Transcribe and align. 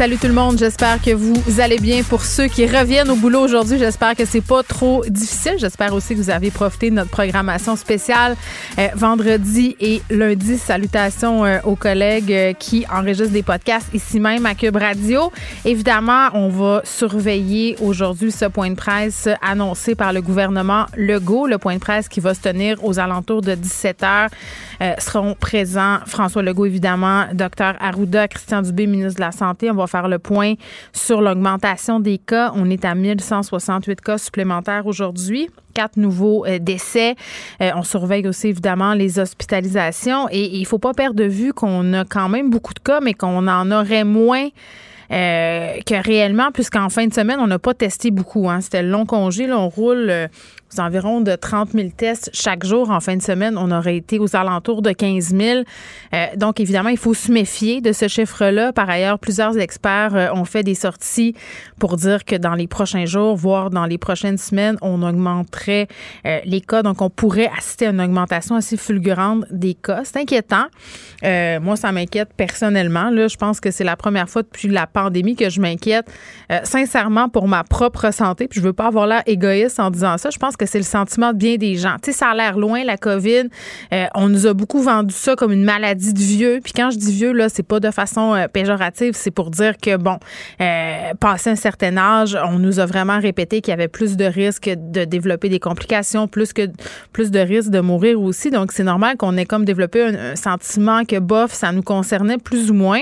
Salut 0.00 0.16
tout 0.16 0.28
le 0.28 0.32
monde, 0.32 0.56
j'espère 0.56 0.98
que 1.02 1.10
vous 1.10 1.60
allez 1.60 1.76
bien. 1.76 2.02
Pour 2.02 2.22
ceux 2.22 2.46
qui 2.46 2.64
reviennent 2.64 3.10
au 3.10 3.16
boulot 3.16 3.40
aujourd'hui, 3.40 3.78
j'espère 3.78 4.16
que 4.16 4.24
c'est 4.24 4.40
pas 4.40 4.62
trop 4.62 5.04
difficile. 5.06 5.56
J'espère 5.58 5.92
aussi 5.92 6.14
que 6.14 6.20
vous 6.20 6.30
avez 6.30 6.50
profité 6.50 6.88
de 6.88 6.94
notre 6.94 7.10
programmation 7.10 7.76
spéciale 7.76 8.34
euh, 8.78 8.88
vendredi 8.94 9.76
et 9.78 10.00
lundi. 10.08 10.56
Salutations 10.56 11.44
euh, 11.44 11.58
aux 11.64 11.76
collègues 11.76 12.32
euh, 12.32 12.52
qui 12.54 12.86
enregistrent 12.90 13.34
des 13.34 13.42
podcasts 13.42 13.92
ici 13.92 14.20
même 14.20 14.46
à 14.46 14.54
Cube 14.54 14.76
Radio. 14.76 15.30
Évidemment, 15.66 16.28
on 16.32 16.48
va 16.48 16.80
surveiller 16.82 17.76
aujourd'hui 17.82 18.32
ce 18.32 18.46
point 18.46 18.70
de 18.70 18.76
presse 18.76 19.28
annoncé 19.42 19.94
par 19.94 20.14
le 20.14 20.22
gouvernement 20.22 20.86
Legault, 20.96 21.46
le 21.46 21.58
point 21.58 21.74
de 21.74 21.80
presse 21.80 22.08
qui 22.08 22.20
va 22.20 22.32
se 22.32 22.40
tenir 22.40 22.82
aux 22.82 22.98
alentours 22.98 23.42
de 23.42 23.54
17 23.54 24.02
heures. 24.02 24.30
seront 24.96 25.34
présents 25.34 25.98
François 26.06 26.42
Legault, 26.42 26.64
évidemment, 26.64 27.26
Dr 27.34 27.74
Arruda, 27.80 28.28
Christian 28.28 28.62
Dubé, 28.62 28.86
ministre 28.86 29.16
de 29.16 29.20
la 29.20 29.32
Santé. 29.32 29.70
On 29.70 29.74
va 29.74 29.89
faire 29.90 30.08
le 30.08 30.18
point 30.18 30.54
sur 30.92 31.20
l'augmentation 31.20 32.00
des 32.00 32.18
cas. 32.18 32.52
On 32.54 32.70
est 32.70 32.84
à 32.84 32.94
1168 32.94 34.00
cas 34.00 34.18
supplémentaires 34.18 34.86
aujourd'hui 34.86 35.48
quatre 35.72 35.96
nouveaux 35.96 36.44
euh, 36.46 36.58
décès. 36.58 37.14
Euh, 37.62 37.70
on 37.74 37.82
surveille 37.82 38.26
aussi 38.26 38.48
évidemment 38.48 38.94
les 38.94 39.18
hospitalisations 39.18 40.28
et 40.30 40.44
il 40.56 40.66
faut 40.66 40.78
pas 40.78 40.94
perdre 40.94 41.16
de 41.16 41.24
vue 41.24 41.52
qu'on 41.52 41.92
a 41.92 42.04
quand 42.04 42.28
même 42.28 42.50
beaucoup 42.50 42.74
de 42.74 42.80
cas, 42.80 43.00
mais 43.00 43.14
qu'on 43.14 43.46
en 43.46 43.70
aurait 43.70 44.04
moins. 44.04 44.48
Euh, 45.12 45.78
que 45.84 46.00
réellement, 46.00 46.52
puisqu'en 46.52 46.88
fin 46.88 47.04
de 47.04 47.12
semaine, 47.12 47.40
on 47.40 47.48
n'a 47.48 47.58
pas 47.58 47.74
testé 47.74 48.12
beaucoup. 48.12 48.48
Hein. 48.48 48.60
C'était 48.60 48.82
le 48.82 48.90
long 48.90 49.06
congé. 49.06 49.48
Là, 49.48 49.58
on 49.58 49.68
roule 49.68 50.28
aux 50.78 51.20
de 51.20 51.34
30 51.34 51.70
000 51.72 51.88
tests 51.96 52.30
chaque 52.32 52.64
jour. 52.64 52.90
En 52.90 53.00
fin 53.00 53.16
de 53.16 53.22
semaine, 53.22 53.58
on 53.58 53.70
aurait 53.70 53.96
été 53.96 54.18
aux 54.18 54.36
alentours 54.36 54.82
de 54.82 54.92
15 54.92 55.34
000. 55.34 55.60
Euh, 56.14 56.26
donc, 56.36 56.60
évidemment, 56.60 56.88
il 56.88 56.96
faut 56.96 57.14
se 57.14 57.30
méfier 57.32 57.80
de 57.80 57.92
ce 57.92 58.08
chiffre-là. 58.08 58.72
Par 58.72 58.88
ailleurs, 58.88 59.18
plusieurs 59.18 59.58
experts 59.58 60.14
euh, 60.14 60.32
ont 60.32 60.44
fait 60.44 60.62
des 60.62 60.74
sorties 60.74 61.34
pour 61.78 61.96
dire 61.96 62.24
que 62.24 62.36
dans 62.36 62.54
les 62.54 62.66
prochains 62.66 63.06
jours, 63.06 63.36
voire 63.36 63.70
dans 63.70 63.86
les 63.86 63.98
prochaines 63.98 64.38
semaines, 64.38 64.76
on 64.82 65.02
augmenterait 65.02 65.88
euh, 66.26 66.38
les 66.44 66.60
cas. 66.60 66.82
Donc, 66.82 67.02
on 67.02 67.10
pourrait 67.10 67.50
assister 67.56 67.86
à 67.86 67.90
une 67.90 68.00
augmentation 68.00 68.54
assez 68.54 68.76
fulgurante 68.76 69.44
des 69.50 69.74
cas. 69.74 70.02
C'est 70.04 70.18
inquiétant. 70.18 70.66
moi, 71.22 71.76
ça 71.76 71.92
m'inquiète 71.92 72.30
personnellement. 72.36 73.10
Là, 73.10 73.28
je 73.28 73.36
pense 73.36 73.60
que 73.60 73.70
c'est 73.70 73.84
la 73.84 73.96
première 73.96 74.28
fois 74.28 74.42
depuis 74.42 74.68
la 74.68 74.86
pandémie 74.86 75.36
que 75.36 75.50
je 75.50 75.60
m'inquiète 75.60 76.10
sincèrement 76.64 77.28
pour 77.28 77.48
ma 77.48 77.64
propre 77.64 78.12
santé. 78.12 78.48
Puis, 78.48 78.60
je 78.60 78.64
veux 78.64 78.72
pas 78.72 78.86
avoir 78.86 79.06
l'air 79.06 79.22
égoïste 79.26 79.80
en 79.80 79.90
disant 79.90 80.16
ça. 80.18 80.30
Je 80.30 80.38
pense 80.38 80.56
que 80.60 80.66
c'est 80.66 80.78
le 80.78 80.84
sentiment 80.84 81.32
de 81.32 81.38
bien 81.38 81.56
des 81.56 81.76
gens. 81.76 81.96
Tu 82.02 82.12
sais, 82.12 82.18
ça 82.18 82.28
a 82.28 82.34
l'air 82.34 82.58
loin, 82.58 82.84
la 82.84 82.98
COVID. 82.98 83.48
Euh, 83.92 84.06
on 84.14 84.28
nous 84.28 84.46
a 84.46 84.52
beaucoup 84.52 84.82
vendu 84.82 85.14
ça 85.14 85.34
comme 85.34 85.52
une 85.52 85.64
maladie 85.64 86.12
de 86.12 86.18
vieux. 86.18 86.60
Puis 86.62 86.74
quand 86.74 86.90
je 86.90 86.98
dis 86.98 87.12
vieux, 87.12 87.32
là, 87.32 87.48
c'est 87.48 87.62
pas 87.62 87.80
de 87.80 87.90
façon 87.90 88.34
euh, 88.34 88.46
péjorative, 88.46 89.14
c'est 89.16 89.30
pour 89.30 89.50
dire 89.50 89.78
que, 89.78 89.96
bon, 89.96 90.18
euh, 90.60 91.14
passé 91.18 91.50
un 91.50 91.56
certain 91.56 91.96
âge, 91.96 92.38
on 92.46 92.58
nous 92.58 92.78
a 92.78 92.86
vraiment 92.86 93.18
répété 93.18 93.62
qu'il 93.62 93.72
y 93.72 93.74
avait 93.74 93.88
plus 93.88 94.16
de 94.16 94.26
risques 94.26 94.70
de 94.76 95.04
développer 95.04 95.48
des 95.48 95.60
complications, 95.60 96.28
plus 96.28 96.52
que 96.52 96.68
plus 97.12 97.30
de 97.30 97.40
risques 97.40 97.70
de 97.70 97.80
mourir 97.80 98.20
aussi. 98.20 98.50
Donc, 98.50 98.72
c'est 98.72 98.84
normal 98.84 99.16
qu'on 99.16 99.36
ait 99.38 99.46
comme 99.46 99.64
développé 99.64 100.02
un 100.02 100.36
sentiment 100.36 101.04
que, 101.06 101.18
bof, 101.18 101.52
ça 101.52 101.72
nous 101.72 101.82
concernait 101.82 102.38
plus 102.38 102.70
ou 102.70 102.74
moins. 102.74 103.00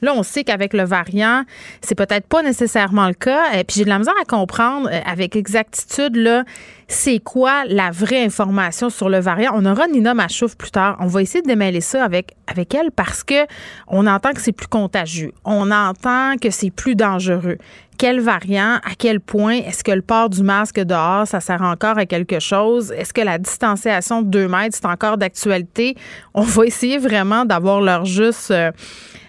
Là, 0.00 0.14
on 0.14 0.22
sait 0.22 0.44
qu'avec 0.44 0.72
le 0.72 0.84
variant, 0.84 1.44
c'est 1.80 1.94
peut-être 1.94 2.26
pas 2.26 2.42
nécessairement 2.42 3.08
le 3.08 3.14
cas. 3.14 3.52
Et 3.54 3.64
puis 3.64 3.76
j'ai 3.78 3.84
de 3.84 3.88
la 3.88 3.98
misère 3.98 4.14
à 4.20 4.24
comprendre 4.24 4.88
euh, 4.92 5.00
avec 5.06 5.36
exactitude 5.36 6.16
là, 6.16 6.44
c'est 6.86 7.18
quoi 7.18 7.64
la 7.66 7.90
vraie 7.90 8.24
information 8.24 8.88
sur 8.88 9.08
le 9.08 9.20
variant. 9.20 9.52
On 9.54 9.66
aura 9.66 9.86
Nina 9.88 10.14
Machouf 10.14 10.56
plus 10.56 10.70
tard. 10.70 10.96
On 11.00 11.06
va 11.06 11.22
essayer 11.22 11.42
de 11.42 11.46
démêler 11.46 11.82
ça 11.82 12.04
avec 12.04 12.34
elle 12.74 12.90
parce 12.90 13.22
que 13.24 13.46
on 13.88 14.06
entend 14.06 14.32
que 14.32 14.40
c'est 14.40 14.52
plus 14.52 14.68
contagieux. 14.68 15.32
On 15.44 15.70
entend 15.70 16.36
que 16.40 16.50
c'est 16.50 16.70
plus 16.70 16.94
dangereux. 16.94 17.58
Quel 17.98 18.20
variant, 18.20 18.76
à 18.84 18.94
quel 18.96 19.18
point? 19.18 19.56
Est-ce 19.56 19.82
que 19.82 19.90
le 19.90 20.02
port 20.02 20.30
du 20.30 20.44
masque 20.44 20.78
dehors, 20.78 21.26
ça 21.26 21.40
sert 21.40 21.62
encore 21.62 21.98
à 21.98 22.06
quelque 22.06 22.38
chose? 22.38 22.92
Est-ce 22.92 23.12
que 23.12 23.20
la 23.20 23.38
distanciation 23.38 24.22
de 24.22 24.28
deux 24.28 24.46
mètres, 24.46 24.76
c'est 24.80 24.86
encore 24.86 25.18
d'actualité? 25.18 25.96
On 26.32 26.42
va 26.42 26.64
essayer 26.64 26.98
vraiment 26.98 27.44
d'avoir 27.44 27.80
leur 27.80 28.04
juste 28.04 28.52
euh, 28.52 28.70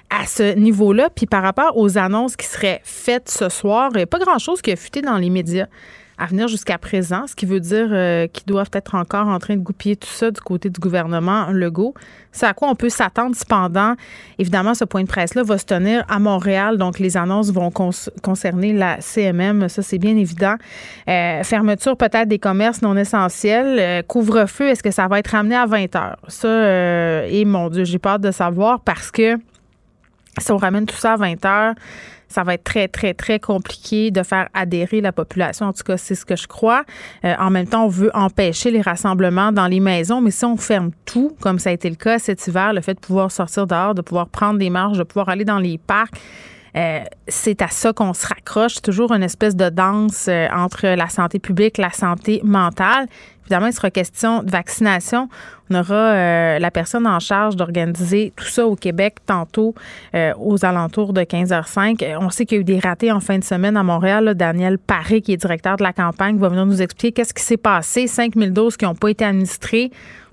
à 0.09 0.25
ce 0.25 0.55
niveau-là. 0.55 1.09
Puis 1.15 1.25
par 1.25 1.43
rapport 1.43 1.77
aux 1.77 1.97
annonces 1.97 2.35
qui 2.35 2.45
seraient 2.45 2.81
faites 2.83 3.29
ce 3.29 3.49
soir, 3.49 3.89
il 3.93 3.97
n'y 3.97 4.03
a 4.03 4.07
pas 4.07 4.19
grand-chose 4.19 4.61
qui 4.61 4.71
a 4.71 4.75
fuité 4.75 5.01
dans 5.01 5.17
les 5.17 5.29
médias 5.29 5.67
à 6.19 6.25
venir 6.25 6.47
jusqu'à 6.49 6.77
présent, 6.77 7.25
ce 7.27 7.35
qui 7.35 7.45
veut 7.45 7.61
dire 7.61 7.87
euh, 7.91 8.27
qu'ils 8.27 8.45
doivent 8.45 8.69
être 8.73 8.95
encore 8.95 9.27
en 9.27 9.39
train 9.39 9.55
de 9.55 9.61
goupiller 9.61 9.95
tout 9.95 10.09
ça 10.09 10.29
du 10.29 10.41
côté 10.41 10.69
du 10.69 10.79
gouvernement 10.79 11.47
Legault. 11.49 11.93
C'est 12.33 12.45
à 12.45 12.53
quoi 12.53 12.69
on 12.69 12.75
peut 12.75 12.89
s'attendre 12.89 13.35
cependant. 13.35 13.95
Évidemment, 14.37 14.73
ce 14.73 14.83
point 14.83 15.03
de 15.03 15.07
presse-là 15.07 15.43
va 15.43 15.57
se 15.57 15.65
tenir 15.65 16.03
à 16.09 16.19
Montréal, 16.19 16.77
donc 16.77 16.99
les 16.99 17.15
annonces 17.15 17.51
vont 17.51 17.71
concerner 18.21 18.73
la 18.73 18.99
CMM, 18.99 19.69
ça 19.69 19.81
c'est 19.81 19.97
bien 19.97 20.17
évident. 20.17 20.55
Euh, 21.07 21.41
fermeture 21.43 21.95
peut-être 21.95 22.27
des 22.27 22.39
commerces 22.39 22.81
non 22.81 22.97
essentiels. 22.97 23.77
Euh, 23.79 24.01
couvre-feu, 24.01 24.67
est-ce 24.67 24.83
que 24.83 24.91
ça 24.91 25.07
va 25.07 25.19
être 25.19 25.33
amené 25.33 25.55
à 25.55 25.65
20 25.65 25.95
heures? 25.95 26.19
Ça, 26.27 27.25
et 27.27 27.45
mon 27.45 27.69
Dieu, 27.69 27.85
j'ai 27.85 27.99
peur 27.99 28.19
de 28.19 28.31
savoir 28.31 28.81
parce 28.81 29.09
que 29.09 29.37
si 30.39 30.51
on 30.51 30.57
ramène 30.57 30.85
tout 30.85 30.95
ça 30.95 31.13
à 31.13 31.17
20 31.17 31.45
heures, 31.45 31.73
ça 32.29 32.43
va 32.43 32.53
être 32.53 32.63
très, 32.63 32.87
très, 32.87 33.13
très 33.13 33.39
compliqué 33.39 34.11
de 34.11 34.23
faire 34.23 34.49
adhérer 34.53 35.01
la 35.01 35.11
population. 35.11 35.65
En 35.65 35.73
tout 35.73 35.83
cas, 35.83 35.97
c'est 35.97 36.15
ce 36.15 36.25
que 36.25 36.35
je 36.35 36.47
crois. 36.47 36.83
Euh, 37.25 37.33
en 37.39 37.49
même 37.49 37.67
temps, 37.67 37.85
on 37.85 37.89
veut 37.89 38.11
empêcher 38.13 38.69
les 38.71 38.81
rassemblements 38.81 39.51
dans 39.51 39.67
les 39.67 39.79
maisons, 39.79 40.21
mais 40.21 40.31
si 40.31 40.45
on 40.45 40.55
ferme 40.55 40.91
tout, 41.05 41.35
comme 41.41 41.57
ça 41.57 41.71
a 41.71 41.73
été 41.73 41.89
le 41.89 41.95
cas 41.95 42.19
cet 42.19 42.45
hiver, 42.47 42.73
le 42.73 42.81
fait 42.81 42.93
de 42.93 42.99
pouvoir 42.99 43.31
sortir 43.31 43.65
dehors, 43.65 43.95
de 43.95 44.01
pouvoir 44.01 44.29
prendre 44.29 44.59
des 44.59 44.69
marches, 44.69 44.97
de 44.97 45.03
pouvoir 45.03 45.29
aller 45.29 45.45
dans 45.45 45.59
les 45.59 45.79
parcs, 45.79 46.13
euh, 46.75 46.99
c'est 47.27 47.61
à 47.63 47.67
ça 47.67 47.93
qu'on 47.93 48.13
se 48.13 48.27
raccroche, 48.27 48.81
toujours 48.81 49.11
une 49.11 49.23
espèce 49.23 49.55
de 49.55 49.69
danse 49.69 50.27
euh, 50.29 50.47
entre 50.53 50.87
la 50.87 51.09
santé 51.09 51.39
publique, 51.39 51.77
la 51.77 51.89
santé 51.89 52.41
mentale. 52.43 53.07
Évidemment, 53.49 53.65
il 53.65 53.73
sera 53.73 53.89
question 53.89 54.43
de 54.43 54.51
vaccination. 54.51 55.27
On 55.71 55.79
aura 55.79 55.95
euh, 55.95 56.59
la 56.59 56.69
personne 56.69 57.07
en 57.07 57.19
charge 57.19 57.55
d'organiser 57.55 58.31
tout 58.35 58.45
ça 58.45 58.67
au 58.67 58.75
Québec 58.75 59.15
tantôt 59.25 59.73
euh, 60.13 60.33
aux 60.39 60.65
alentours 60.65 61.13
de 61.13 61.21
15h05. 61.21 62.03
Euh, 62.03 62.17
on 62.21 62.29
sait 62.29 62.45
qu'il 62.45 62.57
y 62.57 62.59
a 62.59 62.61
eu 62.61 62.63
des 62.63 62.77
ratés 62.77 63.11
en 63.11 63.19
fin 63.19 63.39
de 63.39 63.43
semaine 63.43 63.75
à 63.75 63.81
Montréal. 63.81 64.35
Daniel 64.35 64.77
Paré, 64.77 65.21
qui 65.21 65.33
est 65.33 65.37
directeur 65.37 65.77
de 65.77 65.83
la 65.83 65.93
campagne, 65.93 66.37
va 66.37 66.49
venir 66.49 66.67
nous 66.67 66.79
expliquer 66.83 67.11
qu'est-ce 67.11 67.33
qui 67.33 67.41
s'est 67.41 67.57
passé. 67.57 68.05
5000 68.05 68.53
doses 68.53 68.77
qui 68.77 68.85
n'ont 68.85 68.93
pas 68.93 69.09
été 69.09 69.25
administrées 69.25 69.89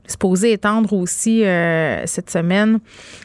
supposé 0.08 0.52
étendre 0.52 0.92
aussi 0.92 1.44
euh, 1.44 2.02
cette 2.06 2.30
semaine 2.30 2.78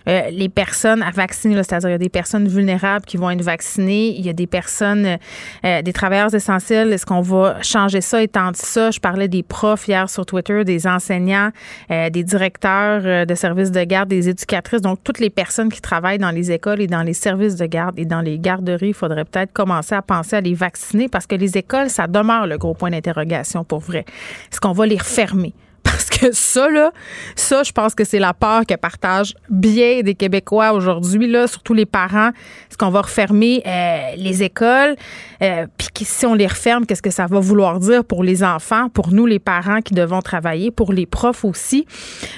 euh, 0.08 0.30
les 0.32 0.50
personnes 0.50 1.02
à 1.02 1.12
vacciner, 1.12 1.56
c'est-à-dire 1.56 1.90
il 1.90 1.94
y 1.94 1.96
a 1.96 2.00
des 2.00 2.10
personnes 2.10 2.48
vulnérables 2.48 3.06
qui 3.06 3.18
vont 3.18 3.30
être 3.30 3.42
vaccinées, 3.42 4.16
il 4.18 4.26
y 4.26 4.30
a 4.30 4.34
des 4.34 4.48
personnes, 4.48 5.18
euh, 5.66 5.82
des 5.82 5.94
travailleurs 5.94 6.34
essentiels. 6.34 6.92
Est-ce 6.94 7.06
qu'on 7.06 7.22
va 7.22 7.62
changer 7.62 8.02
ça, 8.02 8.22
étendre 8.22 8.56
ça? 8.56 8.92
Je 8.92 9.00
parlais 9.00 9.28
des 9.28 9.44
profs 9.44 9.88
hier 9.88 10.10
sur 10.10 10.26
Twitter, 10.26 10.64
des 10.64 10.88
enseignants, 10.88 11.52
des 11.90 12.24
directeurs 12.24 13.26
de 13.26 13.36
services 13.36 13.72
de 13.72 13.84
garde, 13.84 14.10
des 14.10 14.30
éducatrices, 14.30 14.82
donc 14.82 15.00
toutes 15.04 15.20
les 15.20 15.30
personnes 15.30 15.70
qui 15.70 15.82
travaillent 15.82 16.18
dans 16.18 16.32
les 16.32 16.52
écoles 16.52 16.82
et 16.82 16.88
dans 16.88 17.04
les 17.04 17.14
services 17.14 17.56
de 17.56 17.66
garde 17.66 17.98
et 18.00 18.06
dans 18.06 18.22
les 18.22 18.40
garderies. 18.40 18.90
Il 18.90 18.94
faudrait 18.94 19.26
peut-être 19.26 19.54
commencer 19.54 19.96
à 19.96 20.02
penser 20.02 20.36
à 20.36 20.42
les 20.42 20.54
vacciner 20.54 21.10
parce 21.10 21.28
que 21.28 21.36
les 21.36 21.58
écoles, 21.58 21.90
ça 21.90 22.08
demeure 22.08 22.48
le 22.48 22.58
gros 22.58 22.74
point 22.74 22.90
d'interrogation 22.90 23.64
pour 23.64 23.80
vrai. 23.80 24.06
Est-ce 24.52 24.60
qu'on 24.60 24.74
va 24.74 24.86
les 24.86 24.98
refermer? 24.98 25.54
Parce 25.92 26.10
que 26.10 26.32
ça, 26.32 26.70
là, 26.70 26.92
ça, 27.36 27.64
je 27.64 27.72
pense 27.72 27.96
que 27.96 28.04
c'est 28.04 28.20
la 28.20 28.34
peur 28.34 28.66
que 28.66 28.76
partagent 28.76 29.34
bien 29.50 30.02
des 30.02 30.16
Québécois 30.16 30.72
aujourd'hui, 30.72 31.28
là, 31.28 31.48
surtout 31.48 31.74
les 31.74 31.86
parents. 31.86 32.30
Est-ce 32.30 32.78
qu'on 32.78 32.90
va 32.90 33.02
refermer 33.02 33.62
euh, 33.66 34.16
les 34.16 34.44
écoles? 34.44 34.96
Euh, 35.42 35.68
puis 35.78 36.06
si 36.06 36.26
on 36.26 36.34
les 36.34 36.48
referme, 36.48 36.86
qu'est-ce 36.86 37.02
que 37.02 37.12
ça 37.12 37.28
va 37.28 37.40
vouloir 37.40 37.80
dire 37.80 38.06
pour 38.06 38.24
les 38.24 38.44
enfants, 38.44 38.90
pour 38.90 39.12
nous, 39.12 39.26
les 39.26 39.40
parents 39.40 39.82
qui 39.82 39.94
devons 39.94 40.22
travailler, 40.22 40.72
pour 40.72 40.94
les 40.94 41.06
profs 41.06 41.44
aussi? 41.44 41.86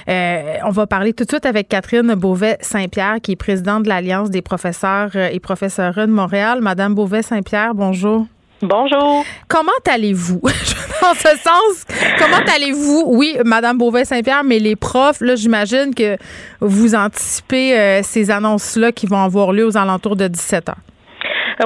Euh, 0.08 0.56
on 0.64 0.70
va 0.70 0.86
parler 0.86 1.12
tout 1.12 1.24
de 1.24 1.30
suite 1.30 1.46
avec 1.46 1.68
Catherine 1.68 2.14
Beauvais-Saint-Pierre, 2.14 3.16
qui 3.22 3.32
est 3.32 3.36
présidente 3.36 3.84
de 3.84 3.88
l'Alliance 3.88 4.30
des 4.30 4.42
professeurs 4.42 5.14
et 5.16 5.38
professeurs 5.40 5.94
de 5.94 6.06
Montréal. 6.06 6.60
Madame 6.60 6.94
Beauvais-Saint-Pierre, 6.94 7.74
bonjour. 7.74 8.26
Bonjour. 8.66 9.24
Comment 9.48 9.70
allez-vous? 9.88 10.40
Dans 11.02 11.14
ce 11.14 11.36
sens, 11.36 11.84
comment 12.18 12.42
allez-vous? 12.54 13.04
Oui, 13.06 13.36
Madame 13.44 13.78
Beauvais-Saint-Pierre, 13.78 14.42
mais 14.44 14.58
les 14.58 14.74
profs, 14.74 15.20
là, 15.20 15.34
j'imagine 15.34 15.94
que 15.94 16.16
vous 16.60 16.94
anticipez 16.94 17.78
euh, 17.78 18.00
ces 18.02 18.30
annonces-là 18.30 18.92
qui 18.92 19.06
vont 19.06 19.22
avoir 19.22 19.52
lieu 19.52 19.66
aux 19.66 19.76
alentours 19.76 20.16
de 20.16 20.28
17 20.28 20.70
heures. 20.70 20.76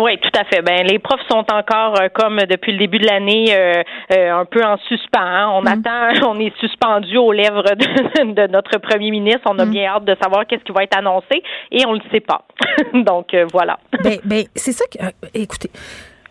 Oui, 0.01 0.19
tout 0.19 0.39
à 0.39 0.45
fait. 0.45 0.63
Ben, 0.63 0.87
les 0.87 0.99
profs 0.99 1.27
sont 1.31 1.45
encore, 1.51 2.01
euh, 2.01 2.09
comme 2.13 2.39
depuis 2.49 2.73
le 2.73 2.79
début 2.79 2.99
de 2.99 3.07
l'année, 3.07 3.47
euh, 3.55 3.83
euh, 4.13 4.33
un 4.33 4.45
peu 4.45 4.63
en 4.63 4.77
suspens. 4.89 5.19
Hein. 5.21 5.51
On 5.55 5.63
mm. 5.63 5.67
attend, 5.67 6.29
on 6.29 6.39
est 6.39 6.57
suspendu 6.59 7.17
aux 7.17 7.33
lèvres 7.33 7.63
de, 7.65 8.47
notre 8.49 8.79
premier 8.79 9.11
ministre. 9.11 9.43
On 9.47 9.59
a 9.59 9.65
mm. 9.65 9.71
bien 9.71 9.87
hâte 9.87 10.05
de 10.05 10.17
savoir 10.21 10.47
qu'est-ce 10.47 10.65
qui 10.65 10.73
va 10.73 10.85
être 10.85 10.97
annoncé 10.97 11.43
et 11.71 11.87
on 11.87 11.93
le 11.93 12.01
sait 12.13 12.21
pas. 12.21 12.45
Donc, 12.93 13.35
voilà. 13.53 13.79
Ben, 14.03 14.19
ben 14.25 14.45
c'est 14.55 14.73
ça 14.73 14.85
que, 14.87 14.99
écoutez, 15.35 15.71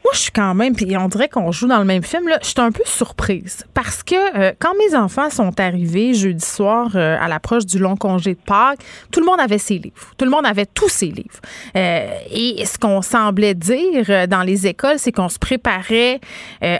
moi, 0.07 0.13
je 0.13 0.19
suis 0.19 0.31
quand 0.31 0.55
même, 0.55 0.73
puis 0.73 0.95
on 0.95 1.09
dirait 1.09 1.27
qu'on 1.27 1.51
joue 1.51 1.67
dans 1.67 1.79
le 1.79 1.83
même 1.83 2.01
film, 2.01 2.29
là, 2.29 2.39
je 2.41 2.47
suis 2.47 2.61
un 2.61 2.71
peu 2.71 2.83
surprise 2.85 3.65
parce 3.73 4.03
que 4.03 4.15
euh, 4.15 4.53
quand 4.57 4.71
mes 4.77 4.95
enfants 4.95 5.29
sont 5.29 5.59
arrivés 5.59 6.13
jeudi 6.13 6.45
soir 6.45 6.91
euh, 6.95 7.17
à 7.19 7.27
l'approche 7.27 7.65
du 7.65 7.77
long 7.77 7.97
congé 7.97 8.35
de 8.35 8.39
Pâques, 8.39 8.79
tout 9.11 9.19
le 9.19 9.25
monde 9.25 9.41
avait 9.41 9.57
ses 9.57 9.77
livres. 9.77 10.13
Tout 10.17 10.23
le 10.23 10.31
monde 10.31 10.45
avait 10.45 10.65
tous 10.65 10.87
ses 10.87 11.07
livres. 11.07 11.41
Euh, 11.75 12.07
et 12.31 12.65
ce 12.65 12.77
qu'on 12.77 13.01
semblait 13.01 13.53
dire 13.53 14.29
dans 14.29 14.43
les 14.43 14.65
écoles, 14.65 14.97
c'est 14.97 15.11
qu'on 15.11 15.27
se 15.27 15.39
préparait, 15.39 16.21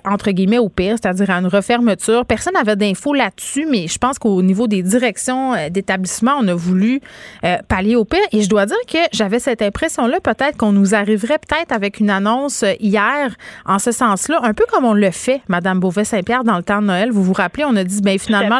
entre 0.06 0.32
guillemets, 0.32 0.60
au 0.60 0.70
pire, 0.70 0.96
c'est-à-dire 1.02 1.30
à 1.30 1.40
une 1.40 1.48
refermeture. 1.48 2.26
Personne 2.26 2.54
n'avait 2.54 2.78
d'infos 2.78 3.14
là-dessus, 3.14 3.68
mais 3.70 3.88
je 3.88 3.98
pense 3.98 4.20
qu'au 4.20 4.42
niveau 4.42 4.68
des 4.68 4.84
directions 4.84 5.54
d'établissement, 5.70 6.36
on 6.40 6.48
a 6.48 6.56
voulu 6.56 7.02
pallier 7.68 7.98
au 7.98 8.06
pire. 8.06 8.20
Et 8.32 8.42
je 8.42 8.50
dois 8.50 8.66
dire 8.66 8.78
que 8.88 9.00
j'avais 9.12 9.40
cette 9.40 9.62
impression-là, 9.62 10.22
peut-être 10.22 10.56
qu'on 10.56 10.72
nous 10.72 10.96
arriverait 10.96 11.40
peut-être 11.40 11.74
avec 11.74 12.00
une 12.00 12.10
annonce 12.10 12.64
hier 12.80 13.17
en 13.66 13.80
ce 13.80 13.92
sens-là, 13.92 14.40
un 14.44 14.54
peu 14.54 14.66
comme 14.72 14.86
on 14.86 14.94
le 14.94 15.12
fait, 15.12 15.42
Madame 15.48 15.80
Beauvais-Saint-Pierre, 15.80 16.44
dans 16.44 16.58
le 16.58 16.64
temps 16.64 16.82
de 16.82 16.88
Noël. 16.88 17.12
Vous 17.12 17.24
vous 17.24 17.34
rappelez, 17.34 17.66
on 17.66 17.76
a 17.76 17.84
dit, 17.84 18.02
ben 18.02 18.18
finalement, 18.20 18.60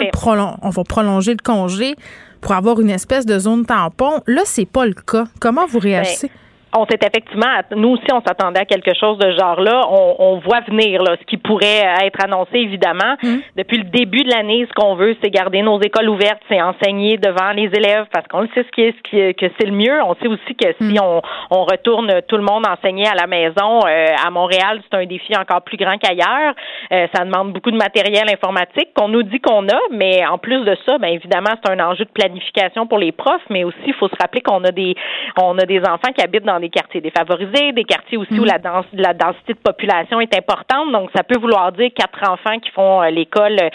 on 0.62 0.70
va 0.70 0.84
prolonger 0.84 1.32
le 1.32 1.44
congé 1.44 1.96
pour 2.42 2.52
avoir 2.54 2.80
une 2.80 2.90
espèce 2.90 3.26
de 3.26 3.38
zone 3.40 3.66
tampon. 3.66 4.22
Là, 4.28 4.42
c'est 4.46 4.66
pas 4.66 4.86
le 4.86 4.94
cas. 4.94 5.26
Comment 5.40 5.66
vous 5.66 5.80
ben, 5.80 5.90
réagissez? 5.90 6.32
On 6.78 6.86
s'est 6.86 7.00
effectivement, 7.02 7.48
nous 7.76 7.90
aussi, 7.90 8.06
on 8.14 8.22
s'attendait 8.22 8.62
à 8.62 8.66
quelque 8.66 8.94
chose 8.94 9.18
de 9.18 9.32
genre-là. 9.32 9.88
On, 9.90 10.38
voit 10.38 10.62
venir 10.62 11.02
là, 11.02 11.16
ce 11.20 11.26
qui 11.26 11.38
pourrait 11.38 11.84
être 12.04 12.24
annoncé, 12.24 12.58
évidemment. 12.58 13.16
Hum. 13.24 13.42
Depuis 13.56 13.78
le 13.78 13.86
début 13.86 14.24
de 14.24 14.30
l'année, 14.30 14.68
ce 14.70 14.74
qu'on 14.74 14.96
veut, 14.96 15.16
c'est 15.22 15.30
garder 15.30 15.62
nos 15.62 15.82
écoles 15.82 16.10
ouvertes, 16.10 16.42
c'est 16.50 16.62
enseigner 16.62 17.18
devant 17.18 17.52
les 17.52 17.70
élèves 17.74 18.06
parce 18.12 18.28
qu'on 18.28 18.48
sait 18.54 18.64
ce 18.64 18.72
qui 18.72 18.82
est, 18.82 18.96
ce 18.96 19.10
qui 19.10 19.20
est, 19.20 19.34
que 19.34 19.48
c'est 19.60 19.66
le 19.66 19.74
mieux. 19.74 20.02
On 20.04 20.16
sait 20.16 20.28
aussi 20.28 20.56
que 20.56 20.68
si 20.80 21.00
hum. 21.00 21.22
on, 21.52 21.58
on 21.58 21.64
retourne 21.64 22.22
tout 22.28 22.38
le 22.38 22.44
monde 22.44 22.66
enseigner 22.68 23.08
à 23.08 23.16
la 23.16 23.28
maison, 23.28 23.80
euh, 23.86 24.08
à 24.26 24.30
Montréal, 24.30 24.82
c'est 24.84 24.98
un 24.98 25.06
défi 25.06 25.36
encore 25.36 25.62
plus 25.62 25.78
grand 25.78 25.98
qu'ailleurs. 25.98 26.54
Euh, 26.92 27.08
ça 27.14 27.26
demande 27.26 27.54
beaucoup 27.54 27.72
de 27.72 27.78
matériel 27.78 28.26
informatique 28.32 28.90
qu'on 28.96 29.08
nous 29.08 29.24
dit 29.24 29.40
qu'on 29.40 29.68
a, 29.68 29.80
mais 29.92 30.26
en 30.26 30.38
plus 30.38 30.64
de 30.64 30.78
ça, 30.86 30.98
bien 30.98 31.10
évidemment, 31.10 31.52
c'est 31.64 31.72
un 31.72 31.80
enjeu 31.80 32.06
de 32.06 32.12
planification 32.12 32.88
pour 32.88 32.98
les 33.00 33.12
profs, 33.12 33.42
mais 33.50 33.64
aussi, 33.64 33.78
il 33.86 33.94
faut 33.94 34.08
se 34.08 34.16
rappeler 34.20 34.42
qu'on 34.42 34.64
a 34.64 34.72
des 34.72 34.96
on 35.42 35.58
a 35.58 35.66
des 35.66 35.80
enfants 35.80 36.12
qui 36.16 36.24
habitent 36.24 36.46
dans 36.46 36.60
des 36.60 36.67
quartiers 36.70 37.02
défavorisés, 37.02 37.72
des 37.72 37.84
quartiers 37.84 38.18
aussi 38.18 38.40
où 38.40 38.44
mm. 38.44 38.48
la, 38.48 38.84
la 38.94 39.14
densité 39.14 39.54
de 39.54 39.60
population 39.60 40.20
est 40.20 40.36
importante. 40.36 40.92
Donc, 40.92 41.10
ça 41.16 41.24
peut 41.24 41.40
vouloir 41.40 41.72
dire 41.72 41.90
quatre 41.96 42.30
enfants 42.30 42.60
qui 42.60 42.70
font 42.72 43.02
euh, 43.02 43.10
l'école 43.10 43.58
euh, 43.60 43.70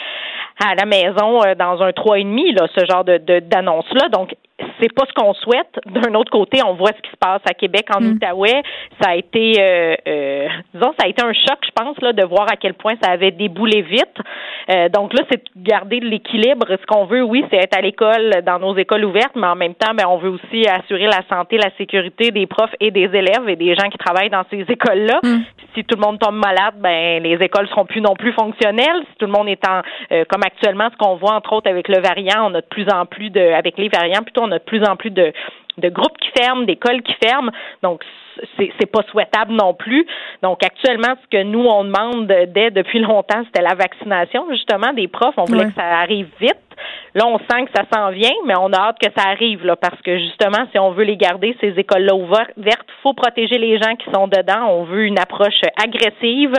à 0.65 0.75
la 0.75 0.85
maison 0.85 1.43
euh, 1.45 1.55
dans 1.55 1.83
un 1.83 1.93
trois 1.93 2.19
et 2.19 2.25
demi, 2.25 2.53
là, 2.53 2.67
ce 2.77 2.85
genre 2.85 3.05
de 3.05 3.19
d'annonce-là. 3.41 4.09
Donc, 4.09 4.35
c'est 4.81 4.93
pas 4.93 5.05
ce 5.09 5.13
qu'on 5.15 5.35
souhaite. 5.35 5.79
D'un 5.87 6.15
autre 6.15 6.31
côté, 6.31 6.61
on 6.65 6.75
voit 6.75 6.91
ce 6.97 7.03
qui 7.03 7.11
se 7.11 7.17
passe 7.17 7.41
à 7.49 7.55
Québec, 7.55 7.87
en 7.95 8.01
mm. 8.01 8.13
Outaouais. 8.13 8.63
Ça 9.01 9.11
a 9.11 9.15
été, 9.17 9.55
euh, 9.59 9.95
euh, 10.07 10.49
disons, 10.75 10.93
ça 10.99 11.07
a 11.07 11.09
été 11.09 11.23
un 11.23 11.33
choc, 11.33 11.59
je 11.65 11.71
pense, 11.75 12.01
là, 12.01 12.13
de 12.13 12.25
voir 12.25 12.51
à 12.51 12.57
quel 12.57 12.75
point 12.75 12.95
ça 13.03 13.11
avait 13.11 13.31
déboulé 13.31 13.83
vite. 13.83 14.17
Euh, 14.71 14.89
donc 14.89 15.13
là, 15.13 15.25
c'est 15.31 15.43
garder 15.57 16.01
l'équilibre. 16.01 16.67
Ce 16.69 16.87
qu'on 16.87 17.05
veut, 17.07 17.23
oui, 17.23 17.45
c'est 17.51 17.59
être 17.59 17.77
à 17.77 17.81
l'école, 17.81 18.43
dans 18.45 18.59
nos 18.59 18.77
écoles 18.77 19.05
ouvertes, 19.05 19.35
mais 19.35 19.47
en 19.47 19.57
même 19.57 19.75
temps, 19.75 19.95
ben, 19.95 20.07
on 20.09 20.19
veut 20.19 20.31
aussi 20.31 20.67
assurer 20.69 21.07
la 21.07 21.23
santé, 21.29 21.59
la 21.59 21.71
sécurité 21.77 22.31
des 22.31 22.47
profs 22.47 22.75
et 22.81 22.91
des 22.91 23.11
élèves 23.13 23.49
et 23.49 23.57
des 23.57 23.75
gens 23.75 23.89
qui 23.89 23.99
travaillent 23.99 24.31
dans 24.31 24.45
ces 24.51 24.61
écoles-là. 24.69 25.21
Mm. 25.23 25.41
Si 25.75 25.85
tout 25.85 25.97
le 25.97 26.03
monde 26.03 26.19
tombe 26.19 26.37
malade, 26.37 26.75
ben, 26.79 27.23
les 27.23 27.37
écoles 27.45 27.69
seront 27.69 27.87
plus 27.87 28.01
non 28.01 28.15
plus 28.15 28.33
fonctionnelles. 28.33 29.03
Si 29.11 29.17
tout 29.19 29.27
le 29.27 29.33
monde 29.33 29.49
est 29.49 29.67
en, 29.67 29.81
comme 30.29 30.43
actuellement, 30.45 30.89
ce 30.93 30.97
qu'on 30.97 31.17
voit 31.17 31.35
entre 31.35 31.53
autres 31.55 31.71
avec 31.71 31.89
le 31.89 32.01
variant, 32.01 32.51
on 32.51 32.55
a 32.55 32.61
de 32.61 32.67
plus 32.67 32.87
en 32.93 33.07
plus 33.07 33.31
de, 33.31 33.41
avec 33.41 33.79
les 33.79 33.89
variants, 33.89 34.23
plutôt, 34.23 34.43
on 34.43 34.52
a 34.53 34.59
de 34.59 34.65
plus 34.65 34.83
en 34.85 34.97
plus 34.97 35.11
de, 35.11 35.33
de 35.79 35.89
groupes 35.89 36.17
qui 36.19 36.31
ferment, 36.37 36.63
d'écoles 36.63 37.03
qui 37.03 37.15
ferment. 37.23 37.51
Donc, 37.83 38.03
c'est 38.59 38.91
pas 38.91 39.03
souhaitable 39.11 39.53
non 39.53 39.75
plus. 39.75 40.07
Donc, 40.43 40.65
actuellement, 40.65 41.15
ce 41.23 41.37
que 41.37 41.43
nous, 41.43 41.65
on 41.65 41.85
demande 41.85 42.27
dès 42.27 42.71
depuis 42.71 43.01
longtemps, 43.01 43.43
c'était 43.45 43.63
la 43.63 43.75
vaccination, 43.75 44.47
justement, 44.51 44.93
des 44.93 45.09
profs. 45.09 45.35
On 45.37 45.45
voulait 45.45 45.67
que 45.67 45.75
ça 45.75 45.99
arrive 45.99 46.29
vite. 46.41 46.57
Là, 47.15 47.27
on 47.27 47.39
sent 47.39 47.67
que 47.67 47.71
ça 47.75 47.85
s'en 47.93 48.11
vient, 48.11 48.33
mais 48.47 48.55
on 48.59 48.73
a 48.73 48.79
hâte 48.79 48.97
que 48.99 49.11
ça 49.15 49.29
arrive, 49.29 49.67
là, 49.67 49.77
parce 49.77 50.01
que 50.01 50.19
justement, 50.19 50.67
si 50.73 50.79
on 50.79 50.93
veut 50.93 51.05
les 51.05 51.19
garder, 51.19 51.55
ces 51.61 51.75
écoles-là 51.77 52.15
ouvertes, 52.15 52.53
il 52.57 52.73
faut 53.03 53.13
protéger 53.13 53.59
les 53.59 53.79
gens 53.79 53.95
qui 53.97 54.11
sont 54.15 54.29
dedans. 54.29 54.67
On 54.71 54.85
veut 54.85 55.05
une 55.05 55.19
approche 55.19 55.61
agressive 55.77 56.55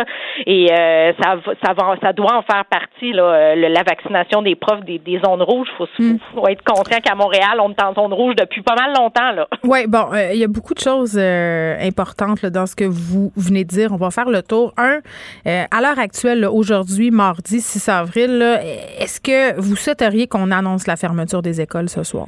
et 0.45 0.71
euh, 0.71 1.11
ça, 1.19 1.37
ça, 1.63 1.73
va, 1.73 1.95
ça 2.01 2.13
doit 2.13 2.35
en 2.35 2.43
faire 2.43 2.65
partie, 2.65 3.13
là, 3.13 3.23
euh, 3.23 3.55
la 3.55 3.81
vaccination 3.81 4.43
des 4.43 4.55
profs 4.55 4.83
des, 4.83 5.01
zones 5.25 5.41
rouges. 5.41 5.69
Il 5.99 6.13
hmm. 6.13 6.19
faut, 6.35 6.47
être 6.47 6.63
conscient 6.63 6.99
qu'à 6.99 7.15
Montréal, 7.15 7.59
on 7.59 7.71
est 7.71 7.81
en 7.81 7.93
zone 7.93 8.13
rouge 8.13 8.35
depuis 8.35 8.61
pas 8.61 8.75
mal 8.75 8.93
longtemps. 8.95 9.31
Là. 9.31 9.47
Oui, 9.63 9.87
bon, 9.87 10.13
euh, 10.13 10.33
il 10.33 10.39
y 10.39 10.43
a 10.43 10.47
beaucoup 10.47 10.73
de 10.73 10.79
choses 10.79 11.17
importantes 11.17 12.45
dans 12.45 12.65
ce 12.67 12.75
que 12.75 12.83
vous 12.83 13.31
venez 13.35 13.63
de 13.63 13.69
dire. 13.69 13.91
On 13.91 13.95
va 13.95 14.11
faire 14.11 14.29
le 14.29 14.43
tour. 14.43 14.73
Un, 14.77 14.99
à 15.45 15.81
l'heure 15.81 15.97
actuelle, 15.97 16.45
aujourd'hui, 16.45 17.09
mardi 17.09 17.59
6 17.59 17.89
avril, 17.89 18.41
est-ce 18.99 19.19
que 19.19 19.59
vous 19.59 19.75
souhaiteriez 19.75 20.27
qu'on 20.27 20.42
annonce 20.51 20.87
la 20.87 20.95
fermeture 20.95 21.41
des 21.41 21.61
écoles 21.61 21.89
ce 21.89 22.03
soir? 22.03 22.27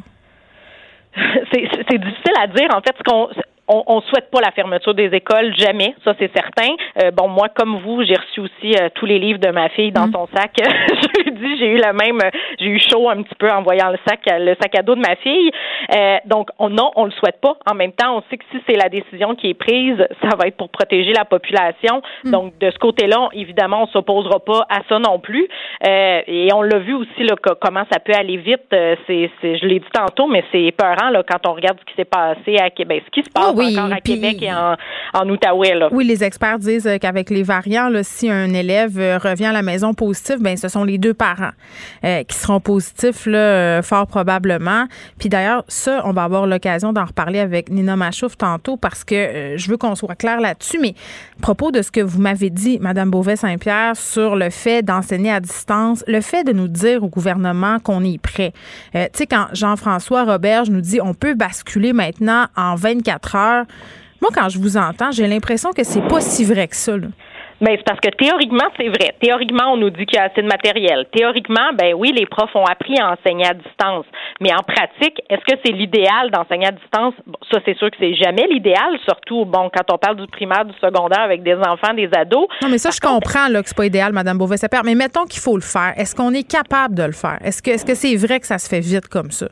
c'est 1.52 1.98
difficile 1.98 2.34
à 2.42 2.48
dire. 2.48 2.68
En 2.74 2.82
fait, 2.82 2.96
ce 2.98 3.04
qu'on 3.04 3.30
on, 3.68 3.84
on 3.88 4.02
souhaite 4.02 4.30
pas 4.30 4.42
la 4.42 4.52
fermeture 4.52 4.94
des 4.94 5.10
écoles, 5.14 5.54
jamais, 5.58 5.96
ça 6.04 6.14
c'est 6.20 6.32
certain. 6.36 6.74
Euh, 7.04 7.12
bon, 7.12 7.28
moi, 7.28 7.50
comme 7.50 7.80
vous, 7.80 8.04
j'ai 8.04 8.16
reçu 8.16 8.42
aussi 8.42 8.76
euh, 8.80 8.90
tous 8.94 9.06
les 9.06 9.18
livres 9.18 9.40
de 9.40 9.50
ma 9.50 9.70
fille 9.70 9.92
dans 9.92 10.08
mm. 10.08 10.14
son 10.14 10.28
sac. 10.36 10.52
je 10.58 11.24
lui 11.24 11.32
dis, 11.32 11.58
j'ai 11.58 11.68
eu 11.68 11.78
la 11.78 11.94
même, 11.94 12.20
j'ai 12.60 12.68
eu 12.68 12.80
chaud 12.80 13.10
un 13.10 13.24
petit 13.24 13.36
peu 13.36 13.50
en 13.50 13.64
voyant 13.64 13.90
le 13.90 13.98
sac, 14.08 14.20
le 14.28 14.56
sac 14.62 14.78
à 14.78 14.84
dos 14.84 14.96
de 14.96 15.02
ma 15.02 15.16
fille. 15.16 15.52
Euh, 15.96 16.18
donc, 16.26 16.50
on, 16.60 16.70
non, 16.70 16.92
on 16.96 17.06
le 17.06 17.12
souhaite 17.12 17.42
pas. 17.42 17.58
En 17.70 17.74
même 17.74 17.92
temps, 17.92 18.18
on 18.18 18.24
sait 18.30 18.38
que 18.38 18.44
si 18.52 18.58
c'est 18.68 18.76
la 18.76 18.90
décision 18.90 19.36
qui 19.36 19.50
est 19.50 19.56
prise, 19.56 19.98
ça 20.22 20.30
va 20.40 20.48
être 20.48 20.58
pour 20.58 20.70
protéger 20.70 21.14
la 21.14 21.26
population. 21.26 22.02
Mm. 22.24 22.32
Donc, 22.32 22.58
de 22.60 22.70
ce 22.70 22.78
côté-là, 22.78 23.30
évidemment, 23.34 23.84
on 23.84 23.88
s'opposera 23.88 24.40
pas 24.40 24.68
à 24.70 24.82
ça 24.88 25.00
non 25.00 25.20
plus. 25.20 25.48
et 25.84 26.50
on 26.54 26.62
l'a 26.62 26.80
vu 26.80 26.94
aussi 26.94 27.24
là, 27.24 27.36
comment 27.60 27.84
ça 27.92 28.00
peut 28.00 28.14
aller 28.14 28.38
vite. 28.38 28.68
c'est, 28.70 29.32
je 29.42 29.66
l'ai 29.66 29.80
dit 29.80 29.86
tantôt, 29.92 30.28
mais 30.28 30.44
c'est 30.52 30.64
épeurant 30.64 31.10
là 31.10 31.24
quand 31.24 31.48
on 31.48 31.54
regarde 31.54 31.80
ce 31.80 31.86
qui 31.86 31.96
s'est 31.96 32.06
passé 32.06 32.58
à 32.58 32.70
Québec, 32.70 33.04
ce 33.06 33.12
qui 33.12 33.24
se 33.24 33.32
passe 33.32 33.55
oui, 33.56 33.78
encore 33.78 33.92
à 33.92 34.02
Québec 34.02 34.38
et 34.42 34.54
en, 34.54 34.76
en 35.14 35.30
Outaouais. 35.30 35.76
Là. 35.76 35.90
Oui, 35.92 36.06
les 36.06 36.24
experts 36.24 36.60
disent 36.60 36.88
euh, 36.88 36.98
qu'avec 36.98 37.30
les 37.30 37.44
variants, 37.44 37.90
là, 37.90 38.04
si 38.04 38.30
un 38.30 38.54
élève 38.54 39.00
euh, 39.00 39.18
revient 39.18 39.46
à 39.46 39.52
la 39.54 39.62
maison 39.62 39.94
positif, 39.94 40.38
ben 40.40 40.58
ce 40.58 40.68
sont 40.68 40.84
les 40.84 40.98
deux 40.98 41.14
parents 41.14 41.52
euh, 42.04 42.24
qui 42.24 42.38
seront 42.38 42.60
positifs, 42.60 43.26
là, 43.26 43.82
fort 43.82 44.08
probablement. 44.08 44.86
Puis 45.20 45.30
d'ailleurs, 45.30 45.64
ça, 45.68 46.02
on 46.06 46.12
va 46.12 46.24
avoir 46.24 46.48
l'occasion 46.48 46.94
d'en 46.94 47.06
reparler 47.06 47.40
avec 47.40 47.70
Nina 47.70 47.96
Machouf 47.96 48.38
tantôt 48.38 48.78
parce 48.78 49.04
que 49.04 49.56
je 49.56 49.70
veux 49.70 49.78
qu'on 49.78 49.96
soit 49.96 50.16
clair 50.16 50.40
là-dessus. 50.42 50.80
Mais 50.80 50.96
à 51.40 51.42
propos 51.42 51.72
de 51.72 51.82
ce 51.82 51.92
que 51.92 52.02
vous 52.02 52.20
m'avez 52.20 52.50
dit, 52.50 52.80
Madame 52.80 53.10
Beauvais-Saint-Pierre, 53.10 53.96
sur 53.96 54.36
le 54.36 54.50
fait 54.50 54.84
d'enseigner 54.84 55.32
à 55.32 55.40
distance, 55.40 56.04
le 56.08 56.22
fait 56.22 56.44
de 56.44 56.52
nous 56.52 56.68
dire 56.68 57.04
au 57.04 57.08
gouvernement 57.08 57.80
qu'on 57.80 58.04
est 58.04 58.22
prêt. 58.22 58.54
tu 58.94 59.00
sais, 59.14 59.28
quand 59.28 59.48
Jean-François 59.54 60.24
Roberge 60.24 60.70
nous 60.70 60.82
dit 60.82 61.00
on 61.02 61.14
peut 61.14 61.34
basculer 61.34 61.94
maintenant 61.94 62.46
en 62.56 62.76
24 62.76 63.36
heures 63.36 63.45
moi, 64.22 64.32
quand 64.34 64.50
je 64.50 64.58
vous 64.58 64.78
entends, 64.78 65.12
j'ai 65.12 65.28
l'impression 65.28 65.72
que 65.72 65.84
c'est 65.84 66.08
pas 66.08 66.22
si 66.22 66.46
vrai 66.46 66.68
que 66.68 66.76
ça. 66.76 66.94
Mais 67.62 67.72
ben, 67.72 67.78
c'est 67.78 67.86
parce 67.86 68.00
que 68.02 68.10
théoriquement, 68.10 68.68
c'est 68.78 68.90
vrai. 68.90 69.16
Théoriquement, 69.22 69.74
on 69.74 69.78
nous 69.78 69.90
dit 69.90 70.06
qu'il 70.06 70.18
y 70.18 70.20
a 70.20 70.26
assez 70.26 70.42
de 70.42 70.48
matériel. 70.48 71.06
Théoriquement, 71.14 71.72
ben 71.74 71.94
oui, 71.96 72.12
les 72.12 72.26
profs 72.26 72.54
ont 72.56 72.66
appris 72.66 73.00
à 73.00 73.14
enseigner 73.14 73.46
à 73.46 73.54
distance. 73.54 74.06
Mais 74.42 74.54
en 74.54 74.62
pratique, 74.62 75.22
est-ce 75.30 75.46
que 75.46 75.58
c'est 75.64 75.72
l'idéal 75.72 76.32
d'enseigner 76.32 76.68
à 76.68 76.72
distance? 76.72 77.14
ça, 77.52 77.60
c'est 77.66 77.78
sûr 77.78 77.90
que 77.92 77.98
c'est 78.00 78.16
jamais 78.16 78.48
l'idéal, 78.52 78.98
surtout, 79.06 79.46
bon, 79.46 79.70
quand 79.74 79.94
on 79.94 79.98
parle 79.98 80.18
du 80.18 80.28
primaire, 80.28 80.66
du 80.66 80.74
secondaire 80.80 81.22
avec 81.22 81.44
des 81.44 81.56
enfants, 81.56 81.94
des 81.96 82.10
ados. 82.14 82.48
Non, 82.62 82.68
mais 82.70 82.78
ça, 82.78 82.90
je 82.92 83.00
comprends, 83.00 83.48
là, 83.48 83.62
que 83.62 83.70
c'est 83.70 83.78
pas 83.78 83.86
idéal, 83.86 84.12
Mme 84.12 84.38
beauvais 84.38 84.58
Mais 84.84 84.96
mettons 84.96 85.26
qu'il 85.26 85.42
faut 85.42 85.56
le 85.56 85.62
faire. 85.62 85.94
Est-ce 85.96 86.16
qu'on 86.16 86.34
est 86.34 86.50
capable 86.50 86.96
de 86.96 87.04
le 87.04 87.14
faire? 87.14 87.38
Est-ce 87.44 87.62
que, 87.62 87.72
est-ce 87.72 87.86
que 87.86 87.96
c'est 87.96 88.16
vrai 88.16 88.40
que 88.40 88.48
ça 88.48 88.58
se 88.58 88.68
fait 88.68 88.82
vite 88.82 89.08
comme 89.08 89.32
ça? 89.32 89.48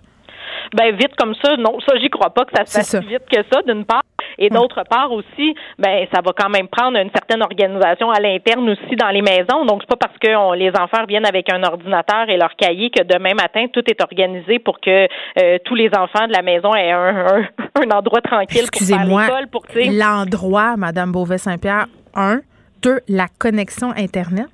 Ben, 0.73 0.95
vite 0.95 1.15
comme 1.17 1.35
ça, 1.35 1.55
non, 1.57 1.79
ça, 1.87 1.97
j'y 1.97 2.09
crois 2.09 2.31
pas 2.31 2.45
que 2.45 2.51
ça 2.55 2.65
se 2.65 2.77
fasse 2.77 2.99
si 2.99 3.07
vite 3.07 3.23
que 3.31 3.41
ça, 3.51 3.61
d'une 3.61 3.85
part. 3.85 4.03
Et 4.37 4.49
d'autre 4.49 4.83
part 4.89 5.11
aussi, 5.11 5.53
ben 5.77 6.07
ça 6.13 6.21
va 6.25 6.31
quand 6.35 6.49
même 6.49 6.67
prendre 6.67 6.97
une 6.97 7.11
certaine 7.11 7.43
organisation 7.43 8.09
à 8.09 8.19
l'interne 8.19 8.67
aussi 8.69 8.95
dans 8.95 9.09
les 9.09 9.21
maisons. 9.21 9.65
Donc 9.65 9.81
c'est 9.81 9.89
pas 9.89 10.07
parce 10.07 10.17
que 10.17 10.55
les 10.55 10.71
enfants 10.71 11.05
viennent 11.07 11.25
avec 11.25 11.51
un 11.51 11.61
ordinateur 11.63 12.29
et 12.29 12.37
leur 12.37 12.55
cahier 12.55 12.89
que 12.89 13.03
demain 13.03 13.33
matin 13.35 13.67
tout 13.71 13.83
est 13.87 14.01
organisé 14.01 14.59
pour 14.59 14.79
que 14.79 15.07
euh, 15.41 15.57
tous 15.65 15.75
les 15.75 15.89
enfants 15.89 16.27
de 16.27 16.33
la 16.33 16.41
maison 16.41 16.73
aient 16.73 16.91
un, 16.91 17.43
un, 17.75 17.91
endroit 17.95 18.21
tranquille 18.21 18.65
pour 18.71 18.81
faire 18.81 19.05
l'école. 19.05 19.47
Pour 19.51 19.65
l'endroit, 19.75 20.77
Madame 20.77 21.11
Beauvais 21.11 21.37
Saint-Pierre, 21.37 21.85
un, 22.15 22.41
deux, 22.81 22.99
la 23.07 23.27
connexion 23.39 23.91
internet. 23.95 24.47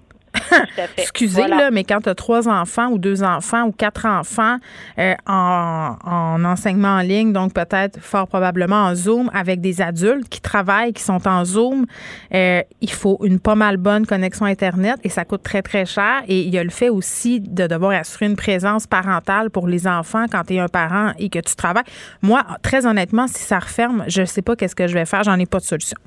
Excusez, 0.97 1.47
là, 1.47 1.71
mais 1.71 1.83
quand 1.83 2.01
tu 2.01 2.09
as 2.09 2.15
trois 2.15 2.47
enfants 2.47 2.87
ou 2.89 2.97
deux 2.97 3.23
enfants 3.23 3.63
ou 3.63 3.71
quatre 3.71 4.05
enfants 4.05 4.57
euh, 4.97 5.13
en, 5.27 5.95
en, 6.03 6.43
enseignement 6.45 6.95
en 6.95 7.01
ligne, 7.01 7.33
donc 7.33 7.53
peut-être 7.53 7.99
fort 7.99 8.27
probablement 8.27 8.85
en 8.85 8.95
Zoom, 8.95 9.29
avec 9.33 9.61
des 9.61 9.81
adultes 9.81 10.29
qui 10.29 10.41
travaillent, 10.41 10.93
qui 10.93 11.03
sont 11.03 11.27
en 11.27 11.45
Zoom, 11.45 11.85
euh, 12.33 12.61
il 12.81 12.91
faut 12.91 13.19
une 13.23 13.39
pas 13.39 13.55
mal 13.55 13.77
bonne 13.77 14.05
connexion 14.05 14.45
Internet 14.45 14.99
et 15.03 15.09
ça 15.09 15.25
coûte 15.25 15.43
très, 15.43 15.61
très 15.61 15.85
cher. 15.85 16.23
Et 16.27 16.41
il 16.41 16.53
y 16.53 16.57
a 16.57 16.63
le 16.63 16.69
fait 16.69 16.89
aussi 16.89 17.39
de 17.39 17.67
devoir 17.67 17.91
assurer 17.91 18.25
une 18.25 18.35
présence 18.35 18.87
parentale 18.87 19.49
pour 19.49 19.67
les 19.67 19.87
enfants 19.87 20.25
quand 20.31 20.43
tu 20.43 20.55
es 20.55 20.59
un 20.59 20.67
parent 20.67 21.11
et 21.17 21.29
que 21.29 21.39
tu 21.39 21.55
travailles. 21.55 21.83
Moi, 22.21 22.43
très 22.61 22.85
honnêtement, 22.85 23.27
si 23.27 23.41
ça 23.41 23.59
referme, 23.59 24.03
je 24.07 24.21
ne 24.21 24.25
sais 24.25 24.41
pas 24.41 24.55
qu'est-ce 24.55 24.75
que 24.75 24.87
je 24.87 24.93
vais 24.93 25.05
faire. 25.05 25.23
J'en 25.23 25.39
ai 25.39 25.45
pas 25.45 25.59
de 25.59 25.63
solution. 25.63 25.97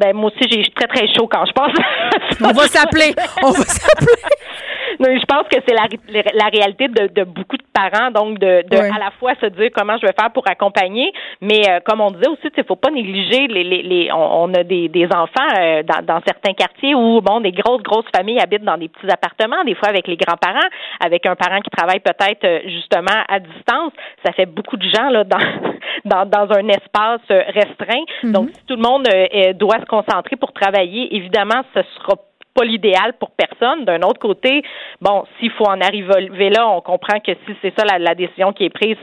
Ben 0.00 0.16
moi 0.16 0.30
aussi 0.30 0.48
j'ai 0.50 0.62
très 0.70 0.86
très 0.86 1.06
chaud 1.12 1.28
quand 1.30 1.44
je 1.44 1.52
pense. 1.52 1.72
On 2.40 2.52
va 2.52 2.66
s'appeler. 2.68 3.14
On 3.42 3.50
va 3.50 3.64
s'appeler. 3.64 4.06
je 4.98 5.24
pense 5.26 5.46
que 5.48 5.60
c'est 5.66 5.74
la, 5.74 5.86
la 6.34 6.46
réalité 6.46 6.88
de, 6.88 7.08
de, 7.08 7.24
beaucoup 7.24 7.56
de 7.56 7.64
parents, 7.72 8.10
donc 8.10 8.38
de, 8.38 8.64
de 8.68 8.76
à 8.76 8.98
la 8.98 9.10
fois 9.18 9.32
se 9.40 9.46
dire 9.46 9.70
comment 9.74 9.96
je 9.98 10.06
vais 10.06 10.14
faire 10.18 10.30
pour 10.32 10.48
accompagner, 10.48 11.12
mais 11.40 11.68
euh, 11.68 11.80
comme 11.84 12.00
on 12.00 12.10
disait 12.10 12.28
aussi, 12.28 12.48
il 12.56 12.64
faut 12.64 12.76
pas 12.76 12.90
négliger 12.90 13.46
les, 13.46 13.64
les, 13.64 13.82
les 13.82 14.12
on, 14.12 14.52
a 14.54 14.62
des, 14.64 14.88
des 14.88 15.06
enfants 15.06 15.48
euh, 15.58 15.82
dans, 15.82 16.04
dans, 16.04 16.20
certains 16.26 16.52
quartiers 16.54 16.94
où 16.94 17.20
bon 17.20 17.40
des 17.40 17.52
grosses 17.52 17.82
grosses 17.82 18.10
familles 18.14 18.40
habitent 18.40 18.64
dans 18.64 18.78
des 18.78 18.88
petits 18.88 19.10
appartements, 19.10 19.64
des 19.64 19.74
fois 19.74 19.88
avec 19.88 20.06
les 20.08 20.16
grands-parents, 20.16 20.68
avec 21.00 21.26
un 21.26 21.36
parent 21.36 21.60
qui 21.60 21.70
travaille 21.70 22.00
peut-être 22.00 22.44
euh, 22.44 22.60
justement 22.66 23.24
à 23.28 23.38
distance, 23.38 23.92
ça 24.24 24.32
fait 24.32 24.46
beaucoup 24.46 24.76
de 24.76 24.88
gens 24.88 25.08
là 25.10 25.24
dans 25.24 25.38
dans, 26.04 26.26
dans 26.26 26.48
un 26.56 26.68
espace 26.68 27.20
restreint. 27.28 28.04
Mm-hmm. 28.22 28.32
Donc 28.32 28.50
si 28.50 28.64
tout 28.66 28.76
le 28.76 28.82
monde 28.82 29.06
doit 29.58 29.80
se 29.80 29.86
concentrer 29.86 30.36
pour 30.36 30.52
travailler, 30.52 31.14
évidemment 31.14 31.62
ce 31.74 31.82
sera 31.96 32.14
pas 32.54 32.64
l'idéal 32.64 33.14
pour 33.18 33.30
personne. 33.30 33.84
D'un 33.84 34.02
autre 34.02 34.20
côté, 34.20 34.62
bon, 35.00 35.24
s'il 35.38 35.50
faut 35.52 35.66
en 35.66 35.80
arriver 35.80 36.50
là, 36.50 36.68
on 36.68 36.80
comprend 36.80 37.20
que 37.20 37.32
si 37.46 37.56
c'est 37.62 37.72
ça 37.78 37.84
la, 37.98 38.14
décision 38.14 38.52
qui 38.52 38.64
est 38.64 38.70
prise, 38.70 38.96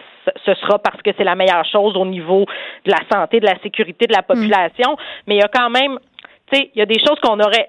ce 0.45 0.53
sera 0.55 0.79
parce 0.79 1.01
que 1.01 1.11
c'est 1.17 1.23
la 1.23 1.35
meilleure 1.35 1.65
chose 1.65 1.95
au 1.95 2.05
niveau 2.05 2.45
de 2.85 2.91
la 2.91 2.99
santé, 3.11 3.39
de 3.39 3.45
la 3.45 3.57
sécurité 3.61 4.07
de 4.07 4.13
la 4.13 4.21
mm. 4.21 4.25
population. 4.25 4.97
Mais 5.27 5.35
il 5.35 5.39
y 5.39 5.43
a 5.43 5.47
quand 5.47 5.69
même 5.69 5.99
tu 6.49 6.57
sais, 6.57 6.71
il 6.73 6.79
y 6.79 6.81
a 6.81 6.85
des 6.85 6.99
choses 6.99 7.19
qu'on 7.21 7.39
aurait. 7.39 7.67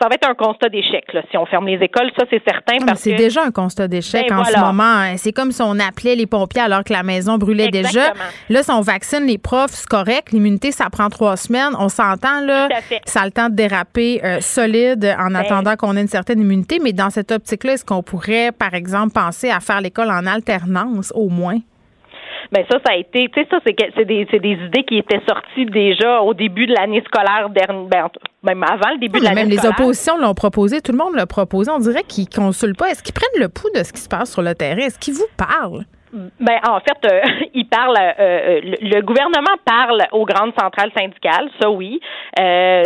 Ça, 0.00 0.08
va 0.08 0.14
être 0.14 0.28
un 0.28 0.34
constat 0.34 0.70
d'échec, 0.70 1.12
là, 1.12 1.22
si 1.30 1.36
on 1.36 1.44
ferme 1.44 1.66
les 1.66 1.82
écoles, 1.82 2.10
ça, 2.18 2.24
c'est 2.30 2.42
certain. 2.42 2.84
Parce 2.86 3.00
c'est 3.00 3.14
déjà 3.14 3.42
un 3.42 3.50
constat 3.50 3.86
d'échec 3.86 4.26
ben, 4.28 4.38
en 4.38 4.44
ce 4.44 4.58
moment. 4.58 4.82
Hein. 4.82 5.16
C'est 5.18 5.32
comme 5.32 5.52
si 5.52 5.60
on 5.60 5.78
appelait 5.78 6.14
les 6.14 6.26
pompiers 6.26 6.62
alors 6.62 6.84
que 6.84 6.92
la 6.92 7.02
maison 7.02 7.36
brûlait 7.36 7.68
déjà. 7.68 8.14
Là, 8.48 8.62
si 8.62 8.70
on 8.70 8.80
vaccine 8.80 9.26
les 9.26 9.36
profs, 9.36 9.72
c'est 9.72 9.88
correct. 9.88 10.32
L'immunité, 10.32 10.72
ça 10.72 10.88
prend 10.90 11.10
trois 11.10 11.36
semaines. 11.36 11.74
On 11.78 11.88
s'entend, 11.88 12.40
là. 12.40 12.68
Ça 13.04 13.22
a 13.22 13.24
le 13.26 13.30
temps 13.30 13.50
de 13.50 13.54
déraper 13.54 14.20
euh, 14.24 14.40
solide 14.40 15.14
en 15.18 15.26
ben 15.26 15.36
attendant 15.36 15.76
qu'on 15.76 15.96
ait 15.96 16.00
une 16.02 16.08
certaine 16.08 16.40
immunité. 16.40 16.78
Mais 16.82 16.92
dans 16.92 17.10
cette 17.10 17.30
optique-là, 17.30 17.74
est-ce 17.74 17.84
qu'on 17.84 18.02
pourrait, 18.02 18.52
par 18.52 18.72
exemple, 18.72 19.12
penser 19.12 19.50
à 19.50 19.60
faire 19.60 19.80
l'école 19.80 20.10
en 20.10 20.26
alternance, 20.26 21.12
au 21.14 21.28
moins? 21.28 21.58
Ben 22.52 22.64
ça, 22.70 22.78
ça 22.84 22.92
a 22.92 22.96
été, 22.96 23.28
tu 23.28 23.40
sais, 23.40 23.46
ça, 23.50 23.58
c'est, 23.66 23.76
c'est, 23.96 24.04
des, 24.04 24.26
c'est 24.30 24.40
des 24.40 24.52
idées 24.52 24.84
qui 24.84 24.98
étaient 24.98 25.20
sorties 25.28 25.66
déjà 25.66 26.20
au 26.20 26.34
début 26.34 26.66
de 26.66 26.74
l'année 26.74 27.02
scolaire, 27.06 27.48
dernière, 27.50 27.86
ben, 27.88 28.08
même 28.42 28.62
avant 28.62 28.92
le 28.92 28.98
début 28.98 29.18
de 29.18 29.24
l'année 29.24 29.42
même 29.42 29.50
les 29.50 29.66
oppositions 29.66 30.18
l'ont 30.18 30.34
proposé, 30.34 30.80
tout 30.80 30.92
le 30.92 30.98
monde 30.98 31.14
l'a 31.14 31.26
proposé. 31.26 31.70
On 31.70 31.78
dirait 31.78 32.02
qu'ils 32.02 32.28
consultent 32.28 32.78
pas. 32.78 32.88
Est-ce 32.90 33.02
qu'ils 33.02 33.14
prennent 33.14 33.40
le 33.40 33.48
pouls 33.48 33.70
de 33.74 33.82
ce 33.82 33.92
qui 33.92 34.00
se 34.00 34.08
passe 34.08 34.32
sur 34.32 34.42
le 34.42 34.54
terrain? 34.54 34.78
Est-ce 34.78 34.98
qu'ils 34.98 35.14
vous 35.14 35.28
parlent? 35.36 35.84
Ben 36.38 36.60
en 36.68 36.78
fait, 36.78 37.12
euh, 37.12 37.20
ils 37.54 37.66
parlent. 37.66 37.96
Euh, 37.98 38.12
euh, 38.20 38.60
le, 38.80 39.00
gouvernement 39.00 39.56
parle 39.64 40.02
aux 40.12 40.24
grandes 40.24 40.52
centrales 40.58 40.92
syndicales, 40.96 41.50
ça 41.60 41.68
oui. 41.70 42.00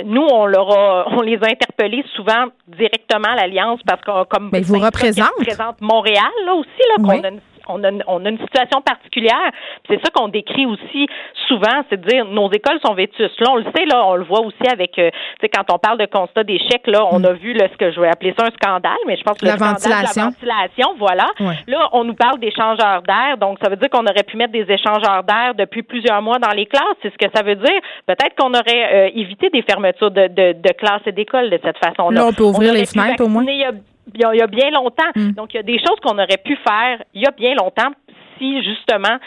nous, 0.06 0.26
on 0.30 0.46
leur 0.46 0.68
on 1.12 1.20
les 1.20 1.36
a 1.36 1.48
interpellés 1.48 2.04
souvent 2.16 2.46
directement 2.66 3.28
à 3.28 3.36
l'alliance 3.36 3.80
parce 3.86 4.00
que 4.00 4.24
comme 4.24 4.50
ils 4.54 4.64
vous 4.64 4.78
représentent. 4.78 5.28
représente 5.38 5.80
Montréal 5.82 6.30
là 6.46 6.54
aussi 6.54 6.68
là, 6.88 7.04
qu'on 7.04 7.22
a 7.22 7.28
une 7.28 7.40
on 7.68 7.82
a, 7.84 7.90
on 8.06 8.24
a 8.24 8.28
une 8.28 8.38
situation 8.38 8.80
particulière. 8.82 9.50
C'est 9.88 10.00
ça 10.04 10.10
qu'on 10.14 10.28
décrit 10.28 10.66
aussi 10.66 11.06
souvent, 11.46 11.82
c'est 11.88 12.00
de 12.00 12.08
dire 12.08 12.24
nos 12.24 12.50
écoles 12.50 12.78
sont 12.84 12.94
vétustes. 12.94 13.40
Là, 13.40 13.50
on 13.50 13.56
le 13.56 13.64
sait, 13.74 13.86
là, 13.86 14.04
on 14.06 14.16
le 14.16 14.24
voit 14.24 14.40
aussi 14.40 14.68
avec, 14.70 14.98
euh, 14.98 15.10
tu 15.10 15.18
sais, 15.42 15.48
quand 15.48 15.72
on 15.72 15.78
parle 15.78 15.98
de 15.98 16.06
constat 16.06 16.44
d'échec, 16.44 16.86
là, 16.86 17.06
on 17.10 17.22
a 17.24 17.32
vu 17.32 17.52
là, 17.54 17.68
ce 17.72 17.76
que 17.76 17.90
je 17.90 18.00
vais 18.00 18.08
appeler 18.08 18.34
ça 18.38 18.46
un 18.46 18.50
scandale, 18.50 18.98
mais 19.06 19.16
je 19.16 19.22
pense 19.22 19.38
que 19.38 19.46
la 19.46 19.52
le 19.52 19.58
ventilation. 19.58 20.22
la 20.22 20.30
ventilation, 20.30 20.94
voilà. 20.98 21.26
Là, 21.66 21.88
on 21.92 22.04
nous 22.04 22.14
parle 22.14 22.38
d'échangeurs 22.38 23.02
d'air, 23.02 23.36
donc 23.38 23.58
ça 23.62 23.68
veut 23.68 23.76
dire 23.76 23.88
qu'on 23.90 24.06
aurait 24.06 24.22
pu 24.22 24.36
mettre 24.36 24.52
des 24.52 24.70
échangeurs 24.70 25.24
d'air 25.24 25.54
depuis 25.56 25.82
plusieurs 25.82 26.22
mois 26.22 26.38
dans 26.38 26.52
les 26.52 26.66
classes. 26.66 26.96
C'est 27.02 27.12
ce 27.12 27.18
que 27.18 27.30
ça 27.34 27.42
veut 27.42 27.56
dire. 27.56 27.80
Peut-être 28.06 28.34
qu'on 28.36 28.52
aurait 28.52 28.94
euh, 28.94 29.10
évité 29.14 29.50
des 29.50 29.62
fermetures 29.62 30.10
de, 30.10 30.28
de, 30.28 30.52
de 30.52 30.72
classes 30.72 31.02
et 31.06 31.12
d'écoles 31.12 31.50
de 31.50 31.58
cette 31.62 31.78
façon-là. 31.78 32.20
Là, 32.20 32.26
on 32.26 32.32
peut 32.32 32.44
ouvrir 32.44 32.72
les 32.72 32.86
fenêtres 32.86 33.24
au 33.24 33.28
moins 33.28 33.44
il 33.48 33.58
y, 33.58 33.64
a, 33.64 33.72
bien 34.08 34.70
longtemps. 34.70 35.10
Mm. 35.14 35.32
Donc, 35.32 35.54
il 35.54 35.56
y 35.56 35.60
a 35.60 35.62
des 35.62 35.78
choses 35.78 35.98
qu'on 36.02 36.18
aurait 36.18 36.42
pu 36.44 36.56
faire 36.56 37.02
il 37.14 37.22
y 37.22 37.26
a 37.26 37.30
bien 37.30 37.54
longtemps 37.54 37.92
si, 38.38 38.62
justement, 38.62 39.18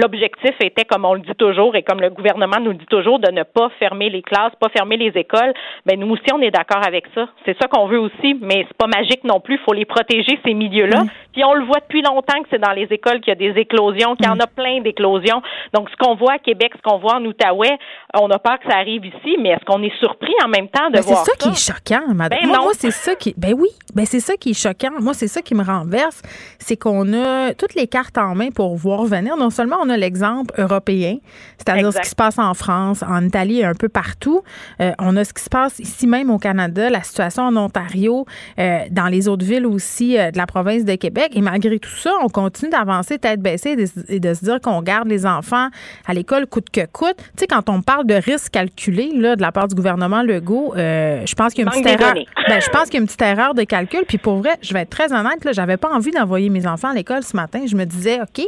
L'objectif 0.00 0.54
était, 0.60 0.84
comme 0.84 1.04
on 1.04 1.14
le 1.14 1.20
dit 1.20 1.34
toujours 1.36 1.74
et 1.74 1.82
comme 1.82 2.00
le 2.00 2.10
gouvernement 2.10 2.58
nous 2.60 2.70
le 2.70 2.76
dit 2.76 2.86
toujours, 2.86 3.18
de 3.18 3.32
ne 3.32 3.42
pas 3.42 3.68
fermer 3.80 4.10
les 4.10 4.22
classes, 4.22 4.52
pas 4.60 4.68
fermer 4.68 4.96
les 4.96 5.12
écoles. 5.18 5.52
Ben 5.86 5.98
nous 5.98 6.08
aussi, 6.10 6.32
on 6.32 6.40
est 6.40 6.52
d'accord 6.52 6.86
avec 6.86 7.06
ça. 7.16 7.26
C'est 7.44 7.56
ça 7.60 7.66
qu'on 7.66 7.88
veut 7.88 7.98
aussi, 7.98 8.38
mais 8.40 8.64
c'est 8.68 8.76
pas 8.76 8.86
magique 8.86 9.24
non 9.24 9.40
plus. 9.40 9.56
Il 9.56 9.64
faut 9.64 9.72
les 9.72 9.84
protéger 9.84 10.38
ces 10.44 10.54
milieux-là. 10.54 11.02
Puis 11.32 11.42
on 11.44 11.54
le 11.54 11.64
voit 11.64 11.80
depuis 11.80 12.02
longtemps 12.02 12.40
que 12.42 12.48
c'est 12.50 12.60
dans 12.60 12.72
les 12.72 12.86
écoles 12.90 13.20
qu'il 13.20 13.28
y 13.28 13.32
a 13.32 13.52
des 13.52 13.58
éclosions, 13.60 14.14
qu'il 14.14 14.26
y 14.26 14.28
en 14.28 14.38
a 14.38 14.46
plein 14.46 14.80
d'éclosions. 14.82 15.42
Donc 15.74 15.90
ce 15.90 15.96
qu'on 15.96 16.14
voit 16.14 16.34
à 16.34 16.38
Québec, 16.38 16.72
ce 16.76 16.82
qu'on 16.82 16.98
voit 16.98 17.16
en 17.16 17.24
Outaouais, 17.24 17.76
on 18.14 18.30
a 18.30 18.38
peur 18.38 18.58
que 18.60 18.70
ça 18.70 18.78
arrive 18.78 19.04
ici, 19.04 19.36
mais 19.40 19.50
est-ce 19.50 19.64
qu'on 19.64 19.82
est 19.82 19.96
surpris 19.98 20.34
en 20.44 20.48
même 20.48 20.68
temps 20.68 20.90
de 20.90 21.00
voir 21.00 21.18
ça 21.18 21.24
C'est 21.24 21.30
ça? 21.30 21.36
qui 21.38 21.48
est 21.48 21.74
choquant, 21.74 22.14
madame. 22.14 22.38
Ben 22.42 22.48
moi, 22.48 22.70
c'est 22.74 22.90
ça 22.92 23.14
qui, 23.14 23.34
ben 23.36 23.54
oui, 23.58 23.68
ben 23.94 24.04
c'est 24.06 24.20
ça 24.20 24.36
qui 24.36 24.50
est 24.50 24.60
choquant. 24.60 24.90
Moi, 25.00 25.14
c'est 25.14 25.28
ça 25.28 25.42
qui 25.42 25.54
me 25.54 25.64
renverse, 25.64 26.22
c'est 26.58 26.76
qu'on 26.76 27.12
a 27.12 27.54
toutes 27.54 27.74
les 27.74 27.86
cartes 27.86 28.18
en 28.18 28.34
main 28.34 28.50
pour 28.50 28.76
voir 28.76 29.04
venir. 29.04 29.36
Non 29.36 29.50
seulement 29.50 29.76
on 29.82 29.87
a 29.88 29.96
l'exemple 29.96 30.54
européen, 30.58 31.18
c'est-à-dire 31.58 31.92
ce 31.92 32.00
qui 32.00 32.08
se 32.08 32.14
passe 32.14 32.38
en 32.38 32.54
France, 32.54 33.02
en 33.02 33.24
Italie 33.24 33.60
et 33.60 33.64
un 33.64 33.74
peu 33.74 33.88
partout. 33.88 34.42
Euh, 34.80 34.92
on 34.98 35.16
a 35.16 35.24
ce 35.24 35.32
qui 35.32 35.42
se 35.42 35.48
passe 35.48 35.78
ici 35.78 36.06
même 36.06 36.30
au 36.30 36.38
Canada, 36.38 36.90
la 36.90 37.02
situation 37.02 37.44
en 37.44 37.56
Ontario, 37.56 38.26
euh, 38.58 38.80
dans 38.90 39.06
les 39.06 39.28
autres 39.28 39.44
villes 39.44 39.66
aussi 39.66 40.18
euh, 40.18 40.30
de 40.30 40.38
la 40.38 40.46
province 40.46 40.84
de 40.84 40.94
Québec. 40.94 41.32
Et 41.34 41.40
malgré 41.40 41.78
tout 41.78 41.96
ça, 41.96 42.12
on 42.22 42.28
continue 42.28 42.70
d'avancer 42.70 43.18
tête 43.18 43.40
baissée 43.40 43.76
et 44.08 44.20
de, 44.20 44.34
se 44.34 44.44
dire 44.44 44.60
qu'on 44.60 44.82
garde 44.82 45.08
les 45.08 45.26
enfants 45.26 45.68
à 46.06 46.14
l'école 46.14 46.46
coûte 46.46 46.70
que 46.70 46.86
coûte. 46.86 47.16
Tu 47.16 47.40
sais, 47.40 47.46
quand 47.46 47.68
on 47.68 47.82
parle 47.82 48.06
de 48.06 48.14
risque 48.14 48.52
calculé 48.52 49.10
là, 49.14 49.36
de 49.36 49.42
la 49.42 49.52
part 49.52 49.68
du 49.68 49.74
gouvernement 49.74 50.22
Legault, 50.22 50.72
je 50.76 51.34
pense 51.34 51.54
qu'il 51.54 51.64
y 51.64 51.68
a 51.68 51.74
une 51.74 51.82
petite 51.82 52.00
erreur. 52.00 52.14
Ben, 52.48 52.62
je 52.62 52.70
pense 52.70 52.84
qu'il 52.84 52.94
y 52.94 52.96
a 52.96 53.00
une 53.00 53.06
petite 53.06 53.20
erreur 53.20 53.52
de 53.52 53.62
calcul. 53.64 54.04
Puis 54.08 54.16
pour 54.16 54.38
vrai, 54.38 54.56
je 54.62 54.72
vais 54.72 54.80
être 54.80 54.90
très 54.90 55.12
honnête, 55.12 55.44
là, 55.44 55.52
j'avais 55.52 55.76
pas 55.76 55.90
envie 55.90 56.10
d'envoyer 56.10 56.48
mes 56.48 56.66
enfants 56.66 56.88
à 56.88 56.94
l'école 56.94 57.22
ce 57.22 57.36
matin. 57.36 57.60
Je 57.66 57.76
me 57.76 57.84
disais, 57.84 58.20
OK, 58.20 58.42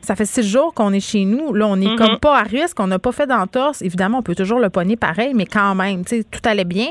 ça 0.00 0.16
fait 0.16 0.24
six 0.24 0.48
jours 0.48 0.69
qu'on 0.74 0.92
est 0.92 1.00
chez 1.00 1.24
nous. 1.24 1.52
Là, 1.52 1.66
on 1.66 1.76
n'est 1.76 1.96
comme 1.96 2.14
mm-hmm. 2.14 2.20
pas 2.20 2.38
à 2.38 2.42
risque. 2.42 2.78
On 2.80 2.86
n'a 2.86 2.98
pas 2.98 3.12
fait 3.12 3.26
d'entorse. 3.26 3.82
Évidemment, 3.82 4.18
on 4.18 4.22
peut 4.22 4.34
toujours 4.34 4.60
le 4.60 4.70
pogner 4.70 4.96
pareil, 4.96 5.32
mais 5.34 5.46
quand 5.46 5.74
même, 5.74 6.04
tu 6.04 6.18
sais, 6.18 6.24
tout 6.24 6.40
allait 6.44 6.64
bien. 6.64 6.90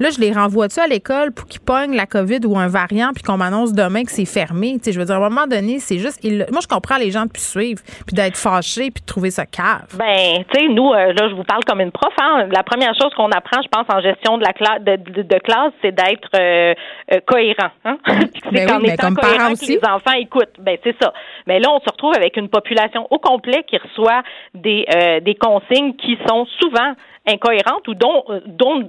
Là, 0.00 0.10
je 0.10 0.20
les 0.20 0.32
renvoie-tu 0.32 0.78
à 0.78 0.86
l'école 0.86 1.32
pour 1.32 1.46
qu'ils 1.46 1.60
pognent 1.60 1.96
la 1.96 2.06
COVID 2.06 2.40
ou 2.46 2.56
un 2.56 2.68
variant 2.68 3.10
puis 3.12 3.24
qu'on 3.24 3.36
m'annonce 3.36 3.72
demain 3.72 4.04
que 4.04 4.12
c'est 4.12 4.26
fermé? 4.26 4.74
Tu 4.78 4.84
sais, 4.84 4.92
je 4.92 5.00
veux 5.00 5.04
dire, 5.04 5.16
à 5.16 5.18
un 5.18 5.28
moment 5.28 5.48
donné, 5.48 5.80
c'est 5.80 5.98
juste. 5.98 6.22
Moi, 6.24 6.60
je 6.62 6.68
comprends 6.68 6.98
les 6.98 7.10
gens 7.10 7.24
de 7.24 7.30
plus 7.30 7.46
suivre 7.46 7.80
puis 8.06 8.14
d'être 8.14 8.36
fâchés 8.36 8.90
puis 8.92 9.02
de 9.02 9.06
trouver 9.06 9.30
ça 9.30 9.44
cave. 9.44 9.96
Ben, 9.98 10.44
tu 10.52 10.60
sais, 10.60 10.68
nous, 10.68 10.92
euh, 10.92 11.12
là, 11.12 11.28
je 11.28 11.34
vous 11.34 11.42
parle 11.42 11.64
comme 11.64 11.80
une 11.80 11.90
prof. 11.90 12.12
Hein. 12.20 12.46
La 12.52 12.62
première 12.62 12.94
chose 12.94 13.12
qu'on 13.16 13.30
apprend, 13.30 13.60
je 13.60 13.68
pense, 13.68 13.86
en 13.92 14.00
gestion 14.00 14.38
de 14.38 14.44
la 14.44 14.52
classe, 14.52 14.80
de, 14.82 15.38
classe, 15.38 15.72
c'est 15.82 15.92
d'être 15.92 16.30
euh, 16.36 16.74
euh, 17.12 17.20
cohérent. 17.26 17.70
Hein? 17.84 17.98
c'est 18.06 18.52
ben 18.52 18.68
qu'en 18.68 18.80
étant 18.82 19.08
comme 19.08 19.16
cohérent 19.16 19.54
que 19.54 19.66
les 19.66 19.80
enfants 19.84 20.16
écoutent. 20.16 20.54
Ben, 20.60 20.78
c'est 20.84 20.94
ça. 21.02 21.12
Mais 21.48 21.58
là, 21.58 21.70
on 21.72 21.80
se 21.80 21.90
retrouve 21.90 22.14
avec 22.14 22.36
une 22.36 22.48
population 22.48 23.08
au 23.10 23.18
complet 23.18 23.64
qui 23.66 23.76
reçoit 23.78 24.22
des, 24.54 24.86
des 25.22 25.34
consignes 25.34 25.94
qui 25.94 26.18
sont 26.28 26.46
souvent 26.60 26.94
incohérente 27.28 27.86
ou 27.88 27.94
dont, 27.94 28.24
euh, 28.28 28.40
dont 28.46 28.84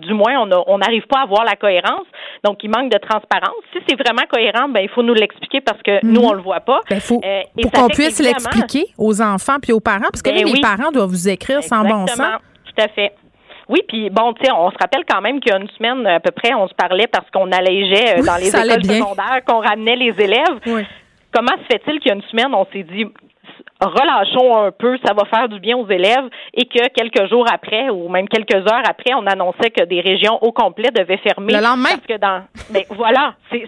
du 0.00 0.14
moins, 0.14 0.48
on 0.66 0.78
n'arrive 0.78 1.06
pas 1.06 1.20
à 1.20 1.26
voir 1.26 1.44
la 1.44 1.56
cohérence. 1.56 2.06
Donc, 2.44 2.58
il 2.62 2.70
manque 2.70 2.90
de 2.90 2.98
transparence. 2.98 3.60
Si 3.72 3.78
c'est 3.88 3.96
vraiment 3.96 4.26
cohérent, 4.30 4.68
ben, 4.68 4.80
il 4.80 4.88
faut 4.88 5.02
nous 5.02 5.14
l'expliquer 5.14 5.60
parce 5.60 5.82
que 5.82 6.04
nous, 6.04 6.20
mhm. 6.20 6.26
on 6.26 6.32
le 6.32 6.42
voit 6.42 6.60
pas. 6.60 6.80
Ben, 6.88 7.00
faut, 7.00 7.20
euh, 7.24 7.42
pour 7.60 7.72
qu'on 7.72 7.88
puisse 7.88 8.20
l'expliquer 8.20 8.86
aux 8.96 9.20
enfants 9.20 9.58
puis 9.60 9.72
aux 9.72 9.80
parents, 9.80 10.08
parce 10.10 10.22
que 10.22 10.30
ben 10.30 10.44
les 10.44 10.60
parents 10.60 10.90
doivent 10.90 11.10
vous 11.10 11.28
écrire 11.28 11.62
sans 11.62 11.84
bon 11.84 12.06
sens. 12.06 12.38
Tout 12.64 12.82
à 12.82 12.88
fait. 12.88 13.12
Oui, 13.68 13.82
puis 13.86 14.10
bon, 14.10 14.32
tu 14.32 14.44
sais, 14.44 14.50
on 14.50 14.70
se 14.70 14.76
rappelle 14.80 15.04
quand 15.08 15.20
même 15.20 15.38
qu'il 15.38 15.52
y 15.52 15.54
a 15.54 15.58
une 15.58 15.70
semaine 15.70 16.04
à 16.04 16.18
peu 16.18 16.32
près, 16.32 16.52
on 16.54 16.66
se 16.66 16.74
parlait 16.74 17.06
parce 17.06 17.30
qu'on 17.30 17.52
allégeait 17.52 18.18
euh, 18.18 18.24
dans 18.24 18.34
les 18.34 18.48
écoles 18.48 18.84
secondaires, 18.84 19.44
qu'on 19.46 19.60
ramenait 19.60 19.94
les 19.94 20.14
élèves. 20.18 20.86
Comment 21.32 21.52
se 21.52 21.66
fait-il 21.72 22.00
qu'il 22.00 22.08
y 22.08 22.10
a 22.10 22.16
une 22.16 22.22
semaine, 22.22 22.52
on 22.52 22.66
s'est 22.72 22.82
dit 22.82 23.06
relâchons 23.80 24.56
un 24.64 24.70
peu, 24.72 24.98
ça 25.04 25.14
va 25.14 25.24
faire 25.24 25.48
du 25.48 25.60
bien 25.60 25.76
aux 25.76 25.88
élèves 25.88 26.28
et 26.54 26.66
que 26.66 26.88
quelques 26.88 27.28
jours 27.28 27.46
après 27.52 27.88
ou 27.90 28.08
même 28.08 28.28
quelques 28.28 28.54
heures 28.54 28.82
après, 28.88 29.14
on 29.14 29.26
annonçait 29.26 29.70
que 29.70 29.84
des 29.84 30.00
régions 30.00 30.38
au 30.42 30.52
complet 30.52 30.90
devaient 30.90 31.18
fermer. 31.18 31.54
Le 31.54 31.60
lendemain? 31.60 31.90
Parce 31.90 32.06
que 32.06 32.18
dans, 32.18 32.42
mais 32.72 32.86
voilà, 32.90 33.34
c'est 33.50 33.66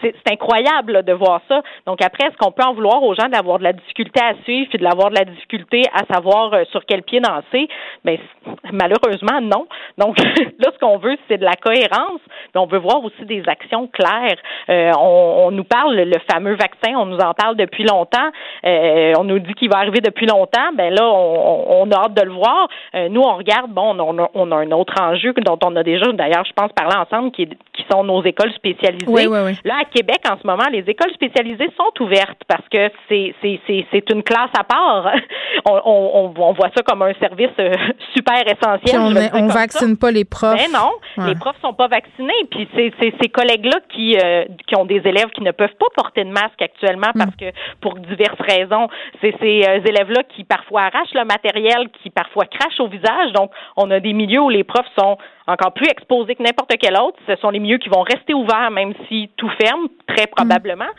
c'est 0.00 0.14
incroyable 0.30 1.02
de 1.02 1.12
voir 1.12 1.40
ça. 1.48 1.62
Donc 1.86 2.02
après, 2.02 2.28
est-ce 2.28 2.36
qu'on 2.36 2.52
peut 2.52 2.62
en 2.62 2.74
vouloir 2.74 3.02
aux 3.02 3.14
gens 3.14 3.28
d'avoir 3.28 3.58
de 3.58 3.64
la 3.64 3.72
difficulté 3.72 4.20
à 4.20 4.34
suivre 4.44 4.68
puis 4.68 4.78
de 4.78 4.84
l'avoir 4.84 5.10
de 5.10 5.16
la 5.16 5.24
difficulté 5.24 5.82
à 5.92 6.04
savoir 6.12 6.52
euh, 6.54 6.64
sur 6.70 6.84
quel 6.86 7.02
pied 7.02 7.20
danser? 7.20 7.68
Ben 8.04 8.18
malheureusement 8.72 9.40
non. 9.40 9.66
Donc 9.96 10.18
là, 10.58 10.70
ce 10.72 10.78
qu'on 10.78 10.98
veut, 10.98 11.16
c'est 11.28 11.38
de 11.38 11.44
la 11.44 11.54
cohérence, 11.54 12.20
mais 12.54 12.60
on 12.60 12.66
veut 12.66 12.78
voir 12.78 13.02
aussi 13.04 13.24
des 13.24 13.42
actions 13.46 13.88
claires. 13.88 14.38
Euh, 14.68 14.92
on, 14.98 15.46
on, 15.46 15.50
nous 15.50 15.64
parle 15.64 15.96
le 15.96 16.18
fameux 16.30 16.54
vaccin, 16.54 16.96
on 16.96 17.06
nous 17.06 17.18
en 17.18 17.34
parle 17.34 17.56
depuis 17.56 17.84
longtemps. 17.84 18.30
Euh, 18.64 19.12
on 19.18 19.24
nous 19.24 19.38
dit 19.38 19.47
qui 19.54 19.68
va 19.68 19.78
arriver 19.78 20.00
depuis 20.00 20.26
longtemps, 20.26 20.72
ben 20.74 20.92
là, 20.94 21.04
on, 21.04 21.82
on 21.82 21.90
a 21.90 21.96
hâte 21.96 22.14
de 22.14 22.22
le 22.22 22.32
voir. 22.32 22.68
Euh, 22.94 23.08
nous, 23.08 23.20
on 23.20 23.36
regarde, 23.36 23.70
bon, 23.70 23.94
on 23.98 24.18
a, 24.18 24.30
on 24.34 24.52
a, 24.52 24.56
un 24.56 24.70
autre 24.72 24.94
enjeu 25.00 25.32
dont 25.44 25.58
on 25.64 25.76
a 25.76 25.82
déjà, 25.82 26.10
d'ailleurs, 26.12 26.44
je 26.44 26.52
pense, 26.52 26.72
parlé 26.72 26.96
ensemble, 26.96 27.30
qui, 27.32 27.46
qui 27.46 27.84
sont 27.90 28.04
nos 28.04 28.22
écoles 28.24 28.52
spécialisées. 28.52 29.06
Oui, 29.08 29.26
oui, 29.26 29.38
oui. 29.44 29.58
Là, 29.64 29.76
à 29.82 29.84
Québec, 29.84 30.20
en 30.30 30.38
ce 30.40 30.46
moment, 30.46 30.64
les 30.70 30.84
écoles 30.86 31.12
spécialisées 31.14 31.70
sont 31.76 32.02
ouvertes 32.02 32.42
parce 32.48 32.66
que 32.68 32.90
c'est, 33.08 34.10
une 34.10 34.22
classe 34.22 34.50
à 34.58 34.64
part. 34.64 35.12
on, 35.66 35.80
on, 35.84 36.34
on, 36.36 36.52
voit 36.52 36.70
ça 36.76 36.82
comme 36.82 37.02
un 37.02 37.14
service 37.14 37.50
euh, 37.58 37.72
super 38.14 38.42
essentiel. 38.46 39.00
on, 39.00 39.44
on 39.44 39.46
vaccine 39.48 39.96
pas 39.96 40.10
les 40.10 40.24
profs. 40.24 40.56
Ben 40.56 40.72
non, 40.72 41.26
les 41.26 41.34
profs 41.34 41.60
sont 41.62 41.74
pas 41.74 41.88
vaccinés. 41.88 42.32
Puis 42.50 42.68
c'est, 42.74 42.92
ces 43.20 43.28
collègues-là 43.28 43.80
qui, 43.90 44.16
euh, 44.16 44.44
qui 44.66 44.76
ont 44.76 44.84
des 44.84 45.02
élèves 45.04 45.30
qui 45.34 45.42
ne 45.42 45.50
peuvent 45.50 45.74
pas 45.78 45.86
porter 45.94 46.24
de 46.24 46.30
masque 46.30 46.60
actuellement 46.60 47.10
parce 47.14 47.32
mm. 47.32 47.40
que 47.40 47.52
pour 47.80 47.94
diverses 47.94 48.40
raisons, 48.40 48.88
c'est 49.20 49.34
ces 49.40 49.62
euh, 49.66 49.80
élèves-là 49.84 50.22
qui 50.34 50.44
parfois 50.44 50.82
arrachent 50.82 51.14
le 51.14 51.24
matériel, 51.24 51.88
qui 52.02 52.10
parfois 52.10 52.44
crachent 52.46 52.80
au 52.80 52.88
visage. 52.88 53.32
Donc, 53.32 53.50
on 53.76 53.90
a 53.90 54.00
des 54.00 54.12
milieux 54.12 54.40
où 54.40 54.50
les 54.50 54.64
profs 54.64 54.90
sont 54.98 55.18
encore 55.46 55.72
plus 55.72 55.88
exposés 55.88 56.34
que 56.34 56.42
n'importe 56.42 56.72
quel 56.80 56.96
autre. 56.96 57.18
Ce 57.26 57.36
sont 57.36 57.50
les 57.50 57.58
milieux 57.58 57.78
qui 57.78 57.88
vont 57.88 58.02
rester 58.02 58.34
ouverts 58.34 58.70
même 58.70 58.94
si 59.08 59.30
tout 59.36 59.50
ferme, 59.60 59.88
très 60.06 60.26
probablement 60.26 60.90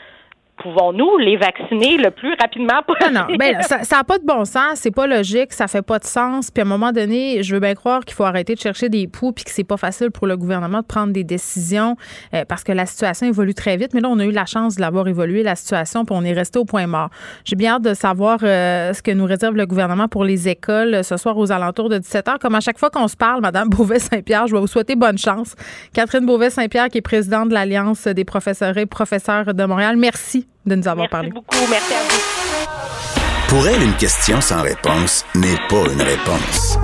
pouvons-nous 0.61 1.17
les 1.17 1.37
vacciner 1.37 1.97
le 1.97 2.11
plus 2.11 2.33
rapidement 2.39 2.81
possible? 2.85 3.13
Non, 3.13 3.25
non. 3.29 3.35
Ben, 3.37 3.61
ça 3.61 3.97
n'a 3.97 4.03
pas 4.03 4.19
de 4.19 4.25
bon 4.25 4.45
sens, 4.45 4.75
c'est 4.75 4.91
pas 4.91 5.07
logique, 5.07 5.53
ça 5.53 5.67
fait 5.67 5.81
pas 5.81 5.99
de 5.99 6.05
sens. 6.05 6.51
Puis 6.51 6.61
à 6.61 6.65
un 6.65 6.67
moment 6.67 6.91
donné, 6.91 7.43
je 7.43 7.53
veux 7.53 7.59
bien 7.59 7.75
croire 7.75 8.05
qu'il 8.05 8.15
faut 8.15 8.23
arrêter 8.23 8.55
de 8.55 8.59
chercher 8.59 8.89
des 8.89 9.07
poux 9.07 9.31
puis 9.31 9.43
que 9.43 9.51
c'est 9.51 9.63
pas 9.63 9.77
facile 9.77 10.11
pour 10.11 10.27
le 10.27 10.37
gouvernement 10.37 10.81
de 10.81 10.85
prendre 10.85 11.13
des 11.13 11.23
décisions 11.23 11.95
euh, 12.33 12.43
parce 12.47 12.63
que 12.63 12.71
la 12.71 12.85
situation 12.85 13.27
évolue 13.27 13.53
très 13.53 13.77
vite. 13.77 13.93
Mais 13.93 14.01
là, 14.01 14.09
on 14.09 14.19
a 14.19 14.25
eu 14.25 14.31
la 14.31 14.45
chance 14.45 14.75
de 14.75 14.81
l'avoir 14.81 15.07
évolué, 15.07 15.43
la 15.43 15.55
situation, 15.55 16.05
puis 16.05 16.15
on 16.17 16.23
est 16.23 16.33
resté 16.33 16.59
au 16.59 16.65
point 16.65 16.87
mort. 16.87 17.09
J'ai 17.45 17.55
bien 17.55 17.75
hâte 17.75 17.83
de 17.83 17.93
savoir 17.93 18.39
euh, 18.43 18.93
ce 18.93 19.01
que 19.01 19.11
nous 19.11 19.25
réserve 19.25 19.55
le 19.55 19.65
gouvernement 19.65 20.07
pour 20.07 20.23
les 20.23 20.49
écoles 20.49 20.95
euh, 20.95 21.03
ce 21.03 21.17
soir 21.17 21.37
aux 21.37 21.51
alentours 21.51 21.89
de 21.89 21.97
17 21.97 22.27
h. 22.27 22.39
Comme 22.39 22.55
à 22.55 22.59
chaque 22.59 22.77
fois 22.77 22.89
qu'on 22.89 23.07
se 23.07 23.17
parle, 23.17 23.41
Madame 23.41 23.69
Beauvais-Saint-Pierre, 23.69 24.47
je 24.47 24.53
vais 24.53 24.61
vous 24.61 24.67
souhaiter 24.67 24.95
bonne 24.95 25.17
chance. 25.17 25.55
Catherine 25.93 26.25
Beauvais-Saint-Pierre, 26.25 26.89
qui 26.89 26.97
est 26.97 27.01
présidente 27.01 27.49
de 27.49 27.53
l'Alliance 27.53 28.07
des 28.07 28.25
professeurs 28.25 28.77
et 28.77 28.85
professeurs 28.85 29.53
de 29.53 29.65
Montréal. 29.65 29.95
Merci 29.97 30.48
de 30.65 30.75
nous 30.75 30.87
avoir 30.87 31.09
parlé. 31.09 31.29
Merci 31.29 31.45
beaucoup. 31.45 31.71
Merci 31.71 31.93
à 31.93 32.03
vous. 32.03 33.49
Pour 33.49 33.67
elle, 33.67 33.81
une 33.81 33.95
question 33.95 34.39
sans 34.41 34.61
réponse 34.61 35.25
n'est 35.35 35.57
pas 35.69 35.91
une 35.91 36.01
réponse. 36.01 36.77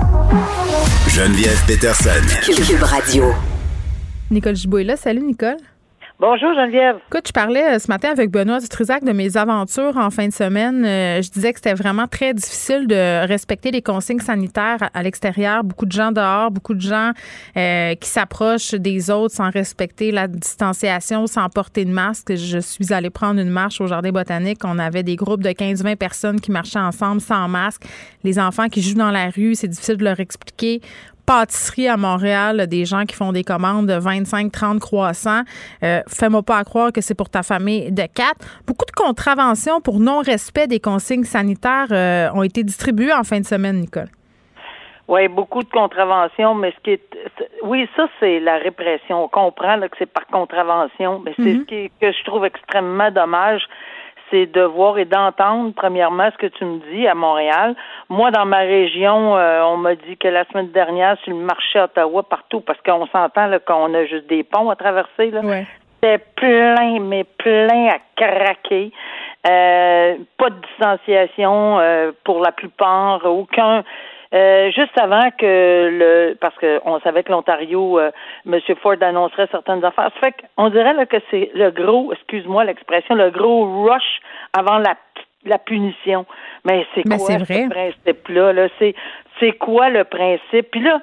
Geneviève 1.08 1.62
Peterson. 1.66 2.10
Cube 2.44 2.82
Radio. 2.82 3.32
Nicole 4.30 4.56
Gibault 4.56 4.78
est 4.78 4.84
là. 4.84 4.96
Salut, 4.96 5.22
Nicole. 5.22 5.56
Bonjour 6.18 6.54
Geneviève. 6.54 6.96
Écoute, 7.08 7.24
je 7.26 7.32
parlais 7.32 7.74
euh, 7.74 7.78
ce 7.78 7.88
matin 7.88 8.08
avec 8.08 8.30
Benoît 8.30 8.58
Dutrisac 8.58 9.04
de 9.04 9.12
mes 9.12 9.36
aventures 9.36 9.98
en 9.98 10.08
fin 10.08 10.26
de 10.26 10.32
semaine. 10.32 10.82
Euh, 10.82 11.20
je 11.20 11.30
disais 11.30 11.52
que 11.52 11.58
c'était 11.58 11.74
vraiment 11.74 12.06
très 12.06 12.32
difficile 12.32 12.86
de 12.86 13.26
respecter 13.26 13.70
les 13.70 13.82
consignes 13.82 14.20
sanitaires 14.20 14.88
à 14.94 15.02
l'extérieur. 15.02 15.62
Beaucoup 15.62 15.84
de 15.84 15.92
gens 15.92 16.12
dehors, 16.12 16.50
beaucoup 16.50 16.72
de 16.72 16.80
gens 16.80 17.10
euh, 17.58 17.94
qui 17.96 18.08
s'approchent 18.08 18.72
des 18.72 19.10
autres 19.10 19.34
sans 19.34 19.50
respecter 19.50 20.10
la 20.10 20.26
distanciation, 20.26 21.26
sans 21.26 21.50
porter 21.50 21.84
de 21.84 21.92
masque. 21.92 22.34
Je 22.34 22.60
suis 22.60 22.94
allée 22.94 23.10
prendre 23.10 23.38
une 23.38 23.50
marche 23.50 23.82
au 23.82 23.86
Jardin 23.86 24.10
botanique. 24.10 24.60
On 24.64 24.78
avait 24.78 25.02
des 25.02 25.16
groupes 25.16 25.42
de 25.42 25.50
15-20 25.50 25.96
personnes 25.96 26.40
qui 26.40 26.50
marchaient 26.50 26.78
ensemble 26.78 27.20
sans 27.20 27.46
masque. 27.46 27.82
Les 28.24 28.38
enfants 28.38 28.68
qui 28.70 28.80
jouent 28.80 28.94
dans 28.94 29.10
la 29.10 29.28
rue, 29.28 29.54
c'est 29.54 29.68
difficile 29.68 29.98
de 29.98 30.04
leur 30.04 30.18
expliquer 30.18 30.80
pâtisserie 31.26 31.88
à 31.88 31.96
Montréal, 31.96 32.66
des 32.68 32.84
gens 32.84 33.04
qui 33.04 33.16
font 33.16 33.32
des 33.32 33.44
commandes 33.44 33.86
de 33.86 33.98
25, 33.98 34.52
30 34.52 34.80
croissants. 34.80 35.42
Euh, 35.82 36.00
Fais-moi 36.08 36.42
pas 36.42 36.62
croire 36.64 36.92
que 36.92 37.00
c'est 37.00 37.14
pour 37.14 37.28
ta 37.28 37.42
famille 37.42 37.90
de 37.92 38.02
quatre. 38.02 38.46
Beaucoup 38.66 38.84
de 38.86 38.92
contraventions 38.92 39.80
pour 39.80 39.98
non-respect 39.98 40.66
des 40.66 40.80
consignes 40.80 41.24
sanitaires 41.24 41.88
euh, 41.90 42.30
ont 42.34 42.42
été 42.42 42.62
distribuées 42.62 43.12
en 43.12 43.24
fin 43.24 43.40
de 43.40 43.46
semaine, 43.46 43.80
Nicole. 43.80 44.08
Oui, 45.08 45.28
beaucoup 45.28 45.62
de 45.62 45.70
contraventions, 45.70 46.54
mais 46.54 46.72
ce 46.72 46.82
qui 46.82 46.90
est, 46.90 47.02
oui, 47.62 47.88
ça 47.94 48.08
c'est 48.18 48.40
la 48.40 48.56
répression. 48.58 49.24
On 49.24 49.28
comprend 49.28 49.78
que 49.80 49.96
c'est 49.98 50.10
par 50.10 50.26
contravention, 50.26 51.20
mais 51.24 51.32
c'est 51.36 51.42
mm-hmm. 51.42 51.60
ce 51.60 51.64
qui, 51.64 51.90
que 52.00 52.10
je 52.10 52.24
trouve 52.24 52.44
extrêmement 52.44 53.10
dommage 53.12 53.62
c'est 54.30 54.46
de 54.46 54.62
voir 54.62 54.98
et 54.98 55.04
d'entendre, 55.04 55.72
premièrement, 55.74 56.28
ce 56.32 56.38
que 56.38 56.46
tu 56.46 56.64
me 56.64 56.78
dis 56.92 57.06
à 57.06 57.14
Montréal. 57.14 57.74
Moi, 58.08 58.30
dans 58.30 58.46
ma 58.46 58.58
région, 58.58 59.36
euh, 59.36 59.62
on 59.62 59.76
m'a 59.76 59.94
dit 59.94 60.16
que 60.16 60.28
la 60.28 60.44
semaine 60.46 60.70
dernière, 60.70 61.16
sur 61.24 61.32
le 61.32 61.42
marché 61.42 61.80
Ottawa, 61.80 62.22
partout, 62.22 62.60
parce 62.60 62.80
qu'on 62.82 63.06
s'entend 63.06 63.50
qu'on 63.66 63.94
a 63.94 64.04
juste 64.06 64.26
des 64.26 64.42
ponts 64.42 64.70
à 64.70 64.76
traverser, 64.76 65.30
là. 65.30 65.40
C'était 66.02 66.22
plein, 66.36 67.00
mais 67.00 67.24
plein 67.24 67.88
à 67.88 67.98
craquer. 68.16 68.92
Euh, 69.48 70.16
pas 70.36 70.50
de 70.50 70.60
distanciation 70.60 71.78
euh, 71.78 72.12
pour 72.24 72.40
la 72.40 72.52
plupart, 72.52 73.24
aucun 73.24 73.82
euh, 74.34 74.70
juste 74.72 74.98
avant 75.00 75.30
que 75.38 75.88
le 75.92 76.36
parce 76.40 76.54
qu'on 76.58 77.00
savait 77.00 77.22
que 77.22 77.32
l'Ontario, 77.32 77.98
euh, 77.98 78.10
M. 78.46 78.58
Ford 78.82 78.96
annoncerait 79.00 79.48
certaines 79.50 79.84
affaires. 79.84 80.10
Ça 80.14 80.20
fait 80.28 80.34
qu'on 80.56 80.68
dirait 80.70 80.94
là, 80.94 81.06
que 81.06 81.18
c'est 81.30 81.50
le 81.54 81.70
gros, 81.70 82.12
excuse-moi 82.12 82.64
l'expression, 82.64 83.14
le 83.14 83.30
gros 83.30 83.84
rush 83.84 84.20
avant 84.52 84.78
la 84.78 84.94
la 85.44 85.58
punition. 85.58 86.26
Mais 86.64 86.86
c'est 86.94 87.04
quoi 87.04 87.18
ce 87.18 87.68
principe-là? 87.68 88.52
-là, 88.52 88.68
c'est 88.78 88.94
c'est 89.38 89.52
quoi 89.52 89.88
le 89.90 90.04
principe? 90.04 90.70
Puis 90.70 90.80
là, 90.80 91.00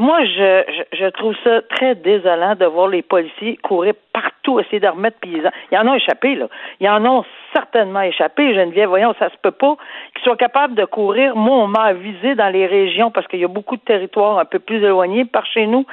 moi, 0.00 0.24
je, 0.24 0.62
je, 0.98 1.10
trouve 1.10 1.34
ça 1.44 1.60
très 1.76 1.94
désolant 1.94 2.54
de 2.54 2.64
voir 2.64 2.88
les 2.88 3.02
policiers 3.02 3.58
courir 3.58 3.92
partout, 4.14 4.58
essayer 4.58 4.80
de 4.80 4.88
remettre 4.88 5.18
paysans. 5.20 5.50
Il 5.70 5.74
y 5.74 5.78
en 5.78 5.86
a 5.86 5.94
échappé, 5.94 6.36
là. 6.36 6.46
Il 6.80 6.86
y 6.86 6.88
en 6.88 7.04
a 7.04 7.22
certainement 7.52 8.00
échappé, 8.00 8.54
Geneviève. 8.54 8.88
Voyons, 8.88 9.14
ça 9.18 9.28
se 9.28 9.36
peut 9.42 9.50
pas 9.50 9.76
qu'ils 10.14 10.24
soient 10.24 10.38
capables 10.38 10.74
de 10.74 10.86
courir. 10.86 11.36
Moi, 11.36 11.54
on 11.54 11.66
m'a 11.66 11.82
avisé 11.82 12.34
dans 12.34 12.48
les 12.48 12.66
régions 12.66 13.10
parce 13.10 13.26
qu'il 13.26 13.40
y 13.40 13.44
a 13.44 13.48
beaucoup 13.48 13.76
de 13.76 13.82
territoires 13.82 14.38
un 14.38 14.46
peu 14.46 14.58
plus 14.58 14.78
éloignés 14.78 15.26
par 15.26 15.44
chez 15.44 15.66
nous. 15.66 15.84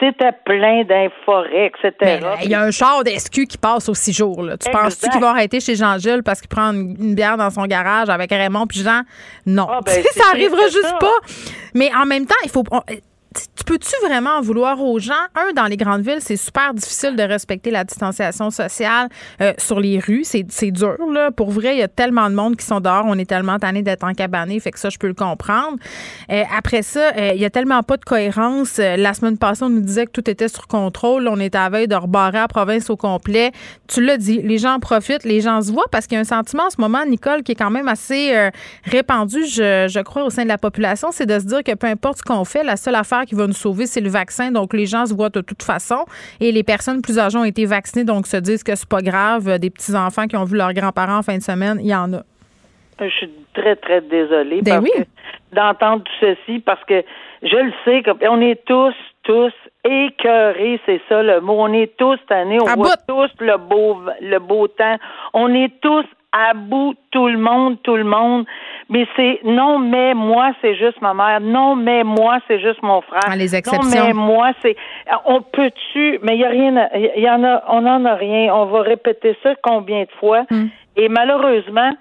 C'était 0.00 0.32
plein 0.32 0.84
d'inforêts, 0.84 1.66
etc. 1.66 2.18
il 2.42 2.50
y 2.50 2.54
a 2.54 2.62
un 2.62 2.70
char 2.70 3.04
d'SQ 3.04 3.44
qui 3.46 3.58
passe 3.58 3.90
aux 3.90 3.94
six 3.94 4.14
jours. 4.14 4.42
Là. 4.42 4.56
Tu 4.56 4.70
penses-tu 4.70 5.10
qu'il 5.10 5.20
va 5.20 5.32
arrêter 5.32 5.60
chez 5.60 5.74
Jean-Gilles 5.74 6.22
parce 6.24 6.40
qu'il 6.40 6.48
prend 6.48 6.72
une, 6.72 7.14
bière 7.14 7.36
dans 7.36 7.50
son 7.50 7.66
garage 7.66 8.08
avec 8.08 8.30
Raymond 8.30 8.66
puis 8.66 8.80
Jean? 8.80 9.02
Non. 9.44 9.66
Ah, 9.68 9.80
ben, 9.84 10.02
ça 10.12 10.30
arrivera 10.32 10.62
juste 10.62 10.94
pas. 10.98 11.18
Mais 11.74 11.90
en 11.94 12.06
même 12.06 12.24
temps, 12.24 12.40
il 12.42 12.50
faut 12.50 12.64
tu 13.32 13.64
peux-tu 13.64 13.92
vraiment 14.04 14.38
en 14.38 14.40
vouloir 14.40 14.82
aux 14.82 14.98
gens? 14.98 15.12
Un, 15.36 15.52
dans 15.54 15.66
les 15.66 15.76
grandes 15.76 16.02
villes, 16.02 16.18
c'est 16.20 16.36
super 16.36 16.74
difficile 16.74 17.14
de 17.14 17.22
respecter 17.22 17.70
la 17.70 17.84
distanciation 17.84 18.50
sociale 18.50 19.08
euh, 19.40 19.52
sur 19.56 19.78
les 19.78 20.00
rues. 20.00 20.24
C'est, 20.24 20.70
dur, 20.72 20.96
là. 21.12 21.30
Pour 21.30 21.50
vrai, 21.50 21.76
il 21.76 21.78
y 21.78 21.82
a 21.82 21.88
tellement 21.88 22.28
de 22.28 22.34
monde 22.34 22.56
qui 22.56 22.66
sont 22.66 22.80
dehors. 22.80 23.04
On 23.06 23.16
est 23.18 23.28
tellement 23.28 23.58
tanné 23.58 23.82
d'être 23.82 24.02
encabané, 24.02 24.58
fait 24.58 24.72
que 24.72 24.80
ça, 24.80 24.88
je 24.88 24.98
peux 24.98 25.06
le 25.06 25.14
comprendre. 25.14 25.76
Euh, 26.32 26.42
après 26.56 26.82
ça, 26.82 27.12
euh, 27.16 27.30
il 27.34 27.40
y 27.40 27.44
a 27.44 27.50
tellement 27.50 27.82
pas 27.84 27.96
de 27.96 28.04
cohérence. 28.04 28.78
la 28.78 29.14
semaine 29.14 29.38
passée, 29.38 29.62
on 29.62 29.68
nous 29.68 29.80
disait 29.80 30.06
que 30.06 30.12
tout 30.12 30.28
était 30.28 30.48
sur 30.48 30.66
contrôle. 30.66 31.28
On 31.28 31.38
était 31.38 31.58
à 31.58 31.68
veille 31.68 31.88
de 31.88 31.94
rebarrer 31.94 32.38
la 32.38 32.48
province 32.48 32.90
au 32.90 32.96
complet. 32.96 33.52
Tu 33.86 34.04
l'as 34.04 34.16
dit, 34.16 34.42
les 34.42 34.58
gens 34.58 34.80
profitent, 34.80 35.24
les 35.24 35.40
gens 35.40 35.62
se 35.62 35.70
voient 35.70 35.88
parce 35.92 36.06
qu'il 36.06 36.16
y 36.16 36.18
a 36.18 36.22
un 36.22 36.24
sentiment 36.24 36.64
en 36.64 36.70
ce 36.70 36.80
moment, 36.80 37.04
Nicole, 37.06 37.44
qui 37.44 37.52
est 37.52 37.56
quand 37.56 37.70
même 37.70 37.88
assez 37.88 38.50
répandu, 38.84 39.46
je, 39.46 39.86
je 39.88 40.00
crois, 40.00 40.24
au 40.24 40.30
sein 40.30 40.42
de 40.42 40.48
la 40.48 40.58
population, 40.58 41.10
c'est 41.12 41.26
de 41.26 41.38
se 41.38 41.44
dire 41.44 41.62
que 41.62 41.74
peu 41.74 41.86
importe 41.86 42.18
ce 42.18 42.22
qu'on 42.22 42.44
fait, 42.44 42.64
la 42.64 42.76
seule 42.76 42.94
affaire 42.94 43.19
qui 43.24 43.34
va 43.34 43.46
nous 43.46 43.52
sauver, 43.52 43.86
c'est 43.86 44.00
le 44.00 44.10
vaccin. 44.10 44.50
Donc, 44.50 44.72
les 44.72 44.86
gens 44.86 45.06
se 45.06 45.14
voient 45.14 45.30
de 45.30 45.40
toute 45.40 45.62
façon. 45.62 46.04
Et 46.40 46.52
les 46.52 46.62
personnes 46.62 47.02
plus 47.02 47.18
âgées 47.18 47.38
ont 47.38 47.44
été 47.44 47.64
vaccinées, 47.64 48.04
donc 48.04 48.26
se 48.26 48.36
disent 48.36 48.62
que 48.62 48.74
c'est 48.74 48.88
pas 48.88 49.02
grave. 49.02 49.58
Des 49.58 49.70
petits-enfants 49.70 50.26
qui 50.26 50.36
ont 50.36 50.44
vu 50.44 50.56
leurs 50.56 50.72
grands-parents 50.72 51.18
en 51.18 51.22
fin 51.22 51.36
de 51.36 51.42
semaine, 51.42 51.78
il 51.80 51.88
y 51.88 51.94
en 51.94 52.12
a. 52.12 52.22
Je 53.00 53.08
suis 53.08 53.30
très, 53.54 53.76
très 53.76 54.02
désolée 54.02 54.60
ben 54.62 54.82
d'entendre 55.52 56.04
tout 56.04 56.12
ceci 56.20 56.60
parce 56.60 56.84
que 56.84 57.02
je 57.42 57.56
le 57.56 57.72
sais, 57.84 58.02
on 58.28 58.40
est 58.40 58.62
tous, 58.66 58.94
tous 59.22 59.52
écœurés, 59.84 60.80
c'est 60.86 61.00
ça 61.08 61.22
le 61.22 61.40
mot. 61.40 61.56
On 61.58 61.72
est 61.72 61.96
tous 61.96 62.18
tannés, 62.28 62.58
on 62.60 62.74
voit 62.74 62.96
tous 63.08 63.30
le 63.40 63.56
beau, 63.56 63.98
le 64.20 64.38
beau 64.38 64.68
temps. 64.68 64.96
On 65.32 65.52
est 65.54 65.72
tous 65.80 66.04
à 66.32 66.54
bout, 66.54 66.94
tout 67.10 67.28
le 67.28 67.38
monde, 67.38 67.76
tout 67.82 67.96
le 67.96 68.04
monde. 68.04 68.46
Mais 68.88 69.06
c'est 69.16 69.40
non, 69.44 69.78
mais 69.78 70.14
moi, 70.14 70.52
c'est 70.60 70.74
juste 70.76 71.00
ma 71.00 71.14
mère. 71.14 71.40
Non, 71.40 71.76
mais 71.76 72.04
moi, 72.04 72.38
c'est 72.48 72.60
juste 72.60 72.82
mon 72.82 73.00
frère. 73.00 73.22
Ah, 73.26 73.36
les 73.36 73.54
exceptions. 73.54 74.00
Non, 74.00 74.06
mais 74.06 74.12
moi, 74.12 74.52
c'est. 74.62 74.76
On 75.24 75.42
peut-tu. 75.42 76.18
Mais 76.22 76.34
il 76.34 76.40
y 76.40 76.44
a 76.44 76.48
rien. 76.48 76.88
Il 77.16 77.22
y 77.22 77.30
en 77.30 77.42
a. 77.44 77.64
On 77.68 77.82
n'en 77.82 78.04
a 78.04 78.14
rien. 78.14 78.54
On 78.54 78.66
va 78.66 78.82
répéter 78.82 79.36
ça 79.42 79.54
combien 79.62 80.02
de 80.02 80.10
fois? 80.18 80.44
Hmm. 80.50 80.66
Et 80.96 81.08
malheureusement, 81.08 81.92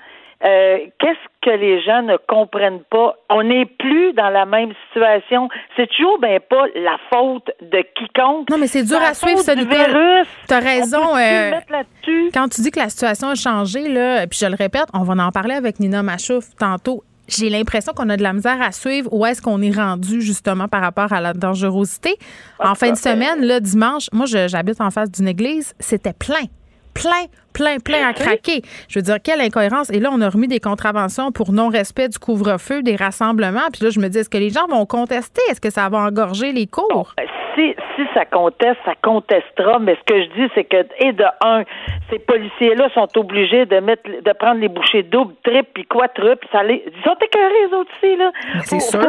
euh, 0.46 0.78
qu'est-ce 1.00 1.28
que 1.42 1.50
les 1.50 1.82
gens 1.82 2.02
ne 2.02 2.16
comprennent 2.16 2.84
pas? 2.90 3.16
On 3.30 3.44
n'est 3.44 3.66
plus 3.66 4.14
dans 4.14 4.30
la 4.30 4.46
même 4.46 4.72
situation. 4.88 5.50
C'est 5.76 5.88
toujours 5.88 6.18
ben 6.20 6.40
pas 6.40 6.66
la 6.76 6.98
faute 7.10 7.52
de 7.62 7.84
quiconque. 7.96 8.50
Non, 8.50 8.58
mais 8.58 8.68
c'est 8.68 8.84
dur 8.84 9.02
à 9.02 9.14
suivre, 9.14 9.40
ça, 9.40 9.56
Nicole. 9.56 10.26
T'as 10.48 10.60
raison. 10.60 11.16
Euh, 11.18 11.52
quand 12.34 12.48
tu 12.48 12.62
dis 12.62 12.72
que 12.72 12.80
la 12.80 12.90
situation 12.90 13.30
a 13.30 13.36
changé, 13.36 13.90
là, 13.90 14.28
puis 14.28 14.40
je 14.42 14.46
le 14.46 14.56
répète, 14.56 14.88
on 14.94 15.04
va 15.04 15.22
en 15.24 15.32
parler 15.32 15.56
avec 15.56 15.80
Nina 15.80 16.04
Machouf 16.04 16.46
tantôt 16.58 17.04
j'ai 17.30 17.50
l'impression 17.50 17.94
qu'on 17.94 18.10
a 18.10 18.18
de 18.18 18.24
la 18.24 18.34
misère 18.34 18.60
à 18.60 18.72
suivre 18.72 19.14
où 19.14 19.26
est-ce 19.26 19.40
qu'on 19.40 19.62
est 19.62 19.76
rendu 19.76 20.20
justement 20.22 20.68
par 20.68 20.82
rapport 20.82 21.14
à 21.14 21.22
la 21.22 21.34
dangerosité. 21.34 22.18
En 22.60 22.74
fin 22.74 22.92
de 22.92 22.98
semaine, 22.98 23.46
le 23.46 23.60
dimanche, 23.60 24.08
moi 24.12 24.26
j'habite 24.26 24.82
en 24.82 24.90
face 24.90 25.12
d'une 25.12 25.28
église, 25.28 25.74
c'était 25.80 26.14
plein 26.14 26.46
plein, 27.00 27.26
plein, 27.54 27.80
plein 27.80 28.08
à 28.08 28.14
craquer. 28.14 28.62
Je 28.88 29.00
veux 29.00 29.04
dire, 29.04 29.18
quelle 29.24 29.42
incohérence. 29.42 29.90
Et 29.90 30.00
là, 30.00 30.10
on 30.12 30.22
a 30.22 30.30
remis 30.30 30.48
des 30.48 30.60
contraventions 30.60 31.32
pour 31.32 31.52
non-respect 31.52 32.10
du 32.10 32.20
couvre-feu, 32.20 32.84
des 32.84 32.96
rassemblements. 32.96 33.70
Puis 33.72 33.84
là, 33.84 33.90
je 33.90 34.00
me 34.00 34.10
dis, 34.10 34.20
est-ce 34.20 34.30
que 34.30 34.38
les 34.38 34.50
gens 34.50 34.68
vont 34.68 34.86
contester? 34.86 35.42
Est-ce 35.50 35.62
que 35.62 35.70
ça 35.70 35.88
va 35.90 36.00
engorger 36.00 36.52
les 36.52 36.68
cours? 36.68 37.14
Ben, 37.18 37.26
si, 37.56 37.76
si 37.96 38.08
ça 38.14 38.26
conteste, 38.26 38.78
ça 38.86 38.94
contestera. 39.02 39.80
Mais 39.80 39.96
ce 39.96 40.14
que 40.14 40.22
je 40.22 40.28
dis, 40.30 40.52
c'est 40.56 40.64
que, 40.64 40.86
et 41.00 41.12
de 41.14 41.26
un, 41.44 41.64
ces 42.10 42.20
policiers-là 42.20 42.90
sont 42.94 43.08
obligés 43.18 43.66
de 43.66 43.80
mettre, 43.80 44.04
de 44.10 44.34
prendre 44.34 44.60
les 44.60 44.70
bouchées 44.70 45.04
doubles, 45.04 45.36
triples, 45.44 45.70
puis 45.74 45.86
quadruples. 45.86 46.48
Ça 46.52 46.64
les, 46.64 46.84
ils 46.86 47.04
sont 47.04 47.18
écœurés, 47.22 47.68
les 47.68 47.74
autres 47.74 47.92
ici, 48.04 48.16
là. 48.16 48.32
C'est 48.64 48.80
sûr. 48.80 49.02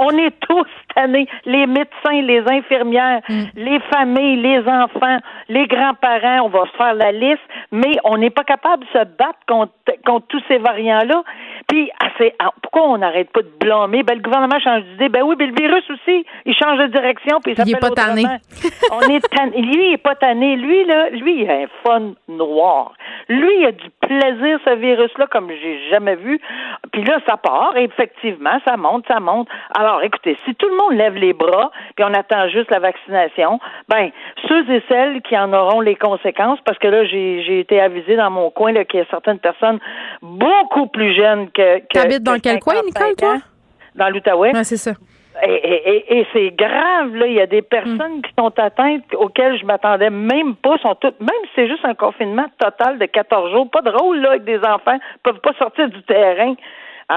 on 0.00 0.10
est 0.18 0.38
tous 0.40 0.66
tannés. 0.94 1.26
Les 1.44 1.66
médecins, 1.66 2.22
les 2.22 2.42
infirmières, 2.50 3.20
mm. 3.28 3.44
les 3.56 3.80
familles, 3.92 4.36
les 4.36 4.60
enfants, 4.60 5.18
les 5.48 5.66
grands-parents. 5.66 6.46
On 6.46 6.48
va 6.48 6.64
se 6.66 6.76
faire 6.76 6.94
la 6.94 7.12
liste 7.12 7.42
mais 7.72 7.92
on 8.04 8.18
n'est 8.18 8.30
pas 8.30 8.44
capable 8.44 8.84
de 8.84 8.88
se 8.90 9.04
battre 9.04 9.38
contre, 9.48 9.72
contre 10.04 10.26
tous 10.28 10.42
ces 10.48 10.58
variants-là. 10.58 11.22
Puis, 11.72 11.90
ah, 12.38 12.50
pourquoi 12.60 12.82
on 12.90 12.98
n'arrête 12.98 13.30
pas 13.30 13.40
de 13.40 13.50
blâmer? 13.58 14.02
Ben, 14.02 14.16
le 14.16 14.20
gouvernement 14.20 14.60
change 14.60 14.82
d'idée. 14.82 15.08
Ben 15.08 15.22
oui, 15.22 15.36
mais 15.38 15.46
le 15.46 15.54
virus 15.54 15.82
aussi, 15.88 16.26
il 16.44 16.54
change 16.54 16.78
de 16.80 16.88
direction, 16.88 17.40
puis 17.40 17.52
il 17.52 17.56
s'appelle 17.56 17.80
pas 17.80 17.88
tanné. 17.90 18.24
on 18.90 19.00
est 19.00 19.26
tanné. 19.34 19.56
Lui, 19.62 19.88
il 19.88 19.92
est 19.94 20.02
pas 20.02 20.14
tanné. 20.14 20.56
Lui, 20.56 20.84
là, 20.84 21.08
lui, 21.08 21.42
il 21.42 21.50
a 21.50 21.54
un 21.54 21.66
fun 21.82 22.12
noir. 22.28 22.92
Lui, 23.30 23.60
il 23.60 23.66
a 23.66 23.72
du 23.72 23.88
plaisir, 24.02 24.58
ce 24.66 24.74
virus-là, 24.74 25.28
comme 25.28 25.48
j'ai 25.48 25.88
jamais 25.88 26.16
vu. 26.16 26.38
Puis 26.92 27.04
là, 27.04 27.20
ça 27.26 27.38
part, 27.38 27.74
et 27.76 27.84
effectivement, 27.84 28.58
ça 28.66 28.76
monte, 28.76 29.06
ça 29.08 29.18
monte. 29.18 29.48
Alors, 29.74 30.02
écoutez, 30.02 30.36
si 30.44 30.54
tout 30.56 30.68
le 30.68 30.76
monde 30.76 30.92
lève 30.92 31.14
les 31.14 31.32
bras, 31.32 31.70
puis 31.96 32.04
on 32.04 32.12
attend 32.12 32.48
juste 32.48 32.70
la 32.70 32.80
vaccination, 32.80 33.60
ben, 33.88 34.10
ceux 34.46 34.70
et 34.70 34.82
celles 34.90 35.22
qui 35.22 35.38
en 35.38 35.54
auront 35.54 35.80
les 35.80 35.96
conséquences, 35.96 36.58
parce 36.66 36.78
que 36.78 36.88
là, 36.88 37.06
j'ai 37.06 37.60
été 37.60 37.80
avisé 37.80 38.16
dans 38.16 38.30
mon 38.30 38.50
coin 38.50 38.74
qu'il 38.84 39.00
y 39.00 39.02
a 39.02 39.06
certaines 39.06 39.38
personnes 39.38 39.78
beaucoup 40.20 40.86
plus 40.88 41.14
jeunes 41.14 41.50
que. 41.50 41.61
Que 41.88 41.98
T'habites 41.98 42.22
dans 42.22 42.38
quel 42.38 42.60
coin, 42.60 42.82
Nicole, 42.84 43.14
toi? 43.16 43.36
Dans 43.94 44.08
l'Outaouais. 44.08 44.52
Ouais, 44.54 44.64
c'est 44.64 44.76
ça. 44.76 44.92
Et, 45.44 46.26
c'est 46.32 46.50
grave, 46.50 47.16
là. 47.16 47.26
Il 47.26 47.32
y 47.32 47.40
a 47.40 47.46
des 47.46 47.62
personnes 47.62 48.22
qui 48.22 48.30
sont 48.38 48.52
atteintes 48.58 49.02
auxquelles 49.14 49.58
je 49.58 49.64
m'attendais 49.64 50.10
même 50.10 50.54
pas. 50.56 50.76
Sont 50.78 50.94
toutes, 50.96 51.18
même 51.20 51.30
si 51.44 51.50
c'est 51.56 51.68
juste 51.68 51.84
un 51.84 51.94
confinement 51.94 52.46
total 52.58 52.98
de 52.98 53.06
14 53.06 53.50
jours, 53.50 53.70
pas 53.70 53.80
drôle, 53.80 54.20
là, 54.20 54.30
avec 54.30 54.44
des 54.44 54.58
enfants, 54.58 54.98
peuvent 55.22 55.40
pas 55.40 55.52
sortir 55.58 55.88
du 55.88 56.02
terrain. 56.02 56.54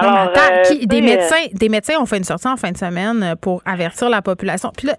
Alors, 0.00 0.32
euh, 0.36 0.86
des, 0.86 1.00
médecins, 1.00 1.46
des 1.52 1.68
médecins 1.68 1.98
ont 2.00 2.06
fait 2.06 2.18
une 2.18 2.24
sortie 2.24 2.48
en 2.48 2.56
fin 2.56 2.70
de 2.70 2.76
semaine 2.76 3.22
euh, 3.22 3.34
pour 3.36 3.62
avertir 3.64 4.08
la 4.08 4.22
population. 4.22 4.70
Puis 4.76 4.88
là, 4.88 4.96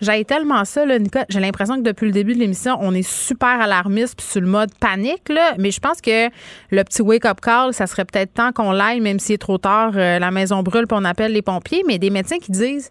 j'ai 0.00 0.24
tellement 0.24 0.64
ça, 0.64 0.84
là, 0.84 0.98
Nicolas. 0.98 1.26
J'ai 1.28 1.40
l'impression 1.40 1.76
que 1.76 1.82
depuis 1.82 2.06
le 2.06 2.12
début 2.12 2.34
de 2.34 2.40
l'émission, 2.40 2.76
on 2.80 2.94
est 2.94 3.08
super 3.08 3.60
alarmiste 3.60 4.16
puis 4.16 4.26
sur 4.26 4.40
le 4.40 4.46
mode 4.46 4.70
panique. 4.78 5.28
Là. 5.28 5.54
Mais 5.58 5.70
je 5.70 5.80
pense 5.80 6.00
que 6.00 6.28
le 6.70 6.84
petit 6.84 7.02
wake-up 7.02 7.40
call, 7.40 7.72
ça 7.72 7.86
serait 7.86 8.04
peut-être 8.04 8.34
temps 8.34 8.52
qu'on 8.52 8.72
l'aille, 8.72 9.00
même 9.00 9.18
s'il 9.18 9.34
est 9.34 9.38
trop 9.38 9.58
tard, 9.58 9.92
euh, 9.96 10.18
la 10.18 10.30
maison 10.30 10.62
brûle 10.62 10.86
puis 10.86 10.98
on 11.00 11.04
appelle 11.04 11.32
les 11.32 11.42
pompiers. 11.42 11.82
Mais 11.86 11.98
des 11.98 12.10
médecins 12.10 12.38
qui 12.38 12.52
disent 12.52 12.90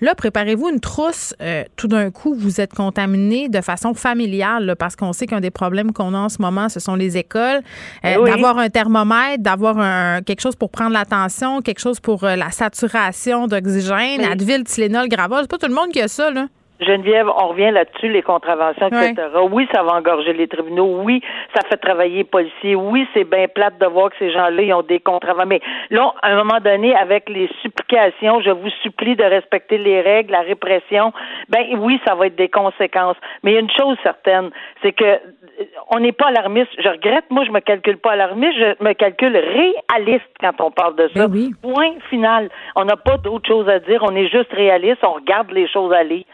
Là, 0.00 0.14
préparez-vous 0.14 0.68
une 0.68 0.80
trousse. 0.80 1.34
Euh, 1.40 1.64
tout 1.76 1.88
d'un 1.88 2.10
coup, 2.10 2.34
vous 2.34 2.60
êtes 2.60 2.74
contaminé 2.74 3.48
de 3.48 3.60
façon 3.60 3.94
familiale 3.94 4.76
parce 4.78 4.94
qu'on 4.94 5.12
sait 5.12 5.26
qu'un 5.26 5.40
des 5.40 5.50
problèmes 5.50 5.92
qu'on 5.92 6.12
a 6.12 6.18
en 6.18 6.28
ce 6.28 6.40
moment, 6.42 6.68
ce 6.68 6.80
sont 6.80 6.96
les 6.96 7.16
écoles. 7.16 7.62
Euh, 8.04 8.24
d'avoir 8.26 8.58
un 8.58 8.68
thermomètre, 8.68 9.42
d'avoir 9.42 9.78
un, 9.78 10.22
quelque 10.22 10.40
chose 10.40 10.56
pour 10.56 10.70
prendre 10.70 10.92
la 10.92 11.04
tension, 11.04 11.62
quelque 11.62 11.80
chose 11.80 12.00
pour 12.00 12.24
euh, 12.24 12.36
la 12.36 12.50
saturation 12.50 13.46
d'oxygène, 13.46 14.22
Advil, 14.24 14.64
Tylenol, 14.64 15.08
Gravol. 15.08 15.40
C'est 15.42 15.50
pas 15.50 15.58
tout 15.58 15.68
le 15.68 15.74
monde 15.74 15.90
qui 15.90 16.00
a 16.00 16.08
ça, 16.08 16.30
là. 16.30 16.48
Geneviève, 16.80 17.28
on 17.28 17.48
revient 17.48 17.70
là-dessus, 17.70 18.08
les 18.08 18.22
contraventions, 18.22 18.88
etc. 18.88 19.14
Oui, 19.50 19.66
ça 19.72 19.82
va 19.82 19.94
engorger 19.94 20.34
les 20.34 20.46
tribunaux. 20.46 21.00
Oui, 21.02 21.22
ça 21.54 21.66
fait 21.68 21.78
travailler 21.78 22.18
les 22.18 22.24
policiers. 22.24 22.74
Oui, 22.74 23.06
c'est 23.14 23.24
bien 23.24 23.48
plate 23.48 23.78
de 23.78 23.86
voir 23.86 24.10
que 24.10 24.16
ces 24.18 24.30
gens-là, 24.30 24.62
ils 24.62 24.74
ont 24.74 24.82
des 24.82 25.00
contraventions. 25.00 25.48
Mais 25.48 25.60
là, 25.90 26.12
à 26.22 26.32
un 26.32 26.36
moment 26.36 26.60
donné, 26.60 26.94
avec 26.94 27.30
les 27.30 27.48
supplications, 27.62 28.40
je 28.42 28.50
vous 28.50 28.68
supplie 28.82 29.16
de 29.16 29.24
respecter 29.24 29.78
les 29.78 30.02
règles, 30.02 30.32
la 30.32 30.42
répression, 30.42 31.12
ben 31.48 31.64
oui, 31.78 32.00
ça 32.06 32.14
va 32.14 32.26
être 32.26 32.36
des 32.36 32.48
conséquences. 32.48 33.16
Mais 33.42 33.52
il 33.52 33.54
y 33.54 33.58
a 33.58 33.60
une 33.60 33.70
chose 33.70 33.96
certaine, 34.02 34.50
c'est 34.82 34.92
que 34.92 35.04
euh, 35.04 35.18
on 35.90 36.00
n'est 36.00 36.12
pas 36.12 36.26
alarmiste. 36.26 36.70
Je 36.78 36.88
regrette, 36.88 37.24
moi, 37.30 37.44
je 37.44 37.52
me 37.52 37.60
calcule 37.60 37.96
pas 37.96 38.12
alarmiste, 38.12 38.58
je 38.58 38.84
me 38.84 38.92
calcule 38.92 39.36
réaliste 39.36 40.28
quand 40.40 40.60
on 40.60 40.70
parle 40.70 40.96
de 40.96 41.08
ça. 41.14 41.28
Ben 41.28 41.54
Point 41.62 41.94
final. 42.10 42.50
On 42.74 42.84
n'a 42.84 42.96
pas 42.96 43.16
d'autre 43.16 43.48
chose 43.48 43.68
à 43.68 43.78
dire. 43.78 44.02
On 44.02 44.14
est 44.14 44.28
juste 44.28 44.52
réaliste. 44.52 45.02
On 45.02 45.12
regarde 45.12 45.50
les 45.52 45.68
choses 45.68 45.92
aller 45.92 46.26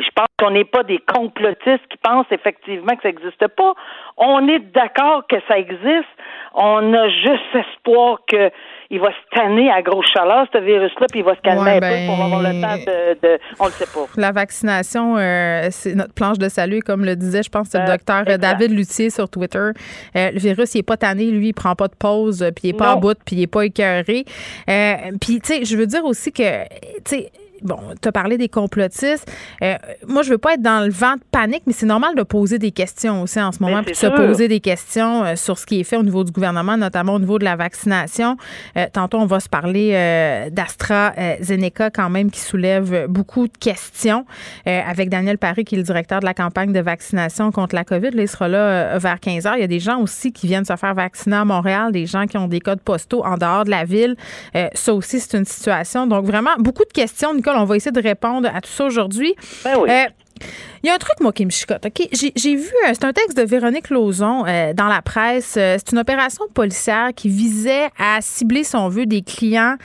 je 0.00 0.10
pense 0.14 0.26
qu'on 0.38 0.50
n'est 0.50 0.64
pas 0.64 0.82
des 0.82 0.98
complotistes 0.98 1.86
qui 1.90 1.98
pensent 2.02 2.30
effectivement 2.30 2.94
que 2.96 3.02
ça 3.02 3.08
n'existe 3.08 3.46
pas. 3.48 3.74
On 4.16 4.48
est 4.48 4.60
d'accord 4.72 5.26
que 5.28 5.36
ça 5.48 5.58
existe. 5.58 6.08
On 6.54 6.92
a 6.94 7.08
juste 7.08 7.54
espoir 7.54 8.20
que 8.26 8.50
il 8.92 8.98
va 8.98 9.10
se 9.10 9.36
tanner 9.38 9.70
à 9.70 9.82
grosse 9.82 10.08
chaleur, 10.12 10.46
ce 10.52 10.58
virus-là, 10.58 11.06
puis 11.10 11.20
il 11.20 11.24
va 11.24 11.36
se 11.36 11.40
calmer 11.40 11.70
un 11.70 11.80
peu 11.80 12.06
pour 12.06 12.16
ben, 12.16 12.24
avoir 12.24 12.42
le 12.42 12.60
temps 12.60 12.76
de, 13.22 13.38
On 13.60 13.66
le 13.66 13.70
sait 13.70 13.86
pas. 13.86 14.06
La 14.16 14.32
vaccination, 14.32 15.16
euh, 15.16 15.68
c'est 15.70 15.94
notre 15.94 16.12
planche 16.12 16.38
de 16.38 16.48
salut, 16.48 16.80
comme 16.80 17.04
le 17.04 17.14
disait, 17.14 17.44
je 17.44 17.50
pense, 17.50 17.72
le 17.72 17.80
euh, 17.80 17.86
docteur 17.86 18.24
David 18.24 18.72
Luthier 18.72 19.10
sur 19.10 19.28
Twitter. 19.30 19.58
Euh, 20.16 20.30
le 20.32 20.38
virus, 20.40 20.74
il 20.74 20.78
n'est 20.78 20.82
pas 20.82 20.96
tanné, 20.96 21.26
lui, 21.26 21.48
il 21.48 21.52
prend 21.52 21.76
pas 21.76 21.86
de 21.86 21.94
pause, 21.94 22.44
puis 22.56 22.68
il 22.68 22.72
n'est 22.72 22.78
pas 22.78 22.90
à 22.90 22.96
bout, 22.96 23.16
puis 23.24 23.36
il 23.36 23.40
n'est 23.40 23.46
pas 23.46 23.64
écœuré. 23.64 24.24
puis, 25.20 25.40
tu 25.40 25.40
sais, 25.44 25.64
je 25.64 25.76
veux 25.76 25.86
dire 25.86 26.04
aussi 26.04 26.32
que, 26.32 26.64
tu 27.04 27.16
sais, 27.16 27.30
bon, 27.62 27.78
tu 28.00 28.08
as 28.08 28.12
parlé 28.12 28.38
des 28.38 28.48
complotistes. 28.48 29.30
Euh, 29.62 29.74
moi, 30.06 30.22
je 30.22 30.30
veux 30.30 30.38
pas 30.38 30.54
être 30.54 30.62
dans 30.62 30.84
le 30.84 30.90
vent 30.90 31.14
de 31.14 31.22
panique, 31.30 31.62
mais 31.66 31.72
c'est 31.72 31.86
normal 31.86 32.14
de 32.16 32.22
poser 32.22 32.58
des 32.58 32.70
questions 32.70 33.22
aussi 33.22 33.40
en 33.40 33.52
ce 33.52 33.62
moment, 33.62 33.82
puis 33.82 33.92
de 33.92 33.96
se 33.96 34.06
poser 34.06 34.48
des 34.48 34.60
questions 34.60 35.24
euh, 35.24 35.36
sur 35.36 35.58
ce 35.58 35.66
qui 35.66 35.80
est 35.80 35.84
fait 35.84 35.96
au 35.96 36.02
niveau 36.02 36.24
du 36.24 36.32
gouvernement, 36.32 36.76
notamment 36.76 37.14
au 37.14 37.18
niveau 37.18 37.38
de 37.38 37.44
la 37.44 37.56
vaccination. 37.56 38.36
Euh, 38.76 38.86
tantôt, 38.92 39.18
on 39.18 39.26
va 39.26 39.40
se 39.40 39.48
parler 39.48 39.90
d'AstraZeneca 40.52 41.90
quand 41.90 42.10
même, 42.10 42.30
qui 42.30 42.40
soulève 42.40 43.06
beaucoup 43.08 43.46
de 43.46 43.56
questions, 43.58 44.24
avec 44.66 45.08
Daniel 45.08 45.38
Paris, 45.38 45.64
qui 45.64 45.74
est 45.74 45.78
le 45.78 45.84
directeur 45.84 46.20
de 46.20 46.24
la 46.24 46.34
campagne 46.34 46.72
de 46.72 46.80
vaccination 46.80 47.50
contre 47.50 47.74
la 47.74 47.84
COVID. 47.84 48.10
Là, 48.10 48.22
il 48.22 48.28
sera 48.28 48.48
là 48.48 48.98
vers 48.98 49.20
15 49.20 49.46
heures. 49.46 49.56
Il 49.56 49.60
y 49.60 49.64
a 49.64 49.68
des 49.68 49.80
gens 49.80 50.00
aussi 50.00 50.32
qui 50.32 50.46
viennent 50.46 50.64
se 50.64 50.76
faire 50.76 50.94
vacciner 50.94 51.36
à 51.36 51.44
Montréal, 51.44 51.92
des 51.92 52.06
gens 52.06 52.26
qui 52.26 52.36
ont 52.36 52.48
des 52.48 52.60
codes 52.60 52.80
postaux 52.80 53.24
en 53.24 53.36
dehors 53.36 53.64
de 53.64 53.70
la 53.70 53.84
ville. 53.84 54.16
ça 54.74 54.94
aussi, 54.94 55.20
c'est 55.20 55.36
une 55.36 55.44
situation. 55.44 56.06
Donc, 56.06 56.24
vraiment, 56.24 56.50
beaucoup 56.58 56.84
de 56.84 56.92
questions, 56.92 57.34
Nicole 57.34 57.49
on 57.56 57.64
va 57.64 57.76
essayer 57.76 57.92
de 57.92 58.02
répondre 58.02 58.48
à 58.52 58.60
tout 58.60 58.70
ça 58.70 58.84
aujourd'hui. 58.84 59.34
Ben 59.64 59.76
oui. 59.78 59.90
Euh, 59.90 60.06
il 60.82 60.86
y 60.86 60.90
a 60.90 60.94
un 60.94 60.98
truc, 60.98 61.20
moi, 61.20 61.32
qui 61.32 61.44
me 61.44 61.50
chicote. 61.50 61.84
OK? 61.84 62.08
J'ai 62.12 62.56
vu, 62.56 62.62
euh, 62.86 62.92
c'est 62.92 63.04
un 63.04 63.12
texte 63.12 63.36
de 63.36 63.42
Véronique 63.42 63.90
Lauzon 63.90 64.46
euh, 64.46 64.72
dans 64.72 64.86
la 64.86 65.02
presse. 65.02 65.56
Euh, 65.58 65.76
c'est 65.78 65.92
une 65.92 65.98
opération 65.98 66.44
policière 66.54 67.10
qui 67.14 67.28
visait 67.28 67.88
à 67.98 68.20
cibler, 68.22 68.64
si 68.64 68.76
on 68.76 68.88
veut, 68.88 69.04
des 69.04 69.22
clients 69.22 69.76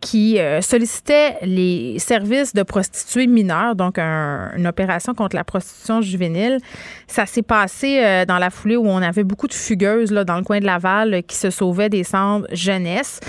qui 0.00 0.38
sollicitaient 0.60 1.36
les 1.42 1.98
services 1.98 2.54
de 2.54 2.62
prostituées 2.62 3.26
mineures, 3.26 3.74
donc 3.74 3.98
une 3.98 4.66
opération 4.66 5.14
contre 5.14 5.36
la 5.36 5.44
prostitution 5.44 6.00
juvénile. 6.00 6.58
Ça 7.06 7.26
s'est 7.26 7.42
passé 7.42 8.24
dans 8.26 8.38
la 8.38 8.50
foulée 8.50 8.76
où 8.76 8.86
on 8.86 8.98
avait 8.98 9.24
beaucoup 9.24 9.48
de 9.48 9.54
fugueuses 9.54 10.10
là, 10.10 10.24
dans 10.24 10.36
le 10.36 10.42
coin 10.42 10.60
de 10.60 10.66
Laval 10.66 11.22
qui 11.26 11.36
se 11.36 11.50
sauvaient 11.50 11.88
des 11.88 12.04
centres 12.04 12.46
jeunesse. 12.52 13.20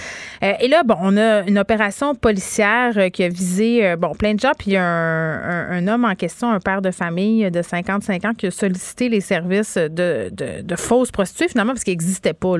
et 0.41 0.67
là, 0.67 0.83
bon, 0.83 0.97
on 0.99 1.17
a 1.17 1.47
une 1.47 1.57
opération 1.57 2.15
policière 2.15 3.11
qui 3.11 3.23
a 3.23 3.29
visé, 3.29 3.95
bon, 3.97 4.13
plein 4.13 4.33
de 4.33 4.39
gens, 4.39 4.53
puis 4.57 4.75
un, 4.75 4.83
un, 4.83 5.71
un 5.71 5.87
homme 5.87 6.05
en 6.05 6.15
question, 6.15 6.51
un 6.51 6.59
de 6.82 6.91
famille 6.91 7.49
de 7.49 7.62
55 7.62 8.25
ans 8.25 8.34
qui 8.34 8.47
a 8.47 8.51
sollicité 8.51 9.10
les 9.10 9.21
services 9.21 9.75
de, 9.77 10.29
de, 10.32 10.75
fausses 10.75 11.12
prostituées, 11.12 11.47
finalement, 11.47 11.73
parce 11.73 11.84
qu'ils 11.84 11.93
n'existaient 11.93 12.34
pas. 12.34 12.55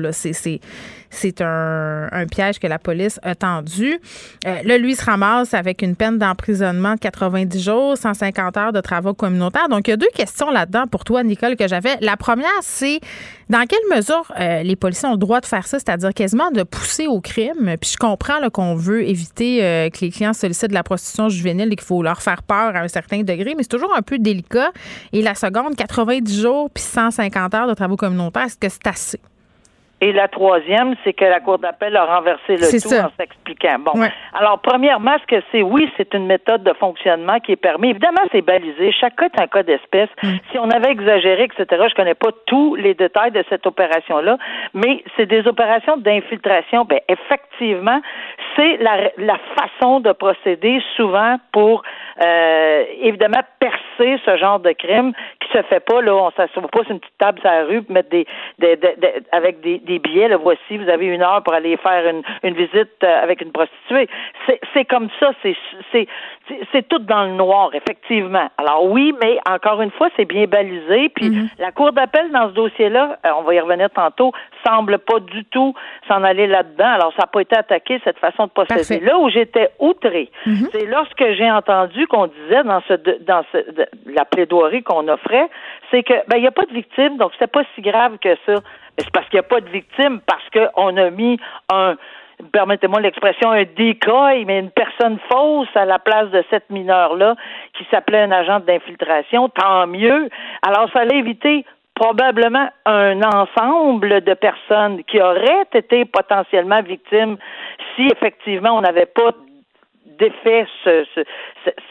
C'est, 1.10 1.40
un, 1.40 2.26
piège 2.30 2.58
que 2.58 2.66
la 2.66 2.78
police 2.78 3.18
a 3.22 3.34
tendu. 3.34 3.98
Euh, 4.46 4.56
là, 4.64 4.78
lui, 4.78 4.94
se 4.94 5.04
ramasse 5.04 5.54
avec 5.54 5.82
une 5.82 5.96
peine 5.96 6.18
d'emprisonnement 6.18 6.94
de 6.94 7.00
90 7.00 7.62
jours, 7.62 7.96
150 7.96 8.56
heures 8.56 8.72
de 8.72 8.80
travaux 8.80 9.14
communautaires. 9.14 9.68
Donc, 9.68 9.88
il 9.88 9.90
y 9.90 9.94
a 9.94 9.96
deux 9.96 10.10
questions 10.14 10.50
là-dedans 10.50 10.86
pour 10.86 11.04
toi, 11.04 11.22
Nicole, 11.22 11.56
que 11.56 11.66
j'avais. 11.66 11.96
La 12.00 12.16
première, 12.16 12.50
c'est 12.62 13.00
dans 13.50 13.66
quelle 13.66 13.98
mesure 13.98 14.32
euh, 14.38 14.62
les 14.62 14.76
policiers 14.76 15.08
ont 15.08 15.12
le 15.12 15.18
droit 15.18 15.40
de 15.40 15.46
faire 15.46 15.66
ça, 15.66 15.80
c'est-à-dire 15.80 16.14
quasiment 16.14 16.52
de 16.52 16.62
pousser 16.62 17.08
au 17.08 17.20
crime? 17.20 17.74
Puis 17.80 17.90
je 17.92 17.96
comprends 17.96 18.48
qu'on 18.50 18.76
veut 18.76 19.02
éviter 19.02 19.64
euh, 19.64 19.90
que 19.90 19.98
les 20.02 20.10
clients 20.10 20.32
sollicitent 20.32 20.68
de 20.68 20.74
la 20.74 20.84
prostitution 20.84 21.28
juvénile 21.28 21.72
et 21.72 21.76
qu'il 21.76 21.84
faut 21.84 22.00
leur 22.02 22.22
faire 22.22 22.44
peur 22.44 22.76
à 22.76 22.80
un 22.80 22.88
certain 22.88 23.22
degré, 23.22 23.54
mais 23.56 23.64
c'est 23.64 23.68
toujours 23.68 23.94
un 23.94 24.02
peu 24.02 24.18
délicat. 24.18 24.70
Et 25.12 25.20
la 25.20 25.34
seconde, 25.34 25.74
90 25.74 26.40
jours 26.40 26.70
puis 26.70 26.84
150 26.84 27.54
heures 27.54 27.66
de 27.66 27.74
travaux 27.74 27.96
communautaires, 27.96 28.44
est-ce 28.44 28.56
que 28.56 28.68
c'est 28.68 28.86
assez? 28.86 29.20
Et 30.00 30.12
la 30.12 30.28
troisième, 30.28 30.94
c'est 31.04 31.12
que 31.12 31.24
la 31.24 31.40
Cour 31.40 31.58
d'appel 31.58 31.94
a 31.96 32.04
renversé 32.04 32.56
le 32.56 32.66
tout 32.66 32.94
en 32.94 33.10
s'expliquant. 33.18 33.78
Bon. 33.80 33.92
Alors, 34.32 34.58
premièrement, 34.60 35.16
ce 35.20 35.26
que 35.26 35.42
c'est, 35.52 35.62
oui, 35.62 35.90
c'est 35.96 36.14
une 36.14 36.26
méthode 36.26 36.62
de 36.62 36.72
fonctionnement 36.72 37.38
qui 37.40 37.52
est 37.52 37.56
permis. 37.56 37.90
Évidemment, 37.90 38.22
c'est 38.32 38.40
balisé. 38.40 38.92
Chaque 38.92 39.16
cas 39.16 39.26
est 39.26 39.40
un 39.40 39.46
cas 39.46 39.62
d'espèce. 39.62 40.08
Mm. 40.22 40.28
Si 40.50 40.58
on 40.58 40.70
avait 40.70 40.90
exagéré, 40.90 41.44
etc., 41.44 41.84
je 41.88 41.94
connais 41.94 42.14
pas 42.14 42.30
tous 42.46 42.76
les 42.76 42.94
détails 42.94 43.30
de 43.32 43.44
cette 43.50 43.66
opération-là, 43.66 44.38
mais 44.72 45.04
c'est 45.16 45.26
des 45.26 45.46
opérations 45.46 45.98
d'infiltration. 45.98 46.86
Ben, 46.86 47.00
effectivement, 47.08 48.00
c'est 48.56 48.78
la, 48.78 49.10
la 49.18 49.38
façon 49.54 50.00
de 50.00 50.12
procéder 50.12 50.80
souvent 50.96 51.36
pour, 51.52 51.82
euh, 52.22 52.84
évidemment, 53.00 53.40
percer 53.58 54.20
ce 54.24 54.36
genre 54.36 54.60
de 54.60 54.72
crime 54.72 55.12
qui 55.40 55.48
se 55.52 55.62
fait 55.62 55.80
pas, 55.80 56.00
là, 56.02 56.14
on 56.14 56.30
s'assoit 56.32 56.62
pas 56.68 56.82
une 56.88 57.00
petite 57.00 57.18
table 57.18 57.40
sur 57.40 57.50
la 57.50 57.64
rue, 57.64 57.82
mettre 57.88 58.10
des, 58.10 58.26
des, 58.58 58.76
des, 58.76 58.94
avec 59.32 59.60
des 59.60 59.78
des 59.78 59.98
billets, 59.98 60.28
le 60.28 60.36
voici, 60.36 60.76
vous 60.76 60.88
avez 60.88 61.06
une 61.06 61.22
heure 61.22 61.42
pour 61.42 61.54
aller 61.54 61.76
faire 61.76 62.06
une, 62.08 62.22
une 62.42 62.54
visite 62.54 63.02
euh, 63.02 63.22
avec 63.22 63.40
une 63.40 63.52
prostituée. 63.52 64.08
C'est 64.74 64.84
comme 64.84 65.08
ça, 65.18 65.32
c'est 65.42 66.06
tout 66.88 66.98
dans 66.98 67.24
le 67.24 67.32
noir, 67.32 67.70
effectivement. 67.74 68.48
Alors 68.58 68.84
oui, 68.84 69.14
mais 69.22 69.38
encore 69.48 69.80
une 69.82 69.90
fois, 69.90 70.08
c'est 70.16 70.24
bien 70.24 70.46
balisé. 70.46 71.08
Puis 71.10 71.30
mm-hmm. 71.30 71.48
la 71.58 71.72
Cour 71.72 71.92
d'appel 71.92 72.30
dans 72.30 72.48
ce 72.48 72.54
dossier-là, 72.54 73.18
euh, 73.24 73.30
on 73.38 73.42
va 73.42 73.54
y 73.54 73.60
revenir 73.60 73.90
tantôt, 73.90 74.32
semble 74.66 74.98
pas 74.98 75.20
du 75.20 75.44
tout 75.46 75.74
s'en 76.08 76.22
aller 76.24 76.46
là-dedans. 76.46 76.88
Alors 76.88 77.12
ça 77.12 77.22
n'a 77.22 77.26
pas 77.26 77.40
été 77.40 77.56
attaqué 77.56 78.00
cette 78.04 78.18
façon 78.18 78.46
de 78.46 78.50
procéder. 78.50 79.04
Là 79.04 79.18
où 79.18 79.28
j'étais 79.28 79.70
outré, 79.78 80.30
mm-hmm. 80.46 80.68
c'est 80.72 80.86
lorsque 80.86 81.24
j'ai 81.32 81.50
entendu 81.50 82.06
qu'on 82.06 82.26
disait 82.26 82.64
dans 82.64 82.82
ce 82.88 82.94
dans 83.24 83.44
ce, 83.52 83.58
la 84.06 84.24
plaidoirie 84.24 84.82
qu'on 84.82 85.06
offrait, 85.08 85.48
c'est 85.90 86.02
que 86.02 86.14
ben 86.28 86.36
il 86.36 86.42
n'y 86.42 86.48
a 86.48 86.52
pas 86.52 86.66
de 86.66 86.72
victime, 86.72 87.16
donc 87.16 87.32
c'est 87.38 87.50
pas 87.50 87.62
si 87.74 87.82
grave 87.82 88.18
que 88.18 88.36
ça 88.46 88.54
c'est 88.98 89.10
parce 89.12 89.26
qu'il 89.28 89.36
n'y 89.36 89.46
a 89.46 89.48
pas 89.48 89.60
de 89.60 89.68
victime, 89.68 90.20
parce 90.26 90.42
qu'on 90.52 90.96
a 90.96 91.10
mis 91.10 91.38
un, 91.72 91.96
permettez-moi 92.52 93.00
l'expression, 93.00 93.50
un 93.50 93.64
décoil, 93.64 94.44
mais 94.44 94.58
une 94.58 94.70
personne 94.70 95.18
fausse 95.30 95.68
à 95.74 95.84
la 95.84 95.98
place 95.98 96.30
de 96.30 96.44
cette 96.50 96.68
mineure-là 96.70 97.36
qui 97.74 97.86
s'appelait 97.90 98.22
un 98.22 98.30
agent 98.30 98.60
d'infiltration, 98.60 99.48
tant 99.48 99.86
mieux. 99.86 100.28
Alors, 100.62 100.90
ça 100.92 101.00
allait 101.00 101.18
éviter 101.18 101.64
probablement 101.94 102.68
un 102.86 103.20
ensemble 103.22 104.22
de 104.22 104.34
personnes 104.34 105.04
qui 105.04 105.20
auraient 105.20 105.66
été 105.74 106.04
potentiellement 106.06 106.80
victimes 106.82 107.36
si 107.94 108.06
effectivement 108.06 108.78
on 108.78 108.80
n'avait 108.80 109.06
pas 109.06 109.32
défait 110.20 110.66
ce, 110.84 111.04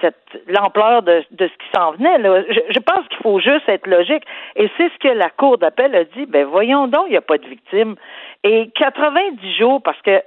cette 0.02 0.16
l'ampleur 0.48 1.02
de, 1.02 1.24
de, 1.32 1.48
ce 1.48 1.54
qui 1.54 1.70
s'en 1.76 1.92
venait. 1.94 2.18
Là. 2.20 2.44
Je, 2.48 2.60
je 2.70 2.80
pense 2.80 3.08
qu'il 3.08 3.18
faut 3.22 3.40
juste 3.40 3.68
être 3.68 3.88
logique. 3.88 4.24
Et 4.56 4.70
c'est 4.78 4.90
ce 4.90 4.98
que 5.00 5.14
la 5.14 5.30
Cour 5.30 5.58
d'appel 5.58 5.96
a 5.96 6.04
dit. 6.04 6.26
Ben 6.28 6.46
voyons 6.46 6.88
donc, 6.88 7.06
il 7.08 7.12
n'y 7.12 7.18
a 7.18 7.22
pas 7.22 7.38
de 7.38 7.48
victime. 7.48 7.96
Et 8.44 8.70
90 8.76 9.58
jours, 9.58 9.82
parce 9.82 10.02
que 10.02 10.22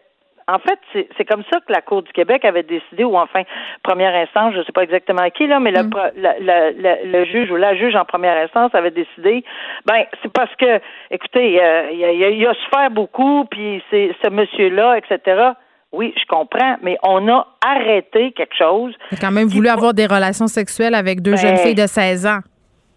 en 0.52 0.58
fait, 0.58 0.78
c'est 1.16 1.24
comme 1.24 1.42
ça 1.50 1.60
que 1.60 1.72
la 1.72 1.80
Cour 1.80 2.02
du 2.02 2.12
Québec 2.12 2.44
avait 2.44 2.62
décidé, 2.62 3.04
ou 3.04 3.16
enfin, 3.16 3.42
première 3.82 4.14
instance, 4.14 4.52
je 4.52 4.58
ne 4.58 4.64
sais 4.64 4.72
pas 4.72 4.82
exactement 4.82 5.28
qui, 5.30 5.46
là, 5.46 5.60
mais 5.60 5.70
le, 5.70 5.84
mm. 5.84 7.10
le, 7.10 7.24
juge 7.24 7.50
ou 7.50 7.56
la 7.56 7.74
juge 7.74 7.96
en 7.96 8.04
première 8.04 8.36
instance 8.36 8.74
avait 8.74 8.90
décidé, 8.90 9.44
ben, 9.86 10.04
c'est 10.22 10.30
parce 10.32 10.54
que, 10.56 10.80
écoutez, 11.10 11.62
euh, 11.62 11.90
il, 11.92 12.04
a, 12.04 12.28
il, 12.28 12.46
a, 12.46 12.54
souffert 12.64 12.90
beaucoup, 12.90 13.46
puis 13.50 13.82
c'est 13.90 14.14
ce 14.22 14.28
monsieur-là, 14.28 14.98
etc. 14.98 15.52
Oui, 15.90 16.12
je 16.18 16.26
comprends, 16.26 16.76
mais 16.82 16.98
on 17.02 17.26
a 17.28 17.46
arrêté 17.66 18.32
quelque 18.32 18.56
chose. 18.56 18.94
Il 19.10 19.18
a 19.18 19.20
quand 19.20 19.32
même 19.32 19.48
voulu 19.48 19.68
avoir 19.68 19.94
des 19.94 20.06
relations 20.06 20.48
sexuelles 20.48 20.94
avec 20.94 21.22
deux 21.22 21.36
jeunes 21.36 21.56
ben, 21.56 21.58
filles 21.58 21.74
de 21.74 21.86
16 21.86 22.26
ans. 22.26 22.40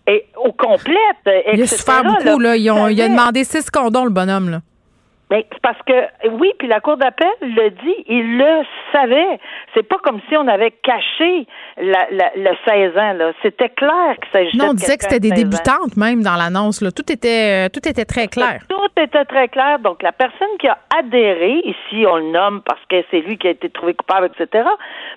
Et 0.08 0.26
au 0.38 0.52
complète, 0.52 1.46
Il 1.54 1.62
a 1.62 1.68
souffert 1.68 2.04
beaucoup, 2.04 2.40
là. 2.40 2.56
il 2.58 2.70
a 2.70 3.08
demandé 3.08 3.44
six 3.44 3.70
condoms, 3.70 4.06
le 4.06 4.12
bonhomme, 4.12 4.50
là. 4.50 4.60
Mais 5.32 5.48
c'est 5.52 5.62
parce 5.62 5.82
que 5.88 6.30
oui, 6.30 6.52
puis 6.60 6.68
la 6.68 6.80
cour 6.82 6.98
d'appel 6.98 7.28
le 7.42 7.70
dit, 7.72 7.96
il 8.08 8.38
le 8.38 8.64
savait. 8.92 9.40
C'est 9.74 9.84
pas 9.84 9.98
comme 10.04 10.20
si 10.30 10.38
on 10.38 10.48
avait 10.48 10.72
caché 10.84 11.48
la, 11.78 12.08
le 12.36 12.52
16 12.68 12.98
ans 12.98 13.14
là. 13.14 13.32
C'était 13.42 13.70
clair 13.70 14.16
que 14.22 14.28
s'agissait. 14.32 14.58
Non, 14.58 14.70
on 14.70 14.74
disait 14.74 14.98
que 14.98 15.04
c'était 15.04 15.20
des 15.20 15.32
débutantes 15.32 15.98
même 15.98 16.22
dans 16.22 16.36
l'annonce. 16.36 16.82
Là, 16.82 16.92
tout 16.92 17.12
était 17.12 17.66
euh, 17.66 17.70
tout 17.70 17.88
était 17.88 18.06
très 18.06 18.28
clair. 18.28 18.62
Tout 18.70 19.02
était 19.02 19.26
très 19.26 19.48
clair. 19.48 19.80
Donc 19.80 20.04
la 20.04 20.12
personne 20.12 20.48
qui 20.60 20.68
a 20.68 20.78
adhéré 21.00 21.60
ici, 21.66 22.06
on 22.08 22.18
le 22.18 22.32
nomme 22.32 22.62
parce 22.62 22.82
que 22.88 22.98
c'est 23.10 23.22
lui 23.22 23.40
qui 23.40 23.48
a 23.48 23.52
été 23.52 23.70
trouvé 23.70 23.96
coupable, 23.96 24.28
etc. 24.28 24.70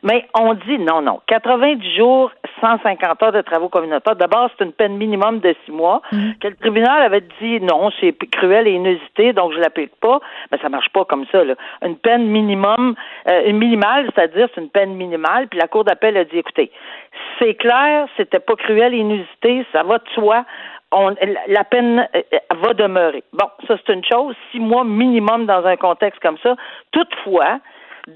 Mais 0.02 0.26
on 0.34 0.54
dit 0.54 0.78
non, 0.78 1.02
non. 1.02 1.20
90 1.26 1.96
jours, 1.96 2.30
150 2.62 3.22
heures 3.22 3.32
de 3.32 3.42
travaux 3.42 3.68
communautaires. 3.68 4.16
D'abord, 4.16 4.48
c'est 4.56 4.64
une 4.64 4.72
peine 4.72 4.96
minimum 4.96 5.40
de 5.40 5.54
six 5.66 5.72
mois. 5.72 6.00
Mhm. 6.12 6.34
Que 6.40 6.48
le 6.48 6.56
tribunal 6.56 7.02
avait 7.02 7.24
dit 7.42 7.60
non, 7.60 7.90
c'est 8.00 8.16
cruel 8.30 8.66
et 8.66 8.72
inusité, 8.72 9.34
donc 9.34 9.52
je 9.52 9.58
l'applique 9.58 9.97
pas, 10.00 10.20
mais 10.50 10.58
ça 10.58 10.68
marche 10.68 10.88
pas 10.90 11.04
comme 11.04 11.26
ça. 11.32 11.44
Là. 11.44 11.54
Une 11.82 11.96
peine 11.96 12.26
minimum, 12.26 12.94
euh, 13.28 13.52
minimale, 13.52 14.10
c'est-à-dire 14.14 14.48
c'est 14.54 14.60
une 14.60 14.70
peine 14.70 14.94
minimale, 14.94 15.48
puis 15.48 15.58
la 15.58 15.68
Cour 15.68 15.84
d'appel 15.84 16.16
a 16.16 16.24
dit, 16.24 16.38
écoutez, 16.38 16.70
c'est 17.38 17.54
clair, 17.54 18.06
c'était 18.16 18.40
pas 18.40 18.56
cruel 18.56 18.94
inusité, 18.94 19.66
ça 19.72 19.82
va 19.82 19.98
de 19.98 20.08
soi. 20.14 20.44
On, 20.90 21.14
la 21.48 21.64
peine 21.64 22.08
euh, 22.14 22.22
va 22.62 22.72
demeurer. 22.74 23.22
Bon, 23.32 23.46
ça 23.66 23.76
c'est 23.76 23.92
une 23.92 24.04
chose, 24.04 24.34
six 24.50 24.60
mois 24.60 24.84
minimum 24.84 25.44
dans 25.46 25.64
un 25.66 25.76
contexte 25.76 26.20
comme 26.20 26.38
ça. 26.38 26.56
Toutefois, 26.92 27.60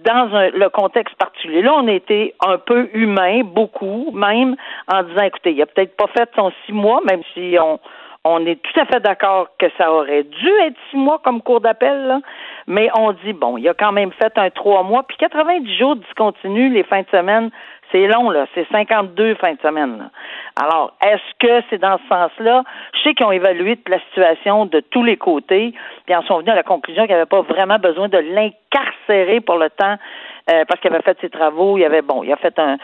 dans 0.05 0.51
le 0.55 0.69
contexte 0.71 1.15
particulier. 1.17 1.63
Là, 1.63 1.75
on 1.75 1.87
était 1.87 2.35
un 2.41 2.59
peu 2.59 2.89
humain, 2.95 3.43
beaucoup, 3.45 4.11
même, 4.13 4.57
en 4.89 5.03
disant, 5.03 5.23
écoutez, 5.23 5.53
il 5.53 5.63
a 5.63 5.67
peut-être 5.67 5.97
pas 5.97 6.07
fait 6.07 6.31
son 6.35 6.51
six 6.65 6.73
mois, 6.73 7.01
même 7.09 7.21
si 7.35 7.57
on, 7.61 7.79
on 8.25 8.47
est 8.47 8.63
tout 8.63 8.81
à 8.81 8.87
fait 8.87 9.01
d'accord 9.01 9.49
que 9.59 9.67
ça 9.77 9.93
aurait 9.93 10.23
dû 10.23 10.49
être 10.65 10.77
six 10.91 10.97
mois 10.97 11.21
comme 11.25 11.43
cours 11.43 11.61
d'appel, 11.61 12.21
mais 12.67 12.89
on 12.95 13.13
dit, 13.13 13.33
bon, 13.33 13.57
il 13.59 13.69
a 13.69 13.75
quand 13.75 13.93
même 13.93 14.13
fait 14.13 14.33
un 14.37 14.51
trois 14.51 14.83
mois, 14.85 15.03
puis 15.03 15.17
90 15.17 15.77
jours 15.77 15.97
discontinus 15.97 16.73
les 16.73 16.85
fins 16.85 17.03
de 17.03 17.09
semaine, 17.11 17.51
c'est 17.91 18.07
long, 18.07 18.31
là. 18.31 18.47
C'est 18.55 18.67
52 18.71 19.35
fins 19.35 19.53
de 19.53 19.61
semaine. 19.61 20.09
Alors, 20.57 20.95
est-ce 21.05 21.47
que 21.47 21.65
c'est 21.69 21.79
dans 21.79 21.99
ce 21.99 22.09
sens-là? 22.09 22.65
Je 22.95 23.03
sais 23.03 23.15
qu'ils 23.15 23.27
ont 23.27 23.33
évalué 23.33 23.79
la 23.87 24.01
situation 24.01 24.67
de 24.67 24.81
tous 24.81 25.05
les 25.05 25.17
côtés, 25.17 25.75
puis 26.07 26.15
en 26.15 26.23
sont 26.23 26.39
venus 26.39 26.53
à 26.53 26.57
la 26.57 26.63
conclusion 26.63 27.03
qu'il 27.03 27.15
n'y 27.15 27.21
avait 27.21 27.27
pas 27.27 27.43
vraiment 27.43 27.79
besoin 27.79 28.09
de 28.09 28.19
l'incarcérer 28.19 29.41
pour 29.41 29.59
le 29.59 29.69
temps 29.69 29.97
euh, 30.51 30.65
parce 30.67 30.81
qu'il 30.81 30.93
avait 30.93 31.03
fait 31.03 31.17
ses 31.21 31.31
travaux, 31.31 31.79
il 31.79 31.85
avait 31.85 32.03
bon, 32.03 32.25
il 32.25 32.33
a 32.33 32.37
fait 32.37 32.55
un, 32.59 32.77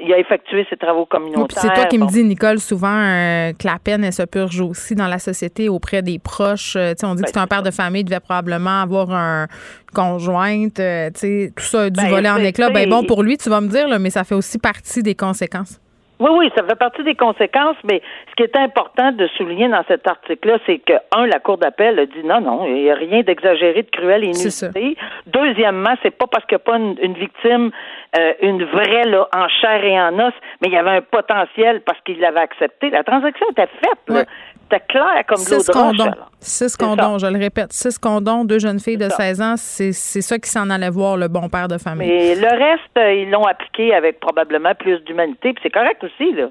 il 0.00 0.12
a 0.12 0.18
effectué 0.18 0.66
ses 0.68 0.76
travaux 0.76 1.06
communautaires. 1.06 1.62
c'est 1.62 1.72
toi 1.72 1.84
qui 1.84 1.98
me 1.98 2.06
dis, 2.06 2.24
Nicole, 2.24 2.58
souvent 2.58 2.88
euh, 2.88 3.52
que 3.52 3.66
la 3.66 3.78
peine 3.78 4.02
elle 4.02 4.12
se 4.12 4.24
purge 4.24 4.60
aussi 4.60 4.96
dans 4.96 5.06
la 5.06 5.18
société 5.18 5.68
auprès 5.68 6.02
des 6.02 6.18
proches. 6.18 6.74
Euh, 6.76 6.94
on 7.04 7.14
dit 7.14 7.22
que 7.22 7.28
c'est 7.28 7.38
un 7.38 7.46
père 7.46 7.62
de 7.62 7.70
famille 7.70 8.02
devait 8.02 8.20
probablement 8.20 8.82
avoir 8.82 9.12
un 9.12 9.46
conjointe, 9.94 10.74
tout 10.74 11.62
ça 11.62 11.88
dû 11.88 12.00
ben, 12.00 12.08
voler 12.08 12.30
en 12.30 12.38
éclat. 12.38 12.70
Ben 12.70 12.88
bon 12.88 13.04
pour 13.04 13.22
lui, 13.22 13.38
tu 13.38 13.48
vas 13.48 13.60
me 13.60 13.68
dire, 13.68 13.86
mais 14.00 14.10
ça 14.10 14.24
fait 14.24 14.34
aussi 14.34 14.58
partie 14.58 15.02
des 15.02 15.14
conséquences. 15.14 15.80
Oui, 16.18 16.30
oui, 16.32 16.50
ça 16.56 16.64
fait 16.64 16.76
partie 16.76 17.02
des 17.02 17.14
conséquences, 17.14 17.76
mais 17.84 18.00
ce 18.30 18.34
qui 18.36 18.42
est 18.42 18.56
important 18.56 19.12
de 19.12 19.26
souligner 19.36 19.68
dans 19.68 19.84
cet 19.86 20.08
article-là, 20.08 20.58
c'est 20.64 20.78
que, 20.78 20.94
un, 21.14 21.26
la 21.26 21.40
Cour 21.40 21.58
d'appel 21.58 21.98
a 21.98 22.06
dit 22.06 22.24
non, 22.24 22.40
non, 22.40 22.66
il 22.66 22.84
n'y 22.84 22.90
a 22.90 22.94
rien 22.94 23.22
d'exagéré, 23.22 23.82
de 23.82 23.90
cruel 23.90 24.24
et 24.24 24.28
inusité. 24.28 24.96
Deuxièmement, 25.26 25.94
c'est 26.02 26.16
pas 26.16 26.26
parce 26.26 26.46
qu'il 26.46 26.56
n'y 26.56 26.62
a 26.62 26.64
pas 26.64 26.78
une, 26.78 27.14
victime, 27.14 27.70
euh, 28.18 28.32
une 28.40 28.64
vraie, 28.64 29.04
là, 29.04 29.28
en 29.34 29.48
chair 29.48 29.84
et 29.84 30.00
en 30.00 30.18
os, 30.18 30.32
mais 30.62 30.68
il 30.68 30.72
y 30.72 30.78
avait 30.78 30.96
un 30.96 31.02
potentiel 31.02 31.82
parce 31.82 32.00
qu'il 32.00 32.18
l'avait 32.18 32.40
accepté. 32.40 32.88
La 32.90 33.04
transaction 33.04 33.46
était 33.50 33.68
faite, 33.82 34.00
là. 34.08 34.24
C'était 34.68 34.84
clair 34.88 35.22
comme 35.28 35.38
de 35.44 35.50
l'eau 35.50 35.62
de 35.62 35.72
condoms. 35.72 36.14
Six 36.40 36.76
condoms, 36.76 37.18
je 37.18 37.26
le 37.26 37.38
répète. 37.38 37.72
Six 37.72 37.98
condoms, 37.98 38.44
deux 38.44 38.58
jeunes 38.58 38.80
filles 38.80 38.96
de 38.96 39.08
16 39.08 39.40
ans, 39.40 39.54
c'est 39.56 39.92
ça 39.92 40.38
qui 40.38 40.50
s'en 40.50 40.70
allait 40.70 40.90
voir 40.90 41.16
le 41.16 41.28
bon 41.28 41.48
père 41.48 41.68
de 41.68 41.78
famille. 41.78 42.08
Mais 42.08 42.34
le 42.34 42.48
reste, 42.48 42.96
euh, 42.98 43.14
ils 43.14 43.30
l'ont 43.30 43.44
appliqué 43.44 43.94
avec 43.94 44.18
probablement 44.18 44.74
plus 44.74 44.98
d'humanité, 45.04 45.52
puis 45.52 45.60
c'est 45.62 45.70
correct 45.70 46.02
aussi, 46.02 46.32
là. 46.32 46.48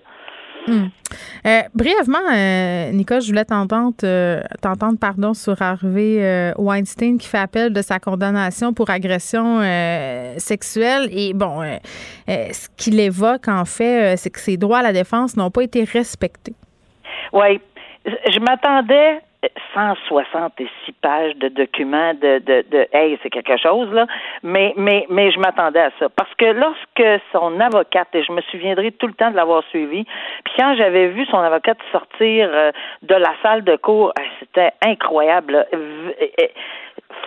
Hmm. 0.67 0.87
Euh, 1.45 1.61
brièvement, 1.75 2.17
euh, 2.33 2.91
Nicole, 2.91 3.21
je 3.21 3.27
voulais 3.27 3.45
t'entendre, 3.45 3.93
t'entendre 4.61 4.97
pardon, 4.99 5.35
sur 5.35 5.61
Harvey 5.61 6.53
Weinstein 6.57 7.19
qui 7.19 7.27
fait 7.27 7.37
appel 7.37 7.71
de 7.71 7.81
sa 7.83 7.99
condamnation 7.99 8.73
pour 8.73 8.89
agression 8.89 9.59
sexuelle. 10.37 11.09
Et 11.11 11.33
bon, 11.35 11.61
ce 12.27 12.67
qu'il 12.77 12.99
évoque, 12.99 13.47
en 13.47 13.65
fait, 13.65 14.17
c'est 14.17 14.31
que 14.31 14.39
ses 14.39 14.57
droits 14.57 14.79
à 14.79 14.83
la 14.83 14.93
défense 14.93 15.37
n'ont 15.37 15.51
pas 15.51 15.61
été 15.61 15.83
respectés. 15.83 16.55
Oui, 17.31 17.59
je 18.05 18.39
m'attendais 18.39 19.21
166 19.73 20.93
pages 21.01 21.35
de 21.35 21.49
documents 21.49 22.13
de, 22.13 22.39
de, 22.39 22.65
de 22.69 22.87
hey, 22.93 23.17
c'est 23.21 23.29
quelque 23.29 23.57
chose, 23.57 23.91
là. 23.91 24.07
Mais, 24.43 24.73
mais, 24.77 25.05
mais 25.09 25.31
je 25.31 25.39
m'attendais 25.39 25.81
à 25.81 25.91
ça. 25.99 26.09
Parce 26.09 26.33
que 26.35 26.45
lorsque 26.45 27.21
son 27.31 27.59
avocate, 27.59 28.07
et 28.13 28.23
je 28.23 28.31
me 28.31 28.41
souviendrai 28.41 28.91
tout 28.91 29.07
le 29.07 29.13
temps 29.13 29.31
de 29.31 29.35
l'avoir 29.35 29.63
suivi, 29.69 30.03
puis 30.43 30.53
quand 30.57 30.75
j'avais 30.77 31.07
vu 31.07 31.25
son 31.25 31.37
avocate 31.37 31.77
sortir 31.91 32.49
euh, 32.51 32.71
de 33.03 33.15
la 33.15 33.33
salle 33.43 33.63
de 33.63 33.75
cours, 33.75 34.13
c'était 34.39 34.71
incroyable. 34.81 35.65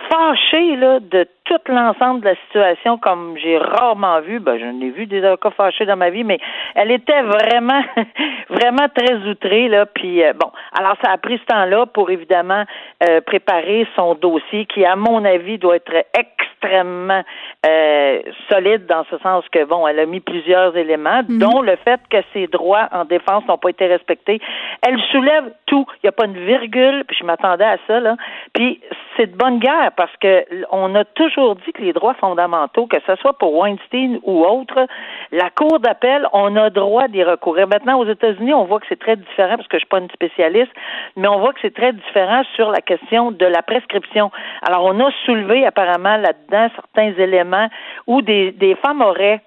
Fâché 0.09 0.75
là, 0.75 0.99
de 0.99 1.27
tout 1.49 1.73
l'ensemble 1.73 2.21
de 2.21 2.25
la 2.25 2.35
situation 2.45 2.99
comme 2.99 3.35
j'ai 3.37 3.57
rarement 3.57 4.21
vu. 4.21 4.39
Ben, 4.39 4.59
je 4.59 4.65
n'ai 4.65 4.91
vu 4.91 5.07
des 5.07 5.23
avocats 5.25 5.49
fâchés 5.49 5.85
dans 5.85 5.97
ma 5.97 6.11
vie, 6.11 6.23
mais 6.23 6.37
elle 6.75 6.91
était 6.91 7.23
vraiment, 7.23 7.81
vraiment 8.49 8.87
très 8.93 9.15
outrée, 9.27 9.67
là. 9.67 9.87
Puis, 9.87 10.23
euh, 10.23 10.33
bon, 10.33 10.51
alors 10.77 10.95
ça 11.03 11.11
a 11.11 11.17
pris 11.17 11.39
ce 11.39 11.45
temps-là 11.45 11.87
pour 11.87 12.11
évidemment 12.11 12.65
euh, 13.09 13.21
préparer 13.21 13.87
son 13.95 14.13
dossier 14.13 14.67
qui, 14.67 14.85
à 14.85 14.95
mon 14.95 15.25
avis, 15.25 15.57
doit 15.57 15.77
être 15.77 16.05
extrêmement 16.13 17.23
euh, 17.65 18.21
solide 18.51 18.85
dans 18.85 19.03
ce 19.09 19.17
sens 19.17 19.43
que, 19.51 19.63
bon, 19.65 19.87
elle 19.87 19.99
a 19.99 20.05
mis 20.05 20.19
plusieurs 20.19 20.77
éléments, 20.77 21.23
mhm. 21.27 21.39
dont 21.39 21.61
le 21.61 21.77
fait 21.77 21.99
que 22.11 22.17
ses 22.33 22.45
droits 22.47 22.89
en 22.91 23.05
défense 23.05 23.43
n'ont 23.47 23.57
pas 23.57 23.69
été 23.69 23.87
respectés. 23.87 24.39
Elle 24.85 24.99
soulève 25.11 25.51
tout. 25.65 25.85
Il 25.95 25.99
n'y 26.05 26.09
a 26.09 26.11
pas 26.11 26.25
une 26.25 26.45
virgule, 26.45 27.05
puis 27.07 27.17
je 27.19 27.25
m'attendais 27.25 27.65
à 27.65 27.77
ça, 27.87 27.99
là. 27.99 28.15
Puis 28.53 28.79
c'est 29.17 29.31
de 29.31 29.35
bonne 29.35 29.59
guerre 29.59 29.91
parce 29.97 30.15
que 30.21 30.45
on 30.71 30.93
a 30.95 31.03
toujours 31.05 31.38
dit 31.55 31.71
que 31.73 31.81
les 31.81 31.93
droits 31.93 32.13
fondamentaux, 32.15 32.87
que 32.87 32.97
ce 33.05 33.15
soit 33.15 33.33
pour 33.33 33.53
Weinstein 33.55 34.19
ou 34.23 34.43
autre, 34.45 34.87
la 35.31 35.49
Cour 35.49 35.79
d'appel, 35.79 36.27
on 36.33 36.55
a 36.55 36.69
droit 36.69 37.07
d'y 37.07 37.23
recourir. 37.23 37.67
Maintenant, 37.67 37.99
aux 37.99 38.05
États-Unis, 38.05 38.53
on 38.53 38.65
voit 38.65 38.79
que 38.79 38.85
c'est 38.89 38.99
très 38.99 39.15
différent 39.15 39.55
parce 39.55 39.67
que 39.67 39.77
je 39.77 39.81
suis 39.81 39.87
pas 39.87 39.99
une 39.99 40.09
spécialiste, 40.11 40.71
mais 41.15 41.27
on 41.27 41.39
voit 41.39 41.53
que 41.53 41.59
c'est 41.61 41.73
très 41.73 41.93
différent 41.93 42.43
sur 42.55 42.71
la 42.71 42.81
question 42.81 43.31
de 43.31 43.45
la 43.45 43.61
prescription. 43.61 44.31
Alors, 44.67 44.85
on 44.85 44.99
a 44.99 45.11
soulevé 45.25 45.65
apparemment 45.65 46.17
là-dedans 46.17 46.69
certains 46.75 47.13
éléments 47.21 47.69
où 48.07 48.21
des 48.21 48.77
femmes 48.81 49.01
auraient 49.01 49.41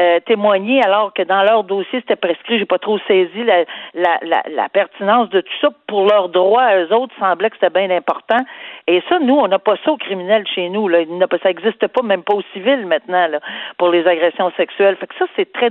euh, 0.00 0.20
témoigner 0.20 0.82
alors 0.82 1.12
que 1.12 1.22
dans 1.22 1.42
leur 1.42 1.64
dossier 1.64 2.00
c'était 2.00 2.16
prescrit. 2.16 2.58
J'ai 2.58 2.64
pas 2.64 2.78
trop 2.78 2.98
saisi 3.06 3.44
la, 3.44 3.64
la, 3.94 4.42
la, 4.48 4.68
pertinence 4.68 5.28
de 5.30 5.40
tout 5.40 5.52
ça. 5.60 5.68
Pour 5.86 6.06
leurs 6.06 6.30
droits, 6.30 6.76
eux 6.76 6.92
autres, 6.94 7.14
semblait 7.18 7.50
que 7.50 7.56
c'était 7.60 7.78
bien 7.78 7.94
important. 7.94 8.38
Et 8.86 9.02
ça, 9.08 9.18
nous, 9.18 9.34
on 9.34 9.48
n'a 9.48 9.58
pas 9.58 9.76
ça 9.84 9.92
au 9.92 9.96
criminel 9.96 10.46
chez 10.46 10.68
nous. 10.70 10.88
Là. 10.88 11.00
Ça 11.42 11.48
n'existe 11.48 11.86
pas, 11.88 12.02
même 12.02 12.22
pas 12.22 12.34
au 12.34 12.42
civil 12.52 12.86
maintenant, 12.86 13.26
là, 13.28 13.40
pour 13.76 13.90
les 13.90 14.06
agressions 14.06 14.50
sexuelles. 14.56 14.96
Fait 14.96 15.06
que 15.06 15.14
ça, 15.18 15.26
c'est 15.36 15.52
très 15.52 15.70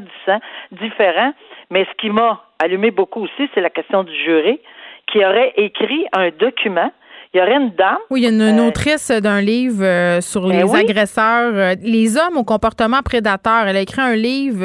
différent. 0.71 1.33
Mais 1.71 1.85
ce 1.85 1.97
qui 1.97 2.09
m'a 2.09 2.41
allumé 2.59 2.91
beaucoup 2.91 3.23
aussi, 3.23 3.49
c'est 3.53 3.61
la 3.61 3.69
question 3.69 4.03
du 4.03 4.15
jury 4.15 4.59
qui 5.07 5.25
aurait 5.25 5.53
écrit 5.57 6.05
un 6.13 6.29
document 6.29 6.91
il 7.33 7.39
y 7.39 7.41
aurait 7.41 7.55
une 7.55 7.69
dame. 7.71 7.97
Oui, 8.09 8.21
il 8.21 8.23
y 8.23 8.27
a 8.27 8.29
une, 8.29 8.59
euh, 8.59 8.67
autrice 8.67 9.09
d'un 9.09 9.39
livre 9.39 9.83
euh, 9.83 10.19
sur 10.19 10.41
ben 10.41 10.49
les 10.49 10.75
agresseurs, 10.75 11.53
euh, 11.53 11.75
les 11.81 12.17
hommes 12.17 12.35
au 12.35 12.43
comportement 12.43 13.01
prédateur. 13.01 13.67
Elle 13.67 13.77
a 13.77 13.81
écrit 13.81 14.01
un 14.01 14.15
livre 14.15 14.61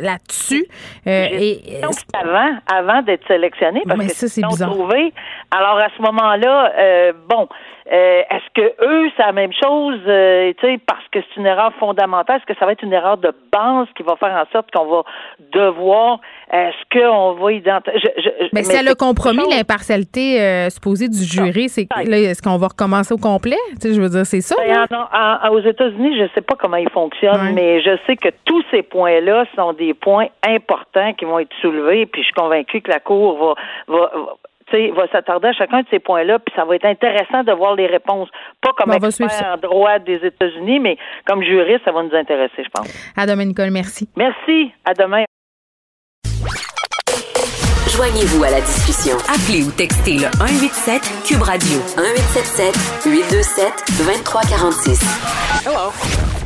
là-dessus. 0.00 0.66
et 1.04 1.80
avant, 2.14 2.58
avant 2.66 3.02
d'être 3.02 3.26
sélectionnée, 3.26 3.82
parce 3.86 4.00
que 4.00 4.08
ça, 4.08 4.28
c'est 4.28 4.46
bizarre. 4.46 4.70
Trouvé, 4.70 5.12
alors 5.50 5.78
à 5.78 5.88
ce 5.96 6.02
moment-là, 6.02 7.12
bon, 7.28 7.48
euh, 7.92 8.22
est-ce 8.30 8.52
que 8.54 8.84
eux, 8.84 9.10
c'est 9.16 9.22
la 9.22 9.32
même 9.32 9.52
chose, 9.52 10.00
euh, 10.06 10.52
tu 10.58 10.66
sais, 10.66 10.78
parce 10.86 11.06
que 11.12 11.20
c'est 11.20 11.40
une 11.40 11.46
erreur 11.46 11.72
fondamentale, 11.78 12.38
est-ce 12.38 12.52
que 12.52 12.58
ça 12.58 12.66
va 12.66 12.72
être 12.72 12.82
une 12.82 12.92
erreur 12.92 13.16
de 13.16 13.32
base 13.52 13.86
qui 13.96 14.02
va 14.02 14.16
faire 14.16 14.34
en 14.34 14.50
sorte 14.52 14.70
qu'on 14.72 14.86
va 14.86 15.02
devoir, 15.52 16.20
est-ce 16.52 16.98
qu'on 16.98 17.34
va 17.34 17.52
identifier... 17.52 18.10
Mais, 18.52 18.60
mais 18.60 18.62
si 18.64 18.88
a 18.88 18.94
compromis 18.94 19.44
l'impartialité 19.50 20.40
euh, 20.40 20.70
supposée 20.70 21.08
du 21.08 21.22
jury, 21.22 21.68
c'est 21.68 21.86
est-ce 21.96 22.42
qu'on 22.42 22.56
va 22.56 22.68
recommencer 22.68 23.14
au 23.14 23.18
complet? 23.18 23.58
Tu 23.80 23.88
sais, 23.88 23.94
je 23.94 24.00
veux 24.00 24.08
dire, 24.08 24.26
c'est 24.26 24.40
ça? 24.40 24.56
Ben, 24.56 25.50
aux 25.50 25.60
États-Unis, 25.60 26.16
je 26.16 26.22
ne 26.24 26.28
sais 26.34 26.40
pas 26.40 26.54
comment 26.58 26.76
ils 26.76 26.90
fonctionnent, 26.90 27.52
mais 27.54 27.80
je 27.82 27.96
sais 28.06 28.16
que 28.16 28.30
tous 28.44 28.64
ces 28.70 28.82
points-là 28.82 29.44
sont 29.54 29.72
des 29.74 29.94
points 29.94 30.26
importants 30.44 31.12
qui 31.14 31.24
vont 31.24 31.38
être 31.38 31.54
soulevés, 31.60 32.06
puis 32.06 32.22
je 32.22 32.26
suis 32.26 32.34
convaincue 32.34 32.80
que 32.80 32.90
la 32.90 33.00
Cour 33.00 33.38
va, 33.38 33.54
va 33.94 34.06
va 34.14 34.36
s'attarder 35.12 35.48
à 35.48 35.52
chacun 35.52 35.80
de 35.80 35.86
ces 35.90 35.98
points-là, 35.98 36.38
puis 36.38 36.54
ça 36.54 36.64
va 36.64 36.76
être 36.76 36.84
intéressant 36.84 37.42
de 37.44 37.52
voir 37.52 37.74
les 37.74 37.86
réponses. 37.86 38.28
Pas 38.60 38.72
comme 38.76 38.92
expert 38.92 39.28
en 39.52 39.56
droit 39.56 39.98
des 39.98 40.24
États-Unis, 40.24 40.80
mais 40.80 40.96
comme 41.26 41.42
juriste, 41.42 41.82
ça 41.84 41.92
va 41.92 42.02
nous 42.02 42.14
intéresser, 42.14 42.64
je 42.64 42.70
pense. 42.72 43.12
À 43.16 43.26
demain, 43.26 43.44
Nicole. 43.44 43.70
Merci. 43.70 44.08
Merci. 44.16 44.72
À 44.84 44.94
demain. 44.94 45.24
Joignez-vous 47.96 48.44
à 48.44 48.50
la 48.50 48.60
discussion. 48.60 49.16
Appelez 49.26 49.64
ou 49.64 49.70
textez 49.70 50.18
le 50.18 50.28
187 50.36 51.00
Cube 51.24 51.40
Radio 51.40 51.78
1877 51.96 53.06
827 53.06 53.72
2346. 53.96 55.00
Hello. 55.64 55.92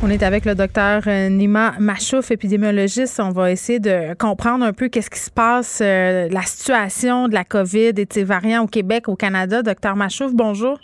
On 0.04 0.10
est 0.10 0.22
avec 0.22 0.44
le 0.44 0.54
docteur 0.54 1.02
euh, 1.08 1.28
Nima 1.28 1.74
Machouf, 1.80 2.30
épidémiologiste. 2.30 3.18
On 3.18 3.30
va 3.30 3.50
essayer 3.50 3.80
de 3.80 4.14
comprendre 4.14 4.64
un 4.64 4.72
peu 4.72 4.88
qu'est-ce 4.88 5.10
qui 5.10 5.18
se 5.18 5.30
passe, 5.32 5.80
euh, 5.82 6.28
la 6.30 6.42
situation 6.42 7.26
de 7.26 7.34
la 7.34 7.42
COVID 7.42 7.88
et 7.88 7.92
de 7.92 8.06
ses 8.08 8.22
variants 8.22 8.62
au 8.62 8.68
Québec, 8.68 9.08
au 9.08 9.16
Canada. 9.16 9.64
Docteur 9.64 9.96
Machouf, 9.96 10.32
bonjour. 10.32 10.78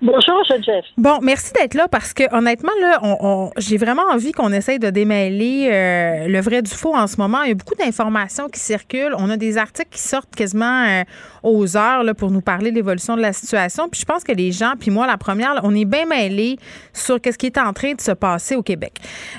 Bonjour, 0.00 0.44
Jeff. 0.62 0.84
Bon, 0.96 1.18
merci 1.22 1.52
d'être 1.54 1.74
là 1.74 1.88
parce 1.88 2.14
que 2.14 2.22
honnêtement, 2.32 2.70
là, 2.80 3.00
on, 3.02 3.50
j'ai 3.56 3.76
vraiment 3.78 4.04
envie 4.12 4.30
qu'on 4.30 4.52
essaye 4.52 4.78
de 4.78 4.90
démêler 4.90 5.68
euh, 5.72 6.28
le 6.28 6.40
vrai 6.40 6.62
du 6.62 6.70
faux 6.70 6.94
en 6.94 7.08
ce 7.08 7.16
moment. 7.16 7.42
Il 7.42 7.48
y 7.48 7.50
a 7.52 7.54
beaucoup 7.56 7.74
d'informations 7.74 8.48
qui 8.48 8.60
circulent. 8.60 9.14
On 9.18 9.28
a 9.28 9.36
des 9.36 9.58
articles 9.58 9.90
qui 9.90 10.00
sortent 10.00 10.34
quasiment 10.36 10.84
euh, 10.86 11.02
aux 11.42 11.76
heures 11.76 12.04
là, 12.04 12.14
pour 12.14 12.30
nous 12.30 12.42
parler 12.42 12.70
de 12.70 12.76
l'évolution 12.76 13.16
de 13.16 13.22
la 13.22 13.32
situation. 13.32 13.88
Puis 13.88 14.00
je 14.00 14.04
pense 14.04 14.22
que 14.22 14.30
les 14.32 14.52
gens, 14.52 14.74
puis 14.78 14.92
moi, 14.92 15.04
la 15.08 15.18
première, 15.18 15.58
on 15.64 15.74
est 15.74 15.84
bien 15.84 16.06
mêlés 16.06 16.58
sur 16.92 17.20
qu'est-ce 17.20 17.38
qui 17.38 17.46
est 17.46 17.58
en 17.58 17.72
train 17.72 17.94
de 17.94 18.00
se 18.00 18.12
passer 18.12 18.54
au 18.54 18.62
Québec. 18.62 18.92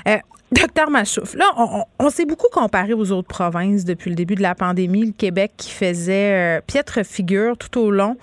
Euh, 0.08 0.18
Docteur 0.52 0.90
Machouf, 0.90 1.36
là, 1.36 1.44
on, 2.00 2.10
s'est 2.10 2.24
beaucoup 2.24 2.48
comparé 2.52 2.92
aux 2.92 3.12
autres 3.12 3.28
provinces 3.28 3.84
depuis 3.84 4.10
le 4.10 4.16
début 4.16 4.34
de 4.34 4.42
la 4.42 4.56
pandémie. 4.56 5.06
Le 5.06 5.12
Québec 5.12 5.52
qui 5.56 5.70
faisait 5.70 6.58
euh, 6.58 6.60
piètre 6.66 7.06
figure 7.06 7.56
tout 7.56 7.78
au 7.78 7.92
long. 7.92 8.16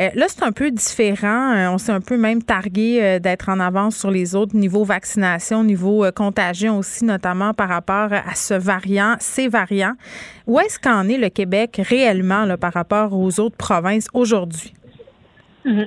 Euh, 0.00 0.08
là, 0.16 0.26
c'est 0.28 0.42
un 0.42 0.50
peu 0.50 0.72
différent. 0.72 1.54
Euh, 1.54 1.68
on 1.70 1.78
s'est 1.78 1.92
un 1.92 2.00
peu 2.00 2.16
même 2.16 2.42
targué 2.42 3.20
d'être 3.20 3.48
en 3.48 3.60
avance 3.60 3.96
sur 3.96 4.10
les 4.10 4.34
autres 4.34 4.56
niveaux 4.56 4.82
vaccination, 4.82 5.62
niveau 5.62 6.04
contagion 6.16 6.78
aussi, 6.78 7.04
notamment 7.04 7.54
par 7.54 7.68
rapport 7.68 8.12
à 8.12 8.34
ce 8.34 8.54
variant, 8.54 9.14
ces 9.20 9.46
variants. 9.46 9.94
Où 10.48 10.58
est-ce 10.58 10.80
qu'en 10.80 11.08
est 11.08 11.18
le 11.18 11.28
Québec 11.28 11.80
réellement 11.88 12.44
là, 12.44 12.56
par 12.56 12.72
rapport 12.72 13.12
aux 13.12 13.38
autres 13.38 13.56
provinces 13.56 14.08
aujourd'hui? 14.14 14.74
Mhm. 15.68 15.86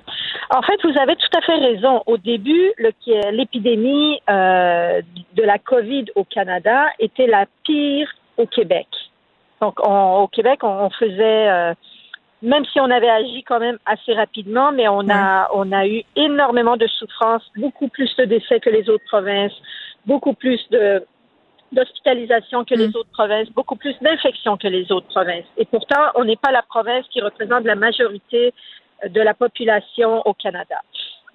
En 0.52 0.62
fait, 0.62 0.80
vous 0.84 0.98
avez 1.00 1.16
tout 1.16 1.38
à 1.38 1.42
fait 1.42 1.56
raison. 1.56 2.04
Au 2.06 2.18
début, 2.18 2.72
l'épidémie 3.32 4.22
euh, 4.30 5.02
de 5.34 5.44
la 5.44 5.58
COVID 5.58 6.06
au 6.16 6.24
Canada 6.24 6.86
était 7.00 7.26
la 7.26 7.46
pire 7.64 8.08
au 8.38 8.46
Québec. 8.46 8.88
Donc, 9.60 9.80
au 9.80 10.28
Québec, 10.28 10.60
on, 10.64 10.90
faisait, 10.90 11.50
euh, 11.50 11.74
même 12.42 12.66
si 12.66 12.80
on 12.80 12.90
avait 12.90 13.10
agi 13.10 13.44
quand 13.44 13.60
même 13.60 13.78
assez 13.86 14.14
rapidement, 14.14 14.72
mais 14.72 14.88
on 14.88 15.10
a, 15.10 15.50
on 15.54 15.72
a 15.72 15.88
eu 15.88 16.04
énormément 16.16 16.78
de 16.78 16.88
souffrances, 16.88 17.44
beaucoup 17.56 17.88
plus 17.88 18.16
de 18.18 18.26
décès 18.26 18.60
que 18.60 18.70
les 18.70 18.90
autres 18.90 19.06
provinces, 19.06 19.54
beaucoup 20.06 20.34
plus 20.34 20.60
de 20.70 21.04
d'hospitalisation 21.72 22.66
que 22.66 22.76
les 22.76 22.90
mm. 22.90 22.96
autres 22.96 23.12
provinces, 23.14 23.50
beaucoup 23.52 23.78
plus 23.78 23.96
d'infections 24.02 24.58
que 24.58 24.68
les 24.68 24.92
autres 24.92 25.08
provinces. 25.08 25.46
Et 25.56 25.64
pourtant, 25.64 26.02
on 26.16 26.26
n'est 26.26 26.36
pas 26.36 26.52
la 26.52 26.64
province 26.64 27.06
qui 27.10 27.22
représente 27.22 27.64
la 27.64 27.76
majorité 27.76 28.54
de 29.08 29.22
la 29.22 29.34
population 29.34 30.22
au 30.26 30.34
Canada. 30.34 30.78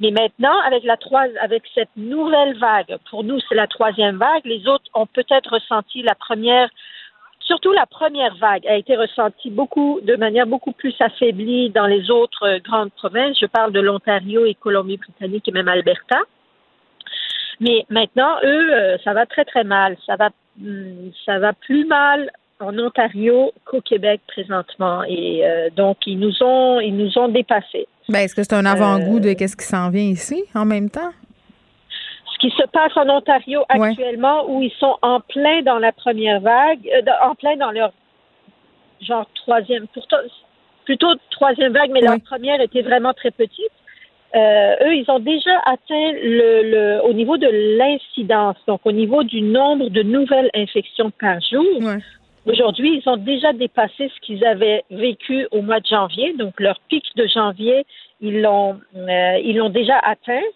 Mais 0.00 0.10
maintenant, 0.10 0.58
avec, 0.60 0.84
la 0.84 0.96
avec 1.40 1.62
cette 1.74 1.96
nouvelle 1.96 2.58
vague, 2.58 2.98
pour 3.10 3.24
nous, 3.24 3.38
c'est 3.48 3.54
la 3.54 3.66
troisième 3.66 4.18
vague, 4.18 4.44
les 4.44 4.68
autres 4.68 4.84
ont 4.94 5.06
peut-être 5.06 5.54
ressenti 5.54 6.02
la 6.02 6.14
première, 6.14 6.68
surtout 7.40 7.72
la 7.72 7.86
première 7.86 8.34
vague 8.36 8.66
a 8.66 8.76
été 8.76 8.94
ressentie 8.94 9.50
beaucoup, 9.50 10.00
de 10.02 10.16
manière 10.16 10.46
beaucoup 10.46 10.72
plus 10.72 10.94
affaiblie 11.00 11.70
dans 11.70 11.86
les 11.86 12.10
autres 12.10 12.58
grandes 12.58 12.92
provinces. 12.92 13.38
Je 13.40 13.46
parle 13.46 13.72
de 13.72 13.80
l'Ontario 13.80 14.44
et 14.44 14.54
Colombie-Britannique 14.54 15.48
et 15.48 15.52
même 15.52 15.68
Alberta. 15.68 16.20
Mais 17.60 17.86
maintenant, 17.88 18.36
eux, 18.44 18.74
euh, 18.74 18.98
ça 19.02 19.14
va 19.14 19.24
très 19.24 19.46
très 19.46 19.64
mal. 19.64 19.96
Ça 20.04 20.16
va, 20.16 20.28
hmm, 20.58 21.10
ça 21.24 21.38
va 21.38 21.54
plus 21.54 21.86
mal 21.86 22.30
en 22.60 22.78
Ontario 22.78 23.52
qu'au 23.64 23.80
Québec 23.80 24.20
présentement. 24.26 25.02
Et 25.04 25.44
euh, 25.44 25.68
donc, 25.76 25.98
ils 26.06 26.18
nous 26.18 26.42
ont, 26.42 26.80
ils 26.80 26.96
nous 26.96 27.18
ont 27.18 27.28
dépassés. 27.28 27.86
Ben, 28.08 28.20
est-ce 28.20 28.34
que 28.34 28.42
c'est 28.42 28.54
un 28.54 28.64
avant-goût 28.64 29.20
de 29.20 29.30
euh, 29.30 29.34
qu'est-ce 29.34 29.56
qui 29.56 29.64
s'en 29.64 29.90
vient 29.90 30.02
ici 30.02 30.44
en 30.54 30.64
même 30.64 30.90
temps? 30.90 31.10
Ce 32.32 32.38
qui 32.38 32.50
se 32.50 32.66
passe 32.68 32.92
en 32.96 33.08
Ontario 33.08 33.62
actuellement, 33.68 34.48
où 34.48 34.62
ils 34.62 34.72
sont 34.78 34.96
en 35.02 35.20
plein 35.20 35.62
dans 35.62 35.78
la 35.78 35.92
première 35.92 36.40
vague, 36.40 36.86
euh, 36.86 37.10
en 37.22 37.34
plein 37.34 37.56
dans 37.56 37.70
leur 37.70 37.92
genre 39.00 39.26
troisième, 39.34 39.86
pourtant, 39.88 40.18
plutôt 40.84 41.14
troisième 41.30 41.72
vague, 41.72 41.90
mais 41.92 42.00
leur 42.00 42.20
première 42.20 42.60
était 42.60 42.82
vraiment 42.82 43.12
très 43.12 43.30
petite. 43.30 43.72
eux, 44.34 44.94
ils 44.94 45.04
ont 45.08 45.18
déjà 45.18 45.58
atteint 45.66 46.12
le, 46.12 46.62
le 46.62 47.04
au 47.04 47.12
niveau 47.12 47.36
de 47.36 47.48
l'incidence, 47.78 48.56
donc 48.66 48.80
au 48.84 48.92
niveau 48.92 49.22
du 49.24 49.42
nombre 49.42 49.88
de 49.88 50.02
nouvelles 50.02 50.50
infections 50.54 51.10
par 51.10 51.40
jour. 51.40 51.82
Aujourd'hui, 52.46 53.02
ils 53.02 53.08
ont 53.08 53.16
déjà 53.16 53.52
dépassé 53.52 54.10
ce 54.14 54.20
qu'ils 54.20 54.44
avaient 54.44 54.84
vécu 54.90 55.48
au 55.50 55.62
mois 55.62 55.80
de 55.80 55.86
janvier. 55.86 56.32
Donc, 56.34 56.60
leur 56.60 56.78
pic 56.88 57.04
de 57.16 57.26
janvier, 57.26 57.84
ils 58.20 58.40
l'ont, 58.40 58.80
euh, 58.94 59.38
ils 59.42 59.56
l'ont 59.56 59.70
déjà 59.70 59.98
atteint. 59.98 60.46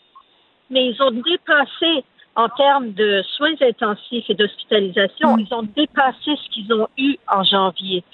Mais 0.70 0.86
ils 0.86 1.02
ont 1.02 1.10
dépassé 1.10 2.04
en 2.36 2.48
termes 2.48 2.92
de 2.92 3.22
soins 3.36 3.54
intensifs 3.60 4.30
et 4.30 4.34
d'hospitalisation, 4.34 5.36
mm. 5.36 5.40
ils 5.40 5.54
ont 5.54 5.62
dépassé 5.62 6.36
ce 6.44 6.48
qu'ils 6.50 6.72
ont 6.72 6.86
eu 6.96 7.16
en 7.28 7.42
janvier. 7.42 8.04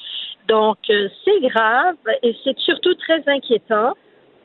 Donc, 0.49 0.79
euh, 0.89 1.09
c'est 1.25 1.41
grave 1.49 1.97
et 2.23 2.35
c'est 2.43 2.59
surtout 2.59 2.95
très 2.95 3.23
inquiétant 3.29 3.93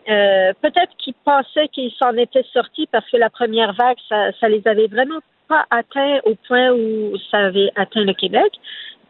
Euh, 0.09 0.51
peut-être 0.61 0.93
qu'ils 0.97 1.13
pensaient 1.23 1.67
qu'ils 1.67 1.91
s'en 2.01 2.13
étaient 2.17 2.45
sortis 2.53 2.87
parce 2.91 3.07
que 3.09 3.17
la 3.17 3.29
première 3.29 3.73
vague, 3.73 3.97
ça, 4.09 4.31
ça 4.39 4.49
les 4.49 4.61
avait 4.65 4.87
vraiment 4.87 5.19
pas 5.47 5.65
atteint 5.69 6.19
au 6.25 6.33
point 6.47 6.71
où 6.71 7.15
ça 7.29 7.37
avait 7.49 7.69
atteint 7.75 8.03
le 8.03 8.13
Québec. 8.13 8.51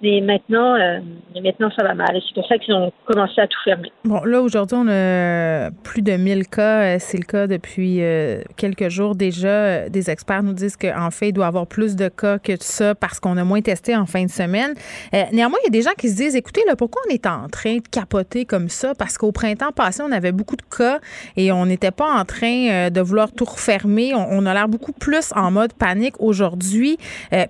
Mais 0.02 0.20
maintenant, 0.20 0.76
euh, 0.76 1.00
maintenant, 1.44 1.70
ça 1.78 1.84
va 1.84 1.94
mal. 1.94 2.20
C'est 2.28 2.34
pour 2.34 2.48
ça 2.48 2.58
qu'ils 2.58 2.74
ont 2.74 2.92
commencé 3.06 3.40
à 3.40 3.48
tout 3.48 3.60
fermer. 3.64 3.92
Bon, 4.04 4.24
là, 4.24 4.42
aujourd'hui, 4.42 4.78
on 4.80 4.88
a 4.88 5.70
plus 5.84 6.02
de 6.02 6.14
1000 6.14 6.48
cas. 6.48 6.98
C'est 6.98 7.18
le 7.18 7.24
cas 7.24 7.46
depuis 7.46 8.02
euh, 8.02 8.42
quelques 8.58 8.90
jours 8.90 9.16
déjà. 9.16 9.90
Des 9.90 10.10
experts 10.10 10.42
nous 10.42 10.54
disent 10.54 10.76
qu'en 10.76 11.12
fait, 11.12 11.30
il 11.30 11.34
doit 11.34 11.46
y 11.46 11.48
avoir 11.48 11.68
plus 11.68 11.96
de 11.96 12.10
cas 12.10 12.40
que 12.40 12.54
ça 12.60 12.96
parce 12.96 13.20
qu'on 13.20 13.38
a 13.38 13.44
moins 13.44 13.62
testé 13.62 13.96
en 13.96 14.08
fin 14.08 14.26
de 14.26 14.32
semaine. 14.32 14.74
Euh, 15.14 15.24
néanmoins, 15.32 15.60
il 15.64 15.66
y 15.66 15.78
a 15.78 15.80
des 15.80 15.84
gens 15.84 15.94
qui 15.96 16.10
se 16.10 16.16
disent, 16.16 16.36
écoutez, 16.36 16.64
là, 16.66 16.76
pourquoi 16.76 17.04
on 17.08 17.14
est 17.14 17.28
en 17.28 17.48
train 17.48 17.76
de 17.76 17.88
capoter 17.88 18.46
comme 18.46 18.70
ça? 18.70 18.96
Parce 18.96 19.20
qu'au 19.20 19.32
printemps 19.32 19.72
passé, 19.72 20.02
on 20.02 20.12
avait 20.12 20.32
beaucoup 20.32 20.56
de 20.56 20.64
cas 20.76 21.00
et 21.38 21.52
on 21.52 21.68
n'était 21.68 21.92
pas 21.92 22.12
en 22.12 22.26
train 22.26 22.90
de 22.90 23.02
vouloir 23.02 23.32
tout 23.32 23.46
refermer. 23.46 24.14
On, 24.16 24.46
a 24.48 24.54
l'air 24.54 24.68
beaucoup 24.68 24.94
plus 24.94 25.32
en 25.36 25.52
mode 25.52 25.74
panique 25.74 26.20
aujourd'hui. 26.20 26.98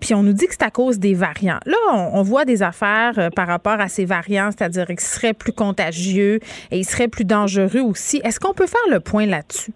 puis 0.02 0.14
on 0.14 0.24
nous 0.24 0.34
dit 0.34 0.48
que 0.48 0.54
c'est 0.54 0.64
à 0.64 0.72
cause 0.72 1.00
des 1.00 1.14
variants. 1.14 1.60
Là, 1.66 1.78
on, 1.94 2.12
on 2.14 2.24
voit 2.24 2.41
des 2.46 2.64
affaires 2.64 3.18
euh, 3.18 3.30
par 3.30 3.48
rapport 3.48 3.80
à 3.80 3.88
ces 3.88 4.06
variants, 4.06 4.50
c'est-à-dire 4.52 4.86
qu'ils 4.86 5.00
seraient 5.00 5.34
plus 5.34 5.54
contagieux 5.54 6.40
et 6.72 6.80
ils 6.80 6.86
seraient 6.86 7.08
plus 7.08 7.26
dangereux 7.26 7.82
aussi. 7.82 8.22
Est-ce 8.24 8.40
qu'on 8.40 8.54
peut 8.54 8.68
faire 8.68 8.90
le 8.90 9.00
point 9.00 9.26
là-dessus? 9.26 9.72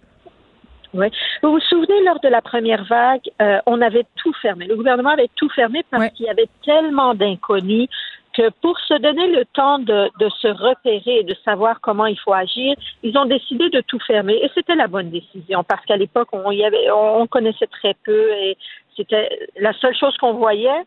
Oui. 0.94 1.08
Vous 1.42 1.50
vous 1.50 1.60
souvenez, 1.60 2.04
lors 2.04 2.20
de 2.20 2.28
la 2.28 2.40
première 2.40 2.84
vague, 2.84 3.28
euh, 3.42 3.58
on 3.66 3.80
avait 3.82 4.06
tout 4.16 4.32
fermé. 4.40 4.66
Le 4.66 4.76
gouvernement 4.76 5.10
avait 5.10 5.28
tout 5.36 5.50
fermé 5.50 5.84
parce 5.90 6.10
qu'il 6.12 6.26
y 6.26 6.30
avait 6.30 6.48
tellement 6.64 7.14
d'inconnus 7.14 7.88
que 8.36 8.50
pour 8.60 8.78
se 8.80 8.94
donner 8.94 9.28
le 9.28 9.44
temps 9.46 9.78
de, 9.78 10.10
se 10.40 10.48
repérer 10.48 11.20
et 11.20 11.24
de 11.24 11.34
savoir 11.44 11.80
comment 11.80 12.06
il 12.06 12.18
faut 12.18 12.34
agir, 12.34 12.74
ils 13.02 13.16
ont 13.16 13.24
décidé 13.24 13.70
de 13.70 13.80
tout 13.80 13.98
fermer. 14.06 14.34
Et 14.34 14.50
c'était 14.54 14.74
la 14.74 14.88
bonne 14.88 15.10
décision 15.10 15.64
parce 15.64 15.84
qu'à 15.86 15.96
l'époque, 15.96 16.28
on, 16.32 16.50
y 16.50 16.64
avait, 16.64 16.90
on 16.90 17.26
connaissait 17.26 17.66
très 17.66 17.94
peu 18.04 18.30
et 18.32 18.56
c'était 18.96 19.48
la 19.58 19.72
seule 19.74 19.96
chose 19.96 20.16
qu'on 20.18 20.34
voyait, 20.34 20.84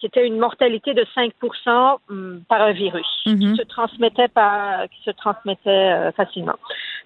c'était 0.00 0.26
une 0.26 0.38
mortalité 0.38 0.94
de 0.94 1.04
5% 1.16 1.98
hum, 2.08 2.42
par 2.48 2.62
un 2.62 2.72
virus 2.72 3.06
qui 3.24 3.34
mhm. 3.34 3.56
se 3.56 3.62
transmettait 3.62 4.28
qui 4.92 5.02
se 5.04 5.10
transmettait 5.10 5.70
euh, 5.70 6.12
facilement. 6.12 6.56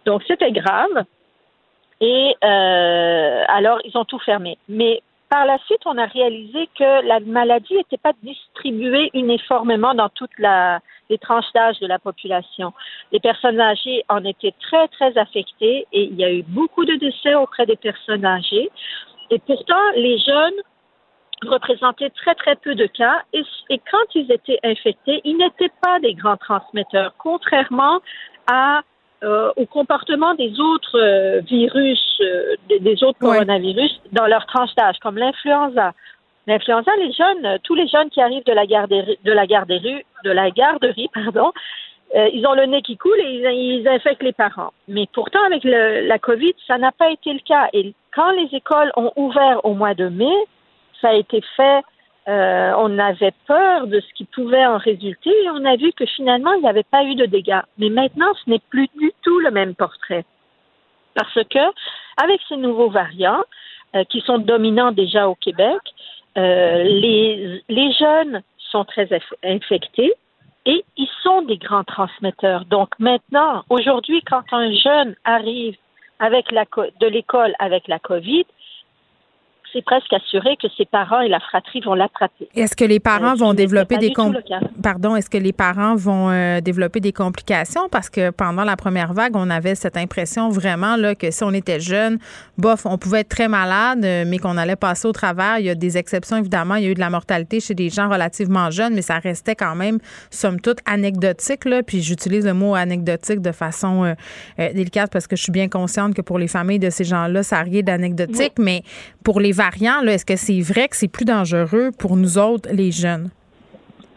Donc 0.06 0.22
c'était 0.26 0.52
grave. 0.52 1.04
Et 2.00 2.34
euh, 2.42 3.44
alors 3.48 3.78
ils 3.84 3.96
ont 3.96 4.04
tout 4.04 4.18
fermé. 4.18 4.58
Mais 4.68 5.02
par 5.30 5.46
la 5.46 5.58
suite, 5.58 5.82
on 5.86 5.96
a 5.96 6.06
réalisé 6.06 6.68
que 6.76 7.06
la 7.06 7.20
maladie 7.20 7.74
n'était 7.74 7.98
pas 7.98 8.12
distribuée 8.20 9.10
uniformément 9.14 9.94
dans 9.94 10.08
toutes 10.08 10.36
les 10.38 11.18
tranches 11.18 11.52
d'âge 11.54 11.78
de 11.78 11.86
la 11.86 12.00
population. 12.00 12.72
Les 13.12 13.20
personnes 13.20 13.60
âgées 13.60 14.04
en 14.08 14.24
étaient 14.24 14.54
très, 14.60 14.88
très 14.88 15.16
affectées 15.16 15.86
et 15.92 16.02
il 16.02 16.16
y 16.16 16.24
a 16.24 16.32
eu 16.32 16.42
beaucoup 16.42 16.84
de 16.84 16.96
décès 16.96 17.36
auprès 17.36 17.64
des 17.64 17.76
personnes 17.76 18.24
âgées. 18.24 18.70
Et 19.30 19.38
pourtant, 19.38 19.90
les 19.94 20.18
jeunes 20.18 20.60
représentaient 21.48 22.10
très, 22.10 22.34
très 22.34 22.56
peu 22.56 22.74
de 22.74 22.86
cas 22.86 23.22
et, 23.32 23.42
quand 23.90 24.14
ils 24.14 24.30
étaient 24.30 24.58
infectés, 24.62 25.20
ils 25.24 25.36
n'étaient 25.36 25.72
pas 25.82 25.98
des 26.00 26.14
grands 26.14 26.36
transmetteurs, 26.36 27.14
contrairement 27.18 28.00
à 28.46 28.82
euh, 29.22 29.52
au 29.56 29.66
comportement 29.66 30.34
des 30.34 30.58
autres 30.58 30.98
euh, 30.98 31.40
virus, 31.40 32.00
euh, 32.22 32.54
des, 32.80 33.04
autres 33.04 33.18
coronavirus 33.18 34.00
dans 34.12 34.26
leur 34.26 34.46
tranche 34.46 34.74
d'âge, 34.76 34.96
comme 35.02 35.18
l'influenza. 35.18 35.92
L'influenza, 36.46 36.90
les 36.96 37.12
jeunes, 37.12 37.58
tous 37.62 37.74
les 37.74 37.86
jeunes 37.86 38.08
qui 38.08 38.22
arrivent 38.22 38.46
de 38.46 38.52
la 38.52 38.64
garderie, 38.64 39.18
de 39.22 39.32
la 39.32 39.46
garderie, 39.46 40.04
de 40.24 40.30
la 40.30 40.50
garderie, 40.50 41.10
pardon, 41.12 41.52
ils 42.14 42.44
ont 42.46 42.54
le 42.54 42.64
nez 42.64 42.80
qui 42.80 42.96
coule 42.96 43.20
et 43.20 43.34
ils, 43.34 43.80
ils 43.80 43.88
infectent 43.88 44.22
les 44.22 44.32
parents. 44.32 44.72
Mais 44.88 45.06
pourtant, 45.12 45.44
avec 45.44 45.64
le, 45.64 46.06
la 46.08 46.18
COVID, 46.18 46.54
ça 46.66 46.78
n'a 46.78 46.90
pas 46.90 47.10
été 47.10 47.32
le 47.32 47.40
cas. 47.40 47.68
Et 47.74 47.94
quand 48.14 48.30
les 48.30 48.48
écoles 48.56 48.90
ont 48.96 49.12
ouvert 49.16 49.64
au 49.64 49.74
mois 49.74 49.94
de 49.94 50.08
mai, 50.08 50.34
ça 51.00 51.10
a 51.10 51.14
été 51.14 51.42
fait, 51.56 51.82
euh, 52.28 52.72
on 52.76 52.98
avait 52.98 53.34
peur 53.46 53.86
de 53.86 54.00
ce 54.00 54.12
qui 54.14 54.24
pouvait 54.24 54.66
en 54.66 54.78
résulter 54.78 55.30
et 55.30 55.50
on 55.50 55.64
a 55.64 55.76
vu 55.76 55.92
que 55.92 56.06
finalement, 56.06 56.52
il 56.54 56.62
n'y 56.62 56.68
avait 56.68 56.82
pas 56.82 57.04
eu 57.04 57.14
de 57.14 57.26
dégâts. 57.26 57.62
Mais 57.78 57.88
maintenant, 57.88 58.32
ce 58.44 58.50
n'est 58.50 58.62
plus 58.70 58.88
du 58.98 59.12
tout 59.22 59.40
le 59.40 59.50
même 59.50 59.74
portrait. 59.74 60.24
Parce 61.14 61.34
que, 61.48 61.58
avec 62.22 62.40
ces 62.48 62.56
nouveaux 62.56 62.90
variants, 62.90 63.42
euh, 63.96 64.04
qui 64.04 64.20
sont 64.20 64.38
dominants 64.38 64.92
déjà 64.92 65.28
au 65.28 65.34
Québec, 65.34 65.80
euh, 66.38 66.84
les, 66.84 67.92
jeunes 67.98 68.40
sont 68.70 68.84
très 68.84 69.08
infectés 69.42 70.12
et 70.64 70.84
ils 70.96 71.08
sont 71.24 71.42
des 71.42 71.56
grands 71.56 71.82
transmetteurs. 71.82 72.66
Donc 72.66 72.90
maintenant, 73.00 73.64
aujourd'hui, 73.68 74.22
quand 74.22 74.44
un 74.52 74.70
jeune 74.72 75.16
arrive 75.24 75.76
de 76.20 77.06
l'école 77.08 77.52
avec 77.58 77.88
la 77.88 77.98
COVID, 77.98 78.44
c'est 79.72 79.84
presque 79.84 80.12
assuré 80.12 80.56
que 80.60 80.68
ses 80.76 80.84
parents 80.84 81.20
et 81.20 81.28
la 81.28 81.40
fratrie 81.40 81.80
vont 81.80 81.94
l'attraper. 81.94 82.48
Est-ce 82.54 82.76
que 82.76 82.84
les 82.84 83.00
parents 83.00 83.32
euh, 83.32 83.36
vont 83.36 83.54
développer 83.54 83.98
des 83.98 84.12
pardon, 84.82 85.16
est-ce 85.16 85.30
que 85.30 85.38
les 85.38 85.52
parents 85.52 85.94
vont 85.94 86.30
euh, 86.30 86.60
développer 86.60 87.00
des 87.00 87.12
complications? 87.12 87.88
Parce 87.90 88.10
que 88.10 88.30
pendant 88.30 88.64
la 88.64 88.76
première 88.76 89.12
vague, 89.12 89.36
on 89.36 89.50
avait 89.50 89.74
cette 89.74 89.96
impression 89.96 90.48
vraiment 90.48 90.96
là 90.96 91.14
que 91.14 91.30
si 91.30 91.44
on 91.44 91.52
était 91.52 91.80
jeune, 91.80 92.18
bof, 92.58 92.86
on 92.86 92.98
pouvait 92.98 93.20
être 93.20 93.28
très 93.28 93.48
malade, 93.48 94.04
euh, 94.04 94.24
mais 94.26 94.38
qu'on 94.38 94.56
allait 94.56 94.76
passer 94.76 95.06
au 95.06 95.12
travers. 95.12 95.58
Il 95.58 95.66
y 95.66 95.70
a 95.70 95.74
des 95.74 95.98
exceptions 95.98 96.36
évidemment, 96.36 96.76
il 96.76 96.84
y 96.84 96.86
a 96.86 96.90
eu 96.90 96.94
de 96.94 97.00
la 97.00 97.10
mortalité 97.10 97.60
chez 97.60 97.74
des 97.74 97.90
gens 97.90 98.08
relativement 98.08 98.70
jeunes, 98.70 98.94
mais 98.94 99.02
ça 99.02 99.18
restait 99.18 99.54
quand 99.54 99.74
même 99.74 99.98
somme 100.30 100.60
toute 100.60 100.78
anecdotique 100.86 101.64
là, 101.64 101.82
puis 101.82 102.02
j'utilise 102.02 102.46
le 102.46 102.54
mot 102.54 102.74
anecdotique 102.74 103.40
de 103.40 103.52
façon 103.52 104.14
délicate 104.58 105.10
parce 105.12 105.26
que 105.26 105.36
je 105.36 105.42
suis 105.42 105.52
bien 105.52 105.68
consciente 105.68 106.14
que 106.14 106.22
pour 106.22 106.38
les 106.38 106.48
familles 106.48 106.78
de 106.78 106.90
ces 106.90 107.04
gens-là, 107.04 107.42
ça 107.42 107.56
n'a 107.56 107.62
rien 107.62 107.82
d'anecdotique, 107.82 108.54
mais 108.58 108.82
pour 109.22 109.40
les 109.40 109.52
variants, 109.60 110.00
est-ce 110.06 110.24
que 110.24 110.36
c'est 110.36 110.62
vrai 110.62 110.88
que 110.88 110.96
c'est 110.96 111.12
plus 111.18 111.26
dangereux 111.26 111.90
pour 111.98 112.16
nous 112.16 112.38
autres, 112.38 112.68
les 112.72 112.90
jeunes? 112.90 113.30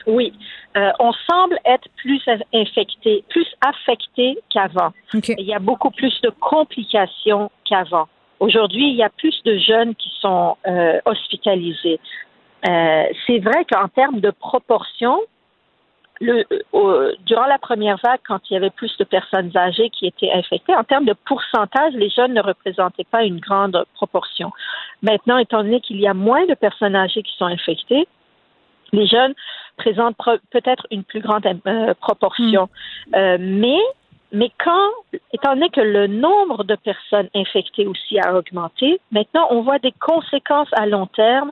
Oui. 0.07 0.31
Euh, 0.77 0.89
on 0.99 1.11
semble 1.29 1.57
être 1.65 1.87
plus 1.97 2.21
infecté, 2.53 3.23
plus 3.29 3.47
affecté 3.61 4.39
qu'avant. 4.49 4.91
Il 5.13 5.45
y 5.45 5.53
a 5.53 5.59
beaucoup 5.59 5.91
plus 5.91 6.15
de 6.21 6.31
complications 6.39 7.51
qu'avant. 7.67 8.07
Aujourd'hui, 8.39 8.85
il 8.89 8.95
y 8.95 9.03
a 9.03 9.09
plus 9.09 9.37
de 9.43 9.57
jeunes 9.57 9.93
qui 9.95 10.11
sont 10.21 10.55
euh, 10.65 10.99
hospitalisés. 11.05 11.99
Euh, 12.67 13.03
c'est 13.27 13.39
vrai 13.39 13.65
qu'en 13.69 13.87
termes 13.89 14.21
de 14.21 14.31
proportion, 14.31 15.19
le, 16.23 16.45
durant 17.25 17.45
la 17.45 17.57
première 17.57 17.97
vague, 18.03 18.19
quand 18.25 18.39
il 18.49 18.53
y 18.53 18.57
avait 18.57 18.69
plus 18.69 18.95
de 18.97 19.03
personnes 19.03 19.51
âgées 19.55 19.89
qui 19.89 20.07
étaient 20.07 20.31
infectées, 20.31 20.75
en 20.75 20.83
termes 20.83 21.05
de 21.05 21.15
pourcentage, 21.25 21.93
les 21.93 22.09
jeunes 22.09 22.33
ne 22.33 22.41
représentaient 22.41 23.03
pas 23.03 23.23
une 23.23 23.39
grande 23.39 23.85
proportion. 23.95 24.51
Maintenant, 25.01 25.37
étant 25.37 25.63
donné 25.63 25.81
qu'il 25.81 25.99
y 25.99 26.07
a 26.07 26.13
moins 26.13 26.45
de 26.45 26.53
personnes 26.53 26.95
âgées 26.95 27.23
qui 27.23 27.35
sont 27.37 27.45
infectées, 27.45 28.07
les 28.93 29.07
jeunes 29.07 29.33
présentent 29.77 30.17
peut-être 30.51 30.87
une 30.91 31.03
plus 31.03 31.19
grande 31.19 31.45
euh, 31.45 31.93
proportion. 31.95 32.69
Hmm. 33.07 33.15
Euh, 33.15 33.37
mais 33.39 33.79
mais 34.35 34.51
quand, 34.63 34.89
étant 35.31 35.53
donné 35.53 35.69
que 35.69 35.81
le 35.81 36.07
nombre 36.07 36.63
de 36.63 36.75
personnes 36.75 37.29
infectées 37.35 37.85
aussi 37.85 38.19
a 38.19 38.35
augmenté, 38.35 38.99
maintenant 39.11 39.45
on 39.51 39.61
voit 39.61 39.77
des 39.77 39.93
conséquences 39.99 40.69
à 40.71 40.87
long 40.87 41.05
terme 41.05 41.51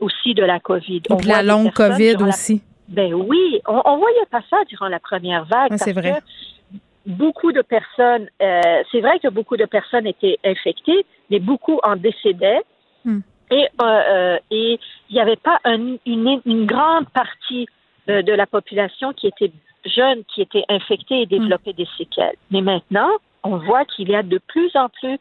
aussi 0.00 0.32
de 0.32 0.42
la 0.42 0.58
COVID. 0.58 1.02
Donc 1.10 1.24
la 1.26 1.42
longue 1.42 1.72
COVID 1.72 2.16
aussi. 2.22 2.62
Ben 2.92 3.14
oui, 3.14 3.60
on, 3.66 3.80
on 3.84 3.96
voyait 3.96 4.26
pas 4.30 4.42
ça 4.50 4.58
durant 4.68 4.88
la 4.88 5.00
première 5.00 5.44
vague. 5.46 5.72
c'est 5.76 5.92
vrai. 5.92 6.20
beaucoup 7.06 7.50
de 7.50 7.62
personnes, 7.62 8.28
euh, 8.40 8.82
c'est 8.92 9.00
vrai 9.00 9.18
que 9.18 9.28
beaucoup 9.28 9.56
de 9.56 9.64
personnes 9.64 10.06
étaient 10.06 10.38
infectées, 10.44 11.06
mais 11.30 11.40
beaucoup 11.40 11.80
en 11.82 11.96
décédaient. 11.96 12.62
Hmm. 13.04 13.20
Et 13.50 13.66
euh, 13.82 13.84
euh, 13.84 14.38
et 14.50 14.78
il 15.08 15.14
n'y 15.14 15.20
avait 15.20 15.36
pas 15.36 15.58
une, 15.64 15.98
une, 16.06 16.66
grande 16.66 17.08
partie 17.10 17.66
de 18.06 18.32
la 18.32 18.46
population 18.46 19.12
qui 19.12 19.26
était 19.26 19.52
jeune, 19.84 20.22
qui 20.24 20.42
était 20.42 20.64
infectée 20.68 21.22
et 21.22 21.26
développait 21.26 21.72
des 21.72 21.88
séquelles. 21.98 22.36
Mais 22.50 22.60
maintenant, 22.60 23.10
on 23.42 23.56
voit 23.56 23.84
qu'il 23.84 24.10
y 24.10 24.14
a 24.14 24.22
de 24.22 24.38
plus 24.38 24.74
en 24.76 24.88
plus 24.88 25.18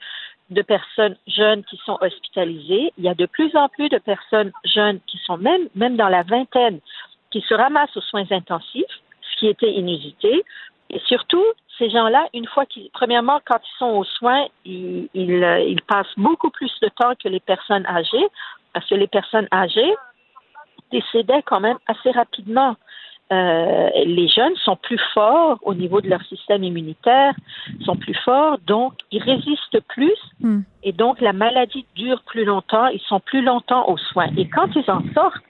de 0.49 0.61
personnes 0.61 1.15
jeunes 1.27 1.63
qui 1.63 1.79
sont 1.85 1.97
hospitalisées. 2.01 2.91
Il 2.97 3.03
y 3.05 3.09
a 3.09 3.15
de 3.15 3.25
plus 3.25 3.55
en 3.55 3.69
plus 3.69 3.89
de 3.89 3.97
personnes 3.97 4.51
jeunes 4.65 4.99
qui 5.07 5.17
sont 5.25 5.37
même, 5.37 5.67
même 5.75 5.95
dans 5.95 6.09
la 6.09 6.23
vingtaine 6.23 6.79
qui 7.31 7.41
se 7.41 7.53
ramassent 7.53 7.95
aux 7.95 8.01
soins 8.01 8.25
intensifs, 8.31 8.85
ce 9.21 9.39
qui 9.39 9.47
était 9.47 9.71
inusité. 9.71 10.43
Et 10.89 10.99
surtout, 11.05 11.43
ces 11.77 11.89
gens-là, 11.89 12.27
une 12.33 12.47
fois 12.47 12.65
qu'ils, 12.65 12.89
premièrement, 12.93 13.39
quand 13.45 13.59
ils 13.63 13.77
sont 13.79 13.89
aux 13.89 14.03
soins, 14.03 14.45
ils, 14.65 15.09
ils, 15.13 15.43
euh, 15.43 15.59
ils, 15.61 15.81
passent 15.81 16.13
beaucoup 16.17 16.49
plus 16.49 16.71
de 16.81 16.89
temps 16.89 17.13
que 17.21 17.29
les 17.29 17.39
personnes 17.39 17.85
âgées, 17.87 18.27
parce 18.73 18.87
que 18.87 18.95
les 18.95 19.07
personnes 19.07 19.47
âgées 19.53 19.93
décédaient 20.91 21.41
quand 21.43 21.59
même 21.59 21.77
assez 21.87 22.11
rapidement. 22.11 22.75
Euh, 23.31 23.89
les 24.05 24.27
jeunes 24.27 24.55
sont 24.57 24.75
plus 24.75 24.99
forts 25.13 25.57
au 25.61 25.73
niveau 25.73 26.01
de 26.01 26.09
leur 26.09 26.21
système 26.23 26.65
immunitaire, 26.65 27.33
sont 27.85 27.95
plus 27.95 28.17
forts, 28.25 28.57
donc 28.67 28.93
ils 29.09 29.23
résistent 29.23 29.79
plus, 29.87 30.17
hmm. 30.41 30.59
et 30.83 30.91
donc 30.91 31.21
la 31.21 31.31
maladie 31.31 31.85
dure 31.95 32.21
plus 32.25 32.43
longtemps, 32.43 32.87
ils 32.87 32.99
sont 32.99 33.21
plus 33.21 33.41
longtemps 33.41 33.87
aux 33.87 33.97
soins. 33.97 34.27
Et 34.35 34.49
quand 34.49 34.67
ils 34.75 34.91
en 34.91 35.01
sortent, 35.13 35.41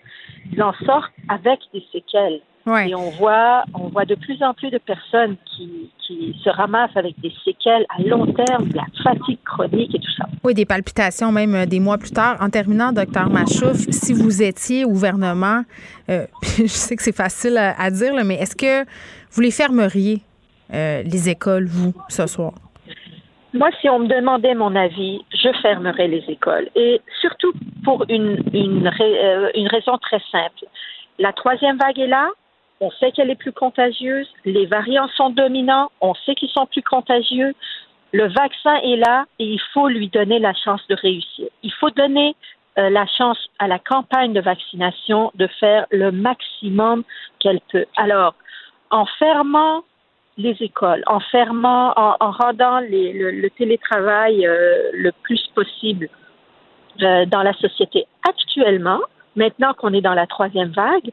ils 0.52 0.62
en 0.62 0.74
sortent 0.86 1.14
avec 1.30 1.60
des 1.74 1.84
séquelles. 1.92 2.42
Et 2.86 2.94
on 2.94 3.10
voit, 3.10 3.64
on 3.74 3.88
voit 3.88 4.06
de 4.06 4.14
plus 4.14 4.42
en 4.44 4.54
plus 4.54 4.70
de 4.70 4.78
personnes 4.78 5.36
qui, 5.46 5.90
qui 6.06 6.36
se 6.44 6.50
ramassent 6.50 6.96
avec 6.96 7.20
des 7.20 7.34
séquelles 7.44 7.86
à 7.90 8.02
long 8.04 8.32
terme, 8.32 8.68
de 8.68 8.76
la 8.76 8.86
fatigue 9.04 9.40
chronique 9.44 9.96
et 9.96 10.00
tout 10.00 10.12
ça. 10.16 10.26
Oui, 10.44 10.54
des 10.54 10.66
palpitations 10.66 11.32
même 11.32 11.56
euh, 11.56 11.66
des 11.66 11.80
mois 11.80 11.98
plus 11.98 12.12
tard. 12.12 12.38
En 12.40 12.50
terminant, 12.50 12.92
docteur 12.92 13.30
Machouf, 13.30 13.78
si 13.90 14.14
vous 14.14 14.44
étiez 14.44 14.86
au 14.86 14.90
gouvernement, 14.90 15.64
euh, 16.10 16.28
je 16.58 16.68
sais 16.68 16.96
que 16.96 17.02
c'est 17.02 17.16
facile 17.16 17.58
à, 17.58 17.90
dire, 17.90 18.14
mais 18.24 18.36
est-ce 18.36 18.56
que 18.56 18.88
vous 19.32 19.42
les 19.42 19.52
fermeriez, 19.52 20.22
euh, 20.74 21.02
les 21.02 21.30
écoles, 21.30 21.66
vous, 21.66 21.94
ce 22.10 22.28
soir? 22.28 22.54
Moi, 23.54 23.70
si 23.82 23.90
on 23.90 24.00
me 24.00 24.08
demandait 24.08 24.56
mon 24.56 24.76
avis, 24.76 25.26
je 25.34 25.50
fermerais 25.62 26.08
les 26.08 26.24
écoles. 26.30 26.70
Et 26.76 27.02
surtout 27.20 27.54
pour 27.84 28.06
une, 28.08 28.42
une, 28.54 28.92
une 29.56 29.68
raison 29.68 29.98
très 29.98 30.22
simple. 30.32 30.66
La 31.20 31.34
troisième 31.34 31.78
vague 31.78 32.00
est 32.00 32.08
là, 32.08 32.30
on 32.80 32.90
sait 32.92 33.12
qu'elle 33.12 33.30
est 33.30 33.36
plus 33.36 33.52
contagieuse, 33.52 34.28
les 34.46 34.66
variants 34.66 35.10
sont 35.10 35.30
dominants, 35.30 35.92
on 36.02 36.16
sait 36.16 36.34
qu'ils 36.34 36.50
sont 36.50 36.66
plus 36.66 36.82
contagieux, 36.82 37.54
le 38.12 38.28
vaccin 38.28 38.76
est 38.84 38.96
là 38.96 39.26
et 39.40 39.46
il 39.46 39.62
faut 39.74 39.88
lui 39.88 40.08
donner 40.08 40.40
la 40.40 40.54
chance 40.54 40.82
de 40.90 40.96
réussir. 40.96 41.48
Il 41.64 41.72
faut 41.74 41.92
donner 41.92 42.36
euh, 42.78 42.90
la 42.90 43.06
chance 43.06 43.38
à 43.60 43.68
la 43.68 43.80
campagne 43.80 44.34
de 44.34 44.42
vaccination 44.42 45.32
de 45.36 45.48
faire 45.60 45.86
le 45.92 46.12
maximum 46.12 47.04
qu'elle 47.40 47.62
peut. 47.72 47.86
Alors, 47.98 48.34
en 48.90 49.06
fermant 49.06 49.84
les 50.42 50.58
écoles, 50.62 51.04
en 51.08 51.20
fermant, 51.20 51.94
en, 51.96 52.32
rendant 52.32 52.80
le, 52.80 53.48
télétravail 53.50 54.46
euh, 54.46 54.90
le 54.94 55.12
plus 55.24 55.42
possible 55.56 56.10
euh, 57.02 57.26
dans 57.26 57.44
la 57.44 57.54
société. 57.54 58.06
Actuellement, 58.28 59.00
maintenant 59.36 59.74
qu'on 59.74 59.94
est 59.94 60.02
dans 60.02 60.14
la 60.14 60.28
troisième 60.28 60.72
vague, 60.72 61.12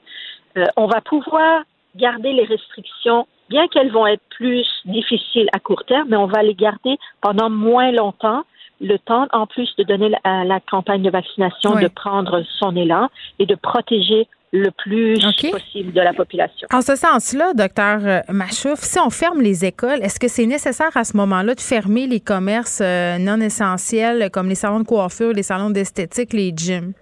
euh, 0.56 0.64
on 0.76 0.86
va 0.86 1.00
pouvoir 1.00 1.62
garder 1.96 2.32
les 2.32 2.44
restrictions, 2.44 3.26
bien 3.48 3.68
qu'elles 3.68 3.92
vont 3.92 4.06
être 4.06 4.22
plus 4.30 4.66
difficiles 4.84 5.48
à 5.52 5.58
court 5.58 5.84
terme, 5.84 6.08
mais 6.10 6.16
on 6.16 6.26
va 6.26 6.42
les 6.42 6.54
garder 6.54 6.96
pendant 7.20 7.50
moins 7.50 7.92
longtemps 7.92 8.44
le 8.80 8.96
temps 8.98 9.26
en 9.32 9.46
plus 9.46 9.74
de 9.76 9.82
donner 9.82 10.12
à 10.24 10.44
la 10.44 10.60
campagne 10.60 11.02
de 11.02 11.10
vaccination 11.10 11.74
de 11.74 11.88
prendre 11.88 12.42
son 12.58 12.76
élan 12.76 13.08
et 13.40 13.46
de 13.46 13.56
protéger 13.56 14.28
le 14.52 14.70
plus 14.70 15.18
possible 15.50 15.92
de 15.92 16.00
la 16.00 16.12
population. 16.12 16.66
En 16.72 16.80
ce 16.80 16.96
sens-là, 16.96 17.52
docteur 17.54 18.00
euh, 18.02 18.20
Machouf, 18.28 18.80
si 18.80 18.98
on 18.98 19.10
ferme 19.10 19.40
les 19.40 19.64
écoles, 19.64 20.02
est-ce 20.02 20.18
que 20.18 20.28
c'est 20.28 20.46
nécessaire 20.46 20.96
à 20.96 21.04
ce 21.04 21.16
moment-là 21.16 21.54
de 21.54 21.60
fermer 21.60 22.06
les 22.06 22.20
commerces 22.20 22.80
euh, 22.82 23.18
non 23.18 23.40
essentiels 23.40 24.30
comme 24.30 24.48
les 24.48 24.54
salons 24.54 24.80
de 24.80 24.86
coiffure, 24.86 25.32
les 25.32 25.42
salons 25.42 25.70
d'esthétique, 25.70 26.32
les 26.32 26.52
gyms? 26.56 26.92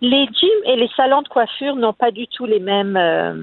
Les 0.00 0.26
gyms 0.26 0.64
et 0.66 0.76
les 0.76 0.90
salons 0.96 1.22
de 1.22 1.28
coiffure 1.28 1.76
n'ont 1.76 1.92
pas 1.92 2.10
du 2.10 2.26
tout 2.26 2.44
les 2.44 2.60
mêmes, 2.60 2.96
euh, 2.96 3.42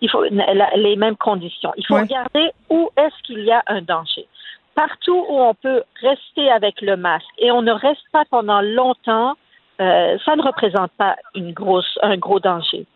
il 0.00 0.10
faut, 0.10 0.24
les 0.24 0.96
mêmes 0.96 1.16
conditions. 1.16 1.72
Il 1.76 1.86
faut 1.86 1.96
regarder 1.96 2.50
où 2.70 2.90
est-ce 2.96 3.22
qu'il 3.24 3.44
y 3.44 3.52
a 3.52 3.62
un 3.66 3.82
danger. 3.82 4.26
Partout 4.74 5.26
où 5.28 5.38
on 5.38 5.54
peut 5.54 5.82
rester 6.00 6.50
avec 6.50 6.80
le 6.80 6.96
masque 6.96 7.28
et 7.38 7.50
on 7.50 7.60
ne 7.60 7.72
reste 7.72 8.02
pas 8.12 8.24
pendant 8.30 8.62
longtemps, 8.62 9.36
euh, 9.80 10.18
ça 10.24 10.36
ne 10.36 10.42
représente 10.42 10.92
pas 10.92 11.16
une 11.34 11.52
grosse, 11.52 11.98
un 12.02 12.16
gros 12.16 12.40
danger. 12.40 12.86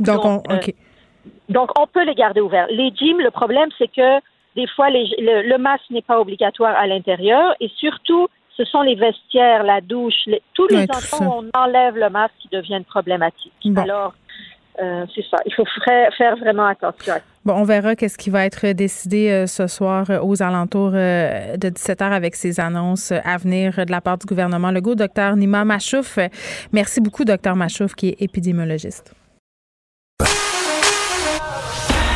Donc, 0.00 0.24
on, 0.24 0.42
euh, 0.50 0.58
donc, 1.48 1.70
on 1.78 1.86
peut 1.86 2.04
les 2.04 2.14
garder 2.14 2.40
ouverts. 2.40 2.66
Les 2.70 2.90
gyms, 2.94 3.20
le 3.20 3.30
problème, 3.30 3.68
c'est 3.78 3.88
que 3.88 4.20
des 4.54 4.66
fois, 4.68 4.88
le, 4.90 5.56
masque 5.58 5.90
n'est 5.90 6.02
pas 6.02 6.18
obligatoire 6.18 6.74
à 6.74 6.86
l'intérieur 6.86 7.54
et 7.60 7.68
surtout, 7.76 8.28
ce 8.56 8.64
sont 8.64 8.80
les 8.80 8.94
vestiaires, 8.94 9.62
la 9.62 9.82
douche, 9.82 10.28
tous 10.54 10.66
les 10.68 10.84
endroits 10.84 11.20
où 11.20 11.44
on 11.44 11.60
enlève 11.60 11.96
le 11.96 12.08
masque 12.08 12.34
qui 12.38 12.48
deviennent 12.48 12.84
problématiques. 12.84 13.52
Alors, 13.76 14.14
euh, 14.80 15.04
c'est 15.14 15.24
ça. 15.30 15.36
Il 15.44 15.52
faut 15.52 15.66
faire 15.76 16.36
vraiment 16.36 16.64
attention. 16.66 17.14
Bon, 17.46 17.54
on 17.54 17.62
verra 17.62 17.94
qu'est-ce 17.94 18.18
qui 18.18 18.28
va 18.28 18.44
être 18.44 18.72
décidé 18.72 19.30
euh, 19.30 19.46
ce 19.46 19.68
soir 19.68 20.10
euh, 20.10 20.18
aux 20.20 20.42
alentours 20.42 20.90
de 20.90 21.68
17 21.68 22.00
h 22.00 22.10
avec 22.10 22.34
ces 22.34 22.58
annonces 22.58 23.12
à 23.12 23.36
venir 23.36 23.86
de 23.86 23.90
la 23.92 24.00
part 24.00 24.18
du 24.18 24.26
gouvernement 24.26 24.72
Legault. 24.72 24.96
Docteur 24.96 25.36
Nima 25.36 25.64
Machouf, 25.64 26.18
merci 26.72 27.00
beaucoup, 27.00 27.24
docteur 27.24 27.54
Machouf, 27.54 27.94
qui 27.94 28.08
est 28.08 28.16
épidémiologiste. 28.18 29.12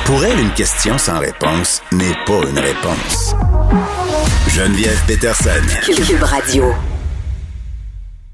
Pour 0.04 0.24
elle, 0.24 0.40
une 0.40 0.52
question 0.54 0.98
sans 0.98 1.20
réponse 1.20 1.80
n'est 1.92 2.16
pas 2.26 2.42
une 2.50 2.58
réponse. 2.58 3.36
Geneviève 4.48 5.00
Peterson. 5.06 5.62
Cube 5.86 6.24
Radio. 6.24 6.74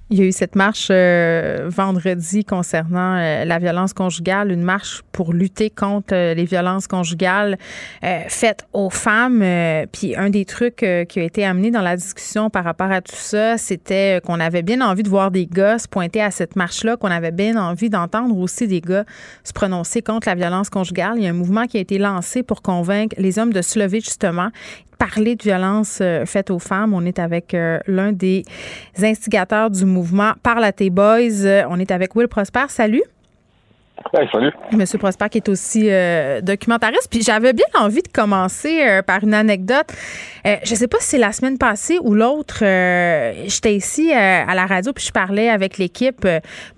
Il 0.09 0.21
y 0.21 0.23
a 0.23 0.25
eu 0.25 0.31
cette 0.31 0.55
marche 0.55 0.87
euh, 0.93 1.67
vendredi 1.69 2.45
concernant 2.45 3.17
euh, 3.17 3.45
la 3.45 3.59
violence 3.59 3.93
conjugale, 3.93 4.53
une 4.53 4.63
marche 4.63 5.03
pour 5.11 5.33
lutter 5.33 5.69
contre 5.69 6.15
euh, 6.15 6.33
les 6.33 6.45
violences 6.45 6.87
conjugales 6.87 7.59
faites 8.29 8.67
aux 8.73 8.91
femmes. 8.91 9.43
puis 9.91 10.15
un 10.17 10.31
des 10.31 10.45
trucs 10.45 10.77
qui 10.77 11.21
a 11.21 11.23
été 11.23 11.45
amené 11.45 11.73
dans 11.73 11.81
la 11.81 11.97
discussion 11.97 12.51
par 12.51 12.63
rapport 12.63 12.91
à 12.91 13.01
tout 13.01 13.17
ça, 13.17 13.59
c'était 13.59 14.21
qu'on 14.25 14.39
avait 14.39 14.63
bien 14.63 14.81
envie 14.81 15.03
de 15.03 15.09
voir 15.09 15.33
des 15.33 15.47
gars 15.47 15.79
se 15.79 15.89
pointer 15.89 16.23
à 16.23 16.31
cette 16.31 16.55
marche-là, 16.55 16.97
qu'on 16.97 17.11
avait 17.11 17.33
bien 17.33 17.57
envie 17.57 17.91
d'entendre 17.91 18.37
aussi 18.39 18.69
des 18.69 18.81
gars 18.81 19.05
se 19.43 19.53
prononcer 19.53 20.03
contre 20.03 20.29
la 20.29 20.37
violence 20.37 20.71
conjugale. 20.71 21.15
Il 21.17 21.25
y 21.25 21.27
a 21.27 21.31
un 21.31 21.33
mouvement 21.33 21.67
qui 21.67 21.79
a 21.79 21.81
été 21.81 21.99
lancé 21.99 22.45
pour 22.45 22.63
convaincre 22.63 23.17
les 23.19 23.39
hommes 23.39 23.53
de 23.53 23.63
se 23.63 23.79
lever 23.79 24.01
justement 24.01 24.51
parler 24.99 25.37
de 25.37 25.43
violence 25.43 25.99
euh, 26.01 26.25
faite 26.27 26.51
aux 26.51 26.59
femmes. 26.59 26.95
On 26.95 27.05
est 27.05 27.19
avec 27.19 27.55
euh, 27.55 27.79
l'un 27.87 28.13
des 28.13 28.45
instigateurs 28.99 29.71
du 29.71 29.85
mouvement 29.85 30.33
Parle 30.43 30.65
à 30.65 30.73
tes 30.73 30.91
boys. 30.91 31.45
Euh, 31.45 31.65
on 31.69 31.79
est 31.79 31.91
avec 31.91 32.15
Will 32.17 32.29
Prosper. 32.29 32.67
Salut 32.69 33.03
salut. 34.33 34.53
Monsieur 34.73 34.99
Prosper 34.99 35.29
qui 35.31 35.39
est 35.39 35.49
aussi 35.49 35.89
euh, 35.91 36.41
documentariste. 36.41 37.09
Puis 37.11 37.23
j'avais 37.23 37.53
bien 37.53 37.67
envie 37.79 38.03
de 38.03 38.09
commencer 38.09 38.83
euh, 38.83 39.03
par 39.03 39.23
une 39.23 39.35
anecdote. 39.35 39.87
Euh, 40.47 40.57
je 40.65 40.75
sais 40.75 40.89
pas 40.89 40.99
si 41.01 41.11
c'est 41.11 41.19
la 41.19 41.33
semaine 41.33 41.59
passée 41.59 41.99
ou 42.03 42.15
l'autre. 42.15 42.59
J'étais 42.61 43.75
ici 43.75 44.13
à 44.13 44.55
la 44.55 44.67
radio 44.67 44.93
puis 44.93 45.05
je 45.05 45.13
parlais 45.13 45.49
avec 45.49 45.79
l'équipe, 45.79 46.27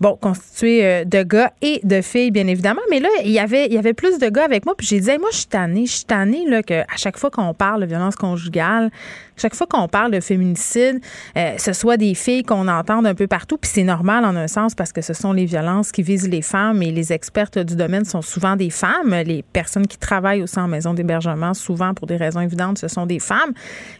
bon, 0.00 0.16
constituée 0.16 1.04
de 1.04 1.22
gars 1.22 1.52
et 1.62 1.80
de 1.84 2.00
filles, 2.00 2.30
bien 2.30 2.46
évidemment. 2.46 2.80
Mais 2.90 3.00
là, 3.00 3.08
il 3.24 3.30
y 3.30 3.38
avait, 3.38 3.66
il 3.66 3.74
y 3.74 3.78
avait 3.78 3.94
plus 3.94 4.18
de 4.18 4.28
gars 4.28 4.44
avec 4.44 4.64
moi. 4.64 4.74
Puis 4.76 4.86
j'ai 4.86 5.00
dit, 5.00 5.10
moi, 5.18 5.28
je 5.32 5.38
suis 5.38 5.46
tannée. 5.46 5.86
Je 5.86 5.92
suis 5.92 6.04
tannée 6.04 6.44
là, 6.48 6.62
qu'à 6.62 6.86
chaque 6.96 7.18
fois 7.18 7.30
qu'on 7.30 7.54
parle 7.54 7.82
de 7.82 7.86
violence 7.86 8.16
conjugale, 8.16 8.90
chaque 9.36 9.54
fois 9.54 9.66
qu'on 9.68 9.86
parle 9.86 10.10
de 10.10 10.20
féminicide, 10.20 11.00
ce 11.36 11.72
soit 11.72 11.96
des 11.96 12.14
filles 12.14 12.42
qu'on 12.42 12.68
entend 12.68 13.04
un 13.04 13.14
peu 13.14 13.26
partout. 13.26 13.58
Puis 13.58 13.70
c'est 13.72 13.84
normal 13.84 14.24
en 14.24 14.34
un 14.34 14.48
sens 14.48 14.74
parce 14.74 14.92
que 14.92 15.02
ce 15.02 15.12
sont 15.12 15.32
les 15.32 15.44
violences 15.44 15.92
qui 15.92 16.02
visent 16.02 16.28
les 16.28 16.42
femmes 16.42 16.82
et 16.82 16.90
les 16.90 17.07
expertes 17.12 17.58
du 17.58 17.76
domaine 17.76 18.04
sont 18.04 18.22
souvent 18.22 18.56
des 18.56 18.70
femmes. 18.70 19.14
Les 19.26 19.42
personnes 19.42 19.86
qui 19.86 19.98
travaillent 19.98 20.42
aussi 20.42 20.58
en 20.58 20.68
maison 20.68 20.94
d'hébergement, 20.94 21.54
souvent 21.54 21.94
pour 21.94 22.06
des 22.06 22.16
raisons 22.16 22.40
évidentes, 22.40 22.78
ce 22.78 22.88
sont 22.88 23.06
des 23.06 23.18
femmes. 23.18 23.52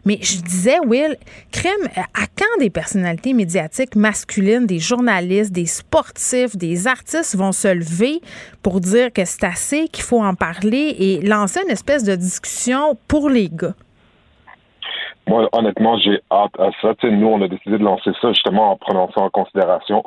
Mais 0.04 0.18
je 0.22 0.40
disais, 0.40 0.78
Will, 0.86 1.16
crème, 1.52 1.72
à 1.96 2.26
quand 2.36 2.59
des 2.61 2.70
personnalités 2.70 3.34
médiatiques 3.34 3.96
masculines, 3.96 4.66
des 4.66 4.78
journalistes, 4.78 5.52
des 5.52 5.66
sportifs, 5.66 6.56
des 6.56 6.86
artistes 6.86 7.36
vont 7.36 7.52
se 7.52 7.68
lever 7.68 8.20
pour 8.62 8.80
dire 8.80 9.12
que 9.12 9.24
c'est 9.24 9.44
assez, 9.44 9.88
qu'il 9.88 10.04
faut 10.04 10.22
en 10.22 10.34
parler 10.34 10.96
et 10.98 11.20
lancer 11.22 11.61
une 11.64 11.70
espèce 11.70 12.04
de 12.04 12.14
discussion 12.14 12.96
pour 13.06 13.28
les 13.28 13.48
gars? 13.48 13.74
Moi, 15.26 15.46
honnêtement, 15.52 15.98
j'ai 15.98 16.20
hâte 16.32 16.59
à 16.59 16.70
ça. 16.80 16.94
nous, 17.02 17.26
on 17.26 17.42
a 17.42 17.48
décidé 17.48 17.76
de 17.76 17.84
lancer 17.84 18.11
ça 18.20 18.32
justement 18.32 18.72
en 18.72 18.76
prenant 18.76 19.11
ça 19.14 19.20
en 19.20 19.28
considération. 19.28 20.02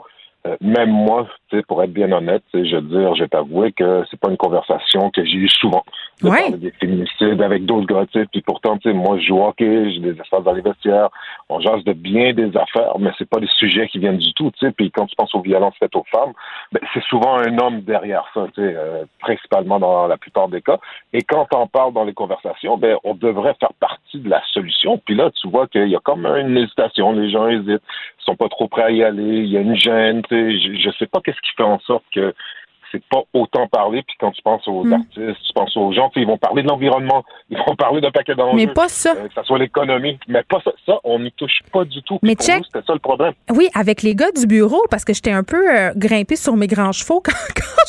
Euh, 0.48 0.56
même 0.60 0.90
moi, 0.90 1.28
pour 1.68 1.84
être 1.84 1.94
bien 1.94 2.12
honnête, 2.12 2.44
je 2.54 2.76
veux 2.76 2.82
dire, 2.82 3.14
je 3.16 3.24
vais 3.24 3.30
t'avouer 3.30 3.72
que 3.74 4.04
c'est 4.10 4.20
pas 4.20 4.30
une 4.30 4.38
conversation 4.38 5.12
que 5.12 5.24
j'ai 5.24 5.38
eue 5.38 5.50
souvent. 5.50 5.84
De 6.22 6.30
parler 6.30 6.58
des 6.58 6.72
féminicides 6.72 7.42
avec 7.42 7.66
d'autres 7.66 7.86
gars, 7.86 8.06
puis 8.32 8.42
pourtant, 8.42 8.78
tu 8.78 8.90
sais, 8.90 8.94
moi, 8.96 9.20
je 9.20 9.28
joue 9.28 9.38
au 9.38 9.48
hockey, 9.48 9.92
j'ai 9.92 10.00
des 10.00 10.20
espaces 10.20 10.44
dans 10.44 10.54
les 10.54 10.62
vestiaires, 10.62 11.10
on 11.50 11.60
jase 11.60 11.84
de 11.84 11.94
bien 11.94 12.34
des 12.34 12.56
affaires, 12.58 12.98
mais 13.00 13.12
c'est 13.18 13.30
pas 13.30 13.40
des 13.40 13.50
sujets 13.58 13.88
qui 13.88 14.00
viennent 14.00 14.18
du 14.18 14.34
tout, 14.34 14.50
tu 14.52 14.66
sais. 14.66 14.72
Puis 14.72 14.90
quand 14.90 15.06
tu 15.06 15.16
penses 15.16 15.34
aux 15.36 15.42
violences 15.42 15.76
faites 15.80 15.96
aux 15.96 16.06
femmes, 16.12 16.34
ben, 16.72 16.82
c'est 16.94 17.04
souvent 17.04 17.38
un 17.38 17.58
homme 17.60 17.82
derrière 17.82 18.26
ça, 18.34 18.48
tu 18.56 18.62
sais, 18.62 18.74
euh, 18.76 19.04
principalement 19.20 19.80
dans 19.80 20.08
la 20.08 20.18
plupart 20.18 20.48
des 20.48 20.62
cas. 20.62 20.80
Et 21.14 21.22
quand 21.22 21.48
on 21.54 21.68
parle 21.68 21.94
dans 21.94 22.04
les 22.04 22.14
conversations, 22.14 22.78
ben, 22.78 22.98
on 23.04 23.14
devrait 23.14 23.56
faire 23.60 23.74
partie 23.80 24.20
de 24.20 24.30
la 24.30 24.42
solution. 24.54 25.00
Puis 25.06 25.16
là, 25.16 25.30
tu 25.32 25.48
vois 25.50 25.68
qu'il 25.68 25.88
y 25.88 25.96
a 25.96 26.00
comme 26.00 26.26
une 26.26 26.58
hésitation, 26.58 27.12
les 27.14 27.30
gens 27.30 27.48
hésitent, 27.48 27.84
sont 28.26 28.36
pas 28.36 28.50
trop 28.50 28.68
prêts 28.68 28.84
à 28.84 28.92
y 28.92 29.04
aller, 29.04 29.40
il 29.40 29.50
y 29.50 29.58
a 29.58 29.62
une 29.62 29.76
gêne, 29.76 30.22
je, 30.30 30.80
je 30.80 30.90
sais 30.98 31.08
pas 31.08 31.22
qu'est-ce 31.22 31.42
qui 31.42 31.52
fait 31.56 31.64
en 31.64 31.80
sorte 31.80 32.06
que 32.14 32.34
c'est 32.92 33.04
pas 33.06 33.22
autant 33.34 33.68
parler. 33.68 34.04
Puis 34.06 34.16
quand 34.20 34.32
tu 34.32 34.42
penses 34.42 34.68
aux 34.68 34.84
hmm. 34.84 34.94
artistes, 34.94 35.42
tu 35.48 35.54
penses 35.54 35.76
aux 35.78 35.92
gens, 35.94 36.10
ils 36.16 36.28
vont 36.28 36.38
parler 36.38 36.64
de 36.64 36.68
l'environnement, 36.68 37.24
ils 37.50 37.58
vont 37.58 37.76
parler 37.76 38.02
d'un 38.02 38.12
paquet 38.12 38.36
d'enjeux. 38.36 38.56
Mais 38.56 38.68
pas 38.68 38.90
ça. 38.90 39.14
Euh, 39.16 39.28
que 39.28 39.34
ça 39.34 39.44
soit 39.44 39.60
l'économie. 39.60 40.20
Mais 40.28 40.44
pas 40.44 40.60
ça. 40.64 40.72
Ça, 40.86 41.00
on 41.04 41.20
n'y 41.20 41.32
touche 41.32 41.60
pas 41.72 41.86
du 41.86 42.02
tout. 42.04 42.20
Mais 42.22 42.36
check. 42.36 42.64
C'était 42.66 42.86
ça 42.86 42.94
le 42.94 43.00
problème. 43.00 43.34
Oui, 43.50 43.70
avec 43.74 44.02
les 44.02 44.16
gars 44.16 44.32
du 44.32 44.46
bureau, 44.46 44.82
parce 44.90 45.06
que 45.06 45.14
j'étais 45.14 45.32
un 45.32 45.44
peu 45.44 45.70
euh, 45.70 45.92
grimpée 45.96 46.36
sur 46.36 46.56
mes 46.56 46.68
grands 46.68 46.92
chevaux 46.92 47.22
quand, 47.26 47.32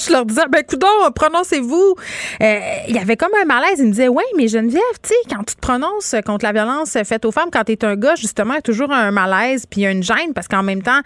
je 0.05 0.12
leur 0.12 0.24
disais, 0.24 0.42
ben, 0.50 0.62
coudon, 0.68 0.86
prononcez-vous. 1.14 1.94
Euh, 2.40 2.59
il 2.88 2.94
y 2.94 2.98
avait 2.98 3.16
comme 3.16 3.32
un 3.40 3.44
malaise. 3.44 3.78
Ils 3.78 3.86
me 3.86 3.90
disaient, 3.90 4.09
ouais, 4.09 4.24
mais 4.36 4.48
Geneviève, 4.48 4.82
tu 5.03 5.11
sais, 5.11 5.14
quand 5.28 5.42
tu 5.44 5.55
te 5.57 5.61
prononces 5.61 6.14
contre 6.24 6.44
la 6.44 6.53
violence 6.53 6.96
faite 7.05 7.24
aux 7.24 7.32
femmes, 7.32 7.50
quand 7.53 7.64
tu 7.64 7.72
es 7.72 7.84
un 7.84 7.96
gars, 7.96 8.14
justement, 8.14 8.55
il 8.55 8.57
y 8.57 8.59
a 8.59 8.62
toujours 8.62 8.92
un 8.92 9.11
malaise 9.11 9.66
puis 9.66 9.84
une 9.84 10.03
gêne 10.03 10.32
parce 10.34 10.48
qu'en 10.48 10.62
même 10.62 10.82
temps, 10.82 11.00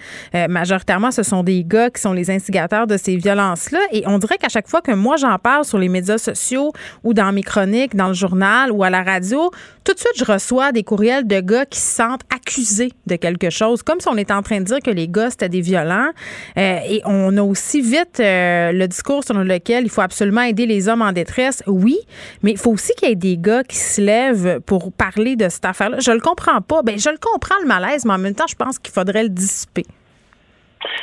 majoritairement, 0.48 1.10
ce 1.10 1.22
sont 1.22 1.42
des 1.42 1.64
gars 1.64 1.90
qui 1.90 2.00
sont 2.00 2.12
les 2.12 2.30
instigateurs 2.30 2.86
de 2.86 2.96
ces 2.96 3.16
violences-là. 3.16 3.80
Et 3.92 4.04
on 4.06 4.18
dirait 4.18 4.38
qu'à 4.38 4.48
chaque 4.48 4.68
fois 4.68 4.80
que 4.80 4.92
moi 4.92 5.16
j'en 5.16 5.38
parle 5.38 5.64
sur 5.64 5.78
les 5.78 5.88
médias 5.88 6.18
sociaux 6.18 6.72
ou 7.04 7.14
dans 7.14 7.32
mes 7.32 7.42
chroniques, 7.42 7.94
dans 7.94 8.08
le 8.08 8.14
journal 8.14 8.70
ou 8.70 8.82
à 8.84 8.90
la 8.90 9.02
radio, 9.02 9.50
tout 9.84 9.94
de 9.94 9.98
suite 9.98 10.14
je 10.16 10.24
reçois 10.24 10.72
des 10.72 10.82
courriels 10.82 11.26
de 11.26 11.40
gars 11.40 11.66
qui 11.66 11.78
se 11.78 11.96
sentent 11.96 12.22
accusés 12.34 12.92
de 13.06 13.16
quelque 13.16 13.50
chose, 13.50 13.82
comme 13.82 14.00
si 14.00 14.08
on 14.08 14.16
était 14.16 14.32
en 14.32 14.42
train 14.42 14.60
de 14.60 14.64
dire 14.64 14.80
que 14.80 14.90
les 14.90 15.08
gars 15.08 15.30
c'était 15.30 15.48
des 15.48 15.60
violents. 15.60 16.10
Euh, 16.58 16.78
et 16.88 17.02
on 17.04 17.36
a 17.36 17.42
aussi 17.42 17.80
vite 17.80 18.20
euh, 18.20 18.72
le 18.72 18.88
discours 18.88 19.24
selon 19.24 19.42
lequel 19.42 19.84
il 19.84 19.90
faut 19.90 20.00
absolument 20.00 20.42
aider 20.42 20.66
les 20.66 20.88
hommes 20.88 21.02
en 21.02 21.12
détresse. 21.12 21.62
Oui, 21.66 21.98
mais 22.42 22.52
il 22.52 22.58
faut 22.58 22.72
aussi 22.72 22.92
qu'il 22.96 23.08
y 23.08 23.12
ait 23.12 23.16
des 23.16 23.36
gars 23.36 23.64
qui 23.64 23.76
se 23.76 24.00
lèvent 24.00 24.60
pour 24.60 24.92
parler 24.92 25.36
de 25.36 25.48
cette 25.48 25.64
affaire-là. 25.64 25.98
Je 26.00 26.10
le 26.10 26.20
comprends 26.20 26.60
pas. 26.60 26.82
Ben, 26.82 26.98
je 26.98 27.10
le 27.10 27.18
comprends 27.18 27.56
le 27.62 27.66
malaise, 27.66 28.04
mais 28.04 28.12
en 28.12 28.18
même 28.18 28.34
temps, 28.34 28.46
je 28.48 28.54
pense 28.54 28.78
qu'il 28.78 28.92
faudrait 28.92 29.22
le 29.22 29.28
dissiper. 29.28 29.84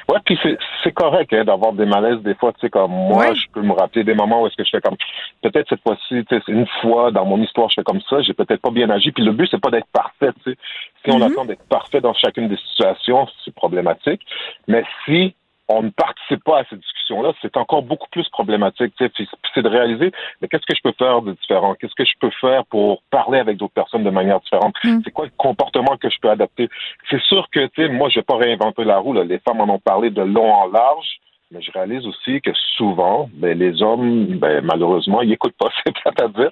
Ouais, 0.09 0.19
puis 0.25 0.37
c'est 0.83 0.91
correct 0.91 1.33
hein, 1.33 1.43
d'avoir 1.43 1.73
des 1.73 1.85
malaises 1.85 2.21
des 2.21 2.35
fois, 2.35 2.51
tu 2.53 2.61
sais, 2.61 2.69
comme 2.69 2.91
moi, 2.91 3.33
je 3.33 3.47
peux 3.53 3.61
me 3.61 3.73
rappeler 3.73 4.03
des 4.03 4.13
moments 4.13 4.41
où 4.41 4.47
est-ce 4.47 4.55
que 4.55 4.63
je 4.63 4.69
fais 4.69 4.81
comme 4.81 4.97
peut-être 5.41 5.67
cette 5.69 5.81
fois-ci, 5.81 6.25
tu 6.29 6.35
sais, 6.35 6.41
une 6.47 6.67
fois 6.81 7.11
dans 7.11 7.25
mon 7.25 7.41
histoire, 7.41 7.69
je 7.69 7.75
fais 7.75 7.83
comme 7.83 8.01
ça, 8.09 8.21
j'ai 8.21 8.33
peut-être 8.33 8.61
pas 8.61 8.71
bien 8.71 8.89
agi. 8.89 9.11
Puis 9.11 9.23
le 9.23 9.31
but, 9.31 9.47
c'est 9.49 9.61
pas 9.61 9.71
d'être 9.71 9.87
parfait, 9.91 10.31
tu 10.43 10.51
sais. 10.51 10.57
Si 11.05 11.11
on 11.11 11.19
mm-hmm. 11.19 11.31
attend 11.31 11.45
d'être 11.45 11.67
parfait 11.67 12.01
dans 12.01 12.13
chacune 12.13 12.47
des 12.47 12.57
situations, 12.57 13.27
c'est 13.43 13.53
problématique. 13.53 14.21
Mais 14.67 14.83
si 15.05 15.35
on 15.73 15.83
ne 15.83 15.89
participe 15.89 16.43
pas 16.43 16.59
à 16.59 16.63
ces 16.69 16.75
discussions-là, 16.75 17.33
c'est 17.41 17.57
encore 17.57 17.83
beaucoup 17.83 18.07
plus 18.09 18.27
problématique. 18.29 18.93
C'est 18.97 19.61
de 19.61 19.69
réaliser, 19.69 20.11
mais 20.41 20.47
qu'est-ce 20.47 20.65
que 20.65 20.75
je 20.75 20.81
peux 20.81 20.93
faire 20.97 21.21
de 21.21 21.33
différent? 21.33 21.75
Qu'est-ce 21.75 21.95
que 21.95 22.05
je 22.05 22.13
peux 22.19 22.31
faire 22.41 22.65
pour 22.65 23.01
parler 23.11 23.39
avec 23.39 23.57
d'autres 23.57 23.73
personnes 23.73 24.03
de 24.03 24.09
manière 24.09 24.39
différente? 24.39 24.75
Mm. 24.83 24.99
C'est 25.03 25.11
quoi 25.11 25.25
le 25.25 25.31
comportement 25.37 25.97
que 25.97 26.09
je 26.09 26.19
peux 26.21 26.29
adapter? 26.29 26.69
C'est 27.09 27.21
sûr 27.21 27.47
que, 27.51 27.65
tu 27.67 27.83
sais, 27.83 27.89
moi, 27.89 28.09
je 28.09 28.19
vais 28.19 28.23
pas 28.23 28.37
réinventer 28.37 28.83
la 28.83 28.97
roue. 28.97 29.13
Les 29.13 29.39
femmes 29.39 29.61
en 29.61 29.69
ont 29.69 29.79
parlé 29.79 30.09
de 30.09 30.21
long 30.21 30.51
en 30.51 30.67
large. 30.67 31.19
Mais 31.53 31.61
je 31.61 31.71
réalise 31.71 32.05
aussi 32.07 32.41
que 32.41 32.49
souvent, 32.75 33.29
ben, 33.33 33.57
les 33.57 33.83
hommes, 33.83 34.25
ben, 34.37 34.65
malheureusement, 34.65 35.21
ils 35.21 35.29
n'écoutent 35.29 35.55
pas, 35.57 35.69
c'est 35.85 36.21
à 36.21 36.27
dire. 36.27 36.49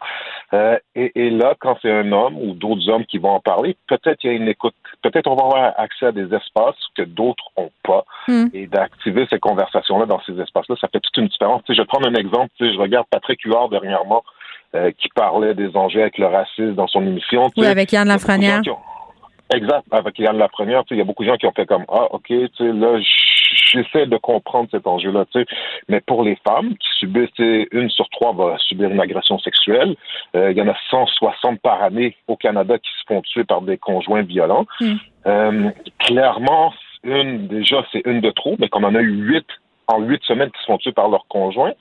Euh, 0.53 0.77
et, 0.93 1.11
et, 1.15 1.29
là, 1.31 1.55
quand 1.59 1.75
c'est 1.81 1.91
un 1.91 2.11
homme 2.11 2.37
ou 2.37 2.53
d'autres 2.53 2.87
hommes 2.87 3.05
qui 3.05 3.17
vont 3.17 3.31
en 3.31 3.39
parler, 3.39 3.75
peut-être 3.87 4.23
il 4.23 4.27
y 4.27 4.29
a 4.29 4.33
une 4.33 4.47
écoute. 4.47 4.75
Peut-être 5.01 5.25
on 5.25 5.35
va 5.35 5.45
avoir 5.45 5.73
accès 5.79 6.05
à 6.05 6.11
des 6.11 6.31
espaces 6.33 6.75
que 6.95 7.01
d'autres 7.01 7.45
n'ont 7.57 7.71
pas. 7.83 8.05
Hmm. 8.27 8.47
Et 8.53 8.67
d'activer 8.67 9.25
ces 9.31 9.39
conversations-là 9.39 10.05
dans 10.05 10.21
ces 10.21 10.39
espaces-là, 10.39 10.75
ça 10.79 10.87
fait 10.87 10.99
toute 10.99 11.17
une 11.17 11.27
différence. 11.27 11.63
je 11.67 11.73
vais 11.73 11.85
prendre 11.85 12.07
un 12.07 12.13
exemple. 12.13 12.51
je 12.59 12.77
regarde 12.77 13.07
Patrick 13.09 13.41
Huard 13.41 13.69
dernièrement 13.69 14.23
euh, 14.75 14.91
qui 14.91 15.09
parlait 15.15 15.55
des 15.55 15.75
enjeux 15.75 16.01
avec 16.01 16.19
le 16.19 16.27
racisme 16.27 16.75
dans 16.75 16.87
son 16.87 17.01
émission. 17.01 17.49
Oui, 17.57 17.65
avec 17.65 17.91
Yann 17.91 18.07
Lafrenière. 18.07 18.61
Exact, 19.53 19.83
avec 19.91 20.17
Yann 20.17 20.37
Lafrenière, 20.37 20.83
il 20.91 20.97
y 20.97 21.01
a 21.01 21.03
beaucoup 21.03 21.23
de 21.23 21.29
gens 21.29 21.35
qui 21.35 21.45
ont 21.45 21.51
fait 21.51 21.65
comme 21.65 21.83
Ah, 21.89 22.07
OK, 22.11 22.27
tu 22.27 22.49
sais, 22.57 22.71
là, 22.71 22.97
j'essaie 23.71 24.05
de 24.05 24.17
comprendre 24.17 24.69
cet 24.71 24.87
enjeu-là, 24.87 25.25
tu 25.31 25.39
sais. 25.39 25.45
Mais 25.87 26.01
pour 26.01 26.23
les 26.23 26.37
femmes 26.47 26.75
qui 26.77 26.87
subissent, 26.99 27.29
une 27.37 27.89
sur 27.89 28.09
trois 28.09 28.33
va 28.33 28.57
subir 28.59 28.89
une 28.89 28.99
agression 28.99 29.39
sexuelle. 29.39 29.95
Euh, 30.35 30.51
il 30.51 30.57
y 30.57 30.61
en 30.61 30.67
a 30.67 30.75
160 30.89 31.59
par 31.61 31.81
année 31.81 32.15
au 32.27 32.35
Canada 32.35 32.77
qui 32.77 32.89
se 32.99 33.03
font 33.07 33.21
tuer 33.21 33.43
par 33.43 33.61
des 33.61 33.77
conjoints 33.77 34.23
violents. 34.23 34.65
Hmm. 34.79 34.95
Euh, 35.27 35.69
clairement, 35.99 36.73
une, 37.03 37.47
déjà, 37.47 37.85
c'est 37.91 38.03
une 38.05 38.21
de 38.21 38.31
trop, 38.31 38.55
mais 38.59 38.69
qu'on 38.69 38.83
en 38.83 38.95
a 38.95 39.01
eu 39.01 39.11
huit 39.11 39.47
en 39.91 39.99
huit 39.99 40.21
semaines 40.23 40.49
qui 40.51 40.61
se 40.61 40.65
font 40.65 40.77
tuer 40.77 40.91
par 40.91 41.09
leur 41.09 41.25
conjoint, 41.27 41.73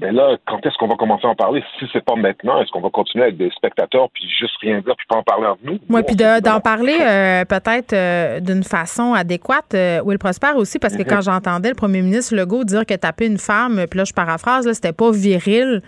mais 0.00 0.10
là, 0.10 0.36
quand 0.46 0.64
est-ce 0.66 0.76
qu'on 0.76 0.88
va 0.88 0.96
commencer 0.96 1.26
à 1.26 1.30
en 1.30 1.34
parler? 1.36 1.62
Si 1.78 1.86
c'est 1.92 2.04
pas 2.04 2.16
maintenant, 2.16 2.60
est-ce 2.60 2.70
qu'on 2.72 2.80
va 2.80 2.90
continuer 2.90 3.24
avec 3.24 3.36
des 3.36 3.50
spectateurs 3.50 4.08
puis 4.12 4.28
juste 4.28 4.54
rien 4.60 4.80
dire 4.80 4.94
puis 4.96 5.06
pas 5.08 5.16
en 5.16 5.22
parler 5.22 5.46
entre 5.46 5.60
nous? 5.62 5.78
Oui, 5.88 6.02
puis 6.04 6.16
d'en 6.16 6.60
parler 6.60 6.98
euh, 7.00 7.44
peut-être 7.44 7.92
euh, 7.92 8.40
d'une 8.40 8.64
façon 8.64 9.14
adéquate. 9.14 9.72
Euh, 9.74 10.02
Will 10.02 10.18
Prosper 10.18 10.52
aussi, 10.56 10.78
parce 10.80 10.96
que 10.96 11.02
mm-hmm. 11.02 11.08
quand 11.08 11.20
j'entendais 11.20 11.68
le 11.68 11.76
premier 11.76 12.02
ministre 12.02 12.34
Legault 12.34 12.64
dire 12.64 12.84
que 12.84 12.94
taper 12.94 13.26
une 13.26 13.38
femme, 13.38 13.84
puis 13.88 13.98
là, 13.98 14.04
je 14.04 14.12
paraphrase, 14.12 14.70
c'était 14.72 14.92
pas 14.92 15.12
viril. 15.12 15.80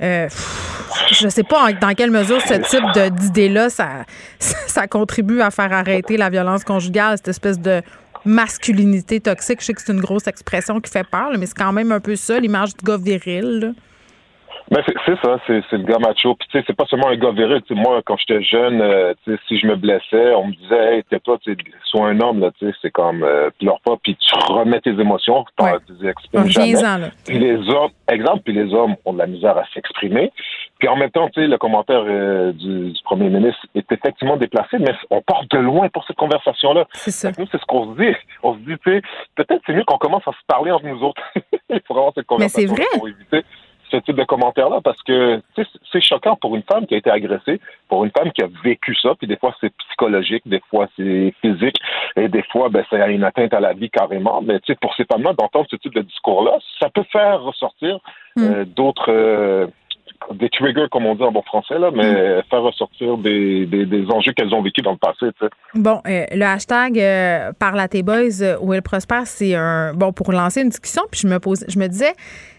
Euh, 0.00 0.28
je 1.10 1.28
sais 1.28 1.42
pas 1.42 1.72
dans 1.72 1.92
quelle 1.94 2.10
mesure 2.10 2.40
ce 2.42 2.54
type 2.54 3.14
d'idée-là, 3.16 3.70
ça, 3.70 4.04
ça 4.38 4.86
contribue 4.86 5.40
à 5.40 5.50
faire 5.50 5.72
arrêter 5.72 6.16
la 6.16 6.30
violence 6.30 6.64
conjugale, 6.64 7.16
cette 7.16 7.28
espèce 7.28 7.58
de 7.58 7.82
masculinité 8.28 9.20
toxique. 9.20 9.60
Je 9.60 9.66
sais 9.66 9.74
que 9.74 9.82
c'est 9.82 9.92
une 9.92 10.00
grosse 10.00 10.26
expression 10.26 10.80
qui 10.80 10.90
fait 10.90 11.06
peur, 11.06 11.32
mais 11.38 11.46
c'est 11.46 11.56
quand 11.56 11.72
même 11.72 11.90
un 11.92 12.00
peu 12.00 12.14
ça, 12.14 12.38
l'image 12.38 12.76
du 12.76 12.84
gars 12.84 12.96
viril. 12.96 13.74
Ben 14.70 14.82
c'est 14.86 15.16
ça, 15.22 15.38
c'est 15.46 15.72
le 15.72 15.84
gars 15.84 15.98
macho. 15.98 16.34
Puis 16.34 16.48
tu 16.50 16.58
sais, 16.58 16.64
c'est 16.66 16.76
pas 16.76 16.84
seulement 16.86 17.08
un 17.08 17.16
gars 17.16 17.30
viril. 17.30 17.62
moi, 17.70 18.02
quand 18.04 18.16
j'étais 18.18 18.42
jeune, 18.42 18.82
euh, 18.82 19.14
si 19.46 19.58
je 19.58 19.66
me 19.66 19.76
blessais, 19.76 20.34
on 20.34 20.48
me 20.48 20.52
disait, 20.52 20.96
hey, 20.96 21.04
tais-toi, 21.04 21.38
sois 21.84 22.08
un 22.08 22.20
homme 22.20 22.40
là. 22.40 22.50
Tu 22.58 22.66
sais, 22.66 22.76
c'est 22.82 22.90
comme 22.90 23.22
euh, 23.22 23.48
pleure 23.58 23.80
pas, 23.80 23.96
puis 24.02 24.16
tu 24.16 24.34
remets 24.52 24.80
tes 24.80 24.90
émotions, 24.90 25.44
ouais. 25.60 25.72
tu 25.86 26.08
exprimes 26.08 26.46
jamais. 26.48 27.10
Puis 27.24 27.38
les 27.38 27.56
hommes, 27.70 27.90
exemple, 28.08 28.42
puis 28.44 28.52
les 28.52 28.74
hommes 28.74 28.96
ont 29.06 29.14
de 29.14 29.18
la 29.18 29.26
misère 29.26 29.56
à 29.56 29.64
s'exprimer. 29.72 30.32
Puis 30.78 30.88
en 30.88 30.96
même 30.96 31.10
temps, 31.10 31.28
tu 31.28 31.40
sais, 31.40 31.46
le 31.46 31.58
commentaire 31.58 32.04
euh, 32.06 32.52
du, 32.52 32.92
premier 33.04 33.30
ministre 33.30 33.66
est 33.74 33.90
effectivement 33.90 34.36
déplacé, 34.36 34.78
mais 34.78 34.92
on 35.10 35.22
part 35.22 35.44
de 35.50 35.58
loin 35.58 35.88
pour 35.88 36.04
cette 36.04 36.16
conversation-là. 36.16 36.86
C'est 36.92 37.10
ça. 37.10 37.30
Nous, 37.36 37.46
c'est 37.50 37.58
ce 37.58 37.66
qu'on 37.66 37.94
se 37.94 38.00
dit. 38.00 38.14
On 38.42 38.54
se 38.54 38.58
dit, 38.60 38.76
tu 38.84 38.92
sais, 38.92 39.02
peut-être 39.34 39.62
c'est 39.66 39.72
mieux 39.72 39.84
qu'on 39.84 39.98
commence 39.98 40.26
à 40.28 40.32
se 40.32 40.46
parler 40.46 40.70
entre 40.70 40.86
nous 40.86 41.02
autres. 41.02 41.22
Il 41.70 41.80
faut 41.86 41.96
avoir 41.96 42.12
cette 42.14 42.26
conversation 42.26 42.60
mais 42.60 42.68
c'est 42.68 42.74
vrai. 42.74 42.86
pour 42.98 43.08
éviter 43.08 43.44
ce 43.90 43.96
type 43.98 44.16
de 44.16 44.24
commentaires-là 44.24 44.80
parce 44.82 45.02
que 45.02 45.40
c'est 45.92 46.00
choquant 46.00 46.36
pour 46.36 46.56
une 46.56 46.62
femme 46.62 46.86
qui 46.86 46.94
a 46.94 46.98
été 46.98 47.10
agressée, 47.10 47.60
pour 47.88 48.04
une 48.04 48.10
femme 48.10 48.30
qui 48.32 48.42
a 48.42 48.48
vécu 48.62 48.94
ça, 48.94 49.14
puis 49.16 49.26
des 49.26 49.36
fois 49.36 49.54
c'est 49.60 49.72
psychologique, 49.76 50.42
des 50.46 50.62
fois 50.70 50.86
c'est 50.96 51.34
physique, 51.40 51.76
et 52.16 52.28
des 52.28 52.42
fois 52.44 52.68
ben, 52.68 52.84
c'est 52.90 52.98
une 53.12 53.24
atteinte 53.24 53.54
à 53.54 53.60
la 53.60 53.72
vie 53.72 53.90
carrément. 53.90 54.42
Mais 54.42 54.60
pour 54.80 54.94
ces 54.94 55.04
femmes-là, 55.04 55.32
d'entendre 55.32 55.66
ce 55.70 55.76
type 55.76 55.94
de 55.94 56.02
discours-là, 56.02 56.58
ça 56.78 56.88
peut 56.90 57.04
faire 57.10 57.42
ressortir 57.42 57.98
hmm. 58.36 58.42
euh, 58.42 58.64
d'autres 58.64 59.10
euh, 59.10 59.66
des 60.34 60.48
triggers, 60.48 60.86
comme 60.90 61.06
on 61.06 61.14
dit 61.14 61.22
en 61.22 61.32
bon 61.32 61.42
français, 61.42 61.78
là, 61.78 61.90
mais 61.94 62.38
hmm. 62.38 62.42
faire 62.50 62.62
ressortir 62.62 63.16
des, 63.18 63.66
des, 63.66 64.06
enjeux 64.10 64.32
qu'elles 64.32 64.54
ont 64.54 64.62
vécu 64.62 64.82
dans 64.82 64.92
le 64.92 64.98
passé. 64.98 65.26
Bon, 65.74 66.00
euh, 66.06 66.24
le 66.32 66.44
hashtag 66.44 66.98
euh, 66.98 67.52
Parle 67.58 67.80
à 67.80 67.88
tes 67.88 68.02
boys 68.02 68.56
où 68.60 68.74
elle 68.74 68.82
prospère, 68.82 69.26
c'est 69.26 69.54
un 69.54 69.94
bon 69.94 70.12
pour 70.12 70.32
lancer 70.32 70.62
une 70.62 70.70
discussion. 70.70 71.02
Puis 71.10 71.20
je 71.22 71.28
me 71.28 71.38
pose, 71.38 71.64
je 71.68 71.78
me 71.78 71.86
disais, 71.86 72.12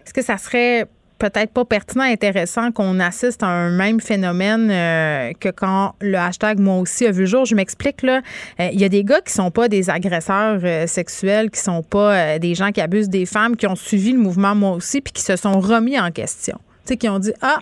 est-ce 0.06 0.14
que 0.14 0.22
ça 0.22 0.38
serait 0.38 0.86
peut-être 1.20 1.52
pas 1.52 1.66
pertinent, 1.66 2.06
intéressant 2.06 2.72
qu'on 2.72 3.00
assiste 3.00 3.44
à 3.44 3.48
un 3.48 3.70
même 3.70 4.00
phénomène 4.00 4.70
euh, 4.72 5.34
que 5.40 5.50
quand 5.50 5.94
le 6.02 6.18
hashtag 6.18 6.60
moi 6.60 6.78
aussi 6.78 7.06
a 7.06 7.12
vu 7.12 7.22
le 7.22 7.26
jour. 7.28 7.46
Je 7.46 7.56
m'explique 7.56 8.02
là. 8.02 8.22
Euh, 8.60 8.70
il 8.72 8.80
y 8.80 8.86
a 8.86 8.90
des 8.90 9.04
gars 9.04 9.22
qui 9.22 9.34
sont 9.34 9.52
pas 9.52 9.68
des 9.68 9.90
agresseurs 9.90 10.60
euh, 10.64 10.88
sexuels, 10.88 11.52
qui 11.52 11.60
sont 11.60 11.84
pas 11.84 12.40
des 12.40 12.56
gens 12.56 12.72
qui 12.72 12.82
abusent 12.82 13.10
des 13.10 13.26
femmes, 13.26 13.56
qui 13.56 13.68
ont 13.68 13.76
suivi 13.76 14.14
le 14.14 14.20
mouvement 14.20 14.56
moi 14.56 14.72
aussi, 14.72 15.02
puis 15.02 15.14
qui 15.14 15.22
se 15.22 15.36
sont 15.36 15.60
remis 15.60 16.00
en 16.00 16.10
question 16.12 16.60
qui 17.00 17.08
ont 17.08 17.20
dit 17.20 17.34
ah 17.44 17.60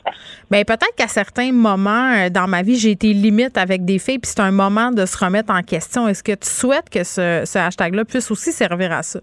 ben 0.49 0.63
peut-être 0.63 0.95
qu'à 0.95 1.09
certains 1.09 1.51
moments 1.51 2.29
dans 2.29 2.47
ma 2.47 2.61
vie 2.61 2.77
j'ai 2.77 2.91
été 2.91 3.11
limite 3.11 3.57
avec 3.57 3.83
des 3.83 3.99
filles 3.99 4.19
puis 4.19 4.31
c'est 4.33 4.39
un 4.39 4.51
moment 4.51 4.91
de 4.91 5.05
se 5.05 5.17
remettre 5.17 5.53
en 5.53 5.63
question 5.63 6.07
est-ce 6.07 6.23
que 6.23 6.31
tu 6.31 6.47
souhaites 6.47 6.89
que 6.89 7.03
ce, 7.03 7.43
ce 7.45 7.59
hashtag 7.59 7.93
là 7.95 8.05
puisse 8.05 8.31
aussi 8.31 8.53
servir 8.53 8.93
à 8.93 9.03
ça? 9.03 9.19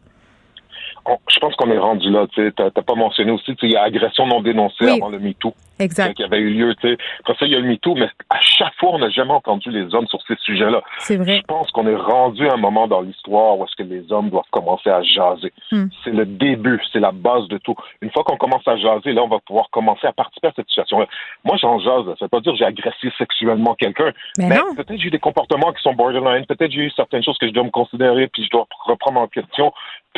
Je 1.29 1.39
pense 1.39 1.55
qu'on 1.57 1.71
est 1.71 1.79
rendu 1.79 2.11
là. 2.11 2.27
Tu 2.33 2.53
n'as 2.59 2.71
pas 2.71 2.95
mentionné 2.95 3.31
aussi, 3.31 3.55
il 3.63 3.73
y 3.73 3.77
a 3.77 3.83
agression 3.83 4.27
non 4.27 4.41
dénoncée 4.41 4.89
avant 4.89 5.09
le 5.09 5.19
MeToo. 5.19 5.53
Exact. 5.81 6.15
Qui 6.15 6.23
avait 6.23 6.39
eu 6.39 6.51
lieu. 6.51 6.75
sais. 6.81 6.97
Après 7.21 7.35
ça, 7.35 7.47
il 7.47 7.53
y 7.53 7.57
a 7.57 7.59
le 7.59 7.67
MeToo, 7.67 7.95
mais 7.95 8.09
à 8.31 8.41
chaque 8.41 8.75
fois, 8.79 8.91
on 8.93 8.99
n'a 8.99 9.11
jamais 9.11 9.33
entendu 9.33 9.71
les 9.71 9.93
hommes 9.95 10.07
sur 10.07 10.21
ces 10.27 10.37
sujets-là. 10.37 10.83
C'est 10.99 11.17
vrai. 11.17 11.39
Je 11.39 11.43
pense 11.43 11.71
qu'on 11.73 11.87
est 11.87 11.97
rendu 11.97 12.49
à 12.49 12.55
un 12.55 12.59
moment 12.59 12.87
dans 12.87 13.01
l'histoire 13.01 13.59
où 13.59 13.65
est-ce 13.65 13.75
que 13.77 13.83
les 13.83 14.11
hommes 14.13 14.31
doivent 14.31 14.45
commencer 14.51 14.91
à 14.91 15.03
jaser. 15.03 15.53
Hmm. 15.73 15.87
C'est 16.05 16.13
le 16.13 16.27
début, 16.27 16.81
c'est 16.93 17.01
la 17.01 17.13
base 17.13 17.49
de 17.49 17.59
tout. 17.59 17.75
Une 18.01 18.11
fois 18.13 18.23
qu'on 18.23 18.37
commence 18.37 18.67
à 18.67 18.77
jaser, 18.77 19.13
là, 19.13 19.23
on 19.25 19.29
va 19.29 19.41
pouvoir 19.41 19.69
commencer 19.71 20.07
à 20.07 20.13
participer 20.13 20.49
à 20.49 20.53
cette 20.55 20.69
situation-là. 20.69 21.07
Moi, 21.45 21.57
j'en 21.61 21.79
jase. 21.81 22.05
Ça 22.19 22.25
veut 22.27 22.29
pas 22.29 22.41
dire 22.41 22.53
que 22.53 22.59
j'ai 22.59 22.65
agressé 22.65 23.11
sexuellement 23.19 23.75
quelqu'un. 23.75 24.13
Mais, 24.39 24.49
mais 24.49 24.61
peut-être 24.77 25.01
j'ai 25.01 25.09
eu 25.09 25.11
des 25.11 25.19
comportements 25.19 25.73
qui 25.73 25.83
sont 25.83 25.95
borderline. 25.95 26.47
Peut-être 26.47 26.71
j'ai 26.71 26.83
eu 26.83 26.91
certaines 26.91 27.25
choses 27.25 27.39
que 27.39 27.49
je 27.49 27.53
dois 27.53 27.65
me 27.65 27.71
considérer 27.71 28.29
puis 28.29 28.45
je 28.45 28.51
dois 28.51 28.67
reprendre 28.87 29.21
en 29.21 29.27
question 29.27 29.73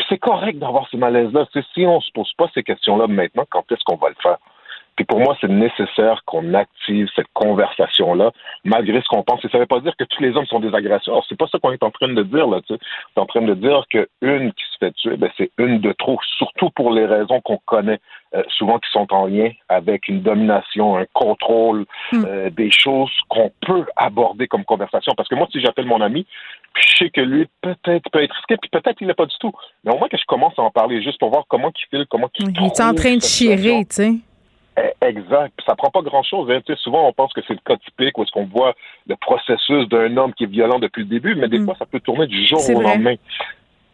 c'est 0.09 0.19
correct 0.19 0.59
d'avoir 0.59 0.76
ces 0.91 0.97
malaises-là. 0.97 1.47
Si 1.75 1.87
on 1.87 2.01
se 2.01 2.11
pose 2.13 2.33
pas 2.35 2.49
ces 2.55 2.63
questions-là 2.63 3.07
maintenant, 3.07 3.45
quand 3.49 3.71
est-ce 3.71 3.85
qu'on 3.85 3.97
va 3.97 4.09
le 4.09 4.17
faire? 4.23 4.39
Puis 4.97 5.05
pour 5.05 5.21
moi, 5.21 5.37
c'est 5.41 5.51
nécessaire 5.51 6.23
qu'on 6.25 6.55
active 6.55 7.09
cette 7.15 7.27
conversation-là, 7.35 8.33
malgré 8.65 9.01
ce 9.03 9.09
qu'on 9.09 9.23
pense. 9.23 9.45
Et 9.45 9.49
ça 9.49 9.59
ne 9.59 9.63
veut 9.63 9.67
pas 9.67 9.81
dire 9.81 9.95
que 9.97 10.05
tous 10.05 10.23
les 10.23 10.35
hommes 10.37 10.47
sont 10.47 10.61
des 10.61 10.75
agresseurs. 10.75 11.23
C'est 11.29 11.39
pas 11.39 11.47
ça 11.49 11.59
qu'on 11.59 11.73
est 11.73 11.83
en 11.83 11.91
train 11.91 12.09
de 12.09 12.23
dire 12.23 12.47
là. 12.47 12.61
On 12.71 12.75
est 12.75 13.23
en 13.23 13.27
train 13.27 13.43
de 13.43 13.55
dire 13.55 13.85
qu'une 13.91 14.53
qui 14.53 14.65
se 14.73 14.79
fait 14.81 14.93
tuer, 14.93 15.17
ben, 15.17 15.31
c'est 15.37 15.51
une 15.59 15.81
de 15.81 15.93
trop, 15.93 16.19
surtout 16.39 16.71
pour 16.71 16.93
les 16.93 17.05
raisons 17.05 17.41
qu'on 17.43 17.59
connaît, 17.67 18.01
euh, 18.35 18.43
souvent 18.49 18.79
qui 18.79 18.91
sont 18.91 19.07
en 19.13 19.27
lien 19.27 19.51
avec 19.69 20.09
une 20.09 20.23
domination, 20.23 20.97
un 20.97 21.07
contrôle, 21.13 21.85
hmm. 22.13 22.25
euh, 22.27 22.51
des 22.51 22.71
choses 22.71 23.13
qu'on 23.29 23.53
peut 23.67 23.85
aborder 23.97 24.49
comme 24.49 24.65
conversation. 24.65 25.13
Parce 25.15 25.29
que 25.29 25.35
moi, 25.35 25.47
si 25.53 25.61
j'appelle 25.61 25.87
mon 25.87 26.01
ami, 26.01 26.27
puis 26.73 26.85
je 26.89 27.05
sais 27.05 27.11
que 27.11 27.21
lui 27.21 27.47
peut-être 27.61 28.11
peut 28.11 28.23
être 28.23 28.35
risqué, 28.35 28.57
puis 28.57 28.71
peut-être 28.71 29.01
il 29.01 29.07
n'est 29.07 29.15
pas 29.15 29.27
du 29.27 29.37
tout. 29.41 29.53
Mais 29.85 29.93
au 29.93 29.99
moins 29.99 30.09
que 30.09 30.17
je 30.17 30.25
commence 30.27 30.59
à 30.59 30.63
en 30.63 30.71
parler 30.71 31.03
juste 31.03 31.19
pour 31.19 31.31
voir 31.31 31.45
comment 31.49 31.71
il 31.71 31.87
file, 31.89 32.07
comment 32.09 32.31
il. 32.39 32.51
Il 32.51 32.65
est 32.65 32.81
en 32.81 32.95
train 32.95 33.17
de 33.17 33.23
chirer, 33.23 33.85
tu 33.85 33.95
sais. 33.95 34.13
Eh, 34.79 35.07
exact. 35.07 35.59
Ça 35.67 35.75
prend 35.75 35.91
pas 35.91 36.03
grand-chose. 36.03 36.51
Hein. 36.51 36.61
Souvent, 36.77 37.09
on 37.09 37.13
pense 37.13 37.33
que 37.33 37.41
c'est 37.47 37.55
le 37.55 37.61
cas 37.65 37.77
typique 37.77 38.17
où 38.19 38.23
est-ce 38.23 38.33
qu'on 38.33 38.47
voit 38.47 38.75
le 39.07 39.17
processus 39.17 39.89
d'un 39.89 40.17
homme 40.17 40.35
qui 40.35 40.45
est 40.45 40.49
violent 40.49 40.79
depuis 40.79 41.03
le 41.03 41.09
début, 41.09 41.35
mais 41.35 41.49
des 41.49 41.59
mm. 41.59 41.65
fois, 41.65 41.77
ça 41.79 41.87
peut 41.87 42.01
tourner 42.01 42.27
du 42.27 42.47
jour 42.47 42.61
au 42.69 42.81
lendemain. 42.81 43.15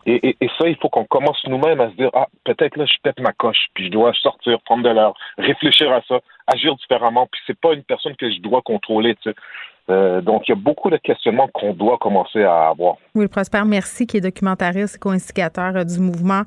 Et, 0.05 0.37
et, 0.41 0.51
ça, 0.59 0.69
il 0.69 0.77
faut 0.77 0.89
qu'on 0.89 1.05
commence 1.05 1.41
nous-mêmes 1.47 1.81
à 1.81 1.89
se 1.91 1.95
dire, 1.95 2.11
ah, 2.13 2.27
peut-être 2.43 2.77
là, 2.77 2.87
je 2.87 2.97
pète 3.05 3.21
ma 3.21 3.33
coche, 3.33 3.67
puis 3.73 3.87
je 3.87 3.91
dois 3.93 4.13
sortir, 4.15 4.61
prendre 4.63 4.83
de 4.83 4.89
l'air, 4.89 5.13
réfléchir 5.39 5.93
à 5.93 6.03
ça, 6.09 6.19
agir 6.47 6.75
différemment, 6.77 7.27
puis 7.31 7.41
c'est 7.47 7.59
pas 7.59 7.73
une 7.73 7.85
personne 7.85 8.17
que 8.17 8.31
je 8.31 8.41
dois 8.41 8.63
contrôler, 8.63 9.15
tu 9.17 9.31
sais. 9.31 9.37
Euh, 9.91 10.21
donc, 10.21 10.43
il 10.47 10.53
y 10.53 10.55
a 10.55 10.57
beaucoup 10.57 10.91
de 10.91 10.97
questionnements 10.97 11.49
qu'on 11.53 11.75
doit 11.75 11.99
commencer 11.99 12.43
à 12.43 12.69
avoir. 12.69 12.97
Oui, 13.15 13.27
Prosper, 13.27 13.63
merci, 13.67 14.07
qui 14.07 14.19
est 14.19 14.21
documentariste 14.21 14.97
et 14.97 14.99
co-instigateur 14.99 15.77
euh, 15.77 15.85
du 15.85 15.99
mouvement. 15.99 16.43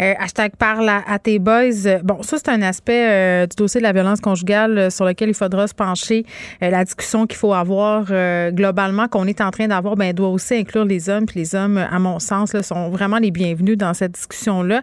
Euh, 0.00 0.14
hashtag 0.18 0.56
parle 0.56 0.88
à, 0.88 1.18
tes 1.18 1.38
boys. 1.38 2.00
Bon, 2.02 2.22
ça, 2.22 2.38
c'est 2.38 2.48
un 2.48 2.62
aspect 2.62 3.46
du 3.46 3.56
dossier 3.56 3.80
de 3.80 3.84
la 3.84 3.92
violence 3.92 4.20
conjugale 4.20 4.90
sur 4.90 5.04
lequel 5.04 5.28
il 5.28 5.34
faudra 5.34 5.66
se 5.66 5.74
pencher. 5.74 6.24
la 6.60 6.84
discussion 6.84 7.26
qu'il 7.26 7.36
faut 7.36 7.52
avoir 7.52 8.04
globalement, 8.52 9.08
qu'on 9.08 9.26
est 9.26 9.40
en 9.40 9.50
train 9.50 9.68
d'avoir, 9.68 9.96
ben, 9.96 10.12
doit 10.12 10.28
aussi 10.28 10.54
inclure 10.54 10.84
les 10.84 11.08
hommes. 11.08 11.26
Puis 11.26 11.40
les 11.40 11.54
hommes, 11.54 11.76
à 11.76 11.98
mon 11.98 12.18
sens, 12.18 12.58
sont 12.60 12.88
vraiment 12.90 13.18
les 13.18 13.30
bienvenus 13.30 13.76
dans 13.76 13.94
cette 13.94 14.12
discussion-là 14.12 14.82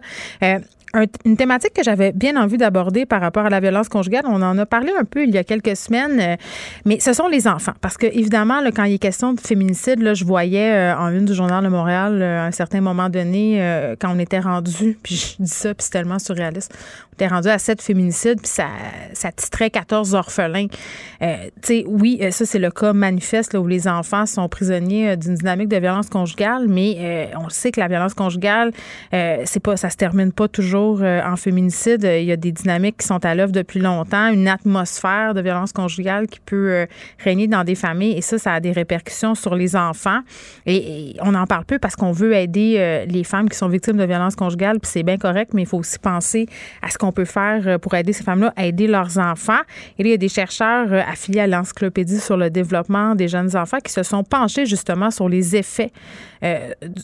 une 1.24 1.36
thématique 1.36 1.72
que 1.74 1.82
j'avais 1.82 2.12
bien 2.12 2.40
envie 2.40 2.56
d'aborder 2.56 3.06
par 3.06 3.20
rapport 3.20 3.46
à 3.46 3.50
la 3.50 3.60
violence 3.60 3.88
conjugale. 3.88 4.24
On 4.26 4.40
en 4.42 4.56
a 4.58 4.66
parlé 4.66 4.92
un 4.98 5.04
peu 5.04 5.24
il 5.24 5.30
y 5.30 5.38
a 5.38 5.44
quelques 5.44 5.76
semaines, 5.76 6.20
euh, 6.20 6.36
mais 6.84 7.00
ce 7.00 7.12
sont 7.12 7.28
les 7.28 7.46
enfants. 7.46 7.74
Parce 7.80 7.96
que, 7.96 8.06
évidemment, 8.06 8.60
quand 8.74 8.84
il 8.84 8.94
est 8.94 8.98
question 8.98 9.32
de 9.32 9.40
féminicide, 9.40 10.00
là, 10.00 10.14
je 10.14 10.24
voyais 10.24 10.72
euh, 10.72 10.96
en 10.96 11.10
une 11.10 11.24
du 11.24 11.34
Journal 11.34 11.62
de 11.62 11.68
Montréal, 11.68 12.20
euh, 12.22 12.40
à 12.40 12.46
un 12.46 12.50
certain 12.50 12.80
moment 12.80 13.08
donné, 13.08 13.96
quand 14.00 14.14
on 14.14 14.18
était 14.18 14.40
rendu, 14.40 14.98
puis 15.02 15.16
je 15.16 15.42
dis 15.42 15.50
ça, 15.50 15.74
puis 15.74 15.84
c'est 15.84 15.90
tellement 15.90 16.18
surréaliste, 16.18 16.72
était 17.16 17.28
rendu 17.28 17.48
à 17.48 17.58
sept 17.58 17.82
féminicides, 17.82 18.40
puis 18.40 18.50
ça, 18.50 18.66
ça 19.12 19.32
titrait 19.32 19.70
14 19.70 20.14
orphelins. 20.14 20.68
tu 20.68 21.26
sais, 21.62 21.84
oui, 21.86 22.20
ça, 22.30 22.44
c'est 22.46 22.58
le 22.58 22.70
cas 22.70 22.92
manifeste 22.92 23.52
là, 23.52 23.60
où 23.60 23.66
les 23.66 23.88
enfants 23.88 24.26
sont 24.26 24.48
prisonniers 24.48 25.16
d'une 25.16 25.34
dynamique 25.34 25.68
de 25.68 25.76
violence 25.76 26.08
conjugale, 26.08 26.66
mais 26.68 27.30
on 27.38 27.48
sait 27.48 27.72
que 27.72 27.80
la 27.80 27.88
violence 27.88 28.14
conjugale, 28.14 28.72
c'est 29.12 29.60
pas, 29.60 29.76
ça 29.76 29.90
se 29.90 29.96
termine 29.96 30.32
pas 30.32 30.48
toujours 30.48 31.00
euh, 31.02 31.20
en 31.24 31.36
féminicide, 31.36 32.04
euh, 32.04 32.18
il 32.18 32.26
y 32.26 32.32
a 32.32 32.36
des 32.36 32.52
dynamiques 32.52 32.98
qui 32.98 33.06
sont 33.06 33.24
à 33.24 33.34
l'œuvre 33.34 33.52
depuis 33.52 33.80
longtemps, 33.80 34.28
une 34.28 34.48
atmosphère 34.48 35.34
de 35.34 35.40
violence 35.40 35.72
conjugale 35.72 36.26
qui 36.26 36.40
peut 36.40 36.70
euh, 36.70 36.86
régner 37.18 37.46
dans 37.46 37.64
des 37.64 37.74
familles 37.74 38.16
et 38.16 38.20
ça, 38.20 38.38
ça 38.38 38.52
a 38.54 38.60
des 38.60 38.72
répercussions 38.72 39.34
sur 39.34 39.54
les 39.54 39.76
enfants. 39.76 40.20
Et, 40.66 41.14
on 41.20 41.34
en 41.34 41.46
parle 41.46 41.64
peu 41.64 41.78
parce 41.78 41.96
qu'on 41.96 42.12
veut 42.12 42.34
aider 42.34 43.04
les 43.08 43.24
femmes 43.24 43.48
qui 43.48 43.56
sont 43.56 43.68
victimes 43.68 43.96
de 43.96 44.04
violence 44.04 44.36
conjugale, 44.36 44.80
puis 44.80 44.90
c'est 44.90 45.02
bien 45.02 45.16
correct, 45.16 45.52
mais 45.54 45.62
il 45.62 45.66
faut 45.66 45.78
aussi 45.78 45.98
penser 45.98 46.46
à 46.82 46.90
ce 46.90 46.98
qu'on 46.98 47.05
peut 47.12 47.24
faire 47.24 47.78
pour 47.80 47.94
aider 47.94 48.12
ces 48.12 48.24
femmes-là 48.24 48.52
à 48.56 48.66
aider 48.66 48.86
leurs 48.86 49.18
enfants. 49.18 49.60
Il 49.98 50.06
y 50.06 50.12
a 50.12 50.16
des 50.16 50.28
chercheurs 50.28 50.92
affiliés 50.92 51.40
à 51.40 51.46
l'encyclopédie 51.46 52.20
sur 52.20 52.36
le 52.36 52.50
développement 52.50 53.14
des 53.14 53.28
jeunes 53.28 53.56
enfants 53.56 53.78
qui 53.84 53.92
se 53.92 54.02
sont 54.02 54.24
penchés 54.24 54.66
justement 54.66 55.10
sur 55.10 55.28
les 55.28 55.56
effets 55.56 55.90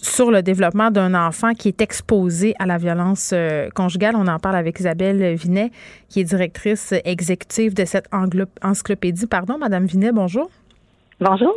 sur 0.02 0.30
le 0.30 0.42
développement 0.42 0.90
d'un 0.90 1.14
enfant 1.14 1.54
qui 1.54 1.68
est 1.68 1.80
exposé 1.80 2.54
à 2.58 2.66
la 2.66 2.78
violence 2.78 3.34
conjugale. 3.74 4.14
On 4.16 4.26
en 4.26 4.38
parle 4.38 4.56
avec 4.56 4.78
Isabelle 4.78 5.34
Vinet, 5.34 5.70
qui 6.08 6.20
est 6.20 6.24
directrice 6.24 6.94
exécutive 7.04 7.74
de 7.74 7.84
cette 7.84 8.08
encyclopédie. 8.62 9.26
Pardon, 9.26 9.58
Madame 9.58 9.86
Vinet, 9.86 10.12
bonjour. 10.12 10.50
Bonjour. 11.22 11.54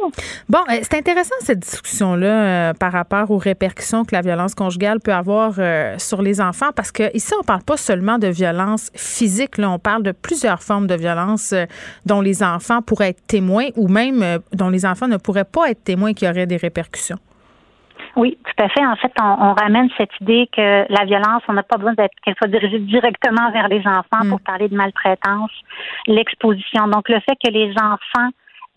Bon, 0.47 0.59
euh, 0.69 0.79
c'est 0.83 0.95
intéressant 0.95 1.33
cette 1.39 1.59
discussion-là 1.59 2.27
euh, 2.27 2.73
par 2.73 2.91
rapport 2.91 3.31
aux 3.31 3.39
répercussions 3.39 4.05
que 4.05 4.13
la 4.13 4.21
violence 4.21 4.53
conjugale 4.53 4.99
peut 4.99 5.13
avoir 5.13 5.53
euh, 5.57 5.95
sur 5.97 6.21
les 6.21 6.39
enfants, 6.39 6.69
parce 6.75 6.91
que 6.91 7.15
ici 7.15 7.33
on 7.39 7.43
parle 7.43 7.63
pas 7.63 7.77
seulement 7.77 8.19
de 8.19 8.27
violence 8.27 8.91
physique, 8.95 9.57
là, 9.57 9.71
on 9.71 9.79
parle 9.79 10.03
de 10.03 10.11
plusieurs 10.11 10.61
formes 10.61 10.85
de 10.85 10.95
violence 10.95 11.55
dont 12.05 12.21
les 12.21 12.43
enfants 12.43 12.81
pourraient 12.83 13.09
être 13.09 13.25
témoins 13.25 13.69
ou 13.75 13.87
même 13.87 14.39
dont 14.53 14.69
les 14.69 14.85
enfants 14.85 15.07
ne 15.07 15.17
pourraient 15.17 15.45
pas 15.45 15.71
être 15.71 15.83
témoins 15.83 16.13
qui 16.13 16.27
auraient 16.27 16.45
des 16.45 16.57
répercussions. 16.57 17.17
Oui, 18.15 18.37
tout 18.45 18.63
à 18.63 18.69
fait. 18.69 18.85
En 18.85 18.95
fait, 18.95 19.11
on, 19.19 19.53
ramène 19.53 19.89
cette 19.97 20.11
idée 20.21 20.47
que 20.55 20.85
la 20.89 21.05
violence, 21.05 21.41
on 21.47 21.53
n'a 21.53 21.63
pas 21.63 21.77
besoin 21.77 21.93
d'être 21.93 22.13
qu'elle 22.23 22.35
soit 22.37 22.47
dirigée 22.47 22.79
directement 22.79 23.51
vers 23.51 23.67
les 23.67 23.79
enfants 23.79 24.29
pour 24.29 24.39
mm. 24.39 24.45
parler 24.45 24.69
de 24.69 24.75
maltraitance, 24.75 25.51
l'exposition. 26.07 26.87
Donc, 26.87 27.09
le 27.09 27.19
fait 27.21 27.35
que 27.43 27.51
les 27.51 27.71
enfants 27.71 28.29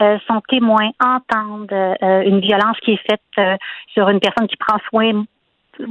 euh, 0.02 0.18
sont 0.26 0.40
témoins, 0.48 0.90
entendent 1.00 1.72
euh, 1.72 2.22
une 2.22 2.40
violence 2.40 2.76
qui 2.84 2.92
est 2.92 3.10
faite 3.10 3.20
euh, 3.38 3.56
sur 3.92 4.08
une 4.08 4.20
personne 4.20 4.46
qui 4.46 4.56
prend 4.56 4.78
soin 4.88 5.24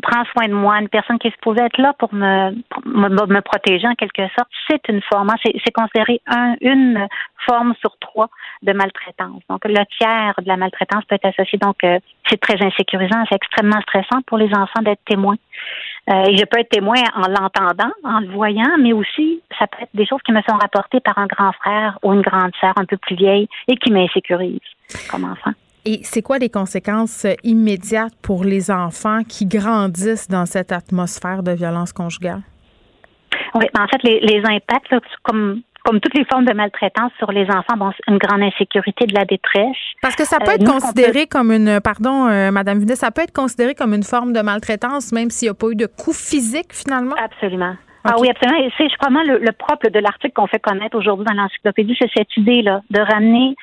prend 0.01 0.23
soin 0.25 0.47
de 0.47 0.53
moi, 0.53 0.79
une 0.79 0.89
personne 0.89 1.17
qui 1.19 1.27
est 1.27 1.31
supposée 1.31 1.61
être 1.61 1.77
là 1.77 1.93
pour 1.97 2.13
me, 2.13 2.51
me, 2.85 3.25
me 3.25 3.41
protéger 3.41 3.87
en 3.87 3.95
quelque 3.95 4.27
sorte, 4.37 4.49
c'est 4.69 4.87
une 4.89 5.01
forme, 5.01 5.29
hein, 5.29 5.35
c'est 5.43 5.71
considéré 5.71 6.21
un, 6.27 6.55
une 6.61 7.07
forme 7.45 7.73
sur 7.79 7.97
trois 7.99 8.29
de 8.63 8.73
maltraitance. 8.73 9.41
Donc, 9.49 9.63
le 9.65 9.83
tiers 9.97 10.33
de 10.39 10.47
la 10.47 10.57
maltraitance 10.57 11.05
peut 11.05 11.15
être 11.15 11.25
associé. 11.25 11.57
Donc, 11.59 11.83
euh, 11.83 11.99
c'est 12.29 12.39
très 12.39 12.61
insécurisant, 12.63 13.23
c'est 13.29 13.35
extrêmement 13.35 13.79
stressant 13.81 14.21
pour 14.25 14.37
les 14.37 14.53
enfants 14.53 14.81
d'être 14.81 15.03
témoins. 15.05 15.37
Euh, 16.09 16.23
et 16.29 16.37
je 16.37 16.45
peux 16.45 16.59
être 16.59 16.69
témoin 16.69 17.01
en 17.15 17.27
l'entendant, 17.27 17.91
en 18.03 18.19
le 18.19 18.29
voyant, 18.29 18.77
mais 18.79 18.93
aussi, 18.93 19.41
ça 19.59 19.67
peut 19.67 19.83
être 19.83 19.89
des 19.93 20.05
choses 20.05 20.21
qui 20.25 20.31
me 20.31 20.41
sont 20.41 20.55
rapportées 20.55 21.01
par 21.01 21.17
un 21.17 21.27
grand 21.27 21.51
frère 21.53 21.99
ou 22.01 22.13
une 22.13 22.21
grande 22.21 22.51
sœur 22.61 22.73
un 22.77 22.85
peu 22.85 22.95
plus 22.97 23.15
vieille 23.15 23.49
et 23.67 23.75
qui 23.75 23.91
m'insécurisent 23.91 24.59
comme 25.11 25.25
enfant. 25.25 25.51
Et 25.83 25.99
c'est 26.03 26.21
quoi 26.21 26.37
les 26.37 26.49
conséquences 26.49 27.25
immédiates 27.43 28.13
pour 28.21 28.43
les 28.43 28.71
enfants 28.71 29.23
qui 29.23 29.45
grandissent 29.45 30.27
dans 30.27 30.45
cette 30.45 30.71
atmosphère 30.71 31.43
de 31.43 31.51
violence 31.51 31.93
conjugale? 31.93 32.41
Oui, 33.55 33.65
ben, 33.73 33.83
en 33.83 33.87
fait, 33.87 34.03
les, 34.03 34.41
impacts, 34.43 34.93
comme 35.23 35.61
comme 35.87 36.01
toutes 36.01 36.15
les 36.15 36.25
formes 36.25 36.43
de 36.43 36.53
maltraitance 36.53 37.13
sur 37.17 37.31
les 37.31 37.45
enfants, 37.45 37.77
bon, 37.77 37.91
une 38.09 38.17
grande 38.17 38.41
insécurité, 38.41 39.05
de 39.05 39.13
la 39.13 39.23
détresse. 39.23 39.77
Parce 40.01 40.17
que 40.17 40.25
ça 40.25 40.37
peut 40.37 40.51
euh, 40.51 40.55
être 40.55 40.69
considéré 40.69 41.27
comme 41.27 41.49
une, 41.49 41.79
pardon, 41.79 42.27
euh, 42.27 42.51
Madame 42.51 42.79
Vinet, 42.79 42.95
ça 42.95 43.09
peut 43.09 43.21
être 43.21 43.31
considéré 43.31 43.73
comme 43.73 43.93
une 43.93 44.03
forme 44.03 44.33
de 44.33 44.41
maltraitance, 44.41 45.13
même 45.13 45.29
s'il 45.29 45.45
n'y 45.45 45.51
a 45.51 45.53
pas 45.53 45.67
eu 45.69 45.75
de 45.75 45.85
coup 45.85 46.11
physique 46.11 46.73
finalement? 46.73 47.15
Absolument. 47.15 47.75
Ah 48.03 48.15
oui, 48.19 48.29
absolument. 48.29 48.59
Et 48.65 48.69
c'est, 48.77 48.89
je 48.89 48.97
crois, 48.97 49.09
le, 49.23 49.37
le 49.37 49.51
propre 49.53 49.87
de 49.89 49.99
l'article 49.99 50.33
qu'on 50.33 50.47
fait 50.47 50.59
connaître 50.59 50.97
aujourd'hui 50.97 51.25
dans 51.25 51.33
l'encyclopédie, 51.33 51.95
c'est 51.97 52.09
cette 52.13 52.35
idée-là 52.35 52.81
de 52.89 52.99
ramener 52.99 53.55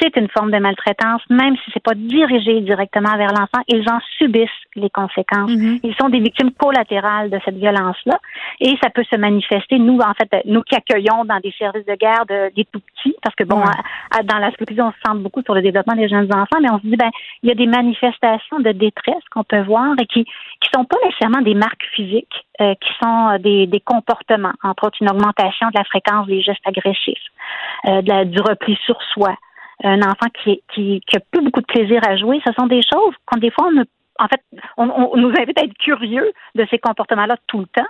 c'est 0.00 0.16
une 0.16 0.28
forme 0.28 0.50
de 0.50 0.58
maltraitance, 0.58 1.22
même 1.30 1.56
si 1.56 1.70
c'est 1.72 1.82
pas 1.82 1.94
dirigé 1.94 2.60
directement 2.60 3.16
vers 3.16 3.32
l'enfant, 3.32 3.62
ils 3.68 3.88
en 3.88 4.00
subissent 4.18 4.50
les 4.74 4.90
conséquences. 4.90 5.50
Mm-hmm. 5.50 5.80
Ils 5.82 5.94
sont 6.00 6.08
des 6.08 6.20
victimes 6.20 6.52
collatérales 6.52 7.30
de 7.30 7.38
cette 7.44 7.56
violence-là, 7.56 8.18
et 8.60 8.76
ça 8.82 8.90
peut 8.90 9.04
se 9.04 9.16
manifester. 9.16 9.78
Nous, 9.78 9.98
en 9.98 10.14
fait, 10.14 10.44
nous 10.46 10.62
qui 10.62 10.74
accueillons 10.74 11.24
dans 11.24 11.38
des 11.40 11.52
services 11.58 11.86
de 11.86 11.94
garde 11.94 12.32
des 12.54 12.64
tout 12.64 12.80
petits, 12.80 13.14
parce 13.22 13.34
que 13.34 13.44
bon, 13.44 13.62
dans 14.24 14.38
la 14.38 14.50
société, 14.52 14.80
on 14.80 14.92
se 14.92 14.98
centre 15.04 15.20
beaucoup 15.20 15.42
sur 15.42 15.54
le 15.54 15.62
développement 15.62 15.94
des 15.94 16.08
jeunes 16.08 16.32
enfants, 16.32 16.60
mais 16.60 16.70
on 16.70 16.78
se 16.78 16.86
dit 16.86 16.96
ben, 16.96 17.10
il 17.42 17.48
y 17.48 17.52
a 17.52 17.54
des 17.54 17.66
manifestations 17.66 18.60
de 18.60 18.72
détresse 18.72 19.22
qu'on 19.30 19.44
peut 19.44 19.62
voir 19.62 19.94
et 20.00 20.06
qui 20.06 20.24
qui 20.62 20.70
sont 20.74 20.84
pas 20.84 20.96
nécessairement 21.04 21.42
des 21.42 21.54
marques 21.54 21.84
physiques, 21.94 22.46
euh, 22.60 22.74
qui 22.74 22.88
sont 23.02 23.38
des, 23.40 23.66
des 23.66 23.80
comportements, 23.80 24.52
entre 24.62 24.86
autres 24.86 24.98
une 25.00 25.10
augmentation 25.10 25.68
de 25.68 25.76
la 25.76 25.84
fréquence 25.84 26.26
des 26.26 26.40
gestes 26.40 26.66
agressifs, 26.66 27.18
euh, 27.88 28.00
de 28.02 28.08
la, 28.08 28.24
du 28.24 28.40
repli 28.40 28.78
sur 28.84 28.96
soi 29.12 29.34
un 29.82 30.00
enfant 30.02 30.28
qui, 30.42 30.62
qui, 30.74 31.00
qui 31.06 31.16
a 31.16 31.20
plus 31.30 31.42
beaucoup 31.42 31.60
de 31.60 31.66
plaisir 31.66 32.00
à 32.06 32.16
jouer, 32.16 32.40
ce 32.46 32.52
sont 32.52 32.66
des 32.66 32.82
choses 32.82 33.14
qu'on 33.26 33.38
des 33.38 33.50
fois 33.50 33.68
on 33.72 33.84
en 34.18 34.28
fait, 34.28 34.42
on, 34.76 34.88
on, 34.90 35.16
nous 35.16 35.30
invite 35.30 35.58
à 35.58 35.64
être 35.64 35.76
curieux 35.78 36.32
de 36.54 36.66
ces 36.70 36.78
comportements-là 36.78 37.36
tout 37.46 37.60
le 37.60 37.66
temps 37.66 37.88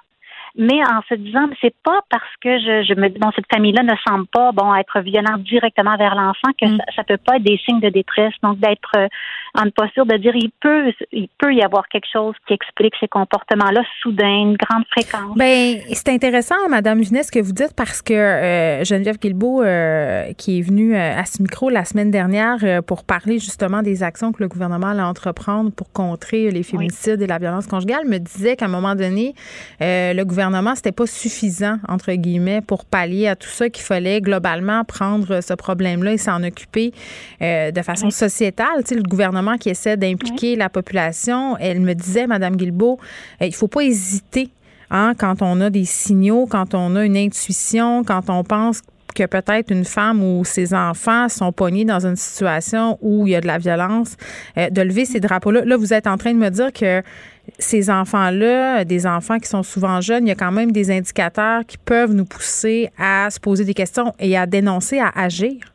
mais 0.56 0.80
en 0.84 1.00
se 1.08 1.14
disant, 1.14 1.48
c'est 1.60 1.74
pas 1.82 2.00
parce 2.10 2.36
que 2.42 2.58
je, 2.58 2.84
je 2.86 2.94
me 2.94 3.08
dis, 3.08 3.18
bon, 3.18 3.30
cette 3.34 3.50
famille-là 3.52 3.82
ne 3.82 3.94
semble 4.06 4.26
pas, 4.26 4.52
bon, 4.52 4.74
être 4.74 5.00
violente 5.00 5.42
directement 5.42 5.96
vers 5.96 6.14
l'enfant 6.14 6.52
que 6.60 6.66
mm. 6.66 6.78
ça, 6.78 6.84
ça, 6.96 7.04
peut 7.04 7.16
pas 7.16 7.36
être 7.36 7.42
des 7.42 7.58
signes 7.64 7.80
de 7.80 7.88
détresse. 7.88 8.34
Donc, 8.42 8.58
d'être 8.58 9.08
en 9.54 9.68
posture 9.70 10.06
de 10.06 10.16
dire, 10.16 10.34
il 10.34 10.50
peut, 10.60 10.92
il 11.12 11.28
peut 11.38 11.52
y 11.52 11.62
avoir 11.62 11.86
quelque 11.88 12.08
chose 12.10 12.34
qui 12.46 12.54
explique 12.54 12.94
ces 12.98 13.08
comportements-là 13.08 13.82
soudain, 14.00 14.26
une 14.26 14.56
grande 14.56 14.84
fréquence. 14.90 15.36
Ben, 15.36 15.78
c'est 15.92 16.08
intéressant, 16.08 16.54
Madame 16.70 17.00
Vinet, 17.02 17.22
ce 17.22 17.30
que 17.30 17.38
vous 17.38 17.52
dites 17.52 17.74
parce 17.76 18.00
que 18.00 18.14
euh, 18.14 18.84
Geneviève 18.84 19.18
Guilbeault, 19.18 19.62
euh, 19.62 20.32
qui 20.38 20.58
est 20.58 20.62
venue 20.62 20.94
euh, 20.94 21.18
à 21.18 21.26
ce 21.26 21.42
micro 21.42 21.68
la 21.68 21.84
semaine 21.84 22.10
dernière 22.10 22.82
pour 22.86 23.04
parler 23.04 23.38
justement 23.38 23.82
des 23.82 24.02
actions 24.02 24.32
que 24.32 24.42
le 24.42 24.48
gouvernement 24.48 24.88
allait 24.88 25.02
entreprendre 25.02 25.70
pour 25.70 25.92
contrer 25.92 26.50
les 26.50 26.62
féminicides 26.62 27.20
et 27.20 27.26
la 27.26 27.38
violence 27.38 27.66
conjugale, 27.66 28.06
me 28.06 28.18
disait 28.18 28.56
qu'à 28.56 28.66
un 28.66 28.68
moment 28.68 28.94
donné, 28.94 29.34
le 29.80 30.22
gouvernement 30.24 30.74
c'était 30.74 30.92
pas 30.92 31.06
suffisant, 31.06 31.76
entre 31.88 32.12
guillemets, 32.12 32.62
pour 32.62 32.86
pallier 32.86 33.28
à 33.28 33.36
tout 33.36 33.48
ça, 33.48 33.68
qu'il 33.68 33.84
fallait 33.84 34.20
globalement 34.20 34.84
prendre 34.84 35.42
ce 35.42 35.54
problème-là 35.54 36.12
et 36.12 36.18
s'en 36.18 36.42
occuper 36.42 36.92
de 37.40 37.82
façon 37.82 38.10
sociétale. 38.10 38.82
Tu 38.82 38.88
sais, 38.88 38.94
le 38.94 39.02
gouvernement 39.02 39.41
qui 39.58 39.70
essaie 39.70 39.96
d'impliquer 39.96 40.56
la 40.56 40.68
population, 40.68 41.56
elle 41.58 41.80
me 41.80 41.94
disait, 41.94 42.26
Madame 42.26 42.56
Guilbeault, 42.56 42.98
euh, 43.40 43.46
il 43.46 43.54
faut 43.54 43.68
pas 43.68 43.82
hésiter 43.82 44.50
Hein, 44.94 45.14
quand 45.16 45.40
on 45.40 45.58
a 45.62 45.70
des 45.70 45.86
signaux, 45.86 46.46
quand 46.46 46.74
on 46.74 46.96
a 46.96 47.04
une 47.06 47.16
intuition, 47.16 48.04
quand 48.04 48.28
on 48.28 48.44
pense 48.44 48.82
que 49.14 49.24
peut-être 49.24 49.72
une 49.72 49.86
femme 49.86 50.22
ou 50.22 50.44
ses 50.44 50.74
enfants 50.74 51.30
sont 51.30 51.50
pognés 51.50 51.86
dans 51.86 52.06
une 52.06 52.16
situation 52.16 52.98
où 53.00 53.26
il 53.26 53.30
y 53.30 53.34
a 53.34 53.40
de 53.40 53.46
la 53.46 53.56
violence, 53.56 54.16
euh, 54.58 54.68
de 54.68 54.82
lever 54.82 55.06
ces 55.06 55.18
drapeaux-là. 55.18 55.64
Là, 55.64 55.78
vous 55.78 55.94
êtes 55.94 56.06
en 56.06 56.18
train 56.18 56.34
de 56.34 56.38
me 56.38 56.50
dire 56.50 56.74
que 56.74 57.02
ces 57.58 57.88
enfants-là, 57.88 58.84
des 58.84 59.06
enfants 59.06 59.38
qui 59.38 59.48
sont 59.48 59.62
souvent 59.62 60.02
jeunes, 60.02 60.26
il 60.26 60.28
y 60.28 60.32
a 60.32 60.36
quand 60.36 60.52
même 60.52 60.72
des 60.72 60.90
indicateurs 60.90 61.64
qui 61.66 61.78
peuvent 61.78 62.12
nous 62.12 62.26
pousser 62.26 62.90
à 62.98 63.30
se 63.30 63.40
poser 63.40 63.64
des 63.64 63.74
questions 63.74 64.12
et 64.18 64.36
à 64.36 64.44
dénoncer, 64.44 64.98
à 64.98 65.10
agir. 65.14 65.71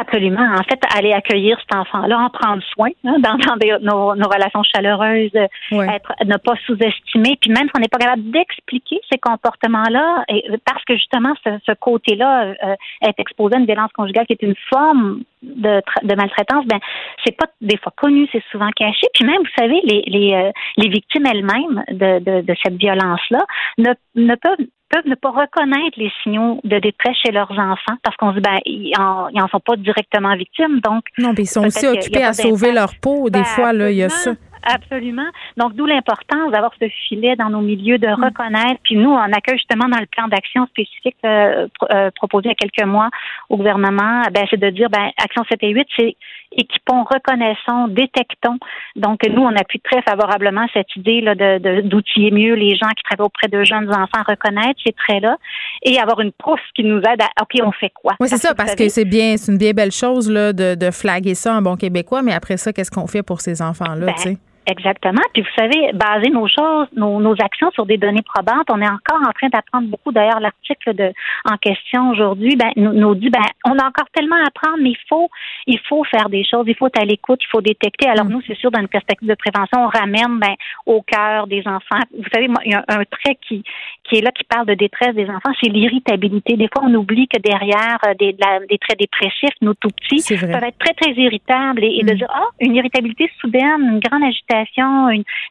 Absolument. 0.00 0.54
En 0.54 0.62
fait, 0.62 0.80
aller 0.96 1.12
accueillir 1.12 1.58
cet 1.60 1.74
enfant-là, 1.74 2.18
en 2.18 2.30
prendre 2.30 2.62
soin, 2.74 2.88
hein, 3.04 3.16
dans, 3.18 3.36
nos, 3.80 4.28
relations 4.28 4.62
chaleureuses, 4.62 5.34
être, 5.34 6.12
ne 6.24 6.36
pas 6.36 6.54
sous-estimer, 6.66 7.36
puis 7.40 7.50
même 7.50 7.64
si 7.64 7.72
on 7.76 7.80
n'est 7.80 7.88
pas 7.88 7.98
capable 7.98 8.30
d'expliquer 8.30 9.00
ces 9.10 9.18
comportements-là, 9.18 10.24
parce 10.64 10.84
que 10.84 10.94
justement 10.94 11.34
ce, 11.44 11.72
côté-là 11.74 12.54
euh, 12.64 12.74
est 13.02 13.18
exposé 13.18 13.56
à 13.56 13.58
une 13.58 13.66
violence 13.66 13.92
conjugale 13.92 14.26
qui 14.26 14.32
est 14.32 14.42
une 14.42 14.56
forme 14.70 15.22
de, 15.42 15.80
de 16.02 16.14
maltraitance, 16.14 16.66
ben 16.66 16.78
c'est 17.24 17.36
pas 17.36 17.46
des 17.60 17.76
fois 17.76 17.92
connu, 17.96 18.28
c'est 18.32 18.42
souvent 18.50 18.70
caché. 18.74 19.06
Puis 19.14 19.24
même, 19.24 19.38
vous 19.38 19.62
savez, 19.62 19.80
les 19.84 20.02
les, 20.06 20.34
euh, 20.34 20.50
les 20.76 20.88
victimes 20.88 21.26
elles-mêmes 21.26 21.84
de, 21.90 22.18
de, 22.18 22.40
de 22.40 22.54
cette 22.62 22.74
violence-là 22.74 23.44
ne, 23.78 23.92
ne 24.16 24.34
peuvent 24.34 24.66
peuvent 24.88 25.06
ne 25.06 25.14
pas 25.14 25.30
reconnaître 25.30 25.98
les 25.98 26.10
signaux 26.22 26.60
de 26.64 26.78
détresse 26.78 27.16
chez 27.24 27.32
leurs 27.32 27.50
enfants 27.50 27.96
parce 28.02 28.16
qu'on 28.16 28.30
se 28.30 28.36
dit 28.36 28.42
ben 28.42 28.58
ils 28.64 28.92
en, 28.98 29.28
ils 29.28 29.40
en 29.40 29.48
sont 29.48 29.60
pas 29.60 29.76
directement 29.76 30.34
victimes 30.36 30.80
donc 30.80 31.04
non 31.18 31.32
mais 31.36 31.44
ils 31.44 31.46
sont 31.46 31.66
aussi 31.66 31.86
occupés 31.86 32.24
à 32.24 32.32
sauver 32.32 32.72
leur 32.72 32.94
peau 33.00 33.30
des 33.30 33.40
ben, 33.40 33.44
fois 33.44 33.72
là 33.72 33.90
il 33.90 33.96
y 33.96 34.02
a 34.02 34.08
ça 34.08 34.32
Absolument. 34.62 35.28
Donc, 35.56 35.74
d'où 35.74 35.86
l'importance 35.86 36.50
d'avoir 36.52 36.72
ce 36.80 36.88
filet 37.08 37.36
dans 37.36 37.50
nos 37.50 37.60
milieux, 37.60 37.98
de 37.98 38.06
mm. 38.06 38.24
reconnaître. 38.24 38.80
Puis 38.82 38.96
nous, 38.96 39.10
on 39.10 39.32
accueille 39.32 39.56
justement 39.56 39.88
dans 39.88 39.98
le 39.98 40.06
plan 40.06 40.28
d'action 40.28 40.66
spécifique 40.66 41.16
euh, 41.24 41.68
euh, 41.92 42.10
proposé 42.14 42.48
il 42.48 42.50
y 42.50 42.52
a 42.52 42.54
quelques 42.54 42.86
mois 42.86 43.08
au 43.48 43.56
gouvernement, 43.56 44.22
ben, 44.32 44.46
c'est 44.50 44.60
de 44.60 44.70
dire, 44.70 44.90
ben, 44.90 45.10
Action 45.22 45.44
7 45.48 45.58
et 45.62 45.70
8, 45.70 45.88
c'est 45.96 46.16
équipons, 46.58 47.04
reconnaissons, 47.04 47.88
détectons. 47.88 48.58
Donc, 48.96 49.20
nous, 49.28 49.42
on 49.42 49.54
appuie 49.56 49.80
très 49.80 50.02
favorablement 50.02 50.66
cette 50.74 50.94
idée 50.96 51.20
là 51.20 51.34
de, 51.34 51.80
d'outiller 51.82 52.30
mieux 52.30 52.54
les 52.54 52.76
gens 52.76 52.88
qui 52.96 53.02
travaillent 53.04 53.26
auprès 53.26 53.48
de 53.48 53.64
jeunes 53.64 53.88
enfants, 53.90 54.22
reconnaître 54.26 54.80
ces 54.84 54.92
traits-là 54.92 55.36
et 55.82 55.98
avoir 55.98 56.20
une 56.20 56.32
pousse 56.32 56.60
qui 56.74 56.84
nous 56.84 56.98
aide 56.98 57.22
à, 57.22 57.42
OK, 57.42 57.60
on 57.62 57.72
fait 57.72 57.92
quoi? 57.94 58.14
Oui, 58.20 58.28
c'est 58.28 58.38
ça, 58.38 58.54
parce 58.54 58.74
que 58.74 58.88
c'est 58.88 59.04
bien, 59.04 59.36
c'est 59.36 59.52
une 59.52 59.58
bien 59.58 59.72
belle 59.72 59.92
chose 59.92 60.30
là, 60.30 60.52
de, 60.52 60.74
de 60.74 60.90
flaguer 60.90 61.34
ça 61.34 61.54
en 61.54 61.62
bon 61.62 61.76
québécois, 61.76 62.22
mais 62.22 62.34
après 62.34 62.56
ça, 62.56 62.72
qu'est-ce 62.72 62.90
qu'on 62.90 63.06
fait 63.06 63.22
pour 63.22 63.40
ces 63.40 63.62
enfants-là, 63.62 64.06
ben, 64.06 64.14
tu 64.14 64.22
sais? 64.22 64.38
Exactement. 64.70 65.22
Puis 65.32 65.40
vous 65.40 65.48
savez, 65.56 65.92
baser 65.94 66.28
nos 66.28 66.46
choses, 66.46 66.88
nos, 66.94 67.20
nos, 67.20 67.32
actions 67.42 67.70
sur 67.70 67.86
des 67.86 67.96
données 67.96 68.22
probantes, 68.22 68.66
on 68.70 68.82
est 68.82 68.88
encore 68.88 69.26
en 69.26 69.32
train 69.32 69.48
d'apprendre 69.48 69.88
beaucoup. 69.88 70.12
D'ailleurs, 70.12 70.40
l'article 70.40 70.94
de 70.94 71.10
en 71.50 71.56
question 71.56 72.10
aujourd'hui, 72.10 72.54
ben, 72.54 72.70
nous, 72.76 72.92
nous, 72.92 73.14
dit, 73.14 73.30
ben, 73.30 73.40
on 73.64 73.78
a 73.78 73.86
encore 73.86 74.08
tellement 74.12 74.36
à 74.36 74.48
apprendre, 74.48 74.76
mais 74.82 74.90
il 74.90 74.98
faut, 75.08 75.30
il 75.66 75.80
faut 75.88 76.04
faire 76.04 76.28
des 76.28 76.44
choses, 76.44 76.64
il 76.66 76.76
faut 76.76 76.88
être 76.88 77.00
à 77.00 77.06
l'écoute, 77.06 77.40
il 77.42 77.48
faut 77.50 77.62
détecter. 77.62 78.10
Alors 78.10 78.26
mm. 78.26 78.30
nous, 78.30 78.42
c'est 78.46 78.58
sûr, 78.58 78.70
dans 78.70 78.80
une 78.80 78.88
perspective 78.88 79.26
de 79.26 79.34
prévention, 79.36 79.86
on 79.86 79.88
ramène 79.88 80.38
ben, 80.38 80.54
au 80.84 81.00
cœur 81.00 81.46
des 81.46 81.62
enfants. 81.66 82.04
Vous 82.14 82.28
savez, 82.30 82.48
il 82.66 82.72
y 82.72 82.74
a 82.74 82.84
un 82.88 83.04
trait 83.04 83.38
qui, 83.48 83.64
qui 84.04 84.16
est 84.16 84.20
là, 84.20 84.32
qui 84.32 84.44
parle 84.44 84.66
de 84.66 84.74
détresse 84.74 85.14
des 85.14 85.30
enfants, 85.30 85.52
c'est 85.62 85.70
l'irritabilité. 85.70 86.58
Des 86.58 86.68
fois, 86.68 86.84
on 86.84 86.94
oublie 86.94 87.26
que 87.26 87.40
derrière 87.40 87.98
euh, 88.06 88.12
des, 88.18 88.34
des 88.34 88.78
traits 88.78 88.98
dépressifs, 88.98 89.56
nos 89.62 89.72
tout 89.72 89.88
petits 89.88 90.22
peuvent 90.28 90.62
être 90.62 90.78
très, 90.78 90.92
très 90.92 91.12
irritables 91.12 91.82
et, 91.84 92.02
de 92.02 92.12
mm. 92.12 92.16
dire, 92.18 92.28
ah, 92.28 92.48
une 92.60 92.74
irritabilité 92.74 93.30
soudaine, 93.40 93.80
une 93.80 94.00
grande 94.00 94.24
agitation 94.24 94.57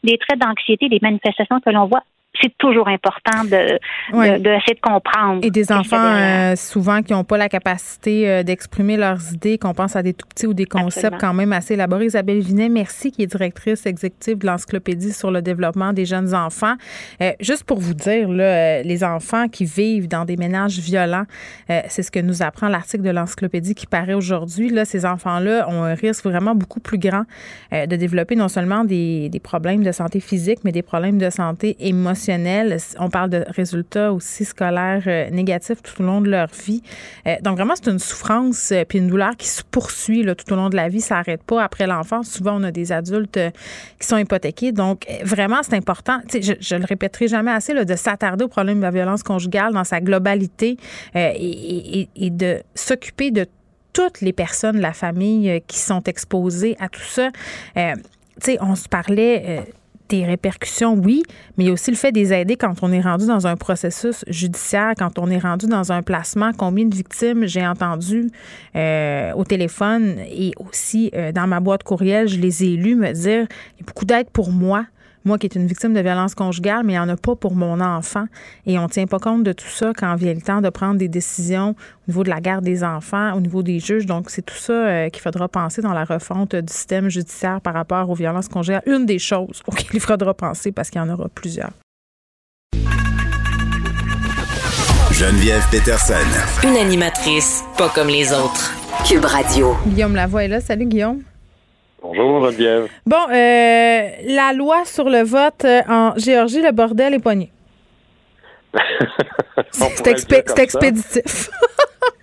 des 0.04 0.18
traits 0.18 0.40
d'anxiété, 0.40 0.90
des 0.90 1.00
manifestations 1.02 1.60
que 1.60 1.70
l'on 1.70 1.86
voit 1.86 2.04
c'est 2.42 2.56
toujours 2.58 2.88
important 2.88 3.44
de, 3.44 3.80
de, 4.14 4.38
de, 4.40 4.80
comprendre. 4.82 5.40
Et 5.44 5.52
des 5.52 5.72
enfants, 5.72 5.98
euh, 5.98 6.56
souvent, 6.56 7.02
qui 7.02 7.14
n'ont 7.14 7.24
pas 7.24 7.38
la 7.38 7.50
capacité 7.50 8.30
euh, 8.30 8.44
d'exprimer 8.44 8.98
leurs 8.98 9.34
idées, 9.34 9.58
qu'on 9.58 9.74
pense 9.74 9.96
à 9.96 10.04
des 10.04 10.14
tout 10.14 10.28
petits 10.28 10.48
ou 10.48 10.54
des 10.54 10.66
concepts 10.66 11.20
quand 11.20 11.34
même 11.34 11.54
assez 11.54 11.74
élaborés. 11.74 12.06
Isabelle 12.06 12.40
Vinet, 12.40 12.70
merci, 12.70 13.12
qui 13.12 13.24
est 13.24 13.28
directrice 13.28 13.86
exécutive 13.86 14.38
de 14.38 14.46
l'Encyclopédie 14.46 15.14
sur 15.14 15.32
le 15.32 15.42
développement 15.42 15.94
des 15.94 16.06
jeunes 16.06 16.34
enfants. 16.34 16.76
Euh, 17.22 17.32
juste 17.40 17.64
pour 17.64 17.80
vous 17.80 17.94
dire, 17.94 18.30
là, 18.30 18.84
les 18.84 19.04
enfants 19.04 19.48
qui 19.48 19.66
vivent 19.66 20.08
dans 20.08 20.26
des 20.26 20.38
ménages 20.38 20.80
violents, 20.80 21.26
c'est 21.88 22.04
ce 22.04 22.12
que 22.12 22.20
nous 22.20 22.42
apprend 22.42 22.68
l'article 22.68 23.04
de 23.04 23.10
l'Encyclopédie 23.10 23.76
qui 23.76 23.88
paraît 23.88 24.14
aujourd'hui. 24.14 24.70
Là, 24.70 24.86
ces 24.86 25.06
enfants-là 25.06 25.68
ont 25.70 25.84
un 25.84 25.94
risque 25.94 26.26
vraiment 26.26 26.56
beaucoup 26.56 26.80
plus 26.80 26.98
grand 26.98 27.24
de 27.72 27.96
développer 27.96 28.36
non 28.36 28.48
seulement 28.48 28.84
des, 28.84 29.30
des 29.30 29.40
problèmes 29.40 29.84
de 29.84 29.92
santé 29.92 30.20
physique, 30.20 30.60
mais 30.64 30.72
des 30.72 30.82
problèmes 30.82 31.18
de 31.18 31.30
santé 31.30 31.76
émotionnelle 31.80 32.27
on 33.00 33.10
parle 33.10 33.30
de 33.30 33.46
résultats 33.48 34.12
aussi 34.14 34.46
scolaires 34.46 35.04
euh, 35.08 35.30
négatifs 35.30 35.82
tout 35.82 36.02
au 36.02 36.06
long 36.06 36.22
de 36.22 36.30
leur 36.30 36.48
vie. 36.48 36.82
Euh, 37.26 37.36
donc 37.42 37.58
vraiment, 37.58 37.74
c'est 37.76 37.90
une 37.90 38.00
souffrance 38.00 38.72
euh, 38.72 38.84
puis 38.88 39.00
une 39.00 39.08
douleur 39.08 39.36
qui 39.38 39.48
se 39.48 39.64
poursuit 39.64 40.26
tout 40.26 40.54
au 40.54 40.56
long 40.56 40.70
de 40.70 40.76
la 40.76 40.90
vie. 40.90 41.02
Ça 41.02 41.16
n'arrête 41.16 41.44
pas 41.44 41.64
après 41.64 41.88
l'enfance. 41.88 42.30
Souvent, 42.30 42.60
on 42.60 42.64
a 42.64 42.72
des 42.72 42.92
adultes 42.92 43.40
qui 44.00 44.08
sont 44.08 44.18
hypothéqués. 44.18 44.72
Donc 44.72 45.06
vraiment, 45.24 45.62
c'est 45.64 45.76
important. 45.76 46.20
Je, 46.32 46.54
je 46.60 46.76
le 46.76 46.86
répéterai 46.86 47.28
jamais 47.28 47.52
assez 47.52 47.74
de 47.74 47.96
s'attarder 47.96 48.46
au 48.46 48.48
problème 48.48 48.78
de 48.78 48.84
la 48.84 48.92
violence 48.92 49.24
conjugale 49.24 49.74
dans 49.74 49.84
sa 49.84 50.02
globalité 50.02 50.78
et, 51.16 52.08
de 52.30 52.62
s'occuper 52.76 53.32
de 53.32 53.46
toutes 53.94 54.22
les 54.22 54.34
personnes 54.34 54.78
de 54.78 54.82
la 54.82 54.94
famille 54.94 55.62
qui 55.68 55.80
sont 55.80 56.04
exposées 56.04 56.76
à 56.80 56.90
tout 56.90 57.02
ça. 57.02 57.30
sais, 58.40 58.58
on 58.62 58.76
se 58.76 58.88
parlait 58.88 59.64
des 60.10 60.26
répercussions, 60.26 60.94
oui, 60.94 61.24
mais 61.58 61.66
il 61.66 61.68
y 61.68 61.70
a 61.70 61.74
aussi 61.74 61.92
le 61.92 61.98
fait 61.98 62.12
des 62.12 62.34
aider 62.34 62.56
quand 62.56 62.76
on 62.82 62.92
est 62.92 63.02
rendu 63.02 63.28
dans 63.28 63.48
un 63.48 63.56
processus 63.56 64.24
judiciaire, 64.28 64.94
quand 64.98 65.20
on 65.20 65.30
est 65.30 65.40
rendu 65.40 65.68
dans 65.68 65.92
un 65.92 66.02
placement. 66.02 66.52
Combien 66.58 66.86
de 66.86 66.96
victimes 66.96 67.46
j'ai 67.46 67.66
entendu 67.66 68.30
euh, 68.76 69.34
au 69.34 69.44
téléphone 69.44 70.18
et 70.30 70.54
aussi 70.58 71.12
euh, 71.14 71.32
dans 71.32 71.48
ma 71.48 71.60
boîte 71.60 71.84
courriel, 71.84 72.28
je 72.28 72.40
les 72.40 72.64
ai 72.64 72.78
lus 72.78 72.96
me 72.96 73.12
dire 73.12 73.48
il 73.76 73.82
y 73.82 73.84
a 73.84 73.86
beaucoup 73.86 74.06
d'aide 74.06 74.30
pour 74.32 74.52
moi 74.52 74.86
moi 75.28 75.38
qui 75.38 75.46
est 75.46 75.56
une 75.56 75.68
victime 75.68 75.94
de 75.94 76.00
violence 76.00 76.34
conjugale, 76.34 76.82
mais 76.84 76.94
il 76.94 76.96
n'y 76.96 77.00
en 77.00 77.10
a 77.10 77.18
pas 77.18 77.36
pour 77.36 77.54
mon 77.54 77.80
enfant. 77.80 78.26
Et 78.66 78.80
on 78.80 78.84
ne 78.84 78.88
tient 78.88 79.06
pas 79.06 79.20
compte 79.20 79.44
de 79.44 79.52
tout 79.54 79.68
ça 79.68 79.92
quand 79.96 80.16
vient 80.16 80.34
le 80.34 80.42
temps 80.42 80.62
de 80.62 80.70
prendre 80.70 80.98
des 80.98 81.08
décisions 81.08 81.76
au 82.08 82.12
niveau 82.12 82.24
de 82.24 82.30
la 82.30 82.42
garde 82.42 82.64
des 82.64 82.84
enfants, 82.84 83.34
au 83.34 83.42
niveau 83.42 83.62
des 83.62 83.80
juges. 83.80 84.06
Donc, 84.06 84.30
c'est 84.30 84.42
tout 84.42 84.56
ça 84.56 84.74
euh, 84.74 85.10
qu'il 85.10 85.22
faudra 85.22 85.48
penser 85.48 85.82
dans 85.82 85.94
la 85.94 86.06
refonte 86.06 86.56
du 86.56 86.74
système 86.74 87.10
judiciaire 87.10 87.62
par 87.62 87.74
rapport 87.74 88.10
aux 88.10 88.16
violences 88.16 88.48
conjugales. 88.48 88.82
Une 88.88 89.06
des 89.06 89.20
choses 89.20 89.62
auxquelles 89.68 89.94
il 89.94 90.00
faudra 90.00 90.34
penser 90.34 90.72
parce 90.72 90.90
qu'il 90.90 91.00
y 91.00 91.04
en 91.04 91.10
aura 91.10 91.28
plusieurs. 91.30 91.72
Geneviève 95.12 95.66
Peterson. 95.72 96.14
Une 96.64 96.78
animatrice 96.78 97.64
pas 97.78 97.90
comme 97.90 98.08
les 98.08 98.32
autres. 98.32 98.74
Cube 99.06 99.26
Radio. 99.26 99.76
Guillaume 99.88 100.16
Lavoie 100.16 100.44
est 100.44 100.48
là. 100.48 100.62
Salut, 100.62 100.86
Guillaume. 100.86 101.22
Bonjour, 102.02 102.46
Geneviève. 102.46 102.90
Bon, 103.06 103.28
euh, 103.32 104.10
la 104.28 104.54
loi 104.54 104.86
sur 104.86 105.10
le 105.10 105.24
vote 105.24 105.66
euh, 105.66 105.82
en 105.90 106.14
Géorgie, 106.16 106.62
le 106.62 106.72
bordel 106.72 107.16
est 107.16 107.20
poigné. 107.20 107.52
c'est 109.72 110.08
expéditif. 110.08 111.50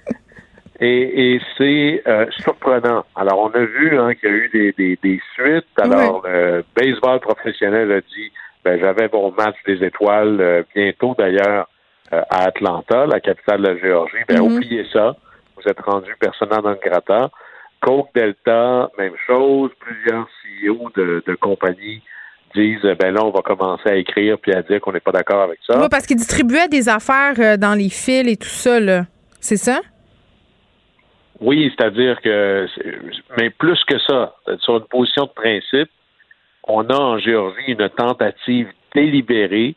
et, 0.81 1.41
c'est 1.59 2.03
euh, 2.07 2.27
surprenant. 2.39 3.05
Alors, 3.16 3.41
on 3.41 3.51
a 3.51 3.64
vu 3.64 3.99
hein, 3.99 4.14
qu'il 4.14 4.29
y 4.29 4.33
a 4.33 4.37
eu 4.37 4.75
des, 5.03 5.20
suites. 5.35 5.66
Alors, 5.79 6.22
le 6.25 6.64
baseball 6.77 7.18
professionnel 7.18 7.91
a 7.91 8.01
dit 8.01 8.33
ben, 8.64 8.79
j'avais 8.79 9.09
mon 9.12 9.33
match 9.33 9.57
des 9.66 9.85
étoiles 9.85 10.64
bientôt 10.75 11.16
d'ailleurs 11.18 11.68
à 12.12 12.45
Atlanta, 12.45 13.07
la 13.07 13.18
capitale 13.18 13.62
de 13.62 13.68
la 13.68 13.79
Géorgie. 13.79 14.16
Ben, 14.29 14.39
mm-hmm. 14.39 14.55
oubliez 14.55 14.87
ça. 14.93 15.16
Vous 15.57 15.68
êtes 15.68 15.81
rendu 15.81 16.14
personnel 16.20 16.61
dans 16.62 16.70
le 16.70 16.79
gratin. 16.83 17.31
Coke 17.85 18.09
Delta, 18.14 18.91
même 18.97 19.12
chose. 19.26 19.70
Plusieurs 19.78 20.26
CEO 20.43 20.91
de, 20.97 21.35
compagnies 21.39 22.01
disent 22.55 22.80
ben 22.99 23.12
là, 23.12 23.22
on 23.22 23.30
va 23.30 23.43
commencer 23.43 23.91
à 23.91 23.97
écrire 23.97 24.39
puis 24.39 24.55
à 24.55 24.62
dire 24.62 24.80
qu'on 24.80 24.93
n'est 24.93 25.01
pas 25.01 25.12
d'accord 25.12 25.43
avec 25.43 25.59
ça. 25.66 25.78
Oui, 25.78 25.89
parce 25.91 26.07
qu'ils 26.07 26.16
distribuaient 26.16 26.68
des 26.68 26.89
affaires 26.89 27.35
euh, 27.39 27.57
dans 27.59 27.74
les 27.74 27.91
fils 27.91 28.26
et 28.26 28.37
tout 28.37 28.49
ça, 28.49 28.80
là. 28.80 29.03
C'est 29.41 29.59
ça? 29.59 29.80
Oui, 31.41 31.70
c'est-à-dire 31.76 32.22
que, 32.22 32.66
mais 33.37 33.51
plus 33.51 33.78
que 33.85 33.99
ça, 33.99 34.35
sur 34.61 34.78
une 34.78 34.85
position 34.85 35.24
de 35.24 35.30
principe, 35.30 35.91
on 36.66 36.89
a 36.89 36.97
en 36.97 37.18
Géorgie 37.18 37.72
une 37.72 37.89
tentative 37.91 38.68
délibérée 38.95 39.74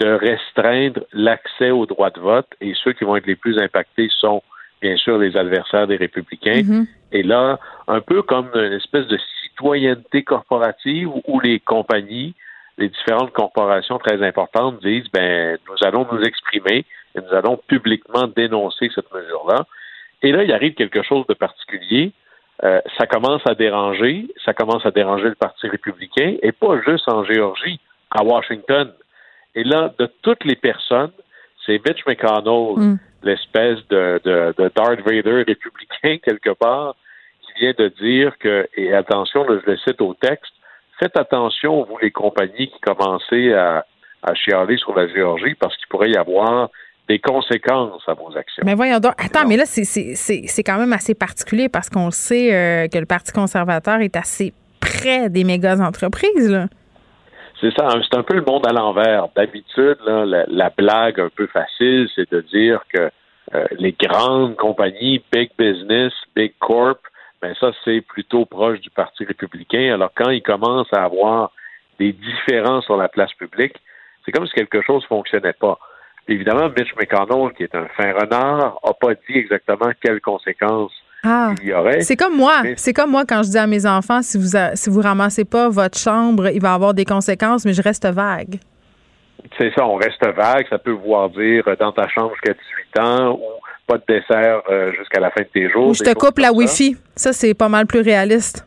de 0.00 0.08
restreindre 0.08 1.00
l'accès 1.12 1.70
au 1.70 1.84
droit 1.84 2.10
de 2.10 2.20
vote 2.20 2.48
et 2.62 2.72
ceux 2.82 2.92
qui 2.94 3.04
vont 3.04 3.16
être 3.16 3.26
les 3.26 3.36
plus 3.36 3.58
impactés 3.58 4.08
sont 4.20 4.42
bien 4.82 4.96
sûr 4.96 5.16
les 5.16 5.36
adversaires 5.36 5.86
des 5.86 5.96
républicains. 5.96 6.62
Mm-hmm. 6.62 6.86
Et 7.12 7.22
là, 7.22 7.58
un 7.88 8.00
peu 8.00 8.22
comme 8.22 8.50
une 8.54 8.72
espèce 8.72 9.06
de 9.06 9.18
citoyenneté 9.42 10.24
corporative 10.24 11.08
où 11.26 11.40
les 11.40 11.60
compagnies, 11.60 12.34
les 12.78 12.88
différentes 12.88 13.32
corporations 13.32 13.98
très 13.98 14.22
importantes 14.26 14.82
disent, 14.82 15.08
ben, 15.12 15.56
nous 15.68 15.86
allons 15.86 16.06
nous 16.10 16.22
exprimer 16.22 16.84
et 17.14 17.20
nous 17.20 17.34
allons 17.34 17.58
publiquement 17.66 18.26
dénoncer 18.26 18.90
cette 18.94 19.12
mesure-là. 19.12 19.66
Et 20.22 20.32
là, 20.32 20.42
il 20.42 20.52
arrive 20.52 20.74
quelque 20.74 21.02
chose 21.02 21.26
de 21.28 21.34
particulier. 21.34 22.12
Euh, 22.64 22.80
ça 22.98 23.06
commence 23.06 23.42
à 23.46 23.54
déranger, 23.54 24.26
ça 24.44 24.54
commence 24.54 24.86
à 24.86 24.90
déranger 24.90 25.28
le 25.28 25.34
Parti 25.34 25.68
républicain, 25.68 26.36
et 26.42 26.52
pas 26.52 26.80
juste 26.86 27.08
en 27.08 27.24
Géorgie, 27.24 27.80
à 28.10 28.22
Washington. 28.22 28.92
Et 29.54 29.64
là, 29.64 29.92
de 29.98 30.08
toutes 30.22 30.44
les 30.44 30.54
personnes, 30.56 31.10
c'est 31.66 31.80
Mitch 31.86 32.04
McConnell, 32.06 32.74
mm. 32.76 32.98
l'espèce 33.22 33.78
de, 33.88 34.20
de, 34.24 34.54
de 34.56 34.70
Darth 34.74 35.00
Vader 35.00 35.44
républicain 35.46 36.18
quelque 36.24 36.54
part, 36.54 36.96
vient 37.60 37.72
de 37.78 37.88
dire 38.00 38.36
que, 38.38 38.68
et 38.76 38.94
attention, 38.94 39.44
je 39.48 39.70
le 39.70 39.76
cite 39.78 40.00
au 40.00 40.14
texte, 40.14 40.52
faites 40.98 41.16
attention, 41.16 41.84
vous 41.84 41.98
les 41.98 42.10
compagnies 42.10 42.68
qui 42.68 42.80
commencez 42.80 43.52
à, 43.52 43.84
à 44.22 44.34
chialer 44.34 44.76
sur 44.76 44.94
la 44.94 45.08
Géorgie, 45.08 45.54
parce 45.54 45.76
qu'il 45.76 45.88
pourrait 45.88 46.10
y 46.10 46.16
avoir 46.16 46.70
des 47.08 47.18
conséquences 47.18 48.02
à 48.06 48.14
vos 48.14 48.36
actions. 48.36 48.62
Mais 48.64 48.74
voyons 48.74 49.00
donc. 49.00 49.14
Attends, 49.18 49.46
mais 49.46 49.56
là, 49.56 49.64
c'est 49.66 50.62
quand 50.64 50.78
même 50.78 50.92
assez 50.92 51.14
particulier 51.14 51.68
parce 51.68 51.90
qu'on 51.90 52.10
sait 52.10 52.54
euh, 52.54 52.88
que 52.88 52.98
le 52.98 53.06
Parti 53.06 53.32
conservateur 53.32 54.00
est 54.00 54.16
assez 54.16 54.52
près 54.80 55.28
des 55.28 55.44
méga 55.44 55.76
entreprises. 55.80 56.50
Là. 56.50 56.66
C'est 57.62 57.72
ça, 57.78 57.90
c'est 58.02 58.18
un 58.18 58.24
peu 58.24 58.34
le 58.34 58.42
monde 58.42 58.66
à 58.66 58.72
l'envers. 58.72 59.28
D'habitude, 59.36 59.98
la, 60.04 60.70
blague 60.70 61.20
un 61.20 61.28
peu 61.28 61.46
facile, 61.46 62.08
c'est 62.12 62.28
de 62.32 62.40
dire 62.40 62.82
que 62.92 63.08
euh, 63.54 63.64
les 63.78 63.92
grandes 63.92 64.56
compagnies, 64.56 65.22
big 65.32 65.50
business, 65.56 66.12
big 66.34 66.54
corp, 66.58 66.98
ben 67.40 67.54
ça, 67.60 67.70
c'est 67.84 68.00
plutôt 68.00 68.46
proche 68.46 68.80
du 68.80 68.90
Parti 68.90 69.24
républicain. 69.24 69.94
Alors, 69.94 70.10
quand 70.12 70.30
ils 70.30 70.42
commencent 70.42 70.92
à 70.92 71.04
avoir 71.04 71.52
des 72.00 72.12
différences 72.12 72.84
sur 72.86 72.96
la 72.96 73.08
place 73.08 73.32
publique, 73.34 73.76
c'est 74.24 74.32
comme 74.32 74.46
si 74.48 74.54
quelque 74.54 74.82
chose 74.82 75.04
fonctionnait 75.04 75.52
pas. 75.52 75.78
Évidemment, 76.26 76.68
Mitch 76.68 76.92
McConnell, 76.96 77.52
qui 77.52 77.62
est 77.62 77.74
un 77.76 77.86
fin 77.96 78.12
renard, 78.12 78.80
n'a 78.84 78.92
pas 78.92 79.14
dit 79.14 79.38
exactement 79.38 79.92
quelles 80.00 80.20
conséquences 80.20 80.92
ah. 81.22 81.54
C'est 82.00 82.16
comme 82.16 82.36
moi. 82.36 82.62
C'est 82.76 82.92
comme 82.92 83.10
moi 83.10 83.24
quand 83.26 83.42
je 83.42 83.50
dis 83.50 83.58
à 83.58 83.66
mes 83.66 83.86
enfants, 83.86 84.22
si 84.22 84.38
vous 84.38 84.56
si 84.74 84.90
vous 84.90 85.00
ramassez 85.00 85.44
pas 85.44 85.68
votre 85.68 85.98
chambre, 85.98 86.48
il 86.48 86.60
va 86.60 86.74
avoir 86.74 86.94
des 86.94 87.04
conséquences, 87.04 87.64
mais 87.64 87.72
je 87.72 87.82
reste 87.82 88.06
vague. 88.06 88.58
C'est 89.58 89.72
ça, 89.74 89.86
on 89.86 89.96
reste 89.96 90.24
vague. 90.24 90.66
Ça 90.68 90.78
peut 90.78 90.92
vouloir 90.92 91.30
dire 91.30 91.64
euh, 91.66 91.76
dans 91.78 91.92
ta 91.92 92.08
chambre 92.08 92.32
jusqu'à 92.34 92.54
18 92.94 93.00
ans 93.00 93.32
ou 93.34 93.40
pas 93.86 93.98
de 93.98 94.04
dessert 94.08 94.62
euh, 94.70 94.92
jusqu'à 94.92 95.20
la 95.20 95.30
fin 95.30 95.42
de 95.42 95.48
tes 95.48 95.70
jours. 95.70 95.88
Ou 95.88 95.94
je 95.94 96.02
te 96.02 96.14
coupe 96.14 96.38
la 96.38 96.52
Wi-Fi. 96.52 96.96
Ça, 97.16 97.32
c'est 97.32 97.54
pas 97.54 97.68
mal 97.68 97.86
plus 97.86 98.00
réaliste. 98.00 98.66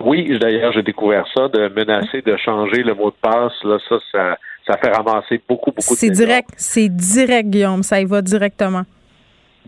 Oui, 0.00 0.38
d'ailleurs, 0.38 0.72
j'ai 0.72 0.82
découvert 0.82 1.26
ça, 1.34 1.48
de 1.48 1.68
menacer 1.74 2.22
de 2.22 2.36
changer 2.36 2.82
le 2.82 2.94
mot 2.94 3.10
de 3.10 3.16
passe. 3.20 3.52
Là, 3.64 3.78
ça, 3.88 3.96
ça 4.12 4.38
ça 4.68 4.76
fait 4.76 4.90
ramasser 4.90 5.40
beaucoup, 5.48 5.70
beaucoup 5.70 5.94
de 5.94 5.98
C'est 5.98 6.10
direct, 6.10 6.50
c'est 6.56 6.88
direct, 6.88 7.48
Guillaume, 7.48 7.82
ça 7.82 8.00
y 8.00 8.04
va 8.04 8.20
directement. 8.20 8.82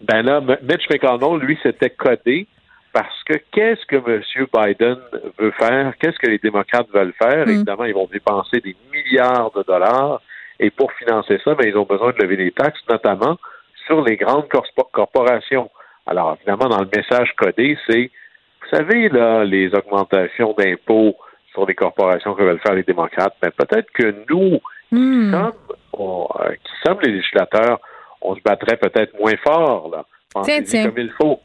Ben 0.03 0.23
là, 0.23 0.41
Mitch 0.41 0.89
McConnell, 0.91 1.41
lui, 1.41 1.59
s'était 1.63 1.91
codé 1.91 2.47
parce 2.93 3.23
que 3.25 3.35
qu'est-ce 3.53 3.85
que 3.87 3.97
M. 3.97 4.47
Biden 4.53 4.99
veut 5.39 5.53
faire? 5.53 5.93
Qu'est-ce 5.99 6.19
que 6.19 6.31
les 6.31 6.39
démocrates 6.39 6.89
veulent 6.93 7.15
faire? 7.23 7.47
Mm. 7.47 7.51
Évidemment, 7.51 7.85
ils 7.85 7.95
vont 7.95 8.09
dépenser 8.11 8.61
des 8.61 8.77
milliards 8.93 9.51
de 9.53 9.63
dollars 9.63 10.21
et 10.59 10.71
pour 10.71 10.93
financer 10.93 11.41
ça, 11.45 11.55
ben, 11.55 11.69
ils 11.69 11.77
ont 11.77 11.85
besoin 11.85 12.13
de 12.13 12.23
lever 12.23 12.37
des 12.37 12.51
taxes, 12.51 12.81
notamment 12.89 13.39
sur 13.87 14.03
les 14.03 14.17
grandes 14.17 14.49
corporations. 14.93 15.71
Alors, 16.07 16.37
évidemment, 16.37 16.69
dans 16.69 16.81
le 16.81 16.89
message 16.95 17.33
codé, 17.37 17.79
c'est, 17.89 18.11
vous 18.63 18.77
savez, 18.77 19.09
là, 19.09 19.45
les 19.45 19.73
augmentations 19.75 20.55
d'impôts 20.59 21.17
sur 21.53 21.67
les 21.67 21.75
corporations 21.75 22.35
que 22.35 22.43
veulent 22.43 22.61
faire 22.61 22.75
les 22.75 22.83
démocrates, 22.83 23.37
mais 23.43 23.51
ben, 23.57 23.67
peut-être 23.67 23.91
que 23.93 24.15
nous, 24.29 24.61
Hmm. 24.93 25.35
Euh, 25.35 26.55
qui, 26.65 26.73
sommes, 26.85 26.99
les 27.03 27.13
législateurs, 27.13 27.81
on 28.21 28.35
se 28.35 28.41
battrait 28.41 28.77
peut-être 28.77 29.19
moins 29.19 29.37
fort, 29.37 29.91
là. 29.91 30.05
Tiens, 30.45 30.63
tiens. 30.63 30.87
comme 30.87 30.99
il 30.99 31.11
faut. 31.21 31.41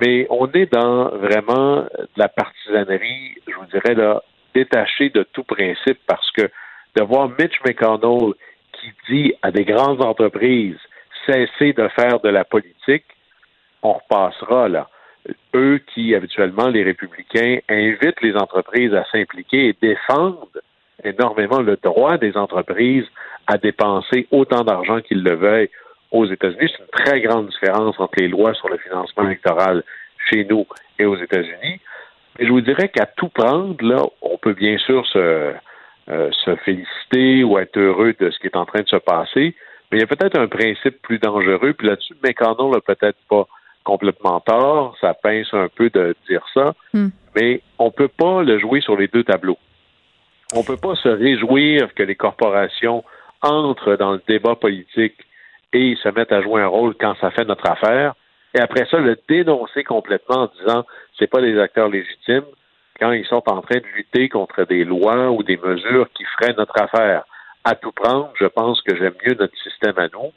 Mais 0.00 0.26
on 0.30 0.50
est 0.52 0.72
dans 0.72 1.10
vraiment 1.18 1.82
de 1.82 2.08
la 2.16 2.28
partisanerie, 2.28 3.34
je 3.46 3.54
vous 3.54 3.66
dirais, 3.66 3.94
là, 3.94 4.22
détaché 4.54 5.10
de 5.10 5.22
tout 5.32 5.44
principe 5.44 5.98
parce 6.06 6.30
que 6.32 6.50
de 6.96 7.02
voir 7.02 7.28
Mitch 7.28 7.60
McConnell 7.66 8.32
qui 8.72 8.92
dit 9.08 9.34
à 9.42 9.50
des 9.50 9.64
grandes 9.64 10.02
entreprises 10.02 10.78
cessez 11.26 11.72
de 11.72 11.88
faire 11.88 12.20
de 12.20 12.28
la 12.28 12.44
politique, 12.44 13.04
on 13.82 13.94
repassera 13.94 14.68
là. 14.68 14.88
Eux 15.54 15.80
qui, 15.94 16.14
habituellement, 16.14 16.68
les 16.68 16.82
républicains, 16.82 17.58
invitent 17.68 18.20
les 18.22 18.34
entreprises 18.34 18.92
à 18.94 19.04
s'impliquer 19.12 19.68
et 19.68 19.76
défendent 19.80 20.60
énormément 21.04 21.60
le 21.60 21.76
droit 21.82 22.18
des 22.18 22.36
entreprises 22.36 23.06
à 23.46 23.58
dépenser 23.58 24.26
autant 24.30 24.62
d'argent 24.64 25.00
qu'ils 25.00 25.22
le 25.22 25.34
veuillent 25.34 25.70
aux 26.10 26.26
États-Unis. 26.26 26.70
C'est 26.70 26.82
une 26.82 27.04
très 27.04 27.20
grande 27.20 27.48
différence 27.48 27.98
entre 27.98 28.14
les 28.18 28.28
lois 28.28 28.54
sur 28.54 28.68
le 28.68 28.78
financement 28.78 29.24
électoral 29.24 29.82
chez 30.30 30.44
nous 30.44 30.66
et 30.98 31.04
aux 31.04 31.16
États-Unis. 31.16 31.80
Mais 32.38 32.46
je 32.46 32.52
vous 32.52 32.60
dirais 32.60 32.88
qu'à 32.88 33.06
tout 33.06 33.28
prendre, 33.28 33.76
là, 33.84 34.02
on 34.20 34.38
peut 34.38 34.54
bien 34.54 34.78
sûr 34.78 35.06
se, 35.06 35.52
euh, 36.08 36.30
se 36.44 36.56
féliciter 36.56 37.44
ou 37.44 37.58
être 37.58 37.78
heureux 37.78 38.14
de 38.18 38.30
ce 38.30 38.38
qui 38.38 38.46
est 38.46 38.56
en 38.56 38.64
train 38.64 38.82
de 38.82 38.88
se 38.88 38.96
passer, 38.96 39.54
mais 39.90 39.98
il 39.98 40.00
y 40.00 40.04
a 40.04 40.06
peut-être 40.06 40.38
un 40.38 40.48
principe 40.48 41.02
plus 41.02 41.18
dangereux, 41.18 41.74
puis 41.74 41.86
là-dessus, 41.88 42.14
McConnell 42.24 42.72
n'a 42.72 42.80
peut-être 42.80 43.18
pas 43.28 43.46
complètement 43.84 44.40
tort, 44.40 44.96
ça 45.00 45.12
pince 45.14 45.52
un 45.52 45.68
peu 45.68 45.90
de 45.90 46.14
dire 46.28 46.44
ça, 46.54 46.74
hmm. 46.94 47.08
mais 47.36 47.60
on 47.78 47.86
ne 47.86 47.90
peut 47.90 48.08
pas 48.08 48.42
le 48.42 48.58
jouer 48.58 48.80
sur 48.80 48.96
les 48.96 49.08
deux 49.08 49.24
tableaux 49.24 49.58
on 50.52 50.60
ne 50.60 50.64
peut 50.64 50.76
pas 50.76 50.94
se 50.94 51.08
réjouir 51.08 51.94
que 51.94 52.02
les 52.02 52.14
corporations 52.14 53.04
entrent 53.42 53.96
dans 53.96 54.12
le 54.12 54.22
débat 54.28 54.54
politique 54.54 55.16
et 55.72 55.96
se 56.02 56.08
mettent 56.10 56.32
à 56.32 56.42
jouer 56.42 56.62
un 56.62 56.66
rôle 56.66 56.94
quand 57.00 57.14
ça 57.20 57.30
fait 57.30 57.44
notre 57.44 57.68
affaire, 57.68 58.14
et 58.54 58.60
après 58.60 58.86
ça, 58.90 58.98
le 58.98 59.18
dénoncer 59.28 59.82
complètement 59.82 60.42
en 60.42 60.50
disant 60.58 60.84
c'est 61.18 61.26
pas 61.26 61.40
des 61.40 61.58
acteurs 61.58 61.88
légitimes 61.88 62.44
quand 63.00 63.12
ils 63.12 63.24
sont 63.24 63.42
en 63.48 63.62
train 63.62 63.78
de 63.78 63.86
lutter 63.96 64.28
contre 64.28 64.64
des 64.64 64.84
lois 64.84 65.30
ou 65.30 65.42
des 65.42 65.56
mesures 65.56 66.08
qui 66.14 66.24
feraient 66.24 66.54
notre 66.54 66.80
affaire. 66.80 67.24
À 67.64 67.74
tout 67.74 67.92
prendre, 67.92 68.30
je 68.38 68.46
pense 68.46 68.82
que 68.82 68.94
j'aime 68.96 69.14
mieux 69.26 69.34
notre 69.34 69.56
système 69.56 69.98
à 69.98 70.08
nous, 70.08 70.32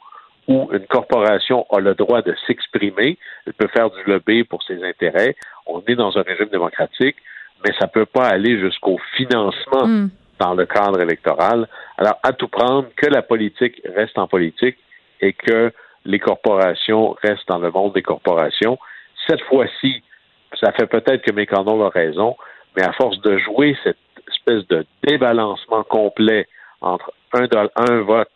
où 0.48 0.70
une 0.72 0.86
corporation 0.86 1.66
a 1.70 1.80
le 1.80 1.94
droit 1.94 2.22
de 2.22 2.34
s'exprimer, 2.46 3.18
elle 3.46 3.52
peut 3.52 3.68
faire 3.68 3.90
du 3.90 4.02
lobby 4.04 4.44
pour 4.44 4.62
ses 4.62 4.82
intérêts. 4.82 5.36
On 5.66 5.82
est 5.86 5.96
dans 5.96 6.16
un 6.16 6.22
régime 6.22 6.48
démocratique 6.48 7.16
mais 7.64 7.72
ça 7.78 7.86
ne 7.86 7.90
peut 7.90 8.06
pas 8.06 8.28
aller 8.28 8.58
jusqu'au 8.58 8.98
financement 9.16 9.86
hmm. 9.86 10.10
dans 10.38 10.54
le 10.54 10.66
cadre 10.66 11.00
électoral. 11.00 11.68
Alors, 11.96 12.18
à 12.22 12.32
tout 12.32 12.48
prendre, 12.48 12.88
que 12.96 13.06
la 13.06 13.22
politique 13.22 13.80
reste 13.84 14.18
en 14.18 14.28
politique 14.28 14.76
et 15.20 15.32
que 15.32 15.72
les 16.04 16.18
corporations 16.18 17.16
restent 17.22 17.48
dans 17.48 17.58
le 17.58 17.70
monde 17.70 17.94
des 17.94 18.02
corporations. 18.02 18.78
Cette 19.26 19.40
fois-ci, 19.42 20.02
ça 20.60 20.72
fait 20.72 20.86
peut-être 20.86 21.22
que 21.22 21.32
McConnell 21.32 21.82
a 21.82 21.88
raison, 21.88 22.36
mais 22.76 22.84
à 22.84 22.92
force 22.92 23.20
de 23.22 23.38
jouer 23.38 23.76
cette 23.82 23.98
espèce 24.28 24.66
de 24.68 24.86
débalancement 25.02 25.82
complet 25.84 26.46
entre 26.80 27.12
un, 27.32 27.48
un 27.76 28.00
vote, 28.02 28.30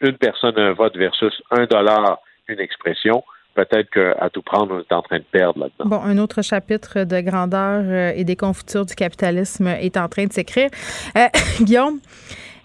une 0.00 0.16
personne, 0.16 0.58
un 0.58 0.72
vote 0.72 0.96
versus 0.96 1.42
un 1.50 1.64
dollar, 1.64 2.18
une 2.46 2.60
expression, 2.60 3.24
peut-être 3.58 3.90
qu'à 3.90 4.30
tout 4.30 4.42
prendre, 4.42 4.76
on 4.76 4.78
est 4.78 4.92
en 4.92 5.02
train 5.02 5.18
de 5.18 5.24
perdre 5.24 5.58
là-dedans. 5.58 5.96
Bon, 5.96 6.00
un 6.00 6.16
autre 6.18 6.42
chapitre 6.42 7.02
de 7.02 7.20
grandeur 7.20 7.82
euh, 7.84 8.12
et 8.14 8.22
des 8.24 8.36
confitures 8.36 8.86
du 8.86 8.94
capitalisme 8.94 9.66
est 9.66 9.96
en 9.96 10.08
train 10.08 10.26
de 10.26 10.32
s'écrire. 10.32 10.70
Euh, 11.16 11.26
Guillaume, 11.60 11.98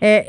euh, 0.04 0.20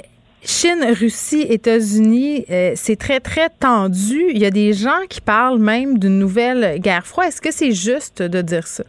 Chine, 0.42 0.84
Russie, 0.98 1.46
États-Unis, 1.48 2.44
c'est 2.74 2.98
très, 2.98 3.20
très 3.20 3.48
tendu. 3.48 4.26
Il 4.28 4.38
y 4.38 4.44
a 4.44 4.50
des 4.50 4.74
gens 4.74 5.06
qui 5.08 5.22
parlent 5.22 5.58
même 5.58 5.98
d'une 5.98 6.18
nouvelle 6.18 6.78
guerre 6.80 7.06
froide. 7.06 7.28
Est-ce 7.28 7.40
que 7.40 7.50
c'est 7.50 7.72
juste 7.72 8.20
de 8.20 8.42
dire 8.42 8.66
ça? 8.66 8.84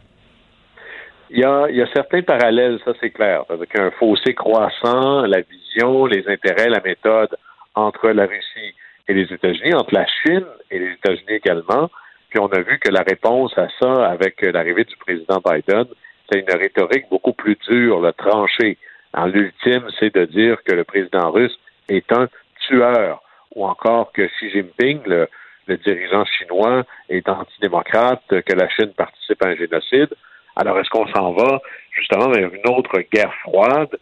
Il 1.30 1.38
y, 1.38 1.44
a, 1.44 1.66
il 1.70 1.76
y 1.76 1.82
a 1.82 1.86
certains 1.94 2.20
parallèles, 2.22 2.78
ça 2.84 2.92
c'est 3.00 3.08
clair, 3.10 3.44
avec 3.48 3.78
un 3.78 3.90
fossé 3.92 4.34
croissant, 4.34 5.22
la 5.22 5.40
vision, 5.40 6.04
les 6.04 6.24
intérêts, 6.28 6.68
la 6.68 6.80
méthode 6.80 7.34
entre 7.74 8.10
la 8.10 8.26
Russie 8.26 8.74
et 9.08 9.14
les 9.14 9.32
États-Unis, 9.32 9.74
entre 9.74 9.94
la 9.94 10.06
Chine 10.06 10.46
et 10.70 10.78
les 10.78 10.92
États-Unis 10.92 11.36
également. 11.44 11.90
Puis 12.30 12.38
on 12.40 12.48
a 12.48 12.60
vu 12.60 12.78
que 12.78 12.90
la 12.90 13.02
réponse 13.02 13.56
à 13.56 13.68
ça, 13.80 14.06
avec 14.06 14.42
l'arrivée 14.42 14.84
du 14.84 14.96
président 14.96 15.40
Biden, 15.44 15.86
c'est 16.30 16.40
une 16.40 16.58
rhétorique 16.58 17.06
beaucoup 17.10 17.32
plus 17.32 17.56
dure, 17.68 18.00
le 18.00 18.12
tranché. 18.12 18.78
En 19.12 19.26
l'ultime, 19.26 19.86
c'est 19.98 20.14
de 20.14 20.24
dire 20.24 20.62
que 20.64 20.74
le 20.74 20.84
président 20.84 21.30
russe 21.30 21.56
est 21.88 22.10
un 22.12 22.28
tueur, 22.66 23.22
ou 23.54 23.64
encore 23.64 24.12
que 24.12 24.22
Xi 24.22 24.50
Jinping, 24.50 25.00
le, 25.06 25.28
le 25.66 25.76
dirigeant 25.76 26.24
chinois, 26.24 26.84
est 27.08 27.28
antidémocrate, 27.28 28.42
que 28.42 28.52
la 28.54 28.68
Chine 28.68 28.92
participe 28.96 29.42
à 29.44 29.48
un 29.48 29.56
génocide. 29.56 30.12
Alors, 30.56 30.78
est-ce 30.78 30.90
qu'on 30.90 31.06
s'en 31.08 31.32
va 31.32 31.60
justement 31.92 32.28
vers 32.30 32.52
une 32.52 32.68
autre 32.68 32.98
guerre 33.12 33.32
froide? 33.42 33.96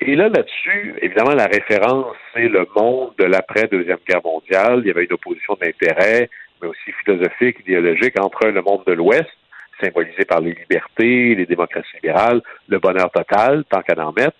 Et 0.00 0.14
là, 0.14 0.28
là-dessus, 0.28 0.94
évidemment, 1.02 1.34
la 1.34 1.46
référence, 1.46 2.14
c'est 2.32 2.48
le 2.48 2.66
monde 2.76 3.12
de 3.18 3.24
l'après-deuxième 3.24 3.98
guerre 4.08 4.22
mondiale. 4.24 4.80
Il 4.82 4.86
y 4.86 4.90
avait 4.90 5.04
une 5.04 5.12
opposition 5.12 5.56
d'intérêts, 5.60 6.30
mais 6.62 6.68
aussi 6.68 6.92
philosophique, 7.02 7.58
idéologique, 7.60 8.18
entre 8.20 8.46
le 8.46 8.62
monde 8.62 8.82
de 8.86 8.92
l'Ouest, 8.92 9.28
symbolisé 9.80 10.24
par 10.24 10.40
les 10.40 10.54
libertés, 10.54 11.34
les 11.34 11.46
démocraties 11.46 11.96
libérales, 11.96 12.42
le 12.68 12.78
bonheur 12.78 13.10
total, 13.10 13.64
tant 13.68 13.82
qu'à 13.82 13.94
en 14.04 14.12
mettre, 14.12 14.36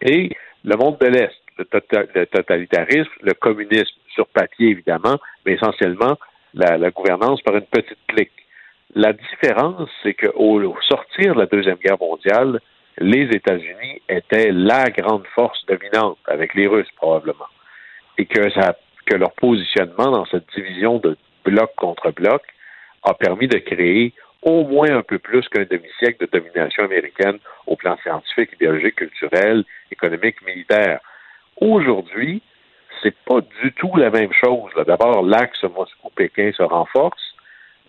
et 0.00 0.30
le 0.64 0.76
monde 0.76 0.96
de 0.98 1.06
l'Est, 1.06 1.36
le, 1.58 1.64
tota-, 1.64 2.26
totalitarisme, 2.26 3.10
le 3.22 3.34
communisme, 3.34 3.94
sur 4.14 4.26
papier 4.28 4.70
évidemment, 4.70 5.18
mais 5.44 5.52
essentiellement 5.52 6.18
la, 6.54 6.76
la 6.76 6.90
gouvernance 6.90 7.40
par 7.42 7.56
une 7.56 7.66
petite 7.66 7.98
clique. 8.08 8.30
La 8.94 9.12
différence, 9.12 9.88
c'est 10.02 10.14
qu'au 10.14 10.74
sortir 10.86 11.34
de 11.34 11.40
la 11.40 11.46
Deuxième 11.46 11.78
Guerre 11.78 11.98
mondiale, 11.98 12.60
les 13.02 13.24
États-Unis 13.34 14.00
étaient 14.08 14.52
la 14.52 14.84
grande 14.84 15.26
force 15.34 15.64
dominante, 15.66 16.18
avec 16.26 16.54
les 16.54 16.66
Russes 16.66 16.90
probablement, 16.96 17.48
et 18.16 18.26
que, 18.26 18.40
leur 19.14 19.32
positionnement 19.32 20.10
dans 20.10 20.24
cette 20.26 20.46
division 20.54 20.98
de 20.98 21.18
bloc 21.44 21.74
contre 21.76 22.12
bloc 22.12 22.42
a 23.02 23.12
permis 23.12 23.46
de 23.48 23.58
créer 23.58 24.14
au 24.42 24.64
moins 24.64 24.90
un 24.90 25.02
peu 25.02 25.18
plus 25.18 25.46
qu'un 25.48 25.64
demi-siècle 25.64 26.26
de 26.26 26.38
domination 26.38 26.84
américaine 26.84 27.38
au 27.66 27.76
plan 27.76 27.96
scientifique, 28.02 28.52
idéologique, 28.54 28.96
culturel, 28.96 29.64
économique, 29.90 30.40
militaire. 30.46 31.00
Aujourd'hui, 31.60 32.42
c'est 33.02 33.14
pas 33.26 33.40
du 33.62 33.72
tout 33.72 33.94
la 33.96 34.10
même 34.10 34.32
chose. 34.32 34.70
D'abord, 34.86 35.22
l'axe 35.22 35.62
Moscou-Pékin 35.62 36.52
se 36.56 36.62
renforce, 36.62 37.31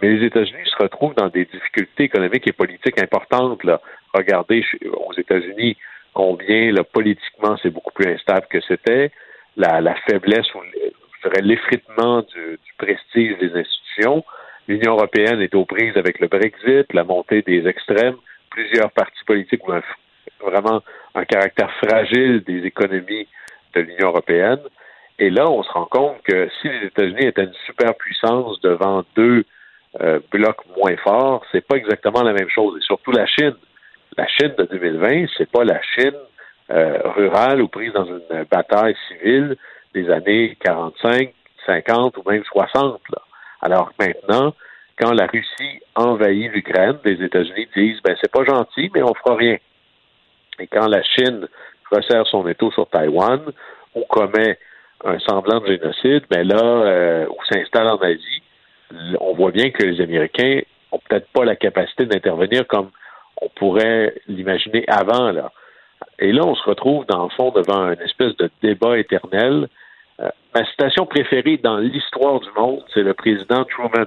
mais 0.01 0.09
les 0.09 0.25
États-Unis 0.25 0.65
se 0.65 0.81
retrouvent 0.81 1.15
dans 1.15 1.29
des 1.29 1.45
difficultés 1.45 2.03
économiques 2.03 2.47
et 2.47 2.53
politiques 2.53 3.01
importantes. 3.01 3.63
Là. 3.63 3.81
Regardez 4.13 4.65
aux 4.85 5.13
États-Unis 5.13 5.77
combien 6.13 6.71
là, 6.71 6.83
politiquement 6.83 7.57
c'est 7.61 7.69
beaucoup 7.69 7.93
plus 7.93 8.11
instable 8.11 8.47
que 8.49 8.61
c'était, 8.61 9.11
la, 9.57 9.95
faiblesse 10.09 10.47
ou 10.55 10.59
l'effritement 11.41 12.21
du, 12.21 12.59
prestige 12.77 13.37
des 13.39 13.53
institutions. 13.55 14.23
L'Union 14.67 14.93
européenne 14.93 15.41
est 15.41 15.55
aux 15.55 15.65
prises 15.65 15.97
avec 15.97 16.19
le 16.19 16.27
Brexit, 16.27 16.91
la 16.93 17.03
montée 17.03 17.41
des 17.41 17.67
extrêmes, 17.67 18.15
plusieurs 18.49 18.91
partis 18.91 19.23
politiques 19.25 19.67
ont 19.67 19.81
vraiment 20.41 20.81
un 21.15 21.25
caractère 21.25 21.71
fragile 21.83 22.43
des 22.45 22.65
économies 22.65 23.27
de 23.73 23.81
l'Union 23.81 24.09
européenne. 24.09 24.59
Et 25.19 25.29
là, 25.29 25.49
on 25.49 25.63
se 25.63 25.71
rend 25.71 25.85
compte 25.85 26.21
que 26.23 26.49
si 26.61 26.69
les 26.69 26.87
États-Unis 26.87 27.27
étaient 27.27 27.43
une 27.43 27.53
superpuissance 27.65 28.59
devant 28.61 29.03
deux 29.15 29.45
euh, 30.01 30.19
blocs 30.31 30.65
moins 30.77 30.95
forts, 30.97 31.45
c'est 31.51 31.65
pas 31.65 31.75
exactement 31.75 32.23
la 32.23 32.33
même 32.33 32.49
chose. 32.49 32.77
Et 32.79 32.83
surtout 32.83 33.11
la 33.11 33.25
Chine. 33.25 33.55
La 34.17 34.27
Chine 34.27 34.53
de 34.57 34.65
2020, 34.65 35.25
c'est 35.37 35.49
pas 35.49 35.63
la 35.63 35.81
Chine 35.81 36.15
euh, 36.71 36.99
rurale 37.15 37.61
ou 37.61 37.67
prise 37.67 37.93
dans 37.93 38.05
une 38.05 38.45
bataille 38.49 38.95
civile 39.07 39.57
des 39.93 40.09
années 40.09 40.57
45, 40.63 41.33
50 41.65 42.17
ou 42.17 42.29
même 42.29 42.43
60. 42.43 43.01
Là. 43.09 43.21
Alors 43.61 43.91
maintenant, 43.99 44.53
quand 44.99 45.13
la 45.13 45.25
Russie 45.25 45.81
envahit 45.95 46.51
l'Ukraine, 46.51 46.97
les 47.03 47.23
États-Unis 47.23 47.67
disent 47.75 48.01
ben 48.03 48.15
c'est 48.21 48.31
pas 48.31 48.43
gentil, 48.45 48.91
mais 48.93 49.01
on 49.01 49.13
fera 49.13 49.35
rien. 49.35 49.57
Et 50.59 50.67
quand 50.67 50.87
la 50.87 51.01
Chine 51.01 51.47
resserre 51.91 52.27
son 52.27 52.47
étau 52.47 52.71
sur 52.71 52.87
Taïwan 52.89 53.41
ou 53.95 54.03
commet 54.05 54.59
un 55.03 55.19
semblant 55.19 55.59
de 55.59 55.67
génocide, 55.67 56.23
ben 56.29 56.47
là, 56.47 56.63
euh, 56.63 57.25
ou 57.27 57.37
s'installe 57.51 57.87
en 57.87 57.97
Asie, 57.97 58.42
on 59.19 59.33
voit 59.33 59.51
bien 59.51 59.71
que 59.71 59.83
les 59.83 60.01
Américains 60.01 60.61
ont 60.91 60.99
peut-être 60.99 61.27
pas 61.29 61.45
la 61.45 61.55
capacité 61.55 62.05
d'intervenir 62.05 62.67
comme 62.67 62.89
on 63.41 63.49
pourrait 63.49 64.15
l'imaginer 64.27 64.85
avant. 64.87 65.31
Là. 65.31 65.51
Et 66.19 66.31
là, 66.31 66.41
on 66.45 66.55
se 66.55 66.63
retrouve, 66.63 67.05
dans 67.07 67.23
le 67.23 67.29
fond, 67.29 67.51
devant 67.51 67.91
une 67.91 68.01
espèce 68.01 68.35
de 68.37 68.49
débat 68.61 68.97
éternel. 68.97 69.67
Euh, 70.19 70.29
ma 70.53 70.65
citation 70.65 71.05
préférée 71.05 71.57
dans 71.57 71.77
l'histoire 71.77 72.39
du 72.39 72.49
monde, 72.55 72.83
c'est 72.93 73.01
le 73.01 73.13
président 73.13 73.65
Truman, 73.65 74.05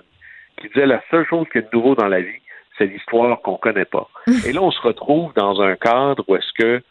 qui 0.61 0.69
disait 0.69 0.87
la 0.87 1.03
seule 1.11 1.27
chose 1.27 1.47
qui 1.51 1.59
est 1.59 1.63
de 1.63 1.77
nouveau 1.77 1.95
dans 1.95 2.09
la 2.09 2.21
vie, 2.21 2.41
c'est 2.79 2.87
l'histoire 2.87 3.41
qu'on 3.43 3.57
connaît 3.57 3.85
pas. 3.85 4.09
Et 4.47 4.53
là, 4.53 4.63
on 4.63 4.71
se 4.71 4.81
retrouve 4.81 5.33
dans 5.35 5.61
un 5.61 5.75
cadre 5.77 6.25
où 6.29 6.37
est-ce 6.37 6.53
que 6.57 6.83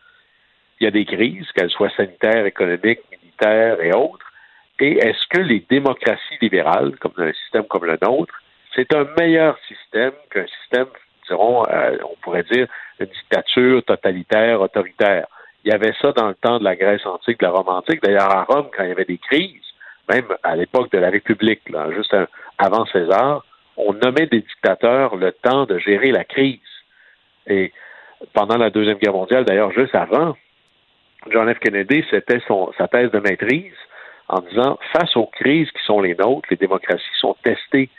il 0.82 0.84
y 0.84 0.88
a 0.88 0.92
des 0.92 1.06
crises, 1.06 1.50
qu'elles 1.54 1.70
soient 1.70 1.90
sanitaires, 1.92 2.46
économiques, 2.46 3.00
militaires 3.10 3.82
et 3.82 3.94
autres, 3.94 4.26
et 4.80 4.98
est-ce 4.98 5.28
que 5.30 5.40
les 5.40 5.66
démocraties 5.70 6.38
libérales, 6.42 6.98
comme 7.00 7.14
un 7.18 7.32
système 7.34 7.66
comme 7.66 7.86
le 7.86 7.98
nôtre, 8.02 8.34
c'est 8.76 8.94
un 8.94 9.08
meilleur 9.18 9.58
système 9.68 10.12
qu'un 10.30 10.46
système, 10.62 10.88
dirons, 11.28 11.64
euh, 11.70 11.98
on 12.04 12.16
pourrait 12.22 12.44
dire, 12.44 12.68
une 13.00 13.06
dictature 13.06 13.84
totalitaire, 13.84 14.60
autoritaire? 14.62 15.28
Il 15.64 15.72
y 15.72 15.74
avait 15.74 15.94
ça 16.02 16.12
dans 16.12 16.28
le 16.28 16.36
temps 16.36 16.60
de 16.60 16.64
la 16.64 16.76
Grèce 16.76 17.06
antique, 17.06 17.40
de 17.40 17.46
la 17.46 17.52
Rome 17.52 17.70
antique. 17.70 18.04
D'ailleurs, 18.04 18.30
à 18.30 18.44
Rome, 18.44 18.68
quand 18.76 18.84
il 18.84 18.90
y 18.90 18.92
avait 18.92 19.06
des 19.06 19.18
crises, 19.18 19.62
même 20.10 20.26
à 20.44 20.56
l'époque 20.56 20.92
de 20.92 21.00
la 21.00 21.10
République, 21.10 21.68
là, 21.70 21.90
juste 21.92 22.16
avant 22.58 22.86
César, 22.88 23.46
on 23.78 23.94
nommait 23.94 24.28
des 24.28 24.42
dictateurs 24.42 25.16
le 25.16 25.32
temps 25.32 25.66
de 25.66 25.80
gérer 25.80 26.12
la 26.12 26.24
crise. 26.24 26.60
Et 27.48 27.72
pendant 28.34 28.58
la 28.58 28.70
Deuxième 28.70 28.98
Guerre 28.98 29.14
mondiale, 29.14 29.46
d'ailleurs, 29.46 29.72
juste 29.72 29.96
avant, 29.96 30.36
John 31.32 31.52
F. 31.52 31.60
Kennedy, 31.60 32.06
c'était 32.12 32.42
sa 32.78 32.88
thèse 32.88 33.12
de 33.12 33.20
maîtrise 33.20 33.74
en 34.28 34.42
disant, 34.42 34.80
face 34.92 35.16
aux 35.16 35.28
crises 35.28 35.70
qui 35.72 35.84
sont 35.86 36.02
les 36.02 36.16
nôtres, 36.16 36.48
les 36.50 36.58
démocraties 36.58 37.04
sont 37.20 37.36
testées. 37.44 37.90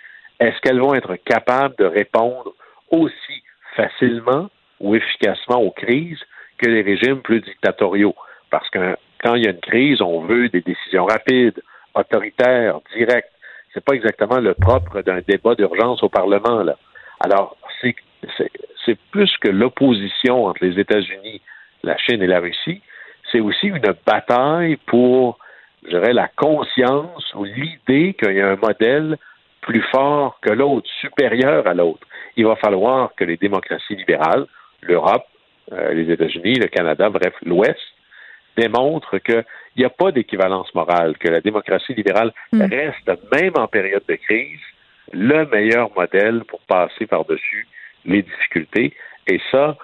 Est-ce 0.40 0.60
qu'elles 0.60 0.80
vont 0.80 0.94
être 0.94 1.16
capables 1.16 1.76
de 1.78 1.84
répondre 1.84 2.52
aussi 2.90 3.42
facilement 3.74 4.48
ou 4.80 4.94
efficacement 4.94 5.60
aux 5.60 5.70
crises 5.70 6.20
que 6.58 6.68
les 6.68 6.82
régimes 6.82 7.20
plus 7.22 7.40
dictatoriaux? 7.40 8.14
Parce 8.50 8.68
que 8.70 8.96
quand 9.22 9.34
il 9.34 9.44
y 9.44 9.46
a 9.46 9.50
une 9.50 9.60
crise, 9.60 10.02
on 10.02 10.22
veut 10.22 10.48
des 10.48 10.60
décisions 10.60 11.06
rapides, 11.06 11.62
autoritaires, 11.94 12.80
directes. 12.94 13.30
C'est 13.72 13.84
pas 13.84 13.94
exactement 13.94 14.38
le 14.38 14.54
propre 14.54 15.02
d'un 15.02 15.20
débat 15.26 15.54
d'urgence 15.54 16.02
au 16.02 16.08
Parlement, 16.08 16.62
là. 16.62 16.76
Alors, 17.20 17.56
c'est 18.84 18.98
plus 19.10 19.34
que 19.38 19.48
l'opposition 19.48 20.46
entre 20.46 20.64
les 20.64 20.78
États-Unis, 20.78 21.40
la 21.82 21.96
Chine 21.98 22.22
et 22.22 22.26
la 22.26 22.40
Russie, 22.40 22.82
c'est 23.30 23.40
aussi 23.40 23.68
une 23.68 23.94
bataille 24.06 24.76
pour 24.86 25.38
dirais, 25.88 26.12
la 26.12 26.28
conscience 26.28 27.34
ou 27.34 27.44
l'idée 27.44 28.14
qu'il 28.14 28.32
y 28.32 28.40
a 28.40 28.50
un 28.50 28.56
modèle 28.56 29.16
plus 29.62 29.82
fort 29.90 30.38
que 30.40 30.50
l'autre, 30.50 30.88
supérieur 31.00 31.66
à 31.66 31.74
l'autre. 31.74 32.06
Il 32.36 32.46
va 32.46 32.56
falloir 32.56 33.14
que 33.16 33.24
les 33.24 33.36
démocraties 33.36 33.96
libérales, 33.96 34.46
l'Europe, 34.82 35.26
euh, 35.72 35.92
les 35.92 36.10
États-Unis, 36.12 36.54
le 36.54 36.68
Canada, 36.68 37.10
bref, 37.10 37.34
l'Ouest, 37.44 37.80
démontrent 38.56 39.18
qu'il 39.18 39.44
n'y 39.76 39.84
a 39.84 39.90
pas 39.90 40.12
d'équivalence 40.12 40.72
morale, 40.74 41.18
que 41.18 41.28
la 41.28 41.40
démocratie 41.40 41.94
libérale 41.94 42.32
hmm. 42.52 42.62
reste, 42.62 43.10
même 43.32 43.52
en 43.56 43.66
période 43.66 44.04
de 44.08 44.14
crise, 44.14 44.60
le 45.12 45.46
meilleur 45.46 45.90
modèle 45.94 46.44
pour 46.44 46.60
passer 46.60 47.06
par-dessus 47.06 47.66
les 48.04 48.22
difficultés. 48.22 48.94
Et 49.26 49.40
ça, 49.50 49.76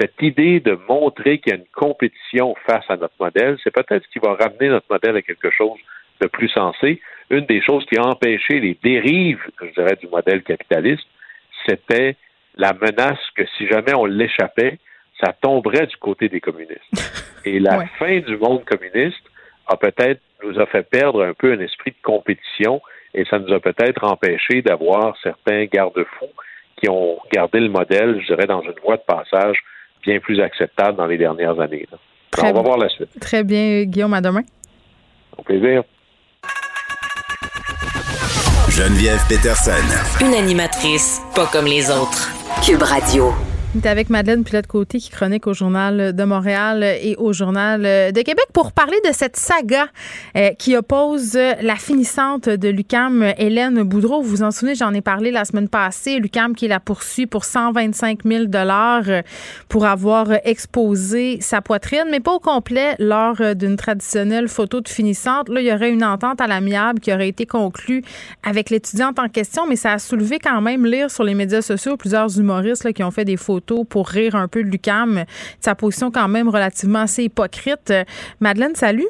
cette 0.00 0.20
idée 0.22 0.60
de 0.60 0.78
montrer 0.88 1.38
qu'il 1.38 1.52
y 1.52 1.56
a 1.56 1.58
une 1.58 1.66
compétition 1.74 2.54
face 2.66 2.84
à 2.88 2.96
notre 2.96 3.14
modèle, 3.20 3.58
c'est 3.62 3.72
peut-être 3.72 4.02
ce 4.04 4.10
qui 4.10 4.18
va 4.18 4.34
ramener 4.34 4.68
notre 4.68 4.86
modèle 4.90 5.16
à 5.16 5.22
quelque 5.22 5.50
chose 5.50 5.78
de 6.20 6.26
plus 6.26 6.48
sensé. 6.48 7.00
Une 7.28 7.44
des 7.46 7.60
choses 7.60 7.84
qui 7.86 7.98
a 7.98 8.06
empêché 8.06 8.60
les 8.60 8.78
dérives, 8.82 9.42
je 9.60 9.72
dirais, 9.74 9.96
du 10.00 10.08
modèle 10.08 10.42
capitaliste, 10.42 11.06
c'était 11.68 12.16
la 12.56 12.72
menace 12.72 13.18
que 13.36 13.42
si 13.58 13.66
jamais 13.68 13.94
on 13.94 14.06
l'échappait, 14.06 14.78
ça 15.22 15.34
tomberait 15.40 15.86
du 15.86 15.96
côté 15.96 16.28
des 16.28 16.40
communistes. 16.40 16.80
Et 17.44 17.58
la 17.58 17.86
fin 17.98 18.20
du 18.20 18.36
monde 18.36 18.64
communiste 18.64 19.22
a 19.66 19.76
peut-être 19.76 20.20
nous 20.42 20.58
a 20.58 20.66
fait 20.66 20.88
perdre 20.88 21.22
un 21.22 21.34
peu 21.34 21.52
un 21.52 21.60
esprit 21.60 21.90
de 21.90 22.02
compétition 22.02 22.80
et 23.12 23.24
ça 23.26 23.38
nous 23.38 23.52
a 23.52 23.60
peut-être 23.60 24.04
empêché 24.04 24.62
d'avoir 24.62 25.14
certains 25.22 25.64
garde-fous 25.66 26.32
qui 26.76 26.88
ont 26.88 27.18
gardé 27.30 27.60
le 27.60 27.68
modèle, 27.68 28.20
je 28.20 28.26
dirais, 28.26 28.46
dans 28.46 28.62
une 28.62 28.74
voie 28.82 28.96
de 28.96 29.02
passage 29.02 29.62
bien 30.02 30.20
plus 30.20 30.40
acceptable 30.40 30.96
dans 30.96 31.06
les 31.06 31.18
dernières 31.18 31.58
années. 31.60 31.86
on 32.38 32.52
va 32.52 32.62
voir 32.62 32.78
la 32.78 32.88
suite. 32.88 33.08
Très 33.20 33.44
bien, 33.44 33.84
Guillaume, 33.84 34.14
à 34.14 34.20
demain. 34.20 34.42
Au 35.36 35.42
plaisir. 35.42 35.82
Geneviève 38.68 39.20
Peterson. 39.28 40.24
Une 40.24 40.34
animatrice 40.34 41.20
pas 41.34 41.46
comme 41.46 41.66
les 41.66 41.90
autres. 41.90 42.30
Cube 42.64 42.82
Radio. 42.82 43.32
On 43.72 43.78
est 43.78 43.86
avec 43.86 44.10
Madeleine 44.10 44.42
Pilote-Côté 44.42 44.98
qui 44.98 45.10
chronique 45.10 45.46
au 45.46 45.54
Journal 45.54 46.12
de 46.12 46.24
Montréal 46.24 46.82
et 46.82 47.14
au 47.18 47.32
Journal 47.32 47.82
de 47.82 48.22
Québec 48.22 48.46
pour 48.52 48.72
parler 48.72 48.96
de 49.06 49.12
cette 49.12 49.36
saga 49.36 49.86
euh, 50.36 50.50
qui 50.58 50.76
oppose 50.76 51.34
la 51.34 51.76
finissante 51.76 52.48
de 52.48 52.68
l'UCAM, 52.68 53.32
Hélène 53.38 53.84
Boudreau. 53.84 54.22
Vous 54.22 54.28
vous 54.28 54.42
en 54.42 54.50
souvenez, 54.50 54.74
j'en 54.74 54.92
ai 54.92 55.02
parlé 55.02 55.30
la 55.30 55.44
semaine 55.44 55.68
passée. 55.68 56.18
L'UCAM 56.18 56.56
qui 56.56 56.66
la 56.66 56.80
poursuit 56.80 57.26
pour 57.26 57.44
125 57.44 58.24
000 58.24 58.44
euh, 58.52 59.22
pour 59.68 59.86
avoir 59.86 60.26
exposé 60.42 61.38
sa 61.40 61.60
poitrine, 61.60 62.06
mais 62.10 62.18
pas 62.18 62.32
au 62.32 62.40
complet 62.40 62.96
lors 62.98 63.54
d'une 63.54 63.76
traditionnelle 63.76 64.48
photo 64.48 64.80
de 64.80 64.88
finissante. 64.88 65.48
Là, 65.48 65.60
il 65.60 65.68
y 65.68 65.72
aurait 65.72 65.90
une 65.90 66.02
entente 66.02 66.40
à 66.40 66.48
l'amiable 66.48 66.98
qui 66.98 67.12
aurait 67.12 67.28
été 67.28 67.46
conclue 67.46 68.02
avec 68.42 68.68
l'étudiante 68.70 69.20
en 69.20 69.28
question, 69.28 69.64
mais 69.68 69.76
ça 69.76 69.92
a 69.92 69.98
soulevé 70.00 70.40
quand 70.40 70.60
même 70.60 70.84
lire 70.84 71.08
sur 71.08 71.22
les 71.22 71.34
médias 71.34 71.62
sociaux 71.62 71.96
plusieurs 71.96 72.36
humoristes 72.36 72.92
qui 72.92 73.04
ont 73.04 73.12
fait 73.12 73.24
des 73.24 73.36
photos 73.36 73.59
pour 73.60 74.08
rire 74.08 74.34
un 74.36 74.48
peu 74.48 74.62
de 74.62 74.68
Lucam, 74.68 75.24
sa 75.60 75.74
position 75.74 76.10
quand 76.10 76.28
même 76.28 76.48
relativement 76.48 77.00
assez 77.00 77.24
hypocrite. 77.24 77.92
Madeleine, 78.40 78.74
salut. 78.74 79.08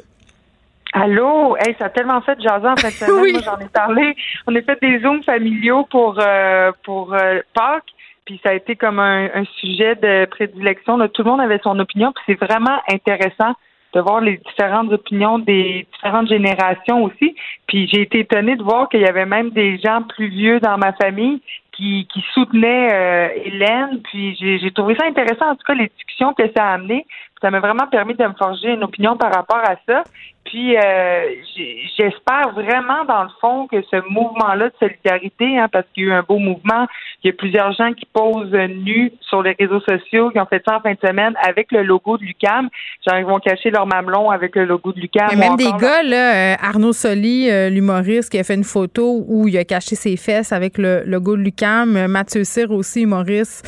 Allô, 0.93 1.55
hey, 1.57 1.75
ça 1.79 1.85
a 1.85 1.89
tellement 1.89 2.21
fait 2.21 2.39
jaser 2.41 2.67
en 2.67 2.75
fait. 2.75 3.05
oui. 3.21 3.31
Moi, 3.31 3.41
j'en 3.43 3.59
ai 3.59 3.69
parlé. 3.69 4.15
On 4.45 4.55
a 4.55 4.61
fait 4.61 4.77
des 4.81 4.99
zooms 4.99 5.23
familiaux 5.23 5.87
pour 5.89 6.19
euh, 6.19 6.71
pour 6.83 7.13
euh, 7.13 7.39
Pâques, 7.53 7.93
puis 8.25 8.41
ça 8.43 8.49
a 8.49 8.53
été 8.53 8.75
comme 8.75 8.99
un, 8.99 9.43
sujet 9.59 9.95
de 9.95 10.25
prédilection. 10.25 10.97
Tout 11.07 11.23
le 11.23 11.29
monde 11.29 11.41
avait 11.41 11.61
son 11.63 11.79
opinion, 11.79 12.11
puis 12.11 12.23
c'est 12.27 12.45
vraiment 12.45 12.79
intéressant 12.89 13.53
de 13.93 13.99
voir 13.99 14.21
les 14.21 14.37
différentes 14.37 14.91
opinions 14.91 15.39
des 15.39 15.85
différentes 15.93 16.27
générations 16.27 17.03
aussi. 17.03 17.35
Puis 17.67 17.87
j'ai 17.87 18.01
été 18.01 18.19
étonnée 18.19 18.55
de 18.55 18.63
voir 18.63 18.89
qu'il 18.89 19.01
y 19.01 19.07
avait 19.07 19.25
même 19.25 19.51
des 19.51 19.77
gens 19.79 20.01
plus 20.03 20.27
vieux 20.27 20.59
dans 20.59 20.77
ma 20.77 20.93
famille 20.93 21.41
qui, 21.81 22.07
qui 22.13 22.23
soutenaient 22.33 22.93
euh, 22.93 23.29
Hélène. 23.43 24.01
Puis 24.03 24.37
j'ai 24.39 24.71
trouvé 24.71 24.95
ça 24.95 25.05
intéressant, 25.05 25.49
en 25.49 25.55
tout 25.55 25.65
cas, 25.65 25.73
les 25.73 25.91
discussions 25.97 26.33
que 26.33 26.43
ça 26.55 26.65
a 26.65 26.73
amené. 26.73 27.05
Ça 27.41 27.49
m'a 27.49 27.59
vraiment 27.59 27.87
permis 27.87 28.13
de 28.13 28.23
me 28.23 28.33
forger 28.33 28.73
une 28.73 28.83
opinion 28.83 29.17
par 29.17 29.33
rapport 29.33 29.61
à 29.63 29.75
ça. 29.87 30.03
Puis 30.45 30.75
euh, 30.75 30.81
j'espère 31.97 32.51
vraiment 32.53 33.05
dans 33.07 33.23
le 33.23 33.29
fond 33.39 33.67
que 33.67 33.81
ce 33.91 33.97
mouvement-là 34.09 34.69
de 34.69 34.73
solidarité, 34.79 35.59
hein, 35.59 35.67
parce 35.71 35.85
qu'il 35.93 36.03
y 36.03 36.07
a 36.07 36.09
eu 36.09 36.13
un 36.13 36.23
beau 36.23 36.39
mouvement, 36.39 36.87
il 37.23 37.27
y 37.27 37.29
a 37.29 37.33
plusieurs 37.33 37.71
gens 37.73 37.93
qui 37.93 38.05
posent 38.11 38.51
nus 38.51 39.13
sur 39.21 39.43
les 39.43 39.55
réseaux 39.59 39.81
sociaux, 39.81 40.31
qui 40.31 40.39
ont 40.39 40.45
fait 40.47 40.63
ça 40.67 40.77
en 40.77 40.81
fin 40.81 40.93
de 40.93 41.07
semaine 41.07 41.33
avec 41.43 41.71
le 41.71 41.83
logo 41.83 42.17
de 42.17 42.23
Lucam. 42.23 42.69
Genre 43.07 43.19
ils 43.19 43.25
vont 43.25 43.39
cacher 43.39 43.69
leur 43.69 43.85
mamelon 43.85 44.31
avec 44.31 44.55
le 44.55 44.65
logo 44.65 44.91
de 44.93 44.99
Lucam. 44.99 45.27
Mais 45.29 45.35
même 45.35 45.57
des 45.57 45.71
gars 45.79 46.01
là, 46.03 46.53
euh, 46.53 46.55
Arnaud 46.59 46.93
Soli, 46.93 47.49
l'humoriste, 47.69 48.31
qui 48.31 48.39
a 48.39 48.43
fait 48.43 48.55
une 48.55 48.63
photo 48.63 49.23
où 49.27 49.47
il 49.47 49.57
a 49.57 49.63
caché 49.63 49.95
ses 49.95 50.17
fesses 50.17 50.51
avec 50.51 50.79
le 50.79 51.03
logo 51.05 51.37
de 51.37 51.43
Lucam. 51.43 52.07
Mathieu 52.07 52.43
Cyr 52.43 52.71
aussi, 52.71 53.03
humoriste, 53.03 53.63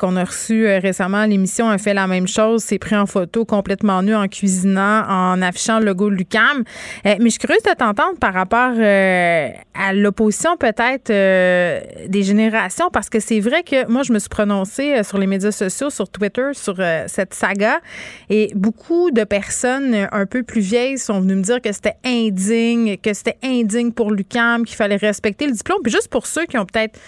qu'on 0.00 0.16
a 0.16 0.24
reçu 0.24 0.66
récemment 0.66 1.18
à 1.18 1.26
l'émission, 1.26 1.68
a 1.68 1.78
fait 1.78 1.94
la 1.94 2.08
même 2.08 2.26
chose, 2.26 2.62
s'est 2.62 2.78
pris 2.78 2.96
en 2.96 3.06
photo 3.06 3.44
complètement 3.44 4.02
nu 4.02 4.14
en 4.14 4.26
cuisinant, 4.26 5.04
en 5.08 5.40
affichant 5.40 5.78
le 5.78 5.86
logo 5.86 5.99
Lucam. 6.08 6.64
Euh, 7.06 7.16
mais 7.18 7.26
je 7.26 7.30
suis 7.30 7.38
curieuse 7.38 7.62
de 7.62 7.74
t'entendre 7.74 8.18
par 8.18 8.32
rapport 8.32 8.72
euh, 8.76 9.48
à 9.74 9.92
l'opposition 9.92 10.56
peut-être 10.56 11.10
euh, 11.10 11.80
des 12.08 12.22
générations, 12.22 12.90
parce 12.90 13.08
que 13.08 13.20
c'est 13.20 13.40
vrai 13.40 13.62
que 13.62 13.86
moi, 13.88 14.02
je 14.02 14.12
me 14.12 14.18
suis 14.18 14.28
prononcée 14.28 15.02
sur 15.02 15.18
les 15.18 15.26
médias 15.26 15.52
sociaux, 15.52 15.90
sur 15.90 16.08
Twitter, 16.08 16.50
sur 16.52 16.76
cette 17.06 17.34
saga, 17.34 17.80
et 18.28 18.52
beaucoup 18.54 19.10
de 19.10 19.24
personnes 19.24 20.08
un 20.12 20.26
peu 20.26 20.42
plus 20.42 20.60
vieilles 20.60 20.98
sont 20.98 21.20
venues 21.20 21.36
me 21.36 21.42
dire 21.42 21.60
que 21.60 21.72
c'était 21.72 21.96
indigne, 22.04 22.96
que 22.96 23.12
c'était 23.12 23.38
indigne 23.42 23.92
pour 23.92 24.10
Lucam, 24.12 24.64
qu'il 24.64 24.76
fallait 24.76 24.96
respecter 24.96 25.46
le 25.46 25.52
diplôme. 25.52 25.80
Puis 25.82 25.92
juste 25.92 26.08
pour 26.08 26.26
ceux 26.26 26.46
qui 26.46 26.58
ont 26.58 26.66
peut-être 26.66 26.98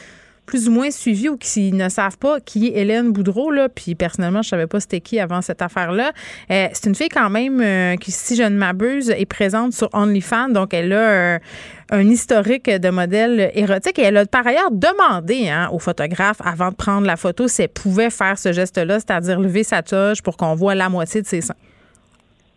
plus 0.53 0.69
ou 0.69 0.73
moins 0.73 0.91
suivi 0.91 1.31
ou 1.31 1.39
qui 1.39 1.73
ne 1.73 1.89
savent 1.89 2.19
pas 2.19 2.39
qui 2.39 2.67
est 2.67 2.79
Hélène 2.79 3.11
Boudreau, 3.11 3.51
puis 3.75 3.95
personnellement, 3.95 4.43
je 4.43 4.51
savais 4.51 4.67
pas 4.67 4.81
c'était 4.81 5.01
qui 5.01 5.19
avant 5.19 5.41
cette 5.41 5.63
affaire-là. 5.63 6.13
Euh, 6.51 6.69
c'est 6.75 6.91
une 6.91 6.95
fille 6.95 7.09
quand 7.09 7.31
même 7.31 7.59
euh, 7.63 7.97
qui, 7.97 8.11
si 8.11 8.37
je 8.37 8.43
ne 8.43 8.59
m'abuse, 8.59 9.09
est 9.09 9.25
présente 9.25 9.73
sur 9.73 9.89
OnlyFans, 9.95 10.51
donc 10.51 10.75
elle 10.75 10.93
a 10.93 11.39
un 11.89 12.07
historique 12.07 12.69
de 12.69 12.91
modèle 12.91 13.51
érotique 13.55 13.99
et 13.99 14.03
elle 14.03 14.19
a 14.19 14.27
par 14.27 14.47
ailleurs 14.47 14.71
demandé 14.71 15.49
hein, 15.49 15.71
au 15.73 15.79
photographe 15.79 16.43
avant 16.45 16.69
de 16.69 16.75
prendre 16.75 17.07
la 17.07 17.17
photo 17.17 17.49
si 17.49 17.63
elle 17.63 17.71
pouvait 17.71 18.11
faire 18.11 18.39
ce 18.39 18.53
geste-là, 18.53 19.01
c'est-à-dire 19.01 19.41
lever 19.41 19.65
sa 19.65 19.83
toge 19.83 20.21
pour 20.21 20.37
qu'on 20.37 20.55
voit 20.55 20.75
la 20.75 20.91
moitié 20.91 21.23
de 21.23 21.27
ses 21.27 21.41
seins. 21.41 21.57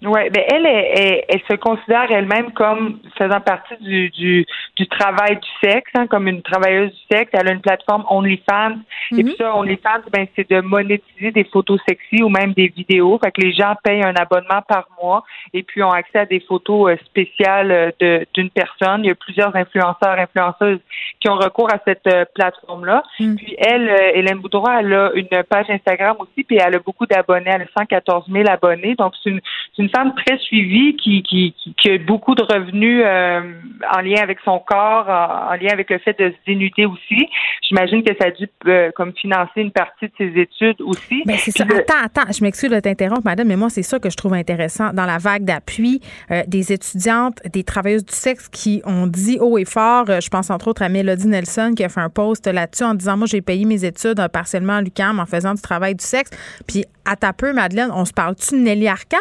Oui, 0.05 0.29
ben 0.29 0.43
elle, 0.47 0.65
elle, 0.65 1.23
elle, 1.27 1.41
se 1.49 1.55
considère 1.55 2.11
elle-même 2.11 2.51
comme 2.51 2.99
faisant 3.17 3.39
partie 3.41 3.75
du, 3.81 4.09
du, 4.09 4.45
du 4.75 4.87
travail 4.87 5.37
du 5.37 5.47
sexe, 5.63 5.91
hein, 5.95 6.05
comme 6.07 6.27
une 6.27 6.41
travailleuse 6.41 6.91
du 6.91 6.99
sexe. 7.11 7.31
Elle 7.33 7.47
a 7.47 7.51
une 7.51 7.61
plateforme 7.61 8.05
OnlyFans. 8.09 8.77
Et 9.11 9.15
mhm. 9.15 9.23
puis 9.23 9.35
ça, 9.37 9.55
OnlyFans, 9.55 10.01
ben, 10.11 10.27
c'est 10.35 10.49
de 10.49 10.61
monétiser 10.61 11.31
des 11.31 11.43
photos 11.45 11.79
sexy 11.87 12.21
ou 12.21 12.29
même 12.29 12.53
des 12.53 12.67
vidéos. 12.67 13.19
Fait 13.23 13.31
que 13.31 13.41
les 13.41 13.53
gens 13.53 13.73
payent 13.83 14.03
un 14.03 14.15
abonnement 14.15 14.61
par 14.67 14.87
mois 15.01 15.23
et 15.53 15.63
puis 15.63 15.81
ont 15.81 15.91
accès 15.91 16.19
à 16.19 16.25
des 16.25 16.39
photos 16.41 16.91
euh, 16.91 16.97
spéciales 17.05 17.93
euh, 18.01 18.23
d'une 18.33 18.49
personne. 18.49 19.03
Il 19.03 19.07
y 19.07 19.11
a 19.11 19.15
plusieurs 19.15 19.55
influenceurs, 19.55 20.19
influenceuses 20.19 20.79
qui 21.19 21.29
ont 21.29 21.35
recours 21.35 21.71
à 21.73 21.79
cette 21.85 22.07
euh, 22.07 22.25
plateforme-là. 22.35 23.03
Mhm. 23.19 23.35
Puis 23.37 23.55
elle, 23.57 23.89
Hélène 24.13 24.39
Boudreau, 24.39 24.69
elle 24.69 24.93
a 24.93 25.11
une 25.15 25.43
page 25.49 25.69
Instagram 25.69 26.17
aussi, 26.19 26.43
puis 26.43 26.57
elle 26.57 26.75
a 26.75 26.79
beaucoup 26.79 27.05
d'abonnés. 27.05 27.51
Elle 27.53 27.63
a 27.63 27.79
114 27.79 28.25
000 28.29 28.47
abonnés. 28.49 28.95
Donc, 28.95 29.13
c'est 29.23 29.29
une, 29.29 29.41
une 29.77 29.89
femme 29.95 30.13
très 30.15 30.37
suivie 30.39 30.95
qui, 30.97 31.23
qui, 31.23 31.55
qui, 31.77 31.89
a 31.89 31.97
beaucoup 31.99 32.35
de 32.35 32.43
revenus 32.43 33.01
euh, 33.05 33.53
en 33.95 34.01
lien 34.01 34.21
avec 34.21 34.39
son 34.43 34.59
corps, 34.59 35.07
en, 35.07 35.53
lien 35.55 35.71
avec 35.71 35.89
le 35.89 35.99
fait 35.99 36.17
de 36.19 36.31
se 36.31 36.35
dénuder 36.45 36.85
aussi. 36.85 37.27
J'imagine 37.67 38.03
que 38.03 38.13
ça 38.19 38.27
a 38.27 38.31
dû 38.31 38.49
euh, 38.67 38.91
comme 38.95 39.13
financer 39.13 39.61
une 39.61 39.71
partie 39.71 40.07
de 40.07 40.11
ses 40.17 40.39
études 40.39 40.81
aussi. 40.81 41.23
Mais 41.25 41.33
ben, 41.33 41.37
c'est 41.37 41.51
ça. 41.51 41.63
Attends, 41.63 42.21
attends, 42.21 42.31
je 42.31 42.43
m'excuse 42.43 42.69
de 42.69 42.79
t'interrompre, 42.79 43.21
madame, 43.23 43.47
mais 43.47 43.55
moi, 43.55 43.69
c'est 43.69 43.83
ça 43.83 43.99
que 43.99 44.09
je 44.09 44.17
trouve 44.17 44.33
intéressant 44.33 44.91
dans 44.93 45.05
la 45.05 45.17
vague 45.17 45.45
d'appui 45.45 46.01
euh, 46.31 46.43
des 46.47 46.73
étudiantes, 46.73 47.39
des 47.53 47.63
travailleuses 47.63 48.05
du 48.05 48.13
sexe 48.13 48.49
qui 48.49 48.81
ont 48.85 49.07
dit 49.07 49.37
haut 49.39 49.57
et 49.57 49.65
fort, 49.65 50.05
je 50.07 50.29
pense 50.29 50.49
entre 50.49 50.67
autres 50.67 50.81
à 50.81 50.89
Mélodie 50.89 51.27
Nelson 51.27 51.73
qui 51.75 51.83
a 51.83 51.89
fait 51.89 52.01
un 52.01 52.09
post 52.09 52.47
là-dessus 52.47 52.83
en 52.83 52.95
disant, 52.95 53.17
moi, 53.17 53.27
j'ai 53.27 53.41
payé 53.41 53.65
mes 53.65 53.85
études 53.85 54.21
partiellement 54.33 54.73
à 54.73 54.81
l'UQAM 54.81 55.19
en 55.19 55.25
faisant 55.25 55.53
du 55.53 55.61
travail 55.61 55.95
du 55.95 56.03
sexe. 56.03 56.31
Puis 56.67 56.83
à 57.05 57.15
ta 57.15 57.33
peu, 57.33 57.53
Madeleine, 57.53 57.91
on 57.93 58.03
se 58.03 58.13
parle-tu 58.13 58.55
de 58.55 58.59
Nelly 58.59 58.87
Arcan? 58.87 59.17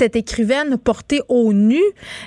Cette 0.00 0.16
écrivaine 0.16 0.78
portée 0.78 1.20
au 1.28 1.52
nu 1.52 1.82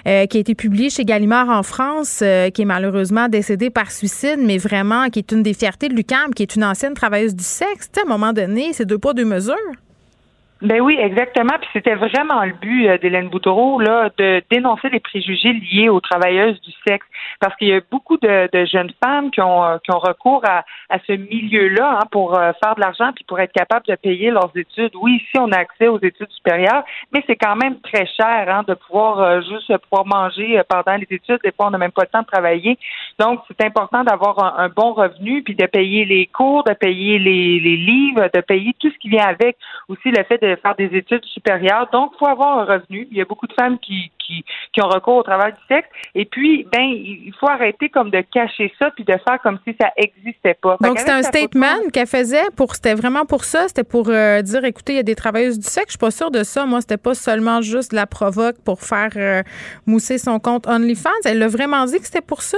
euh, 0.06 0.28
qui 0.28 0.38
a 0.38 0.40
été 0.40 0.54
publiée 0.54 0.91
chez 0.91 1.06
Gallimard 1.06 1.50
en 1.50 1.64
France, 1.64 2.20
euh, 2.22 2.52
qui 2.52 2.62
est 2.62 2.66
malheureusement 2.66 3.30
décédée 3.30 3.72
par 3.72 3.91
suicide, 3.91 4.38
mais 4.38 4.60
vraiment 4.60 5.10
qui 5.10 5.18
est 5.18 5.32
une 5.32 5.41
des 5.41 5.56
fiertés 5.56 5.90
de 5.90 5.95
Lucam, 5.95 6.36
qui 6.36 6.44
est 6.44 6.56
une 6.56 6.64
ancienne 6.64 6.94
travailleuse 6.94 7.34
du 7.34 7.44
sexe. 7.44 7.90
à 7.98 8.02
un 8.06 8.08
moment 8.08 8.32
donné, 8.32 8.74
c'est 8.74 8.86
deux 8.86 9.00
pas, 9.00 9.14
deux 9.14 9.26
mesures. 9.26 9.56
Ben 10.64 10.80
oui, 10.80 10.98
exactement. 10.98 11.56
Puis 11.60 11.69
c'était 11.73 11.95
vraiment 11.95 12.45
le 12.45 12.53
but 12.53 12.88
euh, 12.88 12.98
d'Hélène 12.98 13.27
Boutreau 13.27 13.81
là, 13.81 14.10
de 14.18 14.41
dénoncer 14.49 14.88
les 14.90 15.02
préjugés 15.02 15.52
liés 15.52 15.90
aux 15.90 15.99
travailleuses 15.99 16.60
du 16.61 16.72
sexe, 16.88 17.06
parce 17.41 17.53
qu'il 17.57 17.68
y 17.68 17.73
a 17.73 17.81
beaucoup 17.91 18.15
de, 18.15 18.48
jeunes 18.72 18.94
femmes 19.03 19.30
qui 19.30 19.41
ont 19.41 19.61
euh, 19.65 19.77
qui 19.84 19.91
ont 19.91 19.99
recours 19.99 20.41
à, 20.45 20.64
à 20.90 20.99
ce 21.06 21.11
milieu-là 21.11 21.99
hein, 21.99 22.07
pour 22.11 22.40
euh, 22.40 22.53
faire 22.64 22.76
de 22.76 22.80
l'argent 22.80 23.11
puis 23.14 23.26
pour 23.26 23.41
être 23.41 23.52
capable 23.52 23.85
de 23.88 23.95
payer 23.95 24.31
leurs 24.31 24.52
études. 24.56 24.94
Oui, 24.95 25.15
ici 25.18 25.38
on 25.38 25.52
a 25.52 25.57
accès 25.57 25.90
aux 25.90 25.99
études 26.02 26.31
supérieures, 26.31 26.85
mais 27.11 27.22
c'est 27.27 27.35
quand 27.35 27.57
même 27.57 27.81
très 27.81 28.06
cher 28.06 28.45
hein, 28.48 28.64
de 28.65 28.73
pouvoir 28.73 29.41
juste 29.41 29.77
pouvoir 29.90 30.06
manger 30.06 30.61
pendant 30.69 30.95
les 30.95 31.07
études. 31.10 31.40
Des 31.44 31.52
fois, 31.52 31.68
on 31.68 31.72
n'a 31.72 31.77
même 31.77 31.91
pas 31.91 32.03
le 32.03 32.07
temps 32.07 32.22
de 32.22 32.27
travailler. 32.27 32.77
Donc, 33.19 33.41
c'est 33.48 33.65
important 33.65 34.06
d'avoir 34.06 34.57
un, 34.60 34.69
bon 34.69 34.94
revenu 34.94 35.44
puis 35.44 35.56
de 35.56 35.65
payer 35.65 36.06
les 36.06 36.27
cours, 36.27 36.64
de 36.64 36.73
payer 36.73 37.19
les, 37.19 37.60
les 37.60 37.76
livres, 37.76 38.30
de 38.34 38.41
payer 38.41 38.73
tout 38.80 38.90
ce 38.90 38.98
qui 38.98 39.10
vient 39.10 39.26
avec. 39.26 39.57
Aussi 39.90 40.10
le 40.10 40.23
fait 40.23 40.41
de 40.41 40.52
faire 40.55 40.75
des 40.75 40.95
études 40.97 41.23
supérieures. 41.25 41.88
Donc, 41.91 42.11
il 42.15 42.17
faut 42.19 42.27
avoir 42.27 42.59
un 42.59 42.65
revenu. 42.65 43.07
Il 43.11 43.17
y 43.17 43.21
a 43.21 43.25
beaucoup 43.25 43.47
de 43.47 43.53
femmes 43.53 43.77
qui, 43.80 44.11
qui, 44.19 44.43
qui 44.71 44.81
ont 44.81 44.88
recours 44.88 45.17
au 45.17 45.23
travail 45.23 45.53
du 45.53 45.59
sexe. 45.67 45.88
Et 46.15 46.25
puis, 46.25 46.67
ben, 46.71 46.81
il 46.81 47.34
faut 47.39 47.47
arrêter 47.49 47.89
comme 47.89 48.09
de 48.09 48.21
cacher 48.21 48.73
ça 48.80 48.91
puis 48.91 49.03
de 49.03 49.13
faire 49.27 49.39
comme 49.41 49.59
si 49.67 49.75
ça 49.80 49.89
existait 49.97 50.57
pas. 50.61 50.77
Donc, 50.81 50.99
c'était 50.99 51.11
un 51.11 51.23
statement 51.23 51.89
qu'elle 51.91 52.07
faisait 52.07 52.49
pour, 52.55 52.75
c'était 52.75 52.95
vraiment 52.95 53.25
pour 53.25 53.43
ça. 53.43 53.67
C'était 53.67 53.84
pour 53.84 54.09
euh, 54.09 54.41
dire, 54.41 54.63
écoutez, 54.63 54.93
il 54.93 54.97
y 54.97 54.99
a 54.99 55.03
des 55.03 55.15
travailleuses 55.15 55.59
du 55.59 55.67
sexe. 55.67 55.88
Je 55.88 55.91
suis 55.91 55.97
pas 55.99 56.11
sûre 56.11 56.31
de 56.31 56.43
ça. 56.43 56.65
Moi, 56.65 56.81
c'était 56.81 56.97
pas 56.97 57.13
seulement 57.13 57.61
juste 57.61 57.93
la 57.93 58.07
provoque 58.07 58.55
pour 58.63 58.81
faire 58.81 59.11
euh, 59.15 59.43
mousser 59.85 60.17
son 60.17 60.39
compte 60.39 60.67
OnlyFans. 60.67 61.09
Elle 61.25 61.41
a 61.43 61.47
vraiment 61.47 61.85
dit 61.85 61.99
que 61.99 62.05
c'était 62.05 62.21
pour 62.21 62.41
ça. 62.41 62.57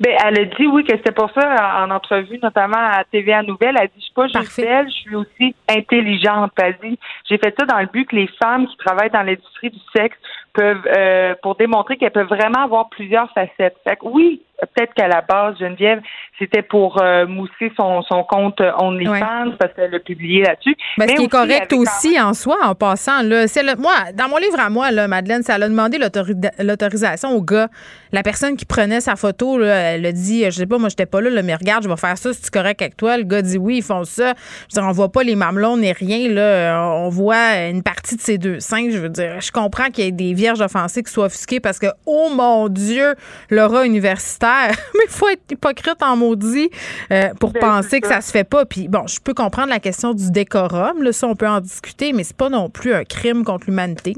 Ben, 0.00 0.16
elle 0.24 0.40
a 0.40 0.44
dit 0.44 0.66
oui 0.66 0.84
que 0.84 0.96
c'était 0.96 1.12
pour 1.12 1.30
ça 1.32 1.84
en, 1.84 1.90
entrevue, 1.90 2.38
notamment 2.42 2.78
à 2.78 3.04
TVA 3.04 3.42
Nouvelle. 3.42 3.76
Elle 3.80 3.88
dit 3.88 3.94
je 3.98 4.04
suis 4.04 4.14
pas 4.14 4.26
juste 4.26 4.60
belle, 4.60 4.88
je 4.88 4.94
suis 4.94 5.16
aussi 5.16 5.54
intelligente. 5.68 6.52
Elle 6.60 6.76
dit 6.82 6.98
j'ai 7.28 7.38
fait 7.38 7.54
ça 7.58 7.66
dans 7.66 7.78
le 7.78 7.86
but 7.86 8.06
que 8.06 8.16
les 8.16 8.28
femmes 8.42 8.66
qui 8.66 8.76
travaillent 8.78 9.10
dans 9.10 9.22
l'industrie 9.22 9.70
du 9.70 9.80
sexe 9.94 10.16
peuvent 10.52 10.86
euh, 10.96 11.34
pour 11.42 11.56
démontrer 11.56 11.96
qu'elles 11.96 12.12
peuvent 12.12 12.28
vraiment 12.28 12.64
avoir 12.64 12.88
plusieurs 12.88 13.30
facettes. 13.32 13.76
Fait 13.84 13.96
que 13.96 14.06
oui, 14.06 14.42
peut-être 14.66 14.94
qu'à 14.94 15.08
la 15.08 15.20
base, 15.20 15.58
Geneviève, 15.58 16.00
c'était 16.38 16.62
pour 16.62 17.00
euh, 17.00 17.26
mousser 17.26 17.70
son, 17.76 18.02
son 18.02 18.24
compte 18.24 18.60
OnlyFans 18.60 19.52
parce 19.58 19.72
qu'elle 19.74 19.90
l'a 19.90 20.00
publié 20.00 20.42
là-dessus. 20.42 20.76
Ben, 20.98 21.06
mais 21.06 21.08
ce 21.08 21.16
qui 21.16 21.24
est 21.24 21.28
correct 21.28 21.72
aussi 21.72 22.20
en 22.20 22.34
soi, 22.34 22.56
en 22.62 22.74
passant. 22.74 23.22
Là, 23.22 23.44
le, 23.44 23.80
moi, 23.80 23.92
dans 24.14 24.28
mon 24.28 24.38
livre 24.38 24.58
à 24.58 24.70
moi, 24.70 24.90
là, 24.90 25.06
Madeleine, 25.06 25.42
ça 25.42 25.54
a 25.54 25.58
demandé 25.58 25.98
l'autorisation 25.98 27.30
au 27.30 27.42
gars. 27.42 27.68
La 28.12 28.22
personne 28.22 28.56
qui 28.56 28.64
prenait 28.64 29.00
sa 29.00 29.16
photo, 29.16 29.58
là, 29.58 29.74
elle 29.92 30.06
a 30.06 30.12
dit, 30.12 30.44
je 30.44 30.50
sais 30.50 30.66
pas, 30.66 30.78
moi, 30.78 30.88
j'étais 30.88 31.06
pas 31.06 31.20
là, 31.20 31.42
mais 31.42 31.54
regarde, 31.54 31.84
je 31.84 31.88
vais 31.88 31.96
faire 31.96 32.16
ça, 32.16 32.32
si 32.32 32.42
tu 32.42 32.50
correct 32.54 32.80
avec 32.80 32.96
toi? 32.96 33.16
Le 33.16 33.24
gars 33.24 33.42
dit 33.42 33.58
oui, 33.58 33.78
ils 33.78 33.82
font 33.82 34.04
ça. 34.04 34.34
Je 34.68 34.76
veux 34.76 34.80
dire, 34.80 34.88
on 34.88 34.92
voit 34.92 35.10
pas 35.10 35.22
les 35.22 35.34
mamelons 35.34 35.76
ni 35.76 35.92
rien. 35.92 36.28
Là. 36.28 36.80
On 36.80 37.08
voit 37.08 37.68
une 37.68 37.82
partie 37.82 38.16
de 38.16 38.20
ces 38.20 38.38
deux 38.38 38.60
seins. 38.60 38.90
Je 38.90 38.98
veux 38.98 39.08
dire, 39.08 39.40
je 39.40 39.50
comprends 39.50 39.90
qu'il 39.90 40.04
y 40.04 40.08
ait 40.08 40.12
des 40.12 40.34
vierges 40.34 40.60
offensées 40.60 41.02
qui 41.02 41.12
soient 41.12 41.26
offusquées 41.26 41.60
parce 41.60 41.78
que, 41.78 41.86
oh 42.06 42.30
mon 42.34 42.68
Dieu, 42.68 43.14
l'aura 43.50 43.84
universitaire 43.84 44.53
mais 44.94 45.04
il 45.04 45.10
faut 45.10 45.28
être 45.28 45.42
hypocrite 45.50 46.02
en 46.02 46.16
maudit 46.16 46.70
euh, 47.10 47.30
pour 47.40 47.52
ben, 47.52 47.60
penser 47.60 48.00
que 48.00 48.08
ça 48.08 48.20
se 48.20 48.30
fait 48.30 48.44
pas. 48.44 48.64
Puis 48.64 48.88
bon, 48.88 49.06
je 49.06 49.20
peux 49.20 49.34
comprendre 49.34 49.68
la 49.68 49.80
question 49.80 50.14
du 50.14 50.30
décorum, 50.30 51.02
là, 51.02 51.12
ça 51.12 51.26
on 51.26 51.36
peut 51.36 51.48
en 51.48 51.60
discuter, 51.60 52.12
mais 52.12 52.24
c'est 52.24 52.36
pas 52.36 52.48
non 52.48 52.70
plus 52.70 52.94
un 52.94 53.04
crime 53.04 53.44
contre 53.44 53.66
l'humanité. 53.66 54.14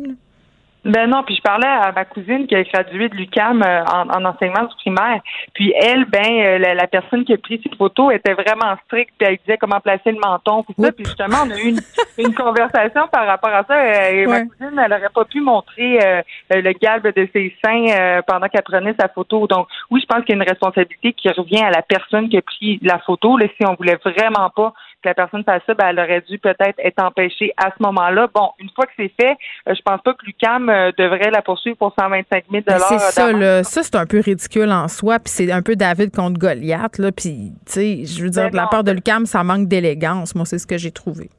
Ben 0.86 1.10
non, 1.10 1.24
puis 1.24 1.34
je 1.34 1.42
parlais 1.42 1.66
à 1.66 1.90
ma 1.90 2.04
cousine 2.04 2.46
qui 2.46 2.54
a 2.54 2.62
gradué 2.62 3.08
de 3.08 3.16
l'UCAM 3.16 3.62
euh, 3.62 3.84
en, 3.84 4.24
enseignement 4.24 4.64
du 4.64 4.74
primaire. 4.76 5.20
Puis 5.52 5.72
elle, 5.76 6.04
ben 6.04 6.24
euh, 6.24 6.58
la, 6.58 6.86
personne 6.86 7.24
qui 7.24 7.32
a 7.32 7.38
pris 7.38 7.60
cette 7.62 7.76
photo 7.76 8.12
était 8.12 8.34
vraiment 8.34 8.76
stricte, 8.84 9.12
puis 9.18 9.28
elle 9.28 9.38
disait 9.38 9.58
comment 9.58 9.80
placer 9.80 10.12
le 10.12 10.18
menton, 10.18 10.62
tout 10.62 10.74
ça. 10.80 10.92
Puis 10.92 11.04
justement, 11.04 11.38
on 11.44 11.50
a 11.50 11.58
eu 11.58 11.74
une, 12.18 12.34
conversation 12.34 13.08
par 13.08 13.26
rapport 13.26 13.50
à 13.50 13.64
ça. 13.64 14.10
Et 14.12 14.26
Ma 14.26 14.42
cousine, 14.42 14.80
elle 14.84 14.92
aurait 14.92 15.10
pas 15.12 15.24
pu 15.24 15.40
montrer 15.40 16.22
le 16.50 16.72
galbe 16.72 17.12
de 17.14 17.28
ses 17.32 17.54
seins 17.64 18.20
pendant 18.26 18.48
qu'elle 18.48 18.62
prenait 18.62 18.94
sa 18.98 19.08
photo. 19.08 19.46
Donc 19.46 19.66
oui, 19.90 20.00
je 20.00 20.06
pense 20.06 20.24
qu'il 20.24 20.36
y 20.36 20.38
a 20.38 20.42
une 20.42 20.48
responsabilité 20.48 21.12
qui 21.14 21.28
revient 21.30 21.62
à 21.62 21.70
la 21.70 21.82
personne 21.82 22.28
qui 22.28 22.36
a 22.36 22.42
pris 22.42 22.78
la 22.82 22.98
photo. 23.00 23.36
Là, 23.36 23.46
si 23.56 23.66
on 23.66 23.74
voulait 23.74 23.98
vraiment 24.04 24.50
pas 24.54 24.72
que 25.06 25.08
la 25.08 25.14
personne 25.14 25.44
fasse 25.44 25.62
ça, 25.66 25.74
ben, 25.74 25.88
elle 25.88 26.00
aurait 26.00 26.20
dû 26.28 26.38
peut-être 26.38 26.78
être 26.78 27.02
empêchée 27.02 27.52
à 27.56 27.70
ce 27.76 27.82
moment-là. 27.82 28.28
Bon, 28.34 28.50
une 28.58 28.70
fois 28.70 28.86
que 28.86 28.92
c'est 28.96 29.12
fait, 29.20 29.36
je 29.66 29.80
pense 29.82 30.00
pas 30.02 30.14
que 30.14 30.26
l'UCAM 30.26 30.68
euh, 30.68 30.90
devrait 30.98 31.30
la 31.30 31.42
poursuivre 31.42 31.76
pour 31.76 31.94
125 31.98 32.44
000 32.50 32.64
C'est 32.66 32.98
ça, 32.98 33.32
là. 33.32 33.62
Ça, 33.62 33.82
c'est 33.82 33.96
un 33.96 34.06
peu 34.06 34.20
ridicule 34.20 34.70
en 34.70 34.88
soi. 34.88 35.18
Puis 35.18 35.32
c'est 35.32 35.52
un 35.52 35.62
peu 35.62 35.76
David 35.76 36.14
contre 36.14 36.38
Goliath, 36.38 36.98
là. 36.98 37.12
Puis, 37.12 37.52
tu 37.66 37.72
sais, 37.72 38.04
je 38.04 38.22
veux 38.22 38.30
dire, 38.30 38.44
ben 38.44 38.50
de 38.50 38.56
la 38.56 38.66
part 38.66 38.84
de 38.84 38.92
l'UCAM, 38.92 39.26
ça 39.26 39.44
manque 39.44 39.68
d'élégance. 39.68 40.34
Moi, 40.34 40.44
c'est 40.44 40.58
ce 40.58 40.66
que 40.66 40.78
j'ai 40.78 40.90
trouvé. 40.90 41.30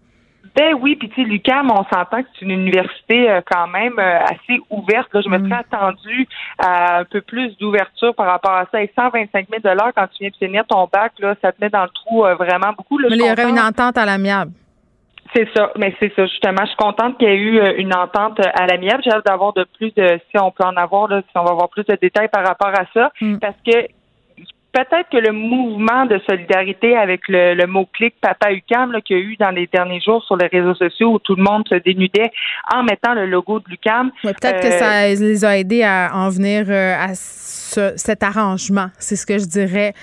Respect, 0.58 0.74
oui. 0.74 0.96
Puis, 0.96 1.10
tu 1.10 1.16
sais, 1.16 1.28
l'UQAM, 1.28 1.72
on 1.72 1.84
s'entend 1.86 2.24
que 2.24 2.30
c'est 2.34 2.46
une 2.46 2.52
université 2.52 3.30
euh, 3.30 3.42
quand 3.50 3.68
même 3.68 3.98
euh, 4.00 4.20
assez 4.22 4.60
ouverte. 4.70 5.14
Là, 5.14 5.22
je 5.22 5.30
me 5.30 5.38
mm. 5.38 5.50
serais 5.50 5.60
attendu 5.60 6.28
à 6.60 7.00
un 7.00 7.04
peu 7.06 7.22
plus 7.22 7.58
d'ouverture 7.58 8.16
par 8.16 8.28
rapport 8.28 8.54
à 8.54 8.66
ça. 8.72 8.82
Et 8.82 8.92
125 8.96 9.48
000 9.50 9.62
quand 9.96 10.08
tu 10.08 10.18
viens 10.22 10.30
de 10.30 10.36
finir 10.36 10.66
ton 10.68 10.88
bac, 10.92 11.14
là, 11.20 11.36
ça 11.42 11.52
te 11.52 11.58
met 11.62 11.70
dans 11.70 11.84
le 11.84 11.90
trou 11.90 12.22
vraiment 12.22 12.74
beaucoup. 12.78 13.00
Mais 13.00 13.16
il 13.16 13.26
y 13.26 13.32
aurait 13.32 13.50
une 13.50 13.60
entente 13.60 13.98
à 13.98 14.06
l'amiable. 14.06 14.52
C'est 15.36 15.48
ça, 15.54 15.72
mais 15.78 15.94
c'est 16.00 16.14
ça 16.16 16.26
justement. 16.26 16.62
Je 16.62 16.68
suis 16.68 16.78
contente 16.78 17.18
qu'il 17.18 17.28
y 17.28 17.32
ait 17.32 17.36
eu 17.36 17.60
une 17.80 17.94
entente 17.94 18.40
à 18.40 18.66
l'amiable. 18.66 19.04
J'ai 19.04 19.12
hâte 19.12 19.26
d'avoir 19.26 19.52
de 19.54 19.66
plus 19.78 19.94
de, 19.94 20.20
si 20.32 20.40
on 20.40 20.52
peut 20.52 20.64
en 20.64 20.76
avoir, 20.78 21.10
là, 21.10 21.22
si 21.22 21.38
on 21.38 21.44
va 21.44 21.52
avoir 21.52 21.70
plus 21.70 21.84
de 21.84 21.98
détails 22.02 22.30
par 22.30 22.46
rapport 22.46 22.70
à 22.70 22.86
ça, 22.94 23.12
mm. 23.20 23.38
parce 23.40 23.58
que 23.66 23.88
peut-être 24.78 25.10
que 25.10 25.18
le 25.18 25.32
mouvement 25.32 26.06
de 26.06 26.20
solidarité 26.30 26.96
avec 26.96 27.22
le, 27.28 27.66
mot-clic 27.66 28.14
Papa 28.22 28.52
UCAM 28.52 29.02
qu'il 29.04 29.18
y 29.18 29.20
a 29.20 29.24
eu 29.24 29.36
dans 29.38 29.50
les 29.50 29.68
derniers 29.68 30.00
jours 30.00 30.24
sur 30.24 30.38
les 30.38 30.48
réseaux 30.48 30.76
sociaux 30.76 31.14
où 31.14 31.20
tout 31.20 31.36
le 31.36 31.44
monde 31.44 31.64
se 31.68 31.76
dénudait 31.76 32.32
en 32.74 32.84
mettant 32.84 33.14
le 33.14 33.26
logo 33.26 33.60
de 33.60 33.66
l'UCAM. 33.70 34.12
peut-être 34.22 34.62
que 34.62 34.72
ça 34.72 35.04
euh, 35.04 35.16
les 35.16 35.46
a 35.46 35.58
aidés 35.58 35.84
à 35.84 36.12
en 36.14 36.30
venir 36.30 36.66
euh, 36.70 36.96
à 37.76 37.98
cet 37.98 38.24
arrangement. 38.24 38.90
C'est 39.00 39.16
ce 39.16 39.26
que 39.26 39.38
je 39.38 39.46
dirais, 39.46 39.94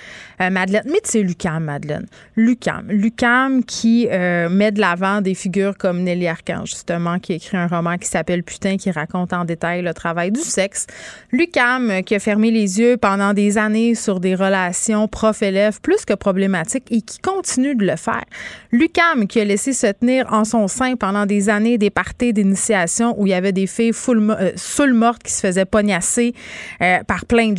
euh, 0.41 0.49
Madeleine. 0.49 0.83
Mais 0.85 0.99
sais, 1.03 1.21
Lucam, 1.21 1.63
Madeleine. 1.63 2.05
Lucam. 2.35 2.87
Lucam 2.89 3.63
qui 3.63 4.07
euh, 4.11 4.49
met 4.49 4.71
de 4.71 4.79
l'avant 4.79 5.21
des 5.21 5.33
figures 5.33 5.77
comme 5.77 6.01
Nelly 6.03 6.27
Archange, 6.27 6.69
justement, 6.71 7.19
qui 7.19 7.33
écrit 7.33 7.57
un 7.57 7.67
roman 7.67 7.97
qui 7.97 8.07
s'appelle 8.07 8.43
Putain, 8.43 8.77
qui 8.77 8.91
raconte 8.91 9.33
en 9.33 9.45
détail 9.45 9.81
le 9.81 9.93
travail 9.93 10.31
du 10.31 10.41
sexe. 10.41 10.87
Lucam 11.31 11.89
euh, 11.89 12.01
qui 12.01 12.15
a 12.15 12.19
fermé 12.19 12.51
les 12.51 12.79
yeux 12.79 12.97
pendant 12.97 13.33
des 13.33 13.57
années 13.57 13.95
sur 13.95 14.19
des 14.19 14.35
relations 14.35 15.07
prof-élève 15.07 15.79
plus 15.81 16.05
que 16.05 16.13
problématiques 16.13 16.91
et 16.91 17.01
qui 17.01 17.19
continue 17.19 17.75
de 17.75 17.85
le 17.85 17.95
faire. 17.95 18.25
Lucam 18.71 19.27
qui 19.27 19.39
a 19.39 19.45
laissé 19.45 19.73
se 19.73 19.87
tenir 19.87 20.31
en 20.31 20.43
son 20.43 20.67
sein 20.67 20.95
pendant 20.95 21.25
des 21.25 21.49
années 21.49 21.77
des 21.77 21.89
parties 21.89 22.33
d'initiation 22.33 23.19
où 23.19 23.25
il 23.25 23.29
y 23.29 23.33
avait 23.33 23.53
des 23.53 23.67
filles 23.67 23.93
full, 23.93 24.35
euh, 24.39 24.93
mortes 24.93 25.23
qui 25.23 25.31
se 25.31 25.41
faisaient 25.41 25.65
pognasser 25.65 26.33
par 27.07 27.25
plein 27.25 27.51
de 27.51 27.54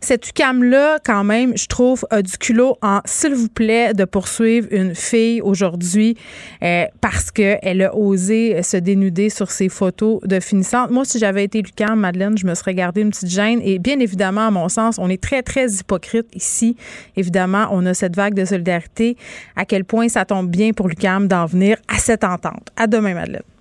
Cette 0.00 0.28
UCAM-là, 0.28 0.98
quand 1.04 1.24
même, 1.24 1.56
je 1.56 1.66
trouve, 1.66 2.04
a 2.10 2.22
du 2.22 2.36
culot 2.38 2.76
en 2.82 3.00
s'il 3.04 3.34
vous 3.34 3.48
plaît 3.48 3.94
de 3.94 4.04
poursuivre 4.04 4.68
une 4.70 4.94
fille 4.94 5.40
aujourd'hui 5.40 6.16
euh, 6.62 6.84
parce 7.00 7.30
qu'elle 7.30 7.82
a 7.82 7.94
osé 7.94 8.62
se 8.62 8.76
dénuder 8.76 9.30
sur 9.30 9.50
ses 9.50 9.68
photos 9.68 10.20
de 10.24 10.40
finissante. 10.40 10.90
Moi, 10.90 11.04
si 11.04 11.18
j'avais 11.18 11.44
été 11.44 11.62
l'UCAM, 11.62 11.98
Madeleine, 11.98 12.36
je 12.36 12.46
me 12.46 12.54
serais 12.54 12.74
gardé 12.74 13.02
une 13.02 13.10
petite 13.10 13.30
gêne. 13.30 13.60
Et 13.62 13.78
bien 13.78 13.98
évidemment, 14.00 14.46
à 14.46 14.50
mon 14.50 14.68
sens, 14.68 14.96
on 14.98 15.08
est 15.08 15.22
très, 15.22 15.42
très 15.42 15.70
hypocrite 15.70 16.26
ici. 16.34 16.76
Évidemment, 17.16 17.68
on 17.70 17.86
a 17.86 17.94
cette 17.94 18.16
vague 18.16 18.34
de 18.34 18.44
solidarité. 18.44 19.16
À 19.56 19.64
quel 19.64 19.84
point 19.84 20.08
ça 20.08 20.24
tombe 20.24 20.50
bien 20.50 20.72
pour 20.72 20.88
l'UCAM 20.88 21.28
d'en 21.28 21.46
venir 21.46 21.76
à 21.88 21.98
cette 21.98 22.24
entente. 22.24 22.68
À 22.76 22.86
demain, 22.86 23.14
Madeleine. 23.14 23.57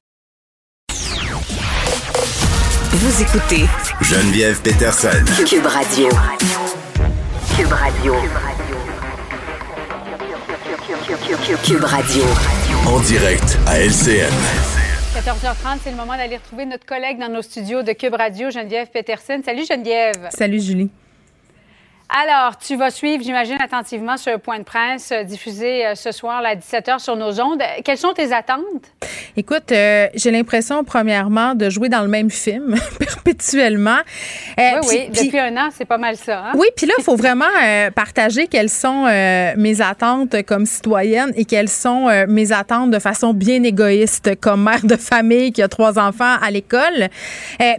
Vous 2.99 3.21
écoutez 3.21 3.65
Geneviève 4.01 4.59
Peterson. 4.63 5.23
Cube 5.47 5.67
Radio. 5.67 6.09
Cube 7.55 7.71
Radio. 7.71 8.15
Cube 11.63 11.83
Radio. 11.83 12.23
En 12.87 12.99
direct 13.01 13.59
à 13.67 13.79
LCN. 13.81 14.33
14h30, 15.15 15.77
c'est 15.83 15.91
le 15.91 15.95
moment 15.95 16.17
d'aller 16.17 16.37
retrouver 16.37 16.65
notre 16.65 16.87
collègue 16.87 17.19
dans 17.19 17.29
nos 17.29 17.43
studios 17.43 17.83
de 17.83 17.91
Cube 17.91 18.15
Radio, 18.15 18.49
Geneviève 18.49 18.87
Peterson. 18.91 19.41
Salut 19.45 19.65
Geneviève. 19.69 20.29
Salut 20.31 20.59
Julie. 20.59 20.89
Alors, 22.09 22.57
tu 22.57 22.77
vas 22.77 22.89
suivre, 22.89 23.21
j'imagine, 23.21 23.57
attentivement 23.61 24.15
ce 24.15 24.37
point 24.37 24.59
de 24.59 24.63
presse 24.63 25.11
euh, 25.11 25.23
diffusé 25.23 25.85
euh, 25.85 25.95
ce 25.95 26.13
soir 26.13 26.41
à 26.45 26.55
17h 26.55 26.99
sur 26.99 27.17
nos 27.17 27.41
ondes. 27.41 27.61
Quelles 27.83 27.97
sont 27.97 28.13
tes 28.13 28.33
attentes? 28.33 28.63
Écoute, 29.35 29.71
euh, 29.71 30.07
j'ai 30.15 30.31
l'impression, 30.31 30.85
premièrement, 30.85 31.53
de 31.53 31.69
jouer 31.69 31.89
dans 31.89 32.01
le 32.01 32.07
même 32.07 32.29
film 32.29 32.77
perpétuellement. 32.99 33.99
oui, 34.57 34.63
oui, 34.87 35.09
depuis 35.09 35.37
un 35.37 35.57
an, 35.57 35.69
c'est 35.75 35.85
pas 35.85 35.97
mal 35.97 36.15
ça. 36.15 36.45
Hein? 36.45 36.51
Oui, 36.55 36.67
puis 36.77 36.85
là, 36.85 36.93
il 36.97 37.03
faut 37.03 37.17
vraiment 37.17 37.45
partager 37.93 38.47
quelles 38.47 38.69
sont 38.69 39.05
mes 39.57 39.81
attentes 39.81 40.43
comme 40.43 40.65
citoyenne 40.65 41.31
et 41.35 41.45
quelles 41.45 41.69
sont 41.69 42.07
mes 42.27 42.51
attentes 42.51 42.89
de 42.89 42.99
façon 42.99 43.33
bien 43.33 43.61
égoïste 43.63 44.39
comme 44.39 44.63
mère 44.63 44.83
de 44.83 44.95
famille 44.95 45.51
qui 45.51 45.61
a 45.61 45.67
trois 45.67 45.99
enfants 45.99 46.37
à 46.41 46.49
l'école. 46.51 47.09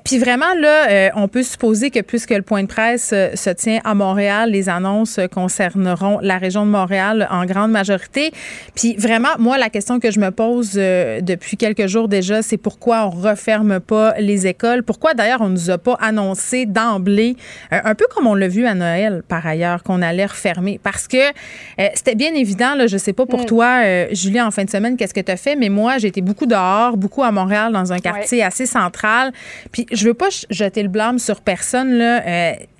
puis 0.04 0.18
vraiment, 0.18 0.54
là, 0.54 1.10
on 1.16 1.28
peut 1.28 1.42
supposer 1.42 1.90
que 1.90 2.00
puisque 2.00 2.30
le 2.30 2.42
point 2.42 2.62
de 2.62 2.68
presse 2.68 3.08
se 3.08 3.50
tient 3.50 3.80
à 3.84 3.94
Montréal, 3.94 4.17
les 4.18 4.68
annonces 4.68 5.20
concerneront 5.32 6.18
la 6.22 6.38
région 6.38 6.64
de 6.66 6.70
Montréal 6.70 7.26
en 7.30 7.44
grande 7.44 7.70
majorité. 7.70 8.32
Puis 8.74 8.96
vraiment, 8.96 9.30
moi, 9.38 9.58
la 9.58 9.70
question 9.70 10.00
que 10.00 10.10
je 10.10 10.20
me 10.20 10.30
pose 10.30 10.72
euh, 10.76 11.20
depuis 11.20 11.56
quelques 11.56 11.86
jours 11.86 12.08
déjà, 12.08 12.42
c'est 12.42 12.56
pourquoi 12.56 13.06
on 13.06 13.10
referme 13.10 13.80
pas 13.80 14.14
les 14.18 14.46
écoles? 14.46 14.82
Pourquoi 14.82 15.14
d'ailleurs 15.14 15.40
on 15.40 15.48
nous 15.48 15.70
a 15.70 15.78
pas 15.78 15.96
annoncé 16.00 16.66
d'emblée, 16.66 17.36
euh, 17.72 17.78
un 17.84 17.94
peu 17.94 18.06
comme 18.14 18.26
on 18.26 18.34
l'a 18.34 18.48
vu 18.48 18.66
à 18.66 18.74
Noël 18.74 19.22
par 19.26 19.46
ailleurs, 19.46 19.82
qu'on 19.82 20.02
allait 20.02 20.26
refermer? 20.26 20.80
Parce 20.82 21.08
que 21.08 21.16
euh, 21.16 21.88
c'était 21.94 22.14
bien 22.14 22.34
évident, 22.34 22.74
là, 22.74 22.86
je 22.86 22.96
sais 22.96 23.12
pas 23.12 23.26
pour 23.26 23.40
mm. 23.42 23.46
toi, 23.46 23.82
Julie, 24.12 24.40
en 24.40 24.50
fin 24.50 24.64
de 24.64 24.70
semaine, 24.70 24.96
qu'est-ce 24.96 25.14
que 25.14 25.20
tu 25.20 25.32
as 25.32 25.36
fait, 25.36 25.56
mais 25.56 25.68
moi, 25.68 25.98
j'ai 25.98 26.08
été 26.08 26.20
beaucoup 26.20 26.46
dehors, 26.46 26.96
beaucoup 26.96 27.22
à 27.22 27.30
Montréal, 27.30 27.72
dans 27.72 27.92
un 27.92 27.98
quartier 27.98 28.42
assez 28.42 28.66
central. 28.66 29.32
Puis 29.72 29.86
je 29.92 30.04
veux 30.04 30.14
pas 30.14 30.28
jeter 30.50 30.82
le 30.82 30.88
blâme 30.88 31.18
sur 31.18 31.40
personne, 31.40 31.92
là 31.92 32.22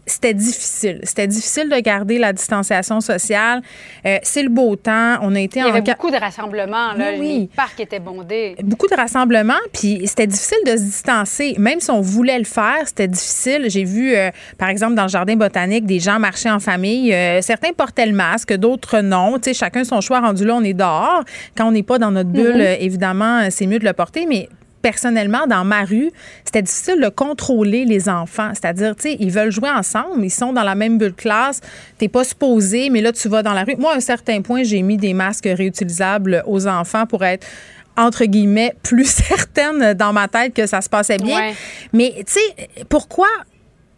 c'était 0.08 0.34
difficile. 0.34 1.00
C'était 1.04 1.26
difficile 1.26 1.68
de 1.68 1.78
garder 1.80 2.18
la 2.18 2.32
distanciation 2.32 3.00
sociale. 3.00 3.62
Euh, 4.04 4.18
c'est 4.22 4.42
le 4.42 4.48
beau 4.48 4.76
temps. 4.76 5.16
On 5.22 5.34
a 5.34 5.40
été 5.40 5.60
Il 5.60 5.66
y 5.66 5.68
avait 5.68 5.80
beaucoup 5.80 6.10
de 6.10 6.16
rassemblements. 6.16 6.92
Là. 6.94 7.12
Oui. 7.18 7.48
Le 7.50 7.56
parc 7.56 7.78
était 7.80 8.00
bondé. 8.00 8.56
Beaucoup 8.62 8.88
de 8.88 8.94
rassemblements. 8.94 9.54
Puis 9.72 10.00
c'était 10.06 10.26
difficile 10.26 10.58
de 10.66 10.72
se 10.72 10.82
distancer. 10.82 11.54
Même 11.58 11.80
si 11.80 11.90
on 11.90 12.00
voulait 12.00 12.38
le 12.38 12.44
faire, 12.44 12.86
c'était 12.86 13.08
difficile. 13.08 13.66
J'ai 13.68 13.84
vu, 13.84 14.14
euh, 14.14 14.30
par 14.58 14.68
exemple, 14.68 14.94
dans 14.94 15.04
le 15.04 15.08
jardin 15.08 15.36
botanique, 15.36 15.86
des 15.86 16.00
gens 16.00 16.18
marcher 16.18 16.50
en 16.50 16.60
famille. 16.60 17.12
Euh, 17.12 17.40
certains 17.42 17.72
portaient 17.72 18.06
le 18.06 18.14
masque, 18.14 18.54
d'autres 18.54 19.00
non. 19.00 19.38
Tu 19.38 19.50
sais, 19.50 19.54
chacun 19.54 19.84
son 19.84 20.00
choix 20.00 20.20
rendu 20.20 20.44
là, 20.44 20.54
on 20.56 20.64
est 20.64 20.74
dehors. 20.74 21.22
Quand 21.56 21.68
on 21.68 21.72
n'est 21.72 21.82
pas 21.82 21.98
dans 21.98 22.10
notre 22.10 22.30
bulle, 22.30 22.60
mm-hmm. 22.60 22.80
évidemment, 22.80 23.50
c'est 23.50 23.66
mieux 23.66 23.78
de 23.78 23.84
le 23.84 23.92
porter. 23.92 24.26
Mais 24.26 24.48
personnellement, 24.82 25.46
dans 25.46 25.64
ma 25.64 25.84
rue, 25.84 26.10
c'était 26.44 26.62
difficile 26.62 27.00
de 27.00 27.08
contrôler 27.08 27.84
les 27.84 28.08
enfants. 28.08 28.50
C'est-à-dire, 28.54 28.94
tu 28.96 29.02
sais, 29.02 29.16
ils 29.18 29.30
veulent 29.30 29.50
jouer 29.50 29.70
ensemble, 29.70 30.24
ils 30.24 30.30
sont 30.30 30.52
dans 30.52 30.62
la 30.62 30.74
même 30.74 30.98
bulle 30.98 31.14
classe, 31.14 31.60
t'es 31.98 32.08
pas 32.08 32.24
supposé, 32.24 32.90
mais 32.90 33.00
là, 33.00 33.12
tu 33.12 33.28
vas 33.28 33.42
dans 33.42 33.52
la 33.52 33.64
rue. 33.64 33.76
Moi, 33.76 33.92
à 33.92 33.96
un 33.96 34.00
certain 34.00 34.42
point, 34.42 34.62
j'ai 34.62 34.82
mis 34.82 34.96
des 34.96 35.14
masques 35.14 35.48
réutilisables 35.50 36.42
aux 36.46 36.66
enfants 36.66 37.06
pour 37.06 37.24
être 37.24 37.46
entre 37.96 38.26
guillemets, 38.26 38.74
plus 38.82 39.06
certaine 39.10 39.92
dans 39.94 40.12
ma 40.12 40.28
tête 40.28 40.54
que 40.54 40.66
ça 40.66 40.80
se 40.80 40.88
passait 40.88 41.16
bien. 41.16 41.52
Mais, 41.92 42.14
tu 42.18 42.34
sais, 42.34 42.68
pourquoi 42.88 43.26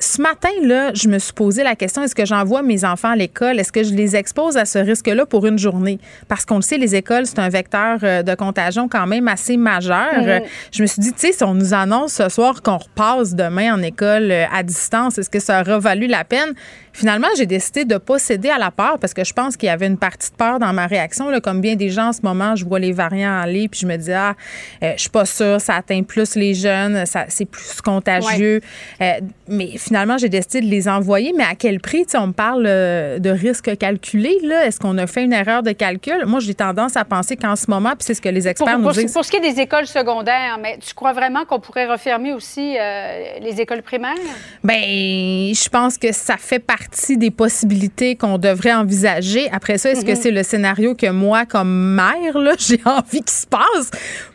ce 0.01 0.21
matin, 0.21 0.49
là, 0.63 0.93
je 0.95 1.09
me 1.09 1.19
suis 1.19 1.33
posé 1.33 1.63
la 1.63 1.77
question 1.77 2.03
est-ce 2.03 2.15
que 2.15 2.25
j'envoie 2.25 2.63
mes 2.63 2.85
enfants 2.85 3.11
à 3.11 3.17
l'école? 3.17 3.61
Est-ce 3.61 3.71
que 3.71 3.85
je 3.85 3.95
les 3.95 4.17
expose 4.17 4.57
à 4.57 4.65
ce 4.65 4.79
risque-là 4.79 5.27
pour 5.27 5.47
une 5.47 5.59
journée? 5.59 5.99
Parce 6.27 6.45
qu'on 6.45 6.57
le 6.57 6.63
sait, 6.63 6.79
les 6.79 6.97
écoles, 6.97 7.27
c'est 7.27 7.39
un 7.39 7.49
vecteur 7.49 7.99
euh, 8.03 8.23
de 8.23 8.35
contagion 8.35 8.89
quand 8.89 9.07
même 9.07 9.29
assez 9.29 9.57
majeur. 9.57 10.13
Mm-hmm. 10.15 10.43
Je 10.73 10.83
me 10.83 10.87
suis 10.87 11.03
dit, 11.03 11.13
tu 11.13 11.19
sais, 11.21 11.33
si 11.33 11.45
on 11.45 11.55
nous 11.55 11.75
annonce 11.75 12.15
ce 12.15 12.29
soir 12.29 12.63
qu'on 12.63 12.79
repasse 12.79 13.35
demain 13.35 13.75
en 13.75 13.83
école 13.83 14.31
euh, 14.31 14.47
à 14.53 14.63
distance, 14.63 15.19
est-ce 15.19 15.31
que 15.31 15.41
ça 15.41 15.61
aura 15.61 15.79
valu 15.79 16.07
la 16.07 16.25
peine? 16.25 16.55
Finalement, 16.93 17.29
j'ai 17.37 17.47
décidé 17.47 17.85
de 17.85 17.95
ne 17.95 17.99
pas 17.99 18.19
céder 18.19 18.51
à 18.51 18.59
la 18.59 18.71
peur 18.71 18.99
parce 18.99 19.15
que 19.15 19.25
je 19.25 19.33
pense 19.33 19.57
qu'il 19.57 19.69
y 19.69 19.71
avait 19.71 19.87
une 19.87 19.97
partie 19.97 20.31
de 20.31 20.37
peur 20.37 20.59
dans 20.59 20.73
ma 20.73 20.87
réaction. 20.87 21.29
Là, 21.31 21.41
comme 21.41 21.61
bien 21.61 21.77
des 21.77 21.91
gens 21.91 22.09
en 22.09 22.13
ce 22.13 22.23
moment, 22.23 22.57
je 22.57 22.65
vois 22.65 22.79
les 22.79 22.93
variants 22.93 23.39
aller, 23.41 23.69
puis 23.69 23.81
je 23.81 23.87
me 23.87 23.97
dis, 23.97 24.13
ah, 24.13 24.35
euh, 24.83 24.93
je 24.97 25.03
suis 25.03 25.11
pas 25.11 25.25
sûre, 25.25 25.61
ça 25.61 25.77
atteint 25.77 26.03
plus 26.03 26.35
les 26.35 26.55
jeunes, 26.55 27.07
ça, 27.07 27.27
c'est 27.29 27.45
plus 27.45 27.81
contagieux. 27.81 28.61
Euh, 29.01 29.13
mais 29.49 29.79
finalement, 29.79 29.90
j'ai 30.19 30.29
décidé 30.29 30.61
de 30.61 30.67
les 30.67 30.89
envoyer. 30.89 31.33
Mais 31.37 31.45
à 31.45 31.55
quel 31.55 31.81
prix? 31.81 32.05
on 32.15 32.29
me 32.29 32.33
parle 32.33 32.65
euh, 32.67 33.19
de 33.19 33.31
risque 33.31 33.77
calculé. 33.79 34.39
Est-ce 34.65 34.81
qu'on 34.81 34.99
a 34.99 35.07
fait 35.07 35.23
une 35.23 35.33
erreur 35.33 35.63
de 35.63 35.73
calcul? 35.73 36.25
Moi, 36.27 36.41
j'ai 36.41 36.55
tendance 36.55 36.97
à 36.97 37.05
penser 37.05 37.37
qu'en 37.37 37.57
ce 37.57 37.71
moment, 37.71 37.91
puis 37.91 38.01
c'est 38.01 38.15
ce 38.15 38.21
que 38.21 38.29
les 38.29 38.49
experts 38.49 38.79
nous 38.79 38.91
disent. 38.93 39.13
Pour 39.13 39.25
ce 39.25 39.31
qui 39.31 39.37
est 39.37 39.53
des 39.53 39.61
écoles 39.61 39.87
secondaires, 39.87 40.59
mais 40.61 40.79
tu 40.79 40.95
crois 40.95 41.13
vraiment 41.13 41.45
qu'on 41.45 41.61
pourrait 41.61 41.87
refermer 41.87 42.33
aussi 42.33 42.77
les 43.41 43.61
écoles 43.61 43.83
primaires? 43.83 44.15
Bien, 44.65 44.77
je 44.77 45.69
pense 45.69 45.99
que 45.99 46.13
ça 46.13 46.37
fait 46.37 46.59
partie 46.59 46.81
partie 46.81 47.19
des 47.19 47.31
possibilités 47.31 48.17
qu'on 48.17 48.39
devrait 48.39 48.73
envisager. 48.73 49.51
Après 49.53 49.77
ça, 49.79 49.91
est-ce 49.91 50.05
que 50.05 50.13
mhm. 50.13 50.17
c'est 50.17 50.31
le 50.31 50.43
scénario 50.43 50.95
que 50.95 51.11
moi, 51.11 51.45
comme 51.45 51.95
mère, 51.95 52.37
j'ai 52.59 52.81
envie 52.85 53.21
qu'il 53.21 53.31
se 53.31 53.47
passe? 53.47 53.91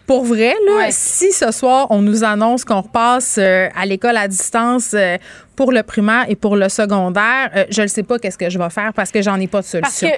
Pour 0.06 0.24
vrai, 0.24 0.54
là, 0.68 0.88
si 0.92 1.32
ce 1.32 1.52
soir, 1.52 1.88
on 1.90 2.02
nous 2.02 2.24
annonce 2.24 2.64
qu'on 2.64 2.82
repasse 2.82 3.38
euh, 3.40 3.68
à 3.76 3.86
l'école 3.86 4.18
à 4.18 4.28
distance 4.28 4.92
euh, 4.94 5.18
pour 5.56 5.72
le 5.72 5.82
primaire 5.82 6.26
et 6.28 6.36
pour 6.36 6.56
le 6.56 6.70
secondaire, 6.70 7.50
euh, 7.56 7.66
je 7.70 7.82
ne 7.82 7.88
sais 7.88 8.04
pas 8.04 8.20
qu'est-ce 8.20 8.38
que 8.38 8.50
je 8.50 8.60
vais 8.60 8.70
faire 8.70 8.94
parce 8.94 9.12
que 9.12 9.22
j'en 9.22 9.40
ai 9.40 9.48
pas 9.48 9.62
de 9.62 9.66
solution. 9.66 10.10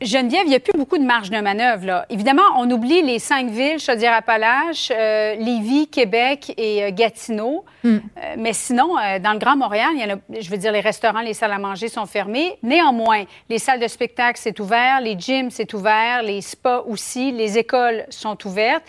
Geneviève, 0.00 0.42
il 0.44 0.50
n'y 0.50 0.54
a 0.54 0.60
plus 0.60 0.78
beaucoup 0.78 0.96
de 0.96 1.04
marge 1.04 1.30
de 1.30 1.40
manœuvre. 1.40 1.84
Là. 1.84 2.06
Évidemment, 2.08 2.42
on 2.56 2.70
oublie 2.70 3.02
les 3.02 3.18
cinq 3.18 3.50
villes, 3.50 3.80
Chaudière-Appalaches, 3.80 4.92
euh, 4.94 5.34
Lévis, 5.34 5.88
Québec 5.88 6.54
et 6.56 6.84
euh, 6.84 6.90
Gatineau. 6.92 7.64
Hmm. 7.82 7.96
Euh, 7.96 8.34
mais 8.38 8.52
sinon, 8.52 8.94
dans 9.20 9.32
le 9.32 9.38
Grand 9.38 9.56
Montréal, 9.56 9.90
il 9.94 9.98
y 9.98 10.02
a, 10.02 10.40
je 10.40 10.50
veux 10.50 10.56
dire, 10.56 10.70
les 10.70 10.80
restaurants, 10.80 11.20
les 11.20 11.34
salles 11.34 11.52
à 11.52 11.58
manger 11.58 11.88
sont 11.88 12.06
fermées. 12.06 12.58
Néanmoins, 12.62 13.24
les 13.48 13.58
salles 13.58 13.80
de 13.80 13.88
spectacle, 13.88 14.38
c'est 14.40 14.60
ouvert, 14.60 15.00
les 15.00 15.18
gyms, 15.18 15.50
c'est 15.50 15.74
ouvert, 15.74 16.22
les 16.22 16.42
spas 16.42 16.84
aussi, 16.86 17.32
les 17.32 17.58
écoles 17.58 18.04
sont 18.10 18.46
ouvertes 18.46 18.84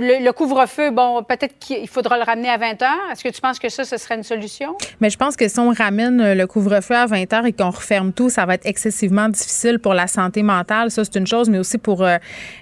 le, 0.00 0.30
couvre-feu, 0.32 0.90
bon, 0.90 1.22
peut-être 1.22 1.58
qu'il 1.58 1.88
faudra 1.88 2.18
le 2.18 2.24
ramener 2.24 2.48
à 2.48 2.56
20 2.56 2.82
heures. 2.82 3.10
Est-ce 3.12 3.24
que 3.24 3.28
tu 3.28 3.40
penses 3.40 3.58
que 3.58 3.68
ça, 3.68 3.84
ce 3.84 3.96
serait 3.96 4.16
une 4.16 4.22
solution? 4.22 4.76
Mais 5.00 5.10
je 5.10 5.16
pense 5.16 5.36
que 5.36 5.48
si 5.48 5.58
on 5.58 5.70
ramène 5.70 6.20
euh, 6.20 6.34
le 6.34 6.46
couvre-feu 6.46 6.94
à 6.94 7.06
20 7.06 7.32
heures 7.32 7.46
et 7.46 7.52
qu'on 7.52 7.70
referme 7.70 8.12
tout, 8.12 8.30
ça 8.30 8.46
va 8.46 8.54
être 8.54 8.66
excessivement 8.66 9.28
difficile 9.28 9.78
pour 9.78 9.94
la 9.94 10.06
santé 10.06 10.42
mentale. 10.42 10.90
Ça, 10.90 11.04
c'est 11.04 11.16
une 11.16 11.26
chose, 11.26 11.48
mais 11.48 11.58
aussi 11.58 11.78
pour, 11.78 12.02
euh, 12.02 12.16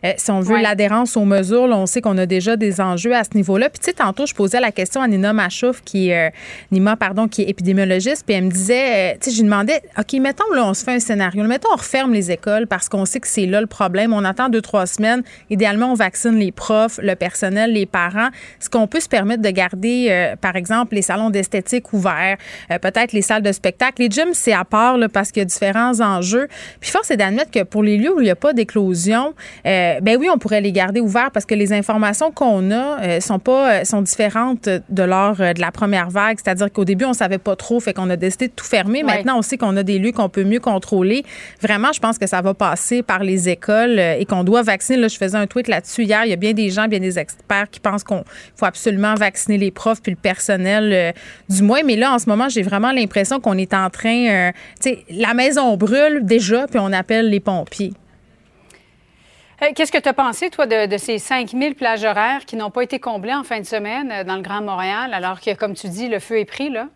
euh, 0.05 0.13
si 0.17 0.31
on 0.31 0.41
veut, 0.41 0.61
l'adhérence 0.61 1.17
aux 1.17 1.25
mesures. 1.25 1.65
on 1.65 1.87
sait 1.87 2.01
qu'on 2.01 2.19
a 2.19 2.27
déjà 2.27 2.57
des 2.57 2.81
enjeux 2.81 3.15
à 3.15 3.25
ce 3.25 3.31
niveau-là. 3.35 3.69
Puis, 3.71 3.81
tu 3.81 3.87
sais, 3.87 3.93
tantôt, 3.93 4.27
je 4.27 4.35
posais 4.35 4.61
la 4.61 4.73
question 4.73 5.01
à 5.01 5.09
Nina 5.09 5.33
Machouf, 5.33 5.83
qui 5.83 6.11
est, 6.11 6.33
Nima, 6.71 6.97
pardon, 6.97 7.29
qui 7.29 7.43
est 7.43 7.49
épidémiologiste, 7.51 8.25
puis 8.27 8.35
elle 8.35 8.45
me 8.45 8.51
disait, 8.51 9.19
tu 9.21 9.31
sais, 9.31 9.37
je 9.37 9.43
lui 9.43 9.45
demandais, 9.45 9.81
OK, 9.99 10.13
mettons, 10.21 10.51
là, 10.55 10.67
on 10.67 10.75
se 10.75 10.85
fait 10.85 10.95
un 10.95 11.01
scénario. 11.01 11.45
Mettons, 11.45 11.69
on 11.73 11.77
referme 11.77 12.13
les 12.13 12.31
écoles 12.31 12.67
parce 12.67 12.89
qu'on 12.89 13.05
sait 13.05 13.21
que 13.21 13.29
c'est 13.29 13.47
là 13.47 13.61
le 13.61 13.67
problème. 13.67 14.13
On 14.13 14.25
attend 14.25 14.49
deux, 14.49 14.63
trois 14.63 14.87
semaines. 14.87 15.23
Idéalement, 15.51 15.93
on 15.93 15.95
vaccine 15.95 16.37
les 16.37 16.53
profs, 16.53 16.99
le 17.03 17.15
personnel, 17.15 17.26
les 17.69 17.87
parents, 17.87 18.29
est-ce 18.61 18.71
qu'on 18.71 18.87
peut 18.87 19.01
se 19.01 19.09
permettre 19.09 19.43
de 19.43 19.51
garder, 19.51 20.09
euh, 20.11 20.37
par 20.37 20.57
exemple, 20.57 20.95
les 20.95 21.03
salons 21.03 21.31
d'esthétique 21.31 21.93
ouverts, 21.93 22.37
euh, 22.71 22.79
peut-être 22.79 23.13
les 23.13 23.23
salles 23.23 23.43
de 23.43 23.53
spectacle. 23.53 24.03
Les 24.03 24.11
gyms, 24.11 24.35
c'est 24.35 24.53
à 24.53 24.65
part 24.65 24.97
parce 25.13 25.31
qu'il 25.31 25.41
y 25.41 25.43
a 25.43 25.47
différents 25.47 26.01
enjeux. 26.01 26.49
Puis 26.81 26.91
force 26.91 27.11
est 27.11 27.17
d'admettre 27.17 27.51
que 27.51 27.63
pour 27.63 27.83
les 27.83 27.97
lieux 27.97 28.15
où 28.15 28.21
il 28.21 28.25
n'y 28.25 28.31
a 28.31 28.37
pas 28.37 28.53
d'éclosion, 28.53 29.35
euh, 29.67 30.01
ben 30.01 30.17
oui, 30.19 30.29
on 30.33 30.39
pourrait 30.39 30.61
les 30.61 30.73
garder 30.73 31.01
ouverts 31.01 31.31
parce 31.33 31.47
que 31.47 31.55
les 31.55 31.73
informations 31.73 32.31
qu'on 32.31 32.71
a 32.71 33.21
sont 33.21 33.39
pas 33.39 33.85
sont 33.85 34.03
différentes 34.03 34.69
de 34.69 35.03
lors 35.03 35.37
de 35.37 35.61
la 35.61 35.71
première 35.71 36.11
vague. 36.11 36.39
C'est-à-dire 36.43 36.73
qu'au 36.73 36.85
début, 36.85 37.05
on 37.05 37.13
savait 37.13 37.39
pas 37.39 37.57
trop, 37.57 37.81
fait 37.81 37.93
qu'on 37.93 38.11
a 38.11 38.17
décidé 38.17 38.49
de 38.49 38.53
tout 38.53 38.65
fermer. 38.65 39.03
Maintenant, 39.03 39.39
on 39.39 39.43
sait 39.43 39.59
qu'on 39.59 39.77
a 39.77 39.83
des 39.83 39.99
lieux 39.99 40.13
qu'on 40.13 40.29
peut 40.29 40.45
mieux 40.45 40.61
contrôler. 40.61 41.25
Vraiment, 41.61 41.93
je 41.93 42.01
pense 42.01 42.19
que 42.19 42.27
ça 42.27 42.43
va 42.43 42.55
passer 42.55 43.03
par 43.03 43.23
les 43.23 43.49
écoles 43.49 43.99
et 43.99 44.25
qu'on 44.27 44.45
doit 44.45 44.63
vacciner. 44.63 44.99
Là, 44.99 45.09
je 45.09 45.17
faisais 45.17 45.37
un 45.37 45.47
tweet 45.47 45.69
là-dessus 45.69 46.05
hier. 46.05 46.25
Il 46.25 46.31
y 46.31 46.35
a 46.35 46.37
bien 46.37 46.53
des 46.53 46.71
gens, 46.71 46.89
bien 46.89 47.01
des 47.01 47.06
experts 47.11 47.71
qui 47.71 47.81
pensent 47.81 48.05
qu'on 48.05 48.25
faut 48.55 48.67
absolument 48.67 49.15
vacciner 49.15 49.59
les 49.59 49.71
profs 49.71 50.03
puis 50.03 50.13
le 50.13 50.19
personnel 50.19 50.93
euh, 50.93 51.13
du 51.49 51.63
moins. 51.63 51.83
Mais 51.85 51.97
là, 51.97 52.13
en 52.13 52.19
ce 52.19 52.29
moment, 52.29 52.49
j'ai 52.49 52.63
vraiment 52.63 52.93
l'impression 52.93 53.41
qu'on 53.41 53.59
est 53.59 53.75
en 53.75 53.91
train, 53.91 54.29
euh, 54.29 54.53
tu 54.81 54.91
sais, 54.91 55.05
la 55.11 55.35
maison 55.35 55.77
brûle 55.77 56.21
déjà, 56.25 56.67
puis 56.67 56.79
on 56.79 56.93
appelle 56.93 57.31
les 57.31 57.41
pompiers. 57.41 57.93
Qu'est-ce 59.75 59.91
que 59.91 59.99
tu 59.99 60.09
as 60.09 60.13
pensé, 60.13 60.51
toi, 60.51 60.67
de, 60.67 60.87
de 60.87 60.99
ces 60.99 61.19
5000 61.19 61.75
plages 61.75 62.05
horaires 62.05 62.45
qui 62.47 62.57
n'ont 62.57 62.71
pas 62.71 62.83
été 62.83 62.99
comblées 62.99 63.33
en 63.33 63.43
fin 63.43 63.59
de 63.59 63.65
semaine 63.65 64.13
euh, 64.13 64.23
dans 64.23 64.37
le 64.37 64.43
Grand 64.43 64.61
Montréal, 64.61 65.15
alors 65.15 65.41
que, 65.41 65.55
comme 65.55 65.75
tu 65.75 65.89
dis, 65.89 66.09
le 66.09 66.19
feu 66.19 66.41
est 66.41 66.45
pris, 66.45 66.69
là? 66.69 66.89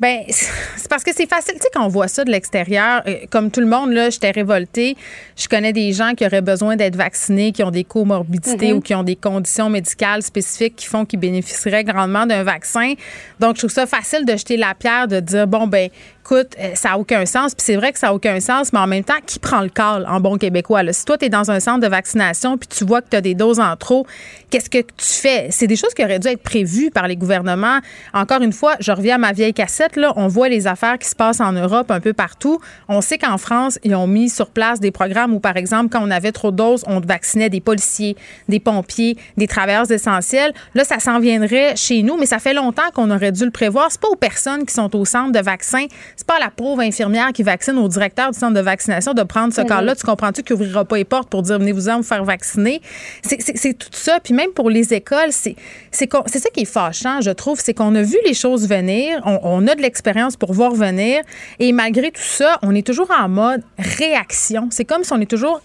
Bien, 0.00 0.22
c'est 0.28 0.88
parce 0.88 1.02
que 1.02 1.12
c'est 1.12 1.28
facile. 1.28 1.54
Tu 1.54 1.62
sais, 1.62 1.68
quand 1.74 1.84
on 1.84 1.88
voit 1.88 2.06
ça 2.06 2.22
de 2.22 2.30
l'extérieur, 2.30 3.02
euh, 3.08 3.16
comme 3.30 3.50
tout 3.50 3.58
le 3.58 3.66
monde, 3.66 3.90
là, 3.90 4.10
j'étais 4.10 4.30
révoltée. 4.30 4.96
Je 5.36 5.48
connais 5.48 5.72
des 5.72 5.92
gens 5.92 6.14
qui 6.14 6.24
auraient 6.24 6.40
besoin 6.40 6.76
d'être 6.76 6.94
vaccinés, 6.94 7.50
qui 7.50 7.64
ont 7.64 7.72
des 7.72 7.82
comorbidités 7.82 8.70
mhm. 8.70 8.78
ou 8.78 8.80
qui 8.80 8.94
ont 8.94 9.02
des 9.02 9.16
conditions 9.16 9.68
médicales 9.68 10.22
spécifiques 10.22 10.76
qui 10.76 10.86
font 10.86 11.04
qu'ils 11.04 11.18
bénéficieraient 11.18 11.82
grandement 11.82 12.26
d'un 12.26 12.44
vaccin. 12.44 12.94
Donc, 13.40 13.56
je 13.56 13.62
trouve 13.62 13.70
ça 13.72 13.86
facile 13.86 14.24
de 14.24 14.36
jeter 14.36 14.56
la 14.56 14.74
pierre, 14.74 15.08
de 15.08 15.18
dire, 15.18 15.48
bon, 15.48 15.66
ben 15.66 15.90
écoute, 16.28 16.54
euh, 16.60 16.74
ça 16.74 16.90
n'a 16.90 16.98
aucun 16.98 17.24
sens. 17.24 17.54
Puis 17.54 17.64
c'est 17.64 17.76
vrai 17.76 17.92
que 17.92 17.98
ça 17.98 18.08
n'a 18.08 18.14
aucun 18.14 18.38
sens, 18.40 18.72
mais 18.72 18.78
en 18.78 18.86
même 18.86 19.04
temps, 19.04 19.14
qui 19.24 19.38
prend 19.38 19.62
le 19.62 19.70
call 19.70 20.06
en 20.06 20.20
bon 20.20 20.36
québécois? 20.36 20.82
Si 20.92 21.04
toi, 21.04 21.16
tu 21.16 21.24
es 21.24 21.28
dans 21.28 21.50
un 21.50 21.60
centre 21.60 21.80
de 21.80 21.86
vaccination 21.86 22.58
puis 22.58 22.68
tu 22.68 22.84
vois 22.84 23.00
que 23.00 23.08
tu 23.10 23.16
as 23.16 23.20
des 23.20 23.34
doses 23.34 23.60
en 23.60 23.74
trop, 23.76 24.06
qu'est-ce 24.50 24.68
que 24.68 24.78
tu 24.78 24.86
fais? 24.98 25.48
C'est 25.50 25.66
des 25.66 25.76
choses 25.76 25.94
qui 25.94 26.04
auraient 26.04 26.18
dû 26.18 26.28
être 26.28 26.42
prévues 26.42 26.90
par 26.90 27.08
les 27.08 27.16
gouvernements. 27.16 27.78
Encore 28.12 28.42
une 28.42 28.52
fois, 28.52 28.74
je 28.80 28.92
reviens 28.92 29.14
à 29.14 29.18
ma 29.18 29.32
vieille 29.32 29.54
cassette. 29.54 29.96
Là. 29.96 30.12
On 30.16 30.28
voit 30.28 30.48
les 30.48 30.66
affaires 30.66 30.98
qui 30.98 31.08
se 31.08 31.14
passent 31.14 31.40
en 31.40 31.52
Europe 31.52 31.90
un 31.90 32.00
peu 32.00 32.12
partout. 32.12 32.60
On 32.88 33.00
sait 33.00 33.16
qu'en 33.16 33.38
France, 33.38 33.78
ils 33.82 33.94
ont 33.94 34.06
mis 34.06 34.28
sur 34.28 34.50
place 34.50 34.80
des 34.80 34.90
programmes 34.90 35.32
où, 35.32 35.40
par 35.40 35.56
exemple, 35.56 35.88
quand 35.90 36.06
on 36.06 36.10
avait 36.10 36.32
trop 36.32 36.50
de 36.50 36.56
doses, 36.56 36.84
on 36.86 37.00
vaccinait 37.00 37.48
des 37.48 37.60
policiers, 37.60 38.16
des 38.48 38.60
pompiers, 38.60 39.16
des 39.38 39.46
travailleurs 39.46 39.90
essentiels. 39.90 40.52
Là, 40.74 40.84
ça 40.84 40.98
s'en 40.98 41.20
viendrait 41.20 41.74
chez 41.76 42.02
nous, 42.02 42.18
mais 42.18 42.26
ça 42.26 42.38
fait 42.38 42.54
longtemps 42.54 42.90
qu'on 42.94 43.10
aurait 43.10 43.32
dû 43.32 43.44
le 43.44 43.50
prévoir. 43.50 43.86
C'est 43.90 44.00
pas 44.00 44.08
aux 44.08 44.16
personnes 44.16 44.66
qui 44.66 44.74
sont 44.74 44.94
au 44.94 45.06
centre 45.06 45.32
de 45.32 45.42
vaccin 45.42 45.86
c'est 46.18 46.26
pas 46.26 46.40
la 46.40 46.50
pauvre 46.50 46.80
infirmière 46.80 47.32
qui 47.32 47.44
vaccine 47.44 47.78
au 47.78 47.86
directeur 47.86 48.32
du 48.32 48.38
centre 48.38 48.52
de 48.54 48.60
vaccination 48.60 49.14
de 49.14 49.22
prendre 49.22 49.54
ce 49.54 49.60
cas-là. 49.60 49.94
Tu 49.94 50.04
comprends-tu 50.04 50.42
qu'il 50.42 50.56
n'ouvrira 50.56 50.84
pas 50.84 50.96
les 50.96 51.04
portes 51.04 51.28
pour 51.28 51.42
dire 51.42 51.60
venez-vous-en 51.60 51.98
vous 51.98 52.02
faire 52.02 52.24
vacciner? 52.24 52.82
C'est 53.22 53.78
tout 53.78 53.88
ça. 53.92 54.18
Puis 54.18 54.34
même 54.34 54.50
pour 54.50 54.68
les 54.68 54.92
écoles, 54.92 55.30
c'est 55.30 55.54
ça 55.92 56.50
qui 56.52 56.62
est 56.62 56.64
fâchant, 56.64 57.20
je 57.20 57.30
trouve. 57.30 57.60
C'est 57.60 57.72
qu'on 57.72 57.94
a 57.94 58.02
vu 58.02 58.16
les 58.26 58.34
choses 58.34 58.68
venir, 58.68 59.20
on, 59.26 59.38
on 59.44 59.68
a 59.68 59.76
de 59.76 59.80
l'expérience 59.80 60.36
pour 60.36 60.52
voir 60.52 60.72
venir. 60.72 61.22
Et 61.60 61.70
malgré 61.70 62.10
tout 62.10 62.20
ça, 62.20 62.58
on 62.62 62.74
est 62.74 62.84
toujours 62.84 63.12
en 63.16 63.28
mode 63.28 63.62
réaction. 63.78 64.70
C'est 64.72 64.84
comme 64.84 65.04
si 65.04 65.12
on 65.12 65.20
est 65.20 65.30
toujours 65.30 65.60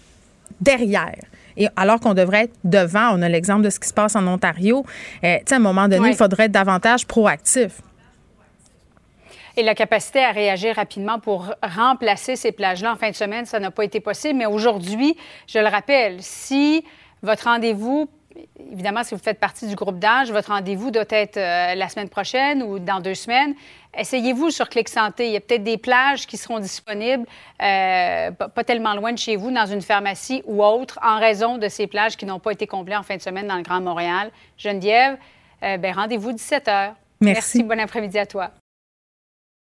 derrière. 0.60 1.18
Et 1.56 1.66
alors 1.74 1.98
qu'on 1.98 2.14
devrait 2.14 2.44
être 2.44 2.54
devant, 2.62 3.10
on 3.12 3.22
a 3.22 3.28
l'exemple 3.28 3.62
de 3.62 3.70
ce 3.70 3.80
qui 3.80 3.88
se 3.88 3.94
passe 3.94 4.14
en 4.14 4.24
Ontario. 4.28 4.86
Euh, 5.24 5.38
à 5.50 5.54
un 5.56 5.58
moment 5.58 5.88
donné, 5.88 6.10
il 6.10 6.16
faudrait 6.16 6.44
être 6.44 6.52
davantage 6.52 7.08
proactif 7.08 7.72
et 9.56 9.62
la 9.62 9.74
capacité 9.74 10.24
à 10.24 10.32
réagir 10.32 10.76
rapidement 10.76 11.18
pour 11.18 11.52
remplacer 11.62 12.36
ces 12.36 12.52
plages-là 12.52 12.92
en 12.92 12.96
fin 12.96 13.10
de 13.10 13.14
semaine, 13.14 13.46
ça 13.46 13.60
n'a 13.60 13.70
pas 13.70 13.84
été 13.84 14.00
possible. 14.00 14.38
Mais 14.38 14.46
aujourd'hui, 14.46 15.16
je 15.46 15.58
le 15.58 15.68
rappelle, 15.68 16.16
si 16.20 16.84
votre 17.22 17.44
rendez-vous 17.44 18.08
évidemment, 18.72 19.02
si 19.02 19.14
vous 19.14 19.20
faites 19.20 19.38
partie 19.38 19.66
du 19.66 19.74
groupe 19.74 19.98
d'âge, 19.98 20.30
votre 20.30 20.52
rendez-vous 20.52 20.90
doit 20.90 21.04
être 21.10 21.36
euh, 21.36 21.74
la 21.74 21.88
semaine 21.88 22.08
prochaine 22.08 22.62
ou 22.62 22.78
dans 22.78 23.00
deux 23.00 23.14
semaines. 23.14 23.54
Essayez-vous 23.96 24.50
sur 24.50 24.68
Clic 24.68 24.88
Santé. 24.88 25.26
Il 25.28 25.32
y 25.32 25.36
a 25.36 25.40
peut-être 25.40 25.62
des 25.62 25.78
plages 25.78 26.26
qui 26.26 26.36
seront 26.36 26.58
disponibles 26.58 27.26
euh, 27.62 28.30
pas 28.32 28.64
tellement 28.64 28.94
loin 28.94 29.12
de 29.12 29.18
chez 29.18 29.36
vous, 29.36 29.50
dans 29.50 29.66
une 29.66 29.82
pharmacie 29.82 30.42
ou 30.46 30.64
autre, 30.64 30.98
en 31.02 31.18
raison 31.18 31.58
de 31.58 31.68
ces 31.68 31.86
plages 31.86 32.16
qui 32.16 32.26
n'ont 32.26 32.40
pas 32.40 32.52
été 32.52 32.66
comblées 32.66 32.96
en 32.96 33.02
fin 33.02 33.16
de 33.16 33.22
semaine 33.22 33.46
dans 33.46 33.56
le 33.56 33.62
Grand 33.62 33.80
Montréal. 33.80 34.30
Geneviève, 34.58 35.16
euh, 35.62 35.76
ben, 35.76 35.94
rendez-vous 35.94 36.32
17 36.32 36.66
h. 36.66 36.92
Merci. 37.20 37.62
Bon 37.62 37.78
après-midi 37.78 38.18
à 38.18 38.26
toi. 38.26 38.50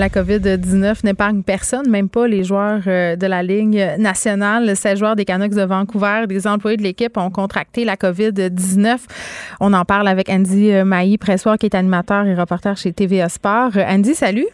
La 0.00 0.08
COVID-19 0.08 1.04
n'épargne 1.04 1.42
personne, 1.42 1.90
même 1.90 2.08
pas 2.08 2.26
les 2.26 2.42
joueurs 2.42 2.80
euh, 2.86 3.16
de 3.16 3.26
la 3.26 3.42
Ligue 3.42 3.86
nationale. 3.98 4.74
16 4.74 4.98
joueurs 4.98 5.14
des 5.14 5.26
Canucks 5.26 5.52
de 5.52 5.60
Vancouver, 5.60 6.24
des 6.26 6.46
employés 6.46 6.78
de 6.78 6.82
l'équipe 6.82 7.18
ont 7.18 7.28
contracté 7.28 7.84
la 7.84 7.96
COVID-19. 7.96 8.96
On 9.60 9.74
en 9.74 9.84
parle 9.84 10.08
avec 10.08 10.30
Andy 10.30 10.72
euh, 10.72 10.86
Mailly, 10.86 11.18
pressoir, 11.18 11.58
qui 11.58 11.66
est 11.66 11.74
animateur 11.74 12.24
et 12.24 12.34
reporter 12.34 12.78
chez 12.78 12.94
TVA 12.94 13.28
Sport. 13.28 13.72
Euh, 13.76 13.84
Andy, 13.86 14.14
salut. 14.14 14.46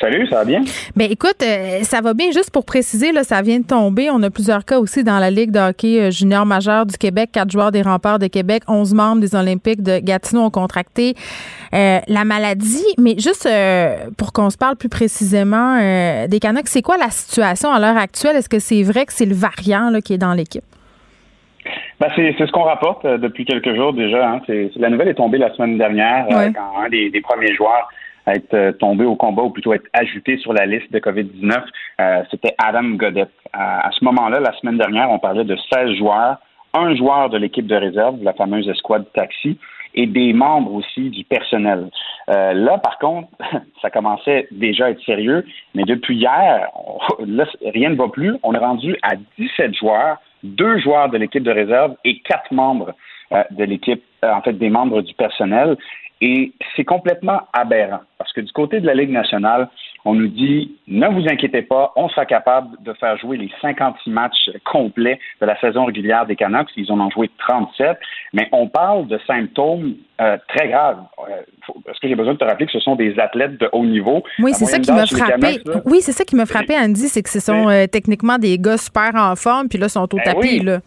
Salut, 0.00 0.28
ça 0.28 0.36
va 0.36 0.44
bien? 0.44 0.60
Bien, 0.94 1.08
écoute, 1.10 1.42
euh, 1.42 1.80
ça 1.82 2.00
va 2.00 2.14
bien. 2.14 2.30
Juste 2.30 2.52
pour 2.52 2.64
préciser, 2.64 3.10
là, 3.10 3.24
ça 3.24 3.42
vient 3.42 3.58
de 3.58 3.66
tomber. 3.66 4.10
On 4.10 4.22
a 4.22 4.30
plusieurs 4.30 4.64
cas 4.64 4.78
aussi 4.78 5.02
dans 5.02 5.18
la 5.18 5.30
Ligue 5.30 5.50
de 5.50 5.58
hockey 5.58 6.00
euh, 6.00 6.10
junior 6.10 6.46
majeur 6.46 6.86
du 6.86 6.96
Québec. 6.96 7.30
Quatre 7.32 7.50
joueurs 7.50 7.72
des 7.72 7.82
remparts 7.82 8.20
de 8.20 8.28
Québec, 8.28 8.62
onze 8.68 8.94
membres 8.94 9.20
des 9.20 9.34
Olympiques 9.34 9.82
de 9.82 9.98
Gatineau 9.98 10.42
ont 10.42 10.50
contracté 10.50 11.14
euh, 11.74 11.98
la 12.06 12.24
maladie. 12.24 12.84
Mais 12.96 13.14
juste 13.18 13.48
pour 14.16 14.32
qu'on 14.32 14.50
se 14.50 14.56
parle 14.56 14.76
plus 14.76 14.88
précisément 14.88 15.78
des 16.28 16.38
Canucks, 16.40 16.68
c'est 16.68 16.82
quoi 16.82 16.96
la 16.96 17.10
situation 17.10 17.70
à 17.70 17.80
l'heure 17.80 17.96
actuelle? 17.96 18.36
Est-ce 18.36 18.48
que 18.48 18.60
c'est 18.60 18.82
vrai 18.82 19.04
que 19.04 19.12
c'est 19.12 19.26
le 19.26 19.34
variant 19.34 19.90
là, 19.90 20.00
qui 20.00 20.14
est 20.14 20.18
dans 20.18 20.34
l'équipe? 20.34 20.64
Ben, 22.00 22.08
c'est 22.14 22.34
ce 22.38 22.52
qu'on 22.52 22.62
rapporte 22.62 23.04
depuis 23.04 23.44
quelques 23.44 23.74
jours 23.74 23.92
déjà. 23.92 24.28
Hein. 24.28 24.40
la 24.76 24.90
nouvelle 24.90 25.08
est 25.08 25.14
tombée 25.14 25.38
la 25.38 25.52
semaine 25.54 25.76
dernière 25.76 26.26
quand 26.28 26.84
un 26.84 26.88
des, 26.88 27.10
des 27.10 27.20
premiers 27.20 27.54
joueurs 27.54 27.88
être 28.34 28.54
euh, 28.54 28.72
tombé 28.72 29.04
au 29.04 29.16
combat 29.16 29.42
ou 29.42 29.50
plutôt 29.50 29.72
être 29.72 29.88
ajouté 29.92 30.38
sur 30.38 30.52
la 30.52 30.66
liste 30.66 30.92
de 30.92 30.98
COVID-19, 30.98 31.62
euh, 32.00 32.22
c'était 32.30 32.54
Adam 32.58 32.90
Godet. 32.90 33.26
À, 33.52 33.90
ce 33.92 34.04
moment-là, 34.04 34.40
la 34.40 34.52
semaine 34.58 34.78
dernière, 34.78 35.10
on 35.10 35.18
parlait 35.18 35.44
de 35.44 35.56
16 35.72 35.96
joueurs, 35.96 36.38
un 36.74 36.94
joueur 36.94 37.30
de 37.30 37.38
l'équipe 37.38 37.66
de 37.66 37.74
réserve, 37.74 38.22
la 38.22 38.34
fameuse 38.34 38.68
escouade 38.68 39.06
taxi, 39.14 39.58
et 39.94 40.06
des 40.06 40.32
membres 40.32 40.74
aussi 40.74 41.08
du 41.10 41.24
personnel. 41.24 41.88
Euh, 42.28 42.52
là, 42.52 42.78
par 42.78 42.98
contre, 42.98 43.28
ça 43.82 43.90
commençait 43.90 44.46
déjà 44.50 44.86
à 44.86 44.90
être 44.90 45.02
sérieux, 45.04 45.44
mais 45.74 45.84
depuis 45.84 46.16
hier, 46.16 46.68
rien 47.64 47.90
ne 47.90 47.96
va 47.96 48.08
plus. 48.08 48.36
On 48.42 48.52
est 48.52 48.58
rendu 48.58 48.96
à 49.02 49.14
17 49.38 49.74
joueurs, 49.74 50.18
deux 50.42 50.78
joueurs 50.78 51.08
de 51.08 51.16
l'équipe 51.16 51.42
de 51.42 51.50
réserve 51.50 51.96
et 52.04 52.20
quatre 52.20 52.52
membres 52.52 52.92
de 53.50 53.64
l'équipe, 53.64 54.02
en 54.22 54.40
fait, 54.40 54.54
des 54.54 54.70
membres 54.70 55.02
du 55.02 55.12
personnel. 55.14 55.76
Et 56.20 56.52
c'est 56.74 56.84
complètement 56.84 57.42
aberrant 57.52 58.00
parce 58.18 58.32
que 58.32 58.40
du 58.40 58.52
côté 58.52 58.80
de 58.80 58.86
la 58.86 58.94
Ligue 58.94 59.10
nationale, 59.10 59.68
On 60.04 60.14
nous 60.14 60.28
dit, 60.28 60.76
ne 60.86 61.06
vous 61.08 61.28
inquiétez 61.28 61.62
pas, 61.62 61.92
on 61.96 62.08
sera 62.08 62.24
capable 62.24 62.82
de 62.82 62.92
faire 62.94 63.18
jouer 63.18 63.36
les 63.36 63.50
56 63.60 64.08
matchs 64.08 64.48
complets 64.64 65.18
de 65.40 65.46
la 65.46 65.58
saison 65.60 65.84
régulière 65.84 66.24
des 66.24 66.36
Canucks. 66.36 66.70
Ils 66.76 66.90
en 66.90 67.00
ont 67.00 67.10
joué 67.10 67.30
37, 67.38 67.98
mais 68.32 68.48
on 68.52 68.68
parle 68.68 69.08
de 69.08 69.18
symptômes 69.26 69.96
euh, 70.20 70.38
très 70.48 70.68
graves. 70.68 71.02
Euh, 71.28 71.42
est-ce 71.90 72.00
que 72.00 72.08
j'ai 72.08 72.14
besoin 72.14 72.34
de 72.34 72.38
te 72.38 72.44
rappeler 72.44 72.66
que 72.66 72.72
ce 72.72 72.80
sont 72.80 72.94
des 72.96 73.18
athlètes 73.18 73.58
de 73.58 73.68
haut 73.72 73.84
niveau? 73.84 74.22
Oui, 74.38 74.52
c'est 74.54 74.66
ça 74.66 74.78
qui 74.78 74.92
m'a 74.92 75.04
frappé. 75.04 75.58
oui, 75.84 76.00
c'est 76.00 76.12
ça 76.12 76.24
qui 76.24 76.36
m'a 76.36 76.46
frappé, 76.46 76.74
Andy, 76.78 77.08
c'est 77.08 77.22
que 77.22 77.30
ce 77.30 77.40
sont 77.40 77.68
euh, 77.68 77.86
techniquement 77.86 78.38
des 78.38 78.56
gars 78.58 78.78
super 78.78 79.10
en 79.14 79.36
forme, 79.36 79.68
puis 79.68 79.78
là, 79.78 79.88
sont 79.88 80.02
au 80.14 80.16
ben 80.16 80.22
tapis. 80.22 80.60
Là 80.60 80.78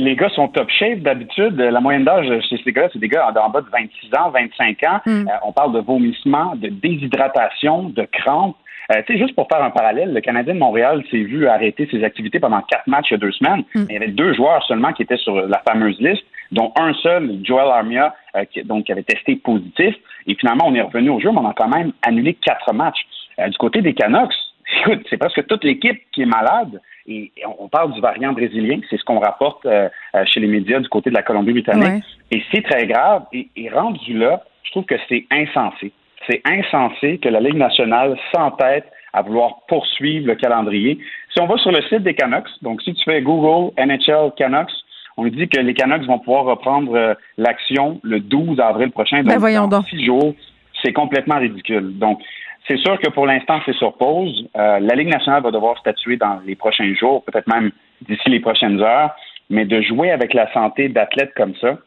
les 0.00 0.16
gars 0.16 0.30
sont 0.30 0.48
top 0.48 0.68
shape 0.70 1.00
d'habitude. 1.00 1.56
La 1.56 1.80
moyenne 1.80 2.04
d'âge 2.04 2.26
chez 2.48 2.60
ces 2.64 2.72
gars, 2.72 2.88
c'est 2.92 2.98
des 2.98 3.08
gars 3.08 3.28
en 3.28 3.50
bas 3.50 3.60
de 3.60 3.68
26 3.70 4.08
ans, 4.18 4.30
25 4.30 4.82
ans. 4.84 5.00
Hmm. 5.06 5.28
Euh, 5.28 5.32
on 5.44 5.52
parle 5.52 5.72
de 5.74 5.80
vomissement, 5.80 6.54
de 6.56 6.68
déshydratation, 6.68 7.90
de 7.90 8.06
crampes. 8.10 8.56
Euh, 8.92 9.02
tu 9.06 9.12
sais, 9.12 9.18
juste 9.20 9.36
pour 9.36 9.46
faire 9.46 9.62
un 9.62 9.70
parallèle, 9.70 10.12
le 10.12 10.20
Canadien 10.20 10.54
de 10.54 10.58
Montréal 10.58 11.04
s'est 11.10 11.22
vu 11.22 11.46
arrêter 11.46 11.86
ses 11.90 12.02
activités 12.02 12.40
pendant 12.40 12.60
quatre 12.62 12.86
matchs 12.88 13.10
il 13.10 13.14
y 13.14 13.16
a 13.16 13.18
deux 13.18 13.32
semaines. 13.32 13.62
Hmm. 13.74 13.84
Il 13.88 13.92
y 13.92 13.96
avait 13.96 14.08
deux 14.08 14.34
joueurs 14.34 14.64
seulement 14.64 14.92
qui 14.92 15.02
étaient 15.02 15.18
sur 15.18 15.46
la 15.46 15.62
fameuse 15.68 16.00
liste, 16.00 16.24
dont 16.50 16.72
un 16.80 16.92
seul, 16.94 17.38
Joel 17.44 17.68
Armia, 17.68 18.14
euh, 18.36 18.44
qui, 18.46 18.62
donc, 18.64 18.86
qui 18.86 18.92
avait 18.92 19.02
testé 19.02 19.36
positif. 19.36 19.94
Et 20.26 20.34
finalement, 20.34 20.64
on 20.66 20.74
est 20.74 20.80
revenu 20.80 21.10
au 21.10 21.20
jeu, 21.20 21.30
mais 21.30 21.38
on 21.38 21.48
a 21.48 21.54
quand 21.54 21.68
même 21.68 21.92
annulé 22.02 22.34
quatre 22.34 22.72
matchs. 22.72 23.06
du 23.38 23.56
côté 23.58 23.82
des 23.82 23.94
Canucks, 23.94 24.34
écoute, 24.80 25.06
c'est 25.08 25.18
presque 25.18 25.46
toute 25.46 25.64
l'équipe 25.64 26.00
qui 26.12 26.22
est 26.22 26.26
malade. 26.26 26.80
Et 27.06 27.32
on 27.58 27.68
parle 27.68 27.92
du 27.92 28.00
variant 28.00 28.32
brésilien, 28.32 28.80
c'est 28.88 28.98
ce 28.98 29.04
qu'on 29.04 29.18
rapporte 29.18 29.64
euh, 29.66 29.88
euh, 30.14 30.24
chez 30.26 30.40
les 30.40 30.46
médias 30.46 30.80
du 30.80 30.88
côté 30.88 31.10
de 31.10 31.14
la 31.14 31.22
Colombie-Britannique. 31.22 32.04
Et 32.30 32.42
c'est 32.52 32.62
très 32.62 32.86
grave. 32.86 33.24
Et, 33.32 33.68
rendu 33.70 34.14
là, 34.14 34.44
je 34.62 34.70
trouve 34.70 34.84
que 34.84 34.96
c'est 35.08 35.24
insensé. 35.30 35.92
C'est 36.28 36.42
insensé 36.44 37.18
que 37.18 37.28
la 37.28 37.40
Ligue 37.40 37.56
nationale 37.56 38.18
s'entête 38.34 38.86
à 39.12 39.22
vouloir 39.22 39.62
poursuivre 39.66 40.26
le 40.26 40.34
calendrier. 40.36 40.98
Si 41.32 41.40
on 41.40 41.46
va 41.46 41.56
sur 41.56 41.72
le 41.72 41.82
site 41.82 42.02
des 42.02 42.14
Canucks, 42.14 42.50
donc 42.62 42.82
si 42.82 42.94
tu 42.94 43.02
fais 43.04 43.20
Google 43.22 43.72
NHL 43.76 44.32
Canucks, 44.36 44.70
on 45.16 45.26
dit 45.26 45.48
que 45.48 45.60
les 45.60 45.74
Canucks 45.74 46.06
vont 46.06 46.18
pouvoir 46.18 46.44
reprendre 46.44 46.94
euh, 46.94 47.14
l'action 47.36 48.00
le 48.02 48.20
12 48.20 48.60
avril 48.60 48.90
prochain. 48.90 49.22
Ben, 49.22 49.32
donc, 49.32 49.38
voyons 49.38 49.68
dans 49.68 49.82
six 49.82 50.04
jours. 50.04 50.34
C'est 50.82 50.92
complètement 50.92 51.38
ridicule. 51.38 51.98
Donc, 51.98 52.20
c'est 52.66 52.78
sûr 52.78 52.98
que 53.00 53.08
pour 53.10 53.26
l'instant, 53.26 53.60
c'est 53.64 53.74
sur 53.74 53.94
pause. 53.94 54.48
Euh, 54.56 54.78
la 54.80 54.94
Ligue 54.94 55.08
nationale 55.08 55.42
va 55.42 55.50
devoir 55.50 55.78
statuer 55.78 56.16
dans 56.16 56.40
les 56.46 56.54
prochains 56.54 56.94
jours, 56.94 57.24
peut-être 57.24 57.48
même 57.48 57.70
d'ici 58.02 58.28
les 58.28 58.40
prochaines 58.40 58.80
heures, 58.80 59.10
mais 59.48 59.64
de 59.64 59.80
jouer 59.80 60.10
avec 60.10 60.34
la 60.34 60.52
santé 60.52 60.88
d'athlètes 60.88 61.32
comme 61.36 61.54
ça, 61.56 61.78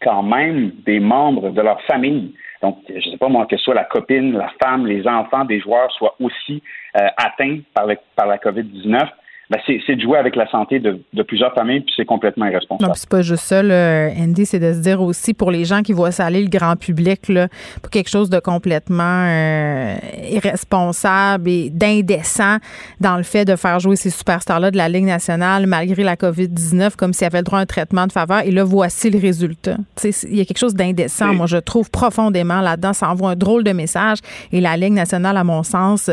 quand 0.00 0.22
même 0.22 0.72
des 0.86 1.00
membres 1.00 1.50
de 1.50 1.60
leur 1.60 1.80
famille, 1.82 2.34
donc 2.62 2.78
je 2.88 2.94
ne 2.94 3.12
sais 3.12 3.18
pas 3.18 3.28
moi, 3.28 3.46
que 3.46 3.56
ce 3.56 3.64
soit 3.64 3.74
la 3.74 3.84
copine, 3.84 4.32
la 4.32 4.50
femme, 4.62 4.86
les 4.86 5.06
enfants 5.06 5.44
des 5.44 5.60
joueurs 5.60 5.90
soient 5.92 6.14
aussi 6.20 6.62
euh, 6.96 7.08
atteints 7.16 7.58
par, 7.74 7.86
par 8.14 8.26
la 8.26 8.38
COVID-19, 8.38 9.08
ben, 9.50 9.58
c'est 9.66 9.96
de 9.96 10.00
jouer 10.00 10.18
avec 10.18 10.36
la 10.36 10.48
santé 10.50 10.78
de, 10.78 10.98
plusieurs 11.22 11.52
familles, 11.54 11.80
puis 11.80 11.92
c'est 11.96 12.04
complètement 12.04 12.46
irresponsable. 12.46 12.88
Non, 12.88 12.94
c'est 12.94 13.08
pas 13.08 13.22
juste 13.22 13.44
ça, 13.44 13.62
là, 13.62 14.08
Andy, 14.18 14.46
c'est 14.46 14.58
de 14.58 14.72
se 14.72 14.78
dire 14.78 15.02
aussi 15.02 15.34
pour 15.34 15.50
les 15.50 15.64
gens 15.64 15.82
qui 15.82 15.92
voient 15.92 16.10
ça 16.10 16.26
aller, 16.26 16.42
le 16.42 16.48
grand 16.48 16.76
public, 16.76 17.28
là, 17.28 17.48
pour 17.82 17.90
quelque 17.90 18.08
chose 18.08 18.30
de 18.30 18.38
complètement 18.38 19.26
euh, 19.26 19.96
irresponsable 20.30 21.48
et 21.48 21.70
d'indécent 21.70 22.58
dans 23.00 23.16
le 23.16 23.22
fait 23.22 23.44
de 23.44 23.56
faire 23.56 23.78
jouer 23.78 23.96
ces 23.96 24.10
superstars-là 24.10 24.70
de 24.70 24.76
la 24.76 24.88
Ligue 24.88 25.04
nationale 25.04 25.66
malgré 25.66 26.02
la 26.02 26.16
COVID-19 26.16 26.96
comme 26.96 27.12
s'ils 27.12 27.26
avaient 27.26 27.38
le 27.38 27.44
droit 27.44 27.58
à 27.58 27.62
un 27.62 27.66
traitement 27.66 28.06
de 28.06 28.12
faveur. 28.12 28.40
Et 28.44 28.50
là, 28.50 28.64
voici 28.64 29.10
le 29.10 29.18
résultat. 29.18 29.76
Il 30.04 30.36
y 30.36 30.40
a 30.40 30.44
quelque 30.44 30.58
chose 30.58 30.74
d'indécent, 30.74 31.34
moi, 31.34 31.46
je 31.46 31.58
trouve 31.58 31.90
profondément 31.90 32.60
là-dedans. 32.60 32.92
Ça 32.92 33.10
envoie 33.10 33.30
un 33.30 33.36
drôle 33.36 33.64
de 33.64 33.72
message. 33.72 34.18
Et 34.52 34.60
la 34.60 34.76
Ligue 34.76 34.92
nationale, 34.92 35.36
à 35.36 35.44
mon 35.44 35.62
sens, 35.62 36.10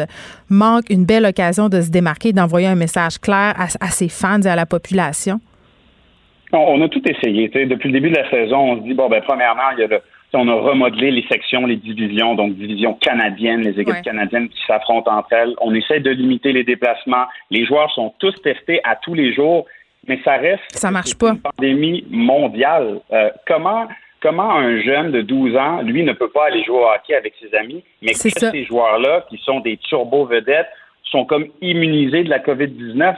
manque 0.49 0.89
une 0.89 1.05
belle 1.05 1.25
occasion 1.25 1.69
de 1.69 1.81
se 1.81 1.89
démarquer, 1.89 2.33
d'envoyer 2.33 2.67
un 2.67 2.75
message 2.75 3.18
clair 3.21 3.53
à, 3.57 3.87
ses 3.87 4.09
fans 4.09 4.41
et 4.41 4.47
à 4.47 4.55
la 4.55 4.65
population? 4.65 5.39
On, 6.51 6.81
a 6.81 6.89
tout 6.89 7.01
essayé. 7.07 7.47
Depuis 7.47 7.89
le 7.89 7.93
début 7.93 8.09
de 8.09 8.15
la 8.15 8.29
saison, 8.29 8.57
on 8.57 8.77
se 8.77 8.83
dit, 8.83 8.93
bon, 8.93 9.07
ben, 9.07 9.21
premièrement, 9.21 9.69
on 10.33 10.47
a 10.47 10.53
remodelé 10.53 11.11
les 11.11 11.25
sections, 11.27 11.65
les 11.65 11.75
divisions, 11.75 12.33
donc 12.35 12.55
division 12.55 12.95
canadienne, 12.95 13.61
les 13.61 13.79
équipes 13.79 14.01
canadiennes 14.03 14.49
qui 14.49 14.59
s'affrontent 14.65 15.11
entre 15.11 15.33
elles. 15.33 15.53
On 15.61 15.73
essaie 15.75 15.99
de 15.99 16.09
limiter 16.09 16.51
les 16.51 16.63
déplacements. 16.63 17.25
Les 17.51 17.65
joueurs 17.65 17.91
sont 17.91 18.13
tous 18.19 18.33
testés 18.41 18.79
à 18.83 18.95
tous 18.95 19.13
les 19.13 19.33
jours, 19.33 19.65
mais 20.07 20.19
ça 20.23 20.37
reste 20.37 20.63
ça 20.69 20.89
marche 20.89 21.15
pas. 21.15 21.31
une 21.31 21.39
pandémie 21.39 22.03
mondiale. 22.09 22.99
Euh, 23.11 23.29
comment 23.47 23.87
comment 24.21 24.51
un 24.51 24.81
jeune 24.81 25.11
de 25.11 25.21
12 25.21 25.55
ans, 25.55 25.81
lui, 25.81 26.03
ne 26.03 26.13
peut 26.13 26.29
pas 26.29 26.47
aller 26.47 26.63
jouer 26.63 26.77
au 26.77 26.85
hockey 26.85 27.15
avec 27.15 27.33
ses 27.39 27.55
amis, 27.55 27.83
mais 28.01 28.13
que 28.13 28.29
ces 28.29 28.65
joueurs-là, 28.65 29.25
qui 29.29 29.37
sont 29.37 29.59
des 29.59 29.77
turbo-vedettes, 29.77 30.67
sont 31.11 31.25
comme 31.25 31.47
immunisés 31.61 32.23
de 32.23 32.29
la 32.29 32.39
COVID-19. 32.39 33.15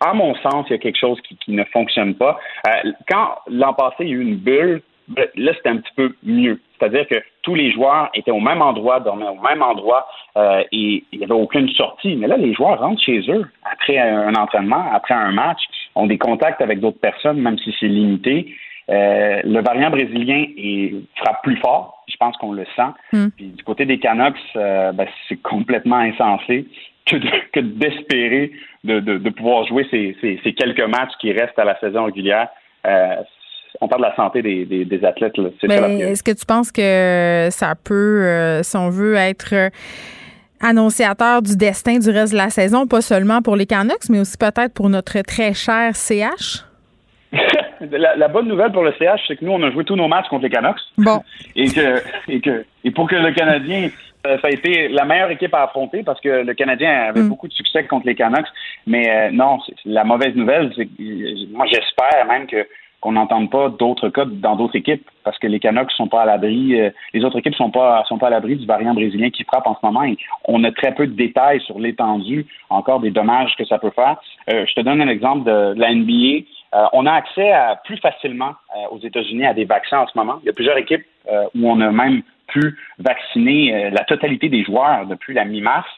À 0.00 0.14
mon 0.14 0.34
sens, 0.36 0.66
il 0.68 0.72
y 0.72 0.74
a 0.74 0.78
quelque 0.78 0.98
chose 0.98 1.18
qui, 1.22 1.36
ne 1.52 1.64
fonctionne 1.64 2.14
pas. 2.14 2.38
Euh, 2.66 2.90
quand 3.08 3.36
l'an 3.48 3.72
passé, 3.74 3.96
il 4.00 4.08
y 4.08 4.12
a 4.12 4.16
eu 4.16 4.22
une 4.22 4.36
bulle, 4.36 4.82
ben, 5.08 5.26
là, 5.36 5.52
c'était 5.56 5.70
un 5.70 5.78
petit 5.78 5.94
peu 5.96 6.14
mieux. 6.22 6.60
C'est-à-dire 6.78 7.06
que 7.08 7.16
tous 7.42 7.54
les 7.54 7.72
joueurs 7.72 8.10
étaient 8.14 8.30
au 8.30 8.40
même 8.40 8.60
endroit, 8.60 9.00
dormaient 9.00 9.28
au 9.28 9.40
même 9.40 9.62
endroit 9.62 10.06
euh, 10.36 10.62
et 10.70 11.04
il 11.12 11.18
n'y 11.18 11.24
avait 11.24 11.32
aucune 11.32 11.68
sortie. 11.70 12.14
Mais 12.16 12.26
là, 12.26 12.36
les 12.36 12.52
joueurs 12.52 12.78
rentrent 12.78 13.02
chez 13.02 13.20
eux 13.28 13.46
après 13.72 13.98
un 13.98 14.34
entraînement, 14.34 14.84
après 14.92 15.14
un 15.14 15.32
match, 15.32 15.60
ont 15.94 16.06
des 16.06 16.18
contacts 16.18 16.60
avec 16.60 16.80
d'autres 16.80 17.00
personnes, 17.00 17.40
même 17.40 17.58
si 17.58 17.74
c'est 17.80 17.88
limité. 17.88 18.54
Euh, 18.90 19.40
le 19.44 19.60
variant 19.62 19.90
brésilien 19.90 20.44
est, 20.56 20.94
frappe 21.16 21.42
plus 21.42 21.56
fort, 21.56 22.04
je 22.08 22.16
pense 22.18 22.36
qu'on 22.36 22.52
le 22.52 22.66
sent. 22.76 22.90
Hmm. 23.12 23.28
Puis 23.36 23.46
du 23.46 23.64
côté 23.64 23.86
des 23.86 23.98
Canucks, 23.98 24.36
ben, 24.54 25.06
c'est 25.28 25.40
complètement 25.42 25.96
insensé 25.96 26.66
que 27.52 27.60
d'espérer 27.60 28.52
de, 28.84 29.28
pouvoir 29.30 29.66
jouer 29.66 29.86
ces, 29.90 30.52
quelques 30.52 30.88
matchs 30.88 31.12
qui 31.20 31.32
restent 31.32 31.58
à 31.58 31.64
la 31.64 31.78
saison 31.80 32.04
régulière. 32.04 32.48
Euh, 32.86 33.16
on 33.80 33.88
parle 33.88 34.02
de 34.02 34.08
la 34.08 34.16
santé 34.16 34.42
des, 34.42 35.04
athlètes. 35.04 35.34
Est-ce 35.62 36.22
que 36.22 36.32
tu 36.32 36.46
penses 36.46 36.72
que 36.72 37.48
ça 37.50 37.74
peut, 37.74 38.22
euh, 38.24 38.62
si 38.62 38.76
on 38.76 38.90
veut, 38.90 39.14
être 39.14 39.54
euh, 39.54 39.70
annonciateur 40.60 41.42
du 41.42 41.56
destin 41.56 41.98
du 41.98 42.10
reste 42.10 42.32
de 42.32 42.38
la 42.38 42.50
saison, 42.50 42.86
pas 42.86 43.00
seulement 43.00 43.42
pour 43.42 43.56
les 43.56 43.66
Canucks, 43.66 44.08
mais 44.10 44.20
aussi 44.20 44.36
peut-être 44.36 44.74
pour 44.74 44.88
notre 44.88 45.20
très 45.22 45.54
cher 45.54 45.94
CH? 45.94 46.64
la, 47.80 48.28
bonne 48.28 48.48
nouvelle 48.48 48.72
pour 48.72 48.82
le 48.82 48.92
CH, 48.98 49.20
c'est 49.28 49.36
que 49.36 49.44
nous, 49.44 49.52
on 49.52 49.62
a 49.62 49.70
joué 49.70 49.84
tous 49.84 49.96
nos 49.96 50.08
matchs 50.08 50.28
contre 50.28 50.44
les 50.44 50.50
Canucks. 50.50 50.80
Bon. 50.96 51.20
et, 51.54 51.68
que, 51.68 52.02
et, 52.28 52.40
que, 52.40 52.64
et 52.84 52.90
pour 52.90 53.08
que 53.08 53.16
le 53.16 53.32
Canadien 53.32 53.90
ça 54.24 54.48
a 54.48 54.50
été 54.50 54.88
la 54.88 55.04
meilleure 55.04 55.30
équipe 55.30 55.54
à 55.54 55.64
affronter 55.64 56.02
parce 56.02 56.20
que 56.20 56.28
le 56.28 56.54
Canadien 56.54 56.90
avait 57.08 57.22
mm. 57.22 57.28
beaucoup 57.28 57.48
de 57.48 57.52
succès 57.52 57.84
contre 57.84 58.06
les 58.06 58.14
Canucks. 58.14 58.48
Mais 58.86 59.08
euh, 59.08 59.30
non, 59.30 59.58
la 59.84 60.04
mauvaise 60.04 60.34
nouvelle, 60.34 60.72
c'est 60.76 60.86
que 60.86 61.52
moi 61.52 61.66
j'espère 61.66 62.26
même 62.26 62.46
que 62.46 62.66
qu'on 63.00 63.12
n'entende 63.12 63.48
pas 63.48 63.68
d'autres 63.68 64.08
cas 64.08 64.24
dans 64.24 64.56
d'autres 64.56 64.74
équipes 64.74 65.08
parce 65.22 65.38
que 65.38 65.46
les 65.46 65.60
Canucks 65.60 65.92
sont 65.92 66.08
pas 66.08 66.22
à 66.22 66.26
l'abri, 66.26 66.80
euh, 66.80 66.90
les 67.14 67.24
autres 67.24 67.38
équipes 67.38 67.54
sont 67.54 67.70
pas 67.70 68.02
sont 68.08 68.18
pas 68.18 68.26
à 68.26 68.30
l'abri 68.30 68.56
du 68.56 68.66
variant 68.66 68.92
brésilien 68.92 69.30
qui 69.30 69.44
frappe 69.44 69.68
en 69.68 69.76
ce 69.80 69.86
moment. 69.86 70.02
Et 70.02 70.18
on 70.46 70.64
a 70.64 70.72
très 70.72 70.92
peu 70.92 71.06
de 71.06 71.12
détails 71.12 71.60
sur 71.60 71.78
l'étendue, 71.78 72.46
encore 72.70 72.98
des 72.98 73.12
dommages 73.12 73.54
que 73.56 73.64
ça 73.64 73.78
peut 73.78 73.92
faire. 73.94 74.16
je 74.48 74.74
te 74.74 74.80
donne 74.80 75.00
un 75.00 75.08
exemple 75.08 75.44
de, 75.44 75.74
la 75.78 75.94
NBA. 75.94 76.44
on 76.92 77.06
a 77.06 77.12
accès 77.12 77.52
à, 77.52 77.76
plus 77.84 77.98
facilement 77.98 78.54
aux 78.90 78.98
États-Unis 78.98 79.46
à 79.46 79.54
des 79.54 79.64
vaccins 79.64 80.00
en 80.00 80.06
ce 80.08 80.18
moment. 80.18 80.40
Il 80.42 80.46
y 80.46 80.50
a 80.50 80.52
plusieurs 80.52 80.76
équipes 80.76 81.04
où 81.30 81.70
on 81.70 81.80
a 81.80 81.92
même 81.92 82.22
pu 82.48 82.76
vacciner 82.98 83.74
euh, 83.74 83.90
la 83.90 84.04
totalité 84.04 84.48
des 84.48 84.64
joueurs 84.64 85.06
depuis 85.06 85.34
la 85.34 85.44
mi-mars. 85.44 85.88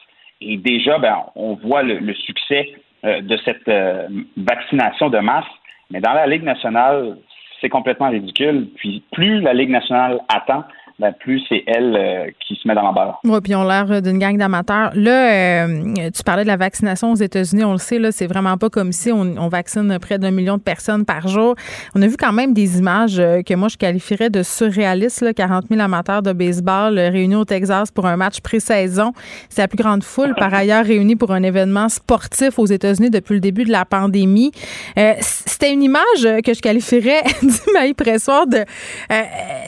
Et 0.41 0.57
déjà, 0.57 0.97
ben, 0.97 1.17
on 1.35 1.55
voit 1.55 1.83
le, 1.83 2.13
succès 2.13 2.73
euh, 3.05 3.21
de 3.21 3.37
cette 3.45 3.67
euh, 3.67 4.07
vaccination 4.37 5.09
de 5.09 5.19
masse. 5.19 5.45
Mais 5.89 5.99
dans 5.99 6.13
la 6.13 6.27
Ligue 6.27 6.43
nationale, 6.43 7.17
c'est 7.59 7.69
complètement 7.69 8.09
ridicule. 8.09 8.67
Puis 8.75 9.03
plus 9.11 9.41
la 9.41 9.53
Ligue 9.53 9.69
nationale 9.69 10.19
attend, 10.29 10.63
ben, 11.01 11.13
plus 11.19 11.41
c'est 11.49 11.63
elle 11.65 11.95
euh, 11.95 12.29
qui 12.45 12.53
se 12.61 12.67
met 12.67 12.75
dans 12.75 12.83
la 12.83 12.91
barre. 12.91 13.19
Oui, 13.23 13.39
puis 13.43 13.55
ont 13.55 13.63
l'air 13.63 13.91
euh, 13.91 14.01
d'une 14.01 14.19
gang 14.19 14.37
d'amateurs. 14.37 14.91
Là, 14.93 15.65
euh, 15.65 16.09
tu 16.15 16.21
parlais 16.23 16.43
de 16.43 16.47
la 16.47 16.57
vaccination 16.57 17.11
aux 17.11 17.15
États-Unis, 17.15 17.63
on 17.63 17.71
le 17.71 17.79
sait, 17.79 17.97
là, 17.97 18.11
c'est 18.11 18.27
vraiment 18.27 18.55
pas 18.59 18.69
comme 18.69 18.91
si 18.91 19.11
on, 19.11 19.49
vaccine 19.49 19.97
près 19.99 20.19
d'un 20.19 20.29
million 20.29 20.57
de 20.57 20.61
personnes 20.61 21.03
par 21.03 21.27
jour. 21.27 21.55
On 21.95 22.01
a 22.03 22.07
vu 22.07 22.17
quand 22.17 22.33
même 22.33 22.53
des 22.53 22.77
images 22.77 23.17
que 23.17 23.55
moi 23.55 23.67
je 23.67 23.77
qualifierais 23.77 24.29
de 24.29 24.43
surréalistes, 24.43 25.21
là, 25.21 25.33
40 25.33 25.65
000 25.69 25.81
amateurs 25.81 26.21
de 26.21 26.33
baseball 26.33 26.99
réunis 26.99 27.35
au 27.35 27.45
Texas 27.45 27.89
pour 27.89 28.05
un 28.05 28.15
match 28.15 28.39
pré-saison. 28.39 29.11
C'est 29.49 29.63
la 29.63 29.67
plus 29.67 29.77
grande 29.77 30.03
foule, 30.03 30.35
par 30.37 30.53
ailleurs, 30.53 30.85
réunie 30.85 31.15
pour 31.15 31.31
un 31.31 31.41
événement 31.41 31.89
sportif 31.89 32.59
aux 32.59 32.67
États-Unis 32.67 33.09
depuis 33.09 33.33
le 33.33 33.39
début 33.39 33.63
de 33.63 33.71
la 33.71 33.85
pandémie. 33.85 34.51
C'était 34.95 35.73
une 35.73 35.81
image 35.81 36.27
que 36.45 36.53
je 36.53 36.61
qualifierais, 36.61 37.23
du 37.41 37.73
maïs 37.73 37.95
pressoir, 37.95 38.45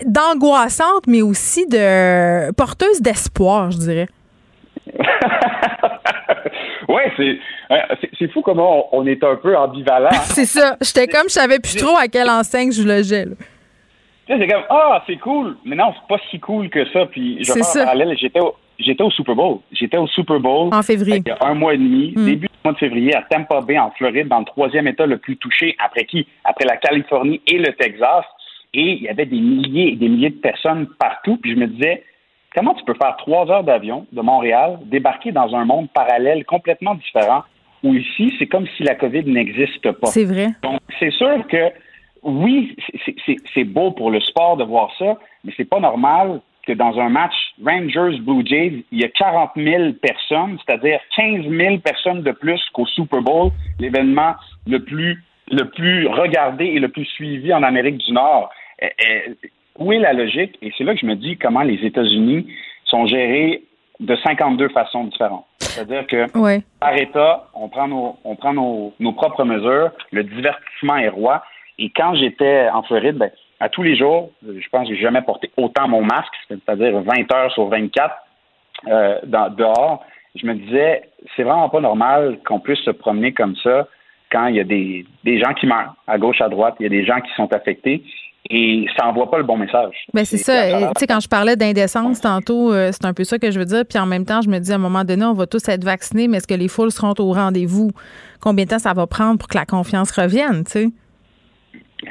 d'angoissante, 0.05 1.07
mais 1.07 1.22
aussi 1.23 1.65
de 1.67 2.51
porteuse 2.53 3.01
d'espoir, 3.01 3.71
je 3.71 3.77
dirais. 3.77 4.07
oui, 6.87 7.01
euh, 7.19 7.77
c'est, 8.19 8.31
fou 8.31 8.41
comment 8.41 8.95
on, 8.95 9.05
est 9.07 9.23
un 9.23 9.35
peu 9.35 9.57
ambivalent. 9.57 10.09
c'est 10.23 10.45
ça. 10.45 10.77
J'étais 10.81 11.07
comme, 11.07 11.27
je 11.27 11.33
savais 11.33 11.59
plus 11.59 11.75
trop 11.77 11.97
à 11.97 12.07
quelle 12.07 12.29
enseigne 12.29 12.71
je 12.71 12.83
logeais. 12.83 13.25
C'est 14.27 14.47
comme, 14.47 14.63
ah, 14.69 15.03
c'est 15.07 15.17
cool. 15.17 15.57
Mais 15.65 15.75
non, 15.75 15.93
c'est 15.93 16.07
pas 16.07 16.21
si 16.29 16.39
cool 16.39 16.69
que 16.69 16.85
ça. 16.91 17.05
Puis, 17.07 17.43
je 17.43 17.53
parallèle. 17.75 18.15
J'étais 18.17 18.39
au, 18.39 18.55
j'étais 18.79 19.03
au 19.03 19.11
Super 19.11 19.35
Bowl. 19.35 19.59
J'étais 19.71 19.97
au 19.97 20.07
Super 20.07 20.39
Bowl. 20.39 20.73
En 20.73 20.81
février. 20.81 21.21
Il 21.25 21.27
y 21.27 21.31
a 21.31 21.37
un 21.41 21.53
mois 21.53 21.73
et 21.73 21.77
demi, 21.77 22.13
Mm. 22.15 22.25
début 22.25 22.47
du 22.47 22.53
mois 22.63 22.73
de 22.73 22.77
février, 22.77 23.15
à 23.15 23.23
Tampa 23.23 23.61
Bay, 23.61 23.77
en 23.77 23.91
Floride, 23.91 24.27
dans 24.27 24.39
le 24.39 24.45
troisième 24.45 24.87
État 24.87 25.05
le 25.05 25.17
plus 25.17 25.37
touché. 25.37 25.75
Après 25.83 26.05
qui? 26.05 26.25
Après 26.45 26.65
la 26.65 26.77
Californie 26.77 27.41
et 27.47 27.57
le 27.57 27.73
Texas. 27.73 28.25
Et 28.73 28.93
il 28.93 29.01
y 29.03 29.09
avait 29.09 29.25
des 29.25 29.39
milliers 29.39 29.93
et 29.93 29.95
des 29.95 30.09
milliers 30.09 30.31
de 30.31 30.41
personnes 30.41 30.87
partout. 30.99 31.37
Puis 31.37 31.51
je 31.53 31.57
me 31.57 31.67
disais, 31.67 32.03
comment 32.55 32.73
tu 32.73 32.83
peux 32.85 32.95
faire 32.95 33.15
trois 33.17 33.49
heures 33.51 33.63
d'avion 33.63 34.05
de 34.11 34.21
Montréal, 34.21 34.79
débarquer 34.85 35.31
dans 35.31 35.53
un 35.55 35.65
monde 35.65 35.89
parallèle 35.93 36.43
complètement 36.45 36.95
différent, 36.95 37.43
où 37.83 37.93
ici, 37.93 38.33
c'est 38.39 38.47
comme 38.47 38.65
si 38.77 38.83
la 38.83 38.95
COVID 38.95 39.25
n'existe 39.25 39.91
pas? 39.91 40.07
C'est 40.07 40.25
vrai. 40.25 40.47
Donc, 40.63 40.79
c'est 40.99 41.11
sûr 41.11 41.45
que 41.47 41.71
oui, 42.23 42.75
c'est- 43.53 43.63
beau 43.65 43.91
pour 43.91 44.09
le 44.09 44.21
sport 44.21 44.55
de 44.57 44.63
voir 44.63 44.89
ça, 44.97 45.17
mais 45.43 45.51
c'est 45.57 45.69
pas 45.69 45.79
normal 45.79 46.39
que 46.65 46.71
dans 46.71 46.97
un 46.97 47.09
match 47.09 47.33
Rangers-Blue 47.63 48.45
Jays, 48.45 48.85
il 48.91 49.01
y 49.01 49.03
a 49.03 49.09
40 49.09 49.51
000 49.57 49.93
personnes, 50.01 50.57
c'est-à-dire 50.65 50.99
15 51.15 51.45
000 51.49 51.79
personnes 51.79 52.21
de 52.23 52.31
plus 52.31 52.61
qu'au 52.71 52.85
Super 52.85 53.21
Bowl, 53.21 53.51
l'événement 53.79 54.35
le 54.65 54.79
plus, 54.79 55.21
le 55.51 55.65
plus 55.69 56.07
regardé 56.07 56.65
et 56.65 56.79
le 56.79 56.87
plus 56.87 57.03
suivi 57.05 57.53
en 57.53 57.63
Amérique 57.63 57.97
du 57.97 58.13
Nord. 58.13 58.49
Euh, 58.81 58.87
euh, 58.87 59.33
où 59.79 59.91
est 59.91 59.99
la 59.99 60.13
logique? 60.13 60.57
Et 60.61 60.71
c'est 60.77 60.83
là 60.83 60.93
que 60.93 60.99
je 61.01 61.05
me 61.05 61.15
dis 61.15 61.37
comment 61.37 61.61
les 61.61 61.83
États-Unis 61.85 62.47
sont 62.85 63.05
gérés 63.07 63.63
de 63.99 64.15
52 64.15 64.69
façons 64.69 65.05
différentes. 65.05 65.45
C'est-à-dire 65.59 66.05
que 66.07 66.37
Ouais. 66.37 66.61
par 66.79 66.95
État, 66.95 67.47
on 67.53 67.69
prend 67.69 67.87
nos, 67.87 68.17
on 68.23 68.35
prend 68.35 68.53
nos, 68.53 68.93
nos 68.99 69.13
propres 69.13 69.43
mesures. 69.43 69.91
Le 70.11 70.23
divertissement 70.23 70.97
est 70.97 71.09
roi. 71.09 71.43
Et 71.79 71.89
quand 71.89 72.13
j'étais 72.15 72.69
en 72.69 72.83
Floride, 72.83 73.17
ben, 73.17 73.31
à 73.59 73.69
tous 73.69 73.81
les 73.81 73.95
jours, 73.95 74.31
je 74.45 74.67
pense 74.69 74.87
que 74.87 74.93
j'ai 74.93 75.01
jamais 75.01 75.21
porté 75.21 75.49
autant 75.57 75.87
mon 75.87 76.03
masque, 76.03 76.33
c'est-à-dire 76.47 76.99
20 77.01 77.33
heures 77.33 77.51
sur 77.53 77.67
24 77.67 78.13
euh, 78.87 79.19
dans, 79.25 79.49
dehors. 79.49 80.03
Je 80.35 80.45
me 80.45 80.53
disais, 80.55 81.03
c'est 81.35 81.43
vraiment 81.43 81.69
pas 81.69 81.79
normal 81.79 82.39
qu'on 82.45 82.59
puisse 82.59 82.79
se 82.79 82.91
promener 82.91 83.31
comme 83.31 83.55
ça 83.57 83.87
quand 84.31 84.47
il 84.47 84.55
y 84.55 84.59
a 84.59 84.63
des, 84.63 85.05
des 85.23 85.39
gens 85.39 85.53
qui 85.53 85.67
meurent 85.67 85.95
à 86.07 86.17
gauche, 86.17 86.41
à 86.41 86.49
droite, 86.49 86.75
il 86.79 86.83
y 86.83 86.87
a 86.87 86.89
des 86.89 87.05
gens 87.05 87.21
qui 87.21 87.31
sont 87.35 87.53
affectés 87.53 88.03
et 88.49 88.85
ça 88.97 89.07
envoie 89.07 89.31
pas 89.31 89.37
le 89.37 89.43
bon 89.43 89.57
message. 89.57 89.95
Ben 90.13 90.25
c'est 90.25 90.37
ça. 90.37 90.79
Tu 90.79 90.99
sais, 90.99 91.07
quand 91.07 91.21
je 91.21 91.29
parlais 91.29 91.55
d'indécence 91.55 92.19
tantôt, 92.19 92.73
euh, 92.73 92.89
c'est 92.91 93.05
un 93.05 93.13
peu 93.13 93.23
ça 93.23 93.39
que 93.39 93.51
je 93.51 93.59
veux 93.59 93.65
dire. 93.65 93.83
Puis 93.89 93.97
en 93.97 94.05
même 94.05 94.25
temps, 94.25 94.41
je 94.41 94.49
me 94.49 94.59
dis 94.59 94.71
à 94.71 94.75
un 94.75 94.79
moment 94.79 95.03
donné, 95.05 95.23
on 95.23 95.33
va 95.33 95.47
tous 95.47 95.67
être 95.69 95.83
vaccinés, 95.83 96.27
mais 96.27 96.37
est-ce 96.37 96.47
que 96.47 96.53
les 96.53 96.67
foules 96.67 96.91
seront 96.91 97.13
au 97.19 97.31
rendez-vous? 97.31 97.91
Combien 98.41 98.65
de 98.65 98.69
temps 98.71 98.79
ça 98.79 98.93
va 98.93 99.07
prendre 99.07 99.39
pour 99.39 99.47
que 99.47 99.57
la 99.57 99.65
confiance 99.65 100.11
revienne, 100.11 100.65
tu 100.65 100.71
sais? 100.71 100.87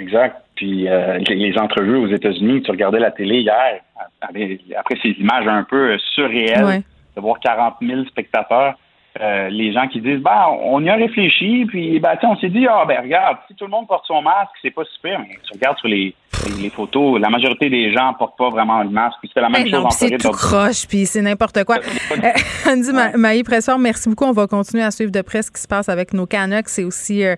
Exact. 0.00 0.36
Puis 0.54 0.88
euh, 0.88 1.18
les, 1.18 1.58
entrevues 1.58 1.96
aux 1.96 2.08
États-Unis, 2.08 2.62
tu 2.62 2.70
regardais 2.70 3.00
la 3.00 3.10
télé 3.10 3.40
hier, 3.40 3.80
après, 4.20 4.58
après 4.78 4.96
ces 5.02 5.10
images 5.10 5.46
un 5.46 5.64
peu 5.64 5.98
surréelles, 6.14 6.64
Ouais. 6.64 6.82
de 7.16 7.20
voir 7.20 7.40
40 7.40 7.74
000 7.82 8.04
spectateurs, 8.06 8.74
euh, 9.20 9.48
les 9.50 9.72
gens 9.72 9.86
qui 9.88 10.00
disent, 10.00 10.20
bah, 10.20 10.48
on 10.50 10.82
y 10.82 10.88
a 10.88 10.94
réfléchi, 10.94 11.66
puis 11.66 12.00
ben, 12.00 12.16
on 12.22 12.36
s'est 12.36 12.48
dit, 12.48 12.66
ah 12.68 12.84
ben 12.86 13.02
regarde, 13.02 13.36
si 13.46 13.54
tout 13.54 13.64
le 13.66 13.70
monde 13.70 13.86
porte 13.86 14.06
son 14.06 14.22
masque, 14.22 14.52
c'est 14.62 14.70
pas 14.70 14.84
super, 14.94 15.20
mais 15.20 15.36
tu 15.44 15.52
regardes 15.52 15.76
sur 15.78 15.88
les, 15.88 16.14
les, 16.46 16.62
les 16.62 16.70
photos, 16.70 17.20
la 17.20 17.28
majorité 17.28 17.68
des 17.68 17.92
gens 17.92 18.14
portent 18.14 18.38
pas 18.38 18.48
vraiment 18.48 18.82
le 18.82 18.88
masque, 18.88 19.18
puis 19.20 19.28
c'était 19.28 19.42
la 19.42 19.50
même 19.50 19.64
Ben 19.64 19.70
chose 19.70 19.80
non, 19.80 19.86
en 19.86 19.90
c'est 19.90 20.16
tout 20.16 20.30
croche, 20.30 20.86
puis 20.88 21.04
c'est 21.04 21.20
n'importe 21.22 21.64
quoi. 21.64 21.76
Euh, 22.12 22.70
Andy 22.70 22.92
Ma- 22.92 23.16
Maï 23.16 23.42
Pressor, 23.42 23.78
merci 23.78 24.08
beaucoup. 24.08 24.24
On 24.24 24.32
va 24.32 24.46
continuer 24.46 24.82
à 24.82 24.90
suivre 24.90 25.10
de 25.10 25.22
près 25.22 25.42
ce 25.42 25.50
qui 25.50 25.60
se 25.60 25.66
passe 25.66 25.88
avec 25.88 26.12
nos 26.12 26.26
Canucks. 26.26 26.68
C'est 26.68 26.84
aussi 26.84 27.24
euh, 27.24 27.34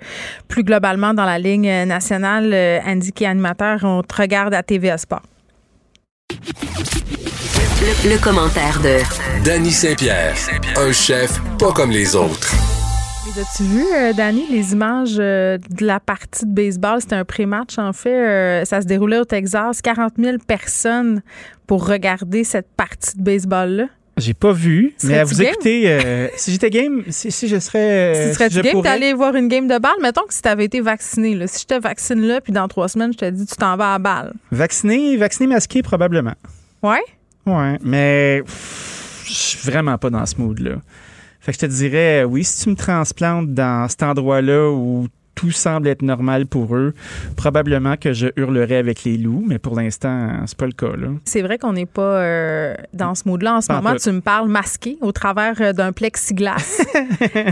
plus 0.48 0.62
globalement 0.64 1.14
dans 1.14 1.24
la 1.24 1.38
ligne 1.38 1.84
nationale. 1.84 2.52
Andy 2.86 3.12
qui 3.12 3.24
est 3.24 3.28
animateur, 3.28 3.78
on 3.84 4.02
te 4.02 4.20
regarde 4.20 4.52
à 4.52 4.62
TVA 4.62 4.98
Sport. 4.98 5.22
Le, 7.86 8.10
le 8.14 8.18
commentaire 8.22 8.80
de 8.80 8.98
Danny 9.44 9.70
Saint-Pierre, 9.70 10.34
un 10.76 10.92
chef 10.92 11.40
pas 11.58 11.72
comme 11.72 11.90
les 11.90 12.16
autres. 12.16 12.52
As-tu 13.38 13.64
vu, 13.64 13.84
euh, 13.94 14.12
Danny, 14.12 14.46
les 14.50 14.72
images 14.72 15.16
euh, 15.18 15.58
de 15.58 15.84
la 15.84 15.98
partie 16.00 16.46
de 16.46 16.50
baseball? 16.54 17.00
C'était 17.00 17.16
un 17.16 17.24
pré-match, 17.24 17.78
en 17.78 17.92
fait. 17.92 18.14
Euh, 18.14 18.64
ça 18.64 18.80
se 18.80 18.86
déroulait 18.86 19.18
au 19.18 19.24
Texas. 19.24 19.82
40 19.82 20.14
000 20.18 20.36
personnes 20.46 21.22
pour 21.66 21.86
regarder 21.86 22.44
cette 22.44 22.68
partie 22.76 23.16
de 23.18 23.22
baseball-là. 23.22 23.86
J'ai 24.16 24.34
pas 24.34 24.52
vu, 24.52 24.94
mais 25.02 25.18
à 25.18 25.24
vous 25.24 25.34
game? 25.36 25.48
écouter, 25.52 25.82
euh, 25.86 26.28
si 26.36 26.52
j'étais 26.52 26.70
game, 26.70 27.02
si, 27.08 27.32
si 27.32 27.48
je 27.48 27.58
serais. 27.58 27.78
euh, 28.14 28.28
Si 28.28 28.34
serais-tu 28.34 28.52
si 28.52 28.58
je 28.58 28.62
game 28.62 28.72
pourrais- 28.74 28.88
d'aller 28.90 29.12
voir 29.12 29.34
une 29.34 29.48
game 29.48 29.66
de 29.66 29.78
balle? 29.78 29.96
Mettons 30.00 30.22
que 30.28 30.32
si 30.34 30.40
tu 30.42 30.48
avais 30.48 30.66
été 30.66 30.80
vacciné, 30.80 31.34
là, 31.34 31.46
si 31.48 31.62
je 31.62 31.66
te 31.74 31.80
vaccine 31.80 32.20
là, 32.22 32.40
puis 32.40 32.52
dans 32.52 32.68
trois 32.68 32.88
semaines, 32.88 33.12
je 33.12 33.18
te 33.18 33.30
dis 33.30 33.44
tu 33.46 33.56
t'en 33.56 33.76
vas 33.76 33.94
à 33.94 33.98
balle. 33.98 34.32
Vacciné, 34.52 35.16
vacciné 35.16 35.48
masqué, 35.48 35.82
probablement. 35.82 36.34
Ouais? 36.84 37.02
Ouais, 37.46 37.78
mais 37.82 38.42
je 39.24 39.32
suis 39.32 39.70
vraiment 39.70 39.98
pas 39.98 40.10
dans 40.10 40.24
ce 40.24 40.36
mood-là. 40.40 40.76
Fait 41.40 41.52
que 41.52 41.58
je 41.60 41.66
te 41.66 41.70
dirais, 41.70 42.24
oui, 42.24 42.42
si 42.42 42.64
tu 42.64 42.70
me 42.70 42.74
transplantes 42.74 43.52
dans 43.52 43.86
cet 43.88 44.02
endroit-là 44.02 44.70
où 44.70 45.08
tout 45.34 45.50
semble 45.50 45.88
être 45.88 46.02
normal 46.02 46.46
pour 46.46 46.76
eux, 46.76 46.94
probablement 47.36 47.96
que 47.96 48.12
je 48.12 48.28
hurlerais 48.36 48.76
avec 48.76 49.04
les 49.04 49.16
loups, 49.16 49.44
mais 49.46 49.58
pour 49.58 49.76
l'instant, 49.76 50.30
c'est 50.46 50.56
pas 50.56 50.66
le 50.66 50.72
cas. 50.72 50.88
C'est 51.24 51.42
vrai 51.42 51.58
qu'on 51.58 51.72
n'est 51.72 51.86
pas 51.86 52.02
euh, 52.02 52.74
dans 52.92 53.14
ce 53.14 53.26
mode-là. 53.26 53.56
En 53.56 53.60
ce 53.60 53.68
Pas 53.68 53.80
moment, 53.80 53.96
tu 53.96 54.10
me 54.10 54.20
parles 54.20 54.48
masqué 54.48 54.96
au 55.00 55.12
travers 55.12 55.60
euh, 55.60 55.72
d'un 55.72 55.92
plexiglas. 55.92 56.82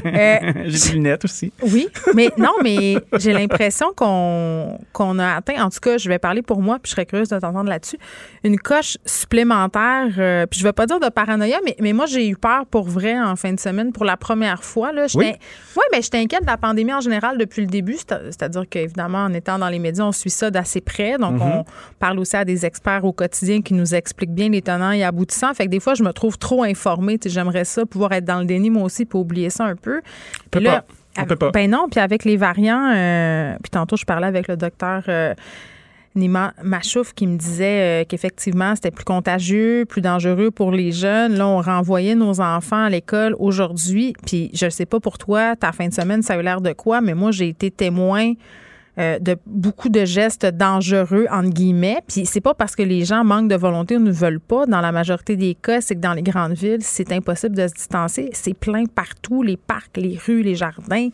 Euh, 0.04 0.38
J'ai 0.66 0.90
des 0.90 0.94
lunettes 0.96 1.24
aussi. 1.24 1.52
Oui, 1.62 1.88
mais 2.14 2.30
non, 2.36 2.52
mais 2.62 2.96
j'ai 3.18 3.32
l'impression 3.32 3.92
qu'on 3.94 4.78
qu'on 4.92 5.18
a 5.18 5.36
atteint, 5.36 5.62
en 5.64 5.70
tout 5.70 5.80
cas, 5.80 5.98
je 5.98 6.08
vais 6.08 6.18
parler 6.18 6.42
pour 6.42 6.60
moi, 6.62 6.78
puis 6.78 6.90
je 6.90 6.94
serais 6.94 7.06
curieuse 7.06 7.28
de 7.28 7.38
t'entendre 7.38 7.68
là-dessus, 7.68 7.98
une 8.44 8.58
coche 8.58 8.98
supplémentaire, 9.04 10.08
euh, 10.18 10.46
puis 10.46 10.60
je 10.60 10.64
vais 10.64 10.72
pas 10.72 10.86
dire 10.86 11.00
de 11.00 11.08
paranoïa, 11.08 11.58
mais, 11.64 11.76
mais 11.80 11.92
moi, 11.92 12.06
j'ai 12.06 12.28
eu 12.28 12.36
peur 12.36 12.66
pour 12.66 12.88
vrai 12.88 13.18
en 13.18 13.36
fin 13.36 13.52
de 13.52 13.60
semaine 13.60 13.92
pour 13.92 14.04
la 14.04 14.16
première 14.16 14.62
fois. 14.62 14.92
Là. 14.92 15.06
Oui. 15.14 15.32
Mais 15.92 16.02
je 16.02 16.08
t'inquiète 16.08 16.42
de 16.42 16.46
la 16.46 16.56
pandémie 16.56 16.92
en 16.92 17.00
général 17.00 17.38
depuis 17.38 17.62
le 17.62 17.68
début, 17.72 17.96
c'est- 17.96 18.26
c'est-à-dire 18.26 18.64
qu'évidemment, 18.70 19.24
en 19.24 19.32
étant 19.34 19.58
dans 19.58 19.68
les 19.68 19.80
médias, 19.80 20.04
on 20.04 20.12
suit 20.12 20.30
ça 20.30 20.50
d'assez 20.50 20.80
près, 20.80 21.18
donc 21.18 21.34
Mhm. 21.40 21.42
on 21.42 21.64
parle 21.98 22.18
aussi 22.20 22.36
à 22.36 22.44
des 22.44 22.64
experts 22.64 23.04
au 23.04 23.12
quotidien 23.12 23.60
qui 23.62 23.74
nous 23.74 23.94
expliquent 23.94 24.34
bien 24.34 24.48
les 24.50 24.62
tenants 24.62 24.92
et 24.92 25.02
aboutissants, 25.02 25.54
fait 25.54 25.64
que 25.66 25.70
des 25.70 25.80
fois, 25.80 25.94
je 25.94 26.04
me 26.04 26.12
trouve 26.12 26.38
trop 26.38 26.62
informée, 26.62 27.18
j'aimerais 27.24 27.64
ça, 27.64 27.84
pouvoir 27.86 28.12
être 28.12 28.24
dans 28.24 28.38
le 28.38 28.44
déni 28.44 28.70
moi 28.70 28.84
aussi, 28.84 29.04
puis 29.04 29.18
oublier 29.18 29.50
ça 29.50 29.64
un 29.64 29.74
peu. 29.76 30.00
peut 30.50 30.58
Puis 30.60 30.64
là, 30.64 30.82
pas. 30.82 31.22
On 31.22 31.24
peut 31.26 31.36
pas. 31.36 31.50
Ben 31.50 31.70
non, 31.70 31.88
puis 31.90 32.00
avec 32.00 32.24
les 32.24 32.36
variants, 32.38 32.90
euh, 32.94 33.54
puis 33.62 33.68
tantôt 33.70 33.96
je 33.96 34.04
parlais 34.06 34.26
avec 34.28 34.48
le 34.48 34.56
docteur 34.56 35.02
euh, 35.08 35.34
Nima 36.14 36.54
Machouf 36.62 37.14
qui 37.14 37.26
me 37.26 37.36
disait 37.36 38.02
euh, 38.02 38.04
qu'effectivement 38.06 38.74
c'était 38.74 38.90
plus 38.90 39.04
contagieux, 39.04 39.84
plus 39.88 40.02
dangereux 40.02 40.50
pour 40.50 40.72
les 40.72 40.92
jeunes. 40.92 41.34
Là, 41.34 41.46
on 41.46 41.60
renvoyait 41.60 42.14
nos 42.14 42.40
enfants 42.40 42.84
à 42.84 42.90
l'école 42.90 43.34
aujourd'hui, 43.38 44.14
puis 44.26 44.50
je 44.52 44.66
ne 44.66 44.70
sais 44.70 44.86
pas 44.86 45.00
pour 45.00 45.18
toi, 45.18 45.56
ta 45.56 45.72
fin 45.72 45.88
de 45.88 45.94
semaine, 45.94 46.22
ça 46.22 46.34
a 46.34 46.38
eu 46.38 46.42
l'air 46.42 46.60
de 46.60 46.72
quoi, 46.72 47.00
mais 47.00 47.14
moi 47.14 47.30
j'ai 47.30 47.48
été 47.48 47.70
témoin 47.70 48.32
euh, 48.98 49.18
de 49.18 49.38
beaucoup 49.46 49.88
de 49.88 50.04
gestes 50.04 50.44
dangereux 50.44 51.26
entre 51.30 51.48
guillemets. 51.48 52.00
Puis 52.06 52.26
c'est 52.26 52.42
pas 52.42 52.52
parce 52.52 52.76
que 52.76 52.82
les 52.82 53.06
gens 53.06 53.24
manquent 53.24 53.48
de 53.48 53.56
volonté 53.56 53.96
ou 53.96 54.00
ne 54.00 54.12
veulent 54.12 54.38
pas. 54.38 54.66
Dans 54.66 54.82
la 54.82 54.92
majorité 54.92 55.34
des 55.34 55.54
cas, 55.54 55.80
c'est 55.80 55.94
que 55.94 56.00
dans 56.00 56.12
les 56.12 56.22
grandes 56.22 56.52
villes, 56.52 56.82
c'est 56.82 57.10
impossible 57.10 57.56
de 57.56 57.66
se 57.68 57.72
distancer. 57.72 58.28
C'est 58.34 58.52
plein 58.52 58.84
partout, 58.84 59.42
les 59.42 59.56
parcs, 59.56 59.96
les 59.96 60.18
rues, 60.18 60.42
les 60.42 60.56
jardins. 60.56 61.08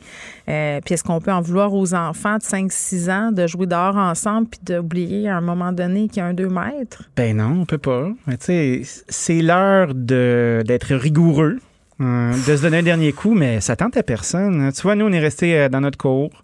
Euh, 0.49 0.81
puis 0.85 0.95
est-ce 0.95 1.05
qu'on 1.05 1.21
peut 1.21 1.31
en 1.31 1.41
vouloir 1.41 1.73
aux 1.73 1.95
enfants 1.95 2.39
de 2.39 2.43
5-6 2.43 3.11
ans 3.13 3.31
de 3.31 3.47
jouer 3.47 3.67
dehors 3.67 3.97
ensemble 3.97 4.49
puis 4.49 4.61
d'oublier 4.61 5.29
à 5.29 5.37
un 5.37 5.41
moment 5.41 5.71
donné 5.71 6.09
qu'il 6.09 6.19
y 6.19 6.21
a 6.21 6.27
un 6.27 6.35
2 6.35 6.49
mètres? 6.49 7.05
Ben 7.17 7.37
non, 7.37 7.61
on 7.61 7.65
peut 7.65 7.79
pas. 7.79 8.11
Tu 8.29 8.37
sais, 8.41 8.83
c'est 9.09 9.41
l'heure 9.41 9.95
d'être 9.95 10.97
rigoureux, 10.97 11.59
euh, 12.01 12.33
de 12.33 12.57
se 12.57 12.63
donner 12.63 12.79
un 12.79 12.83
dernier 12.83 13.13
coup, 13.13 13.35
mais 13.35 13.61
ça 13.61 13.77
tente 13.77 13.97
à 13.97 14.03
personne. 14.03 14.73
Tu 14.73 14.83
vois, 14.83 14.97
nous, 14.97 15.07
on 15.07 15.13
est 15.13 15.21
restés 15.21 15.69
dans 15.69 15.81
notre 15.81 15.99
cours. 15.99 16.43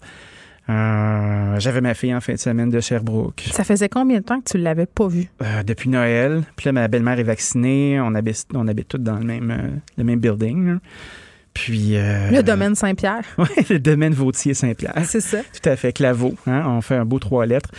Euh, 0.69 1.59
J'avais 1.59 1.81
ma 1.81 1.95
fille 1.95 2.15
en 2.15 2.21
fin 2.21 2.35
de 2.35 2.39
semaine 2.39 2.71
de 2.71 2.81
Sherbrooke. 2.81 3.43
Ça 3.53 3.65
faisait 3.65 3.89
combien 3.89 4.19
de 4.19 4.25
temps 4.25 4.41
que 4.41 4.51
tu 4.51 4.59
l'avais 4.59 4.87
pas 4.87 5.07
vu? 5.09 5.27
Euh, 5.43 5.63
depuis 5.63 5.91
Noël. 5.91 6.43
Puis 6.57 6.67
là, 6.67 6.73
ma 6.73 6.89
belle-mère 6.89 7.19
est 7.19 7.23
vaccinée. 7.25 8.01
On 8.01 8.15
habite, 8.15 8.47
on 8.55 8.67
habite 8.67 8.89
tous 8.89 8.99
dans 8.99 9.19
le 9.19 9.25
même, 9.25 9.51
euh, 9.51 9.69
le 9.99 10.05
même 10.05 10.21
building. 10.21 10.67
là. 10.75 10.79
Puis. 11.53 11.97
euh, 11.97 12.31
Le 12.31 12.43
domaine 12.43 12.75
Saint-Pierre. 12.75 13.23
Oui, 13.39 13.47
le 13.71 13.79
domaine 13.79 14.15
Vautier-Saint-Pierre. 14.15 14.95
C'est 15.05 15.21
ça. 15.21 15.39
Tout 15.39 15.69
à 15.69 15.77
fait, 15.77 15.93
Claveau. 15.93 16.35
Hein? 16.47 16.63
On 16.67 16.81
fait 16.81 16.97
un 16.97 17.05
beau 17.05 17.19
trois 17.19 17.47
lettres. 17.47 17.71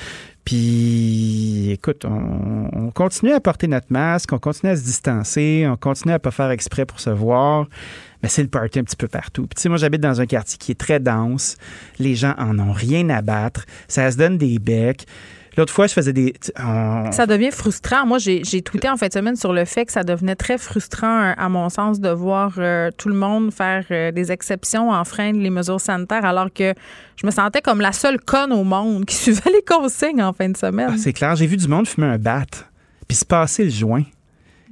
Puis, 0.46 1.72
écoute, 1.72 2.06
on, 2.06 2.70
on 2.72 2.92
continue 2.92 3.32
à 3.32 3.40
porter 3.40 3.68
notre 3.68 3.88
masque, 3.90 4.32
on 4.32 4.38
continue 4.38 4.72
à 4.72 4.76
se 4.76 4.84
distancer, 4.84 5.66
on 5.68 5.76
continue 5.76 6.14
à 6.14 6.20
pas 6.20 6.30
faire 6.30 6.52
exprès 6.52 6.86
pour 6.86 7.00
se 7.00 7.10
voir. 7.10 7.68
Mais 8.22 8.30
c'est 8.30 8.44
le 8.44 8.50
party 8.50 8.80
un 8.80 8.84
petit 8.84 8.96
peu 8.96 9.08
partout. 9.08 9.48
Puis, 9.48 9.56
tu 9.56 9.62
sais, 9.64 9.70
moi, 9.70 9.80
j'habite 9.80 10.02
dans 10.02 10.22
un 10.22 10.26
quartier 10.26 10.58
qui 10.60 10.72
est 10.72 10.80
très 10.80 11.00
dense. 11.00 11.58
Les 12.00 12.16
gens 12.16 12.36
en 12.38 12.58
ont 12.60 12.72
rien 12.72 13.10
à 13.10 13.24
battre. 13.24 13.66
Ça 13.88 14.12
se 14.12 14.18
donne 14.18 14.38
des 14.38 14.60
becs. 14.60 15.06
L'autre 15.58 15.72
fois, 15.74 15.88
je 15.88 15.94
faisais 15.94 16.12
des. 16.14 16.34
on- 16.60 17.12
Ça 17.12 17.26
devient 17.26 17.52
frustrant. 17.52 18.06
Moi, 18.06 18.18
j'ai 18.18 18.44
j'ai 18.44 18.62
tweeté 18.62 18.90
en 18.90 18.98
fin 18.98 19.08
de 19.08 19.14
semaine 19.14 19.36
sur 19.36 19.54
le 19.54 19.64
fait 19.66 19.86
que 19.86 19.92
ça 19.92 20.04
devenait 20.04 20.36
très 20.36 20.58
frustrant, 20.58 21.22
euh, 21.24 21.34
à 21.38 21.48
mon 21.50 21.70
sens, 21.70 22.00
de 22.00 22.10
voir 22.10 22.54
euh, 22.58 22.90
tout 22.98 23.08
le 23.10 23.16
monde 23.16 23.54
faire 23.54 23.86
euh, 23.92 24.12
des 24.12 24.32
exceptions, 24.32 24.90
enfreindre 24.92 25.40
les 25.40 25.50
mesures 25.50 25.80
sanitaires, 25.80 26.26
alors 26.26 26.52
que 26.54 26.74
je 27.16 27.26
me 27.26 27.32
sentais 27.32 27.62
comme 27.62 27.80
la 27.82 27.92
seule 27.94 28.20
conne 28.20 28.52
au 28.52 28.64
monde 28.64 29.06
qui 29.06 29.16
suivait 29.24 29.52
les 29.52 29.62
consignes 29.64 30.22
en 30.24 30.34
fin 30.34 30.50
de 30.50 30.58
semaine. 30.58 30.90
Ah, 30.94 30.98
c'est 30.98 31.14
clair, 31.14 31.36
j'ai 31.36 31.48
vu 31.48 31.58
du 31.58 31.68
monde 31.68 31.88
fumer 31.88 32.08
un 32.08 32.18
bat, 32.18 32.44
puis 33.08 33.16
se 33.18 33.26
passer 33.26 33.64
le 33.66 33.70
joint. 33.70 34.04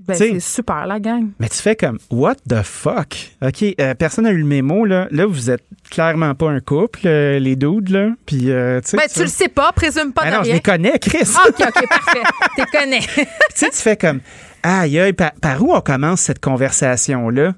Ben, 0.06 0.16
c'est 0.16 0.40
super, 0.40 0.86
la 0.86 1.00
gang. 1.00 1.30
Mais 1.40 1.48
tu 1.48 1.58
fais 1.58 1.76
comme, 1.76 1.98
what 2.12 2.36
the 2.50 2.62
fuck? 2.64 3.16
OK, 3.42 3.64
euh, 3.80 3.94
personne 3.94 4.26
n'a 4.26 4.32
eu 4.32 4.38
le 4.40 4.46
mémo, 4.46 4.86
là. 4.86 5.08
Là, 5.12 5.26
vous 5.26 5.50
êtes 5.50 5.64
clairement 5.90 6.36
pas 6.36 6.50
un 6.50 6.60
couple, 6.60 7.02
euh, 7.06 7.40
les 7.40 7.56
dudes, 7.56 7.90
là. 7.90 8.10
Puis, 8.26 8.52
euh, 8.52 8.82
tu 8.82 8.90
sais. 8.90 8.98
Ben, 8.98 9.04
tu 9.14 9.22
le 9.22 9.28
sais 9.28 9.48
pas, 9.48 9.72
présume 9.72 10.12
pas 10.12 10.24
Ah 10.26 10.30
de 10.32 10.36
non, 10.36 10.42
rien. 10.42 10.52
je 10.52 10.56
les 10.58 10.62
connais, 10.62 11.00
Chris. 11.00 11.30
Ah, 11.38 11.48
OK, 11.48 11.56
OK, 11.68 11.88
parfait. 11.88 12.22
Tu 12.58 12.66
connais. 12.78 13.00
tu 13.00 13.26
sais, 13.56 13.70
tu 13.70 13.78
fais 13.78 13.96
comme, 13.98 14.20
aïe, 14.62 15.00
aïe, 15.00 15.14
par, 15.14 15.32
par 15.42 15.64
où 15.64 15.74
on 15.74 15.82
commence 15.82 16.22
cette 16.22 16.40
conversation-là? 16.40 17.54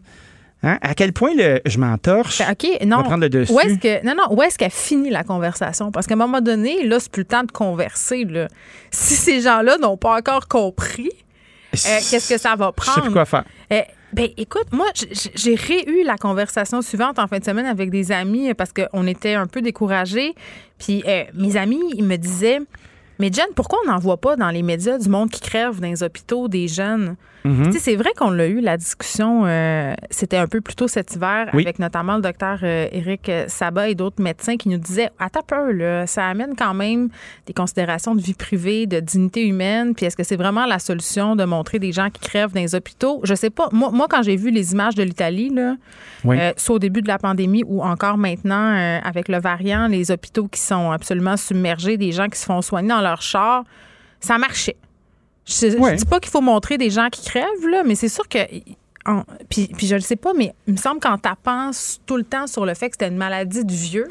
Hein? 0.63 0.77
À 0.81 0.93
quel 0.95 1.13
point 1.13 1.31
le, 1.35 1.61
je 1.65 1.77
m'entorche? 1.77 2.39
Ben, 2.39 2.51
OK, 2.51 2.85
non. 2.85 2.97
va 2.97 3.03
prendre 3.03 3.21
le 3.23 3.29
dessus? 3.29 3.51
Où 3.51 3.59
est-ce 3.59 3.75
que, 3.75 4.05
non, 4.05 4.13
non, 4.15 4.35
où 4.35 4.41
est-ce 4.41 4.57
qu'elle 4.57 4.71
finit 4.71 5.09
la 5.09 5.23
conversation? 5.23 5.91
Parce 5.91 6.07
qu'à 6.07 6.13
un 6.13 6.17
moment 6.17 6.41
donné, 6.41 6.85
là, 6.87 6.99
c'est 6.99 7.11
plus 7.11 7.21
le 7.21 7.27
temps 7.27 7.43
de 7.43 7.51
converser. 7.51 8.23
Là. 8.25 8.47
Si 8.91 9.15
ces 9.15 9.41
gens-là 9.41 9.77
n'ont 9.77 9.97
pas 9.97 10.15
encore 10.17 10.47
compris, 10.47 11.11
qu'est-ce 11.83 12.29
que 12.33 12.39
ça 12.39 12.55
va 12.55 12.71
Je 12.77 12.83
sais 12.83 12.91
prendre? 12.91 13.05
plus 13.05 13.13
quoi 13.13 13.25
faire. 13.25 13.43
Euh, 13.71 13.81
ben, 14.13 14.29
écoute, 14.37 14.67
moi, 14.71 14.85
j'ai 15.35 15.55
réu 15.55 16.03
la 16.05 16.15
conversation 16.17 16.81
suivante 16.81 17.19
en 17.19 17.27
fin 17.27 17.39
de 17.39 17.43
semaine 17.43 17.65
avec 17.65 17.89
des 17.89 18.11
amis 18.11 18.49
euh, 18.49 18.53
parce 18.53 18.71
qu'on 18.71 19.05
était 19.07 19.33
un 19.33 19.47
peu 19.47 19.61
découragés. 19.61 20.33
Puis 20.79 21.03
euh, 21.07 21.23
mes 21.33 21.57
amis, 21.57 21.81
ils 21.95 22.03
me 22.03 22.15
disaient 22.15 22.59
Mais 23.19 23.31
Jen, 23.31 23.45
pourquoi 23.55 23.79
on 23.85 23.91
n'en 23.91 23.99
voit 23.99 24.17
pas 24.17 24.35
dans 24.35 24.49
les 24.49 24.63
médias 24.63 24.97
du 24.97 25.09
monde 25.09 25.29
qui 25.29 25.41
crève 25.41 25.79
dans 25.79 25.87
les 25.87 26.01
hôpitaux 26.03 26.47
des 26.47 26.67
jeunes? 26.67 27.15
Mhm. 27.45 27.71
C'est 27.73 27.95
vrai 27.95 28.09
qu'on 28.17 28.31
l'a 28.31 28.47
eu, 28.47 28.59
la 28.59 28.75
discussion, 28.75 29.43
euh, 29.45 29.93
c'était 30.09 30.37
un 30.37 30.47
peu 30.47 30.61
plus 30.61 30.75
tôt 30.75 30.87
cet 30.87 31.15
hiver, 31.15 31.49
Oui. 31.53 31.61
avec 31.63 31.77
notamment 31.79 32.15
le 32.15 32.21
docteur 32.23 32.59
euh, 32.63 32.87
Éric 32.91 33.31
Sabat 33.47 33.89
et 33.89 33.95
d'autres 33.95 34.21
médecins 34.21 34.57
qui 34.57 34.67
nous 34.67 34.77
disaient 34.79 35.09
Attends 35.19 35.43
peu, 35.45 35.71
là, 35.71 36.07
ça 36.07 36.27
amène 36.27 36.55
quand 36.57 36.73
même 36.73 37.09
des 37.45 37.53
considérations 37.53 38.15
de 38.15 38.21
vie 38.21 38.33
privée, 38.33 38.87
de 38.87 38.99
dignité 38.99 39.45
humaine. 39.47 39.93
Puis 39.93 40.05
est-ce 40.07 40.17
que 40.17 40.23
c'est 40.23 40.35
vraiment 40.35 40.65
la 40.65 40.79
solution 40.79 41.35
de 41.35 41.43
montrer 41.45 41.77
des 41.79 41.91
gens 41.91 42.09
qui 42.09 42.19
crèvent 42.19 42.51
dans 42.53 42.61
les 42.61 42.73
hôpitaux? 42.73 43.21
Je 43.23 43.35
sais 43.35 43.51
pas. 43.51 43.69
Moi, 43.71 43.91
moi 43.91 44.07
quand 44.09 44.23
j'ai 44.23 44.35
vu 44.35 44.49
les 44.49 44.73
images 44.73 44.95
de 44.95 45.03
l'Italie, 45.03 45.49
là, 45.49 45.75
Oui. 46.23 46.39
euh, 46.39 46.51
soit 46.57 46.75
au 46.75 46.79
début 46.79 47.01
de 47.03 47.07
la 47.07 47.19
pandémie 47.19 47.63
ou 47.67 47.83
encore 47.83 48.17
maintenant 48.17 48.73
euh, 48.75 48.99
avec 49.03 49.27
le 49.29 49.39
variant, 49.39 49.87
les 49.87 50.09
hôpitaux 50.09 50.47
qui 50.47 50.59
sont 50.61 50.89
absolument 50.91 51.37
submergés, 51.37 51.97
des 51.97 52.11
gens 52.11 52.27
qui 52.27 52.39
se 52.39 52.45
font 52.45 52.61
soigner 52.63 52.89
dans 52.89 53.01
leur 53.01 53.21
char, 53.21 53.63
ça 54.19 54.39
marchait. 54.39 54.77
Je, 55.45 55.71
je 55.71 55.77
Ouais. 55.77 55.95
dis 55.95 56.05
pas 56.05 56.19
qu'il 56.19 56.31
faut 56.31 56.41
montrer 56.41 56.77
des 56.77 56.89
gens 56.89 57.07
qui 57.11 57.23
crèvent, 57.25 57.67
là, 57.69 57.83
mais 57.85 57.95
c'est 57.95 58.09
sûr 58.09 58.27
que. 58.27 58.39
en- 59.05 59.23
puis, 59.49 59.69
puis 59.77 59.85
je 59.87 59.95
le 59.95 60.01
sais 60.01 60.15
pas, 60.15 60.33
mais 60.35 60.53
il 60.67 60.73
me 60.73 60.77
semble 60.79 60.99
qu'en 60.99 61.17
tapant 61.17 61.69
tout 62.05 62.17
le 62.17 62.23
temps 62.23 62.47
sur 62.47 62.65
le 62.65 62.73
fait 62.73 62.89
que 62.89 62.95
c'était 62.95 63.07
une 63.09 63.17
maladie 63.17 63.63
de 63.63 63.71
vieux, 63.71 64.07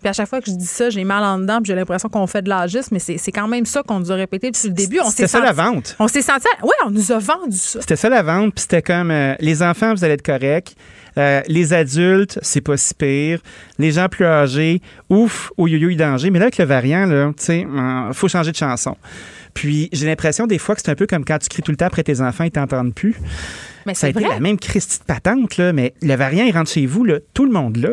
puis 0.00 0.08
à 0.08 0.12
chaque 0.12 0.28
fois 0.28 0.40
que 0.40 0.48
je 0.48 0.54
dis 0.56 0.64
ça, 0.66 0.90
j'ai 0.90 1.02
mal 1.02 1.24
en 1.24 1.38
dedans, 1.40 1.56
puis 1.56 1.66
j'ai 1.66 1.74
l'impression 1.74 2.08
qu'on 2.08 2.28
fait 2.28 2.42
de 2.42 2.48
l'agisme, 2.48 2.90
mais 2.94 3.00
c'est 3.00 3.32
quand 3.32 3.48
même 3.48 3.66
ça 3.66 3.82
qu'on 3.82 3.98
nous 3.98 4.12
a 4.12 4.14
répété 4.14 4.52
depuis 4.52 4.68
le 4.68 4.74
début. 4.74 5.00
C'était 5.06 5.26
ça 5.26 5.40
la 5.40 5.50
vente. 5.52 5.96
On 5.98 6.06
s'est 6.06 6.22
senti. 6.22 6.46
Oui, 6.62 6.70
on 6.86 6.90
nous 6.90 7.10
a 7.10 7.18
vendu 7.18 7.56
ça. 7.56 7.80
C'était 7.80 7.96
ça 7.96 8.08
la 8.08 8.22
vente, 8.22 8.54
puis 8.54 8.62
c'était 8.62 8.82
comme 8.82 9.10
euh, 9.10 9.34
les 9.40 9.60
enfants, 9.64 9.92
vous 9.94 10.04
allez 10.04 10.14
être 10.14 10.22
corrects. 10.24 10.76
Euh, 11.16 11.42
les 11.48 11.72
adultes, 11.72 12.38
c'est 12.42 12.60
pas 12.60 12.76
si 12.76 12.94
pire. 12.94 13.40
Les 13.80 13.90
gens 13.90 14.08
plus 14.08 14.24
âgés, 14.24 14.80
ouf, 15.10 15.50
au 15.56 15.66
yo 15.66 15.92
danger. 15.96 16.30
Mais 16.30 16.38
là, 16.38 16.44
avec 16.44 16.58
le 16.58 16.64
variant, 16.64 17.06
là, 17.06 17.32
tu 17.36 17.42
sais, 17.44 17.66
euh, 17.68 18.12
faut 18.12 18.28
changer 18.28 18.52
de 18.52 18.56
chanson. 18.56 18.96
Puis 19.54 19.88
j'ai 19.92 20.06
l'impression 20.06 20.46
des 20.46 20.58
fois 20.58 20.74
que 20.74 20.80
c'est 20.82 20.90
un 20.90 20.94
peu 20.94 21.06
comme 21.06 21.24
quand 21.24 21.38
tu 21.38 21.48
cries 21.48 21.62
tout 21.62 21.70
le 21.70 21.76
temps 21.76 21.86
après 21.86 22.02
tes 22.04 22.20
enfants, 22.20 22.44
ils 22.44 22.50
t'entendent 22.50 22.94
plus. 22.94 23.16
Mais 23.86 23.94
Ça 23.94 24.06
a 24.06 24.08
c'est 24.08 24.10
été 24.10 24.20
vrai. 24.24 24.34
la 24.34 24.40
même 24.40 24.58
Christie 24.58 24.98
de 25.00 25.04
patente, 25.04 25.56
là, 25.56 25.72
mais 25.72 25.94
le 26.02 26.14
variant, 26.14 26.44
il 26.44 26.52
rentre 26.52 26.70
chez 26.70 26.86
vous, 26.86 27.04
là, 27.04 27.18
tout 27.34 27.44
le 27.44 27.52
monde 27.52 27.76
là. 27.76 27.90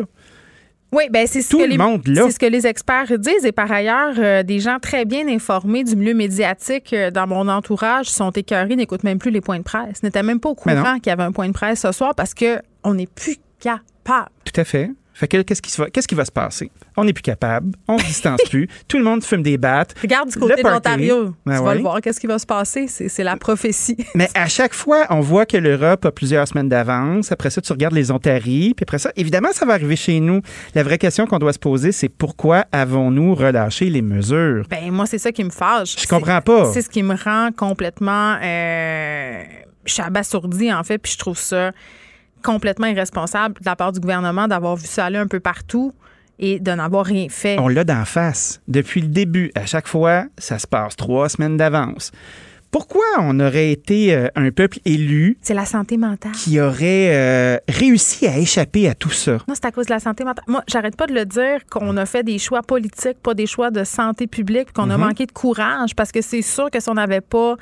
Oui, 0.92 1.04
ben 1.10 1.26
c'est 1.26 1.42
ce 1.42 1.50
Tout 1.50 1.58
que 1.58 1.64
le 1.64 1.70
les 1.70 1.78
monde, 1.78 2.06
là. 2.06 2.22
c'est 2.26 2.30
ce 2.32 2.38
que 2.38 2.46
les 2.46 2.64
experts 2.66 3.18
disent 3.18 3.44
et 3.44 3.50
par 3.52 3.70
ailleurs 3.72 4.14
euh, 4.18 4.42
des 4.44 4.60
gens 4.60 4.78
très 4.80 5.04
bien 5.04 5.26
informés 5.28 5.82
du 5.82 5.96
milieu 5.96 6.14
médiatique 6.14 6.92
euh, 6.92 7.10
dans 7.10 7.26
mon 7.26 7.48
entourage 7.48 8.06
sont 8.06 8.30
écœurés, 8.30 8.76
n'écoutent 8.76 9.02
même 9.02 9.18
plus 9.18 9.32
les 9.32 9.40
points 9.40 9.58
de 9.58 9.64
presse, 9.64 10.02
n'étaient 10.04 10.22
même 10.22 10.38
pas 10.38 10.50
au 10.50 10.52
non. 10.54 10.56
courant 10.76 10.94
qu'il 11.00 11.08
y 11.08 11.10
avait 11.10 11.24
un 11.24 11.32
point 11.32 11.48
de 11.48 11.52
presse 11.52 11.80
ce 11.80 11.90
soir 11.90 12.14
parce 12.14 12.34
que 12.34 12.60
on 12.84 12.94
n'est 12.94 13.08
plus 13.08 13.36
capable. 13.58 14.30
Tout 14.44 14.60
à 14.60 14.64
fait. 14.64 14.90
Fait 15.16 15.28
que 15.28 15.40
qu'est-ce 15.40 15.62
qui, 15.62 15.70
se 15.70 15.80
va, 15.80 15.88
qu'est-ce 15.88 16.06
qui 16.06 16.14
va 16.14 16.26
se 16.26 16.30
passer? 16.30 16.70
On 16.94 17.04
n'est 17.04 17.14
plus 17.14 17.22
capable, 17.22 17.72
on 17.88 17.96
se 17.98 18.04
distance 18.04 18.40
plus, 18.50 18.68
tout 18.88 18.98
le 18.98 19.04
monde 19.04 19.24
fume 19.24 19.42
des 19.42 19.56
battes. 19.56 19.94
Regarde 20.02 20.28
du 20.28 20.38
côté 20.38 20.62
de 20.62 20.68
l'Ontario, 20.68 21.34
Ben 21.46 21.56
tu 21.56 21.64
vas 21.64 21.74
le 21.74 21.80
voir, 21.80 22.02
qu'est-ce 22.02 22.20
qui 22.20 22.26
va 22.26 22.38
se 22.38 22.44
passer, 22.44 22.86
c'est 22.86 23.08
c'est 23.08 23.24
la 23.24 23.38
prophétie. 23.38 23.96
Mais 24.14 24.28
à 24.34 24.46
chaque 24.46 24.74
fois, 24.74 25.06
on 25.08 25.20
voit 25.20 25.46
que 25.46 25.56
l'Europe 25.56 26.04
a 26.04 26.12
plusieurs 26.12 26.46
semaines 26.46 26.68
d'avance. 26.68 27.32
Après 27.32 27.48
ça, 27.48 27.62
tu 27.62 27.72
regardes 27.72 27.94
les 27.94 28.10
Ontaries. 28.10 28.74
Puis 28.76 28.84
après 28.84 28.98
ça, 28.98 29.10
évidemment, 29.16 29.52
ça 29.52 29.64
va 29.64 29.72
arriver 29.72 29.96
chez 29.96 30.20
nous. 30.20 30.42
La 30.74 30.82
vraie 30.82 30.98
question 30.98 31.26
qu'on 31.26 31.38
doit 31.38 31.54
se 31.54 31.58
poser, 31.58 31.92
c'est 31.92 32.10
pourquoi 32.10 32.66
avons-nous 32.70 33.34
relâché 33.34 33.88
les 33.88 34.02
mesures? 34.02 34.66
Ben 34.68 34.90
moi 34.90 35.06
c'est 35.06 35.18
ça 35.18 35.32
qui 35.32 35.44
me 35.44 35.50
fâche. 35.50 35.96
Je 35.98 36.06
comprends 36.06 36.42
pas. 36.42 36.70
C'est 36.74 36.82
ce 36.82 36.90
qui 36.90 37.02
me 37.02 37.14
rend 37.14 37.52
complètement 37.56 38.36
euh, 38.42 39.42
je 39.86 39.94
suis 39.94 40.02
abasourdie 40.02 40.72
en 40.72 40.84
fait, 40.84 40.98
puis 40.98 41.12
je 41.12 41.18
trouve 41.18 41.38
ça 41.38 41.72
complètement 42.46 42.86
irresponsable 42.86 43.54
de 43.60 43.64
la 43.66 43.74
part 43.76 43.92
du 43.92 44.00
gouvernement 44.00 44.46
d'avoir 44.48 44.76
vu 44.76 44.86
ça 44.86 45.04
aller 45.06 45.18
un 45.18 45.26
peu 45.26 45.40
partout 45.40 45.92
et 46.38 46.60
de 46.60 46.70
n'avoir 46.72 47.04
rien 47.06 47.26
fait. 47.28 47.58
On 47.58 47.68
l'a 47.68 47.84
d'en 47.84 48.04
face. 48.04 48.60
Depuis 48.68 49.00
le 49.00 49.08
début, 49.08 49.50
à 49.54 49.66
chaque 49.66 49.88
fois, 49.88 50.26
ça 50.38 50.58
se 50.58 50.66
passe 50.66 50.94
trois 50.96 51.28
semaines 51.28 51.56
d'avance. 51.56 52.12
Pourquoi 52.70 53.04
on 53.20 53.38
aurait 53.40 53.70
été 53.70 54.14
euh, 54.14 54.28
un 54.34 54.50
peuple 54.50 54.78
élu 54.84 55.38
C'est 55.40 55.54
la 55.54 55.64
santé 55.64 55.96
mentale. 55.96 56.32
qui 56.32 56.60
aurait 56.60 57.10
euh, 57.14 57.56
réussi 57.68 58.26
à 58.26 58.36
échapper 58.38 58.86
à 58.88 58.94
tout 58.94 59.10
ça? 59.10 59.38
Non, 59.48 59.54
c'est 59.54 59.64
à 59.64 59.70
cause 59.72 59.86
de 59.86 59.92
la 59.94 60.00
santé 60.00 60.24
mentale. 60.24 60.44
Moi, 60.46 60.62
j'arrête 60.68 60.96
pas 60.96 61.06
de 61.06 61.14
le 61.14 61.24
dire 61.24 61.64
qu'on 61.70 61.96
a 61.96 62.04
fait 62.06 62.22
des 62.22 62.38
choix 62.38 62.62
politiques, 62.62 63.18
pas 63.22 63.34
des 63.34 63.46
choix 63.46 63.70
de 63.70 63.82
santé 63.84 64.26
publique, 64.26 64.72
qu'on 64.74 64.90
a 64.90 64.98
Mhm. 64.98 65.04
manqué 65.06 65.24
de 65.26 65.32
courage 65.32 65.94
parce 65.94 66.12
que 66.12 66.20
c'est 66.20 66.42
sûr 66.42 66.70
que 66.70 66.80
si 66.80 66.88
on 66.90 66.94
n'avait 66.94 67.22
pas 67.22 67.54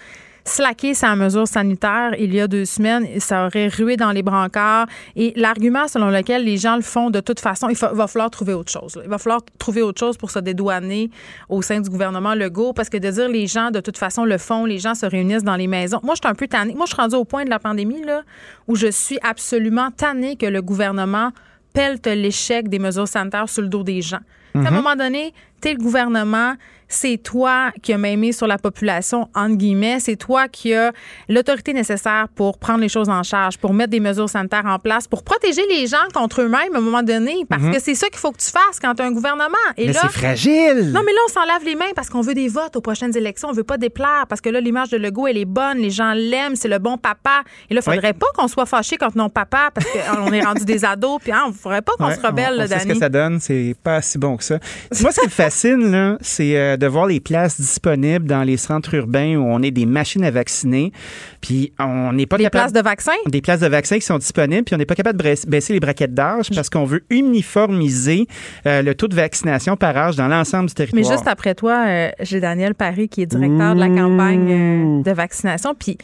slacké 0.44 0.92
sa 0.94 1.16
mesure 1.16 1.48
sanitaire 1.48 2.14
il 2.18 2.34
y 2.34 2.40
a 2.40 2.46
deux 2.46 2.64
semaines, 2.66 3.06
ça 3.18 3.46
aurait 3.46 3.68
rué 3.68 3.96
dans 3.96 4.12
les 4.12 4.22
brancards. 4.22 4.86
Et 5.16 5.32
l'argument 5.36 5.88
selon 5.88 6.10
lequel 6.10 6.44
les 6.44 6.58
gens 6.58 6.76
le 6.76 6.82
font 6.82 7.10
de 7.10 7.20
toute 7.20 7.40
façon, 7.40 7.68
il 7.70 7.76
va 7.76 8.06
falloir 8.06 8.30
trouver 8.30 8.52
autre 8.52 8.70
chose. 8.70 8.96
là. 8.96 9.02
Il 9.04 9.10
va 9.10 9.18
falloir 9.18 9.40
trouver 9.58 9.82
autre 9.82 9.98
chose 9.98 10.16
pour 10.16 10.30
se 10.30 10.38
dédouaner 10.38 11.10
au 11.48 11.62
sein 11.62 11.80
du 11.80 11.88
gouvernement 11.88 12.34
Legault 12.34 12.72
parce 12.74 12.88
que 12.90 12.98
de 12.98 13.10
dire 13.10 13.28
les 13.28 13.46
gens 13.46 13.70
de 13.70 13.80
toute 13.80 13.96
façon 13.98 14.24
le 14.24 14.36
font, 14.38 14.64
les 14.66 14.78
gens 14.78 14.94
se 14.94 15.06
réunissent 15.06 15.44
dans 15.44 15.56
les 15.56 15.66
maisons. 15.66 16.00
Moi, 16.02 16.14
je 16.14 16.20
suis 16.22 16.30
un 16.30 16.34
peu 16.34 16.46
tannée. 16.46 16.74
Moi, 16.74 16.84
je 16.86 16.92
suis 16.92 17.00
rendue 17.00 17.16
au 17.16 17.24
point 17.24 17.44
de 17.44 17.50
la 17.50 17.58
pandémie 17.58 18.02
là, 18.04 18.22
où 18.68 18.76
je 18.76 18.88
suis 18.90 19.18
absolument 19.22 19.90
tannée 19.90 20.36
que 20.36 20.46
le 20.46 20.60
gouvernement 20.60 21.30
pelte 21.72 22.06
l'échec 22.06 22.68
des 22.68 22.78
mesures 22.78 23.08
sanitaires 23.08 23.48
sur 23.48 23.62
le 23.62 23.68
dos 23.68 23.82
des 23.82 24.00
gens. 24.02 24.20
À 24.54 24.58
un 24.58 24.62
Mhm. 24.70 24.74
moment 24.74 24.94
donné, 24.94 25.32
tu 25.60 25.68
es 25.68 25.72
le 25.72 25.78
gouvernement, 25.80 26.54
c'est 26.94 27.18
toi 27.18 27.70
qui 27.82 27.92
as 27.92 27.98
m'aimé 27.98 28.32
sur 28.32 28.46
la 28.46 28.58
population, 28.58 29.28
entre 29.34 29.56
guillemets, 29.56 30.00
c'est 30.00 30.16
toi 30.16 30.48
qui 30.48 30.72
as 30.74 30.92
l'autorité 31.28 31.72
nécessaire 31.72 32.26
pour 32.34 32.58
prendre 32.58 32.80
les 32.80 32.88
choses 32.88 33.08
en 33.08 33.22
charge, 33.22 33.58
pour 33.58 33.72
mettre 33.74 33.90
des 33.90 34.00
mesures 34.00 34.28
sanitaires 34.28 34.66
en 34.66 34.78
place, 34.78 35.06
pour 35.08 35.22
protéger 35.22 35.62
les 35.68 35.86
gens 35.86 35.96
contre 36.12 36.42
eux-mêmes 36.42 36.74
à 36.74 36.78
un 36.78 36.80
moment 36.80 37.02
donné, 37.02 37.44
parce 37.48 37.62
Mhm. 37.62 37.74
que 37.74 37.80
c'est 37.80 37.94
ça 37.94 38.08
qu'il 38.08 38.18
faut 38.18 38.30
que 38.32 38.38
tu 38.38 38.50
fasses 38.50 38.78
quand 38.80 38.94
tu 38.94 39.02
as 39.02 39.06
un 39.06 39.12
gouvernement. 39.12 39.54
Et 39.76 39.86
Mais 39.86 39.92
là, 39.92 40.00
c'est 40.02 40.08
fragile! 40.12 40.90
non, 40.92 41.00
mais 41.04 41.12
là, 41.12 41.18
on 41.28 41.32
s'en 41.32 41.44
lave 41.44 41.64
les 41.64 41.74
mains 41.74 41.92
parce 41.94 42.08
qu'on 42.08 42.20
veut 42.20 42.34
des 42.34 42.48
votes 42.48 42.76
aux 42.76 42.80
prochaines 42.80 43.16
élections. 43.16 43.48
On 43.48 43.52
veut 43.52 43.64
pas 43.64 43.78
déplaire 43.78 44.26
parce 44.28 44.40
que 44.40 44.48
là, 44.50 44.60
l'image 44.60 44.90
de 44.90 44.96
Legault, 44.96 45.26
elle 45.26 45.38
est 45.38 45.44
bonne. 45.44 45.78
Les 45.78 45.90
gens 45.90 46.12
l'aiment. 46.14 46.56
C'est 46.56 46.68
le 46.68 46.78
bon 46.78 46.96
papa. 46.98 47.42
Et 47.70 47.74
là, 47.74 47.80
il 47.84 47.92
faudrait 47.92 48.12
pas 48.12 48.26
qu'on 48.36 48.48
soit 48.48 48.66
fâché 48.66 48.96
contre 48.96 49.16
non 49.16 49.28
papa 49.28 49.70
parce 49.74 49.86
qu'on 49.86 50.32
est 50.32 50.42
rendu 50.42 50.64
des 50.64 50.84
ados. 50.84 51.18
Puis, 51.22 51.32
hein, 51.32 51.50
faudrait 51.58 51.82
pas 51.82 51.92
qu'on 51.98 52.06
Ouais, 52.06 52.16
se 52.16 52.20
rebelle, 52.26 52.52
on, 52.54 52.58
là, 52.58 52.66
on 52.76 52.78
ce 52.80 52.86
que 52.86 52.94
ça 52.98 53.08
donne, 53.08 53.40
c'est 53.40 53.74
pas 53.82 54.00
si 54.02 54.18
bon 54.18 54.36
que 54.36 54.44
ça. 54.44 54.58
Moi, 55.00 55.10
ce 55.12 55.20
qui 55.20 55.26
me 55.26 55.30
fascine, 55.30 55.90
là, 55.90 56.16
c'est 56.20 56.56
euh, 56.56 56.76
de 56.84 56.88
voir 56.88 57.06
les 57.06 57.20
places 57.20 57.58
disponibles 57.58 58.26
dans 58.26 58.42
les 58.42 58.58
centres 58.58 58.94
urbains 58.94 59.36
où 59.36 59.42
on 59.42 59.62
est 59.62 59.70
des 59.70 59.86
machines 59.86 60.24
à 60.24 60.30
vacciner, 60.30 60.92
puis 61.40 61.72
on 61.78 62.12
n'est 62.12 62.26
pas 62.26 62.36
capable... 62.36 62.50
places 62.50 62.72
de 62.72 62.82
vaccins? 62.82 63.12
Des 63.26 63.40
places 63.40 63.60
de 63.60 63.68
vaccins 63.68 63.96
qui 63.96 64.04
sont 64.04 64.18
disponibles, 64.18 64.64
puis 64.64 64.74
on 64.74 64.78
n'est 64.78 64.84
pas 64.84 64.94
capable 64.94 65.18
de 65.18 65.24
baisser- 65.24 65.48
baisser 65.48 65.72
les 65.72 65.80
braquettes 65.80 66.12
d'âge 66.14 66.50
parce 66.54 66.68
qu'on 66.68 66.84
veut 66.84 67.02
uniformiser 67.08 68.26
euh, 68.66 68.82
le 68.82 68.94
taux 68.94 69.08
de 69.08 69.16
vaccination 69.16 69.76
par 69.76 69.96
âge 69.96 70.16
dans 70.16 70.28
l'ensemble 70.28 70.68
du 70.68 70.74
territoire. 70.74 71.02
Mais 71.02 71.16
juste 71.16 71.26
après 71.26 71.54
toi, 71.54 71.84
euh, 71.86 72.10
j'ai 72.20 72.40
Daniel 72.40 72.74
Paris 72.74 73.08
qui 73.08 73.22
est 73.22 73.26
directeur 73.26 73.74
de 73.74 73.80
la 73.80 73.88
campagne 73.88 74.52
euh, 74.52 75.02
de 75.02 75.10
vaccination. 75.12 75.74
Puis, 75.74 75.96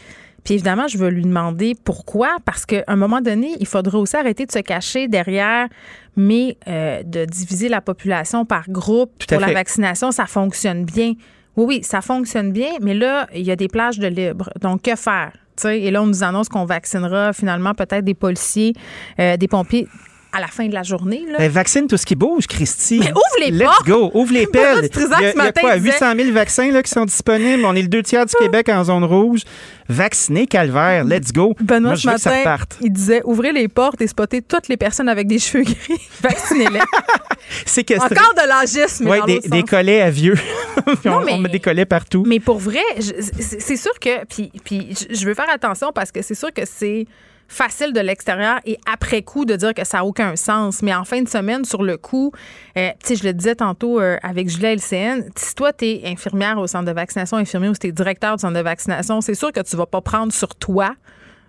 puis 0.44 0.54
évidemment, 0.54 0.88
je 0.88 0.96
veux 0.96 1.10
lui 1.10 1.24
demander 1.24 1.74
pourquoi. 1.84 2.38
Parce 2.46 2.64
qu'à 2.64 2.84
un 2.86 2.96
moment 2.96 3.20
donné, 3.20 3.50
il 3.60 3.66
faudrait 3.66 3.98
aussi 3.98 4.16
arrêter 4.16 4.46
de 4.46 4.52
se 4.52 4.60
cacher 4.60 5.08
derrière, 5.08 5.68
mais 6.16 6.56
euh, 6.68 7.02
de 7.02 7.24
diviser 7.24 7.68
la 7.68 7.80
population 7.80 8.44
par 8.44 8.68
groupe 8.68 9.24
pour 9.26 9.40
la 9.40 9.52
vaccination, 9.52 10.10
ça 10.10 10.26
fonctionne 10.26 10.84
bien. 10.84 11.14
Oui, 11.56 11.64
oui, 11.66 11.80
ça 11.82 12.00
fonctionne 12.00 12.52
bien, 12.52 12.72
mais 12.80 12.94
là, 12.94 13.26
il 13.34 13.42
y 13.42 13.50
a 13.50 13.56
des 13.56 13.68
plages 13.68 13.98
de 13.98 14.06
libre. 14.06 14.50
Donc, 14.60 14.82
que 14.82 14.96
faire? 14.96 15.32
Tu 15.56 15.62
sais, 15.62 15.80
et 15.80 15.90
là, 15.90 16.02
on 16.02 16.06
nous 16.06 16.22
annonce 16.22 16.48
qu'on 16.48 16.64
vaccinera 16.64 17.32
finalement 17.32 17.74
peut-être 17.74 18.04
des 18.04 18.14
policiers, 18.14 18.72
euh, 19.18 19.36
des 19.36 19.48
pompiers. 19.48 19.88
À 20.32 20.40
la 20.40 20.46
fin 20.46 20.66
de 20.66 20.74
la 20.74 20.82
journée. 20.82 21.24
Là. 21.28 21.38
Ben, 21.38 21.50
vaccine 21.50 21.86
tout 21.86 21.96
ce 21.96 22.06
qui 22.06 22.14
bouge, 22.14 22.46
Christy. 22.46 22.98
Mais 23.00 23.10
ouvre 23.10 23.20
les 23.40 23.50
Let's 23.50 23.64
portes. 23.64 23.86
go, 23.86 24.10
ouvre 24.14 24.32
les 24.32 24.46
pelles. 24.52 24.88
Il 24.94 25.00
y 25.00 25.04
a, 25.14 25.32
il 25.32 25.36
y 25.36 25.40
a 25.40 25.52
quoi, 25.52 25.76
il 25.76 25.82
disait- 25.82 25.92
800 25.98 26.12
000 26.16 26.32
vaccins 26.32 26.70
là, 26.70 26.82
qui 26.82 26.90
sont 26.90 27.04
disponibles? 27.04 27.64
On 27.64 27.74
est 27.74 27.82
le 27.82 27.88
deux 27.88 28.02
tiers 28.02 28.26
du 28.26 28.34
Québec 28.34 28.68
en 28.68 28.84
zone 28.84 29.04
rouge. 29.04 29.40
Vacciné, 29.88 30.46
calvaire, 30.46 31.02
let's 31.04 31.32
go. 31.32 31.54
Benoît, 31.60 31.90
Moi, 31.90 31.96
ce 31.96 32.02
je 32.02 32.08
veux 32.08 32.14
que 32.14 32.20
ça 32.20 32.30
matin, 32.30 32.40
reparte. 32.42 32.78
il 32.80 32.92
disait 32.92 33.22
ouvrez 33.24 33.52
les 33.52 33.66
portes 33.66 34.00
et 34.00 34.06
spottez 34.06 34.40
toutes 34.40 34.68
les 34.68 34.76
personnes 34.76 35.08
avec 35.08 35.26
des 35.26 35.40
cheveux 35.40 35.64
gris. 35.64 35.76
Vaccinez-les. 36.22 36.78
C'est 37.66 37.82
que 37.82 37.94
Encore 37.94 38.34
de 38.34 38.50
Ouais, 39.08 39.18
dans 39.18 39.26
des, 39.26 39.62
collets 39.64 40.00
à 40.02 40.10
vieux. 40.10 40.34
Puis 40.34 40.94
Non, 41.10 41.16
on, 41.18 41.24
mais- 41.24 41.32
on 41.32 41.38
met 41.38 41.48
des 41.48 41.58
collets 41.60 41.86
partout. 41.86 42.22
Mais 42.26 42.38
pour 42.38 42.58
vrai, 42.58 42.78
c'est 42.98 43.76
sûr 43.76 43.98
que. 44.00 44.24
Puis, 44.26 44.52
puis 44.64 44.94
je 45.10 45.26
veux 45.26 45.34
faire 45.34 45.50
attention 45.50 45.90
parce 45.92 46.12
que 46.12 46.22
c'est 46.22 46.34
sûr 46.34 46.52
que 46.52 46.62
c'est 46.64 47.06
facile 47.52 47.92
de 47.92 47.98
l'extérieur 48.00 48.60
et 48.64 48.78
après 48.90 49.22
coup 49.22 49.44
de 49.44 49.56
dire 49.56 49.74
que 49.74 49.84
ça 49.84 49.98
n'a 49.98 50.04
aucun 50.04 50.36
sens. 50.36 50.82
Mais 50.82 50.94
en 50.94 51.04
fin 51.04 51.20
de 51.20 51.28
semaine, 51.28 51.64
sur 51.64 51.82
le 51.82 51.96
coup, 51.96 52.32
euh, 52.78 52.90
tu 53.02 53.08
sais, 53.08 53.16
je 53.16 53.24
le 53.24 53.32
disais 53.34 53.56
tantôt 53.56 54.00
euh, 54.00 54.16
avec 54.22 54.48
Julia 54.48 54.72
LCN, 54.72 55.24
si 55.34 55.54
toi, 55.56 55.72
tu 55.72 55.84
es 55.84 56.02
infirmière 56.06 56.58
au 56.58 56.68
centre 56.68 56.84
de 56.86 56.92
vaccination, 56.92 57.36
infirmier 57.38 57.68
ou 57.68 57.74
si 57.74 57.80
tu 57.80 57.86
es 57.88 57.92
directeur 57.92 58.36
du 58.36 58.40
centre 58.42 58.54
de 58.54 58.60
vaccination, 58.62 59.20
c'est 59.20 59.34
sûr 59.34 59.50
que 59.52 59.60
tu 59.60 59.74
vas 59.76 59.86
pas 59.86 60.00
prendre 60.00 60.32
sur 60.32 60.54
toi 60.54 60.94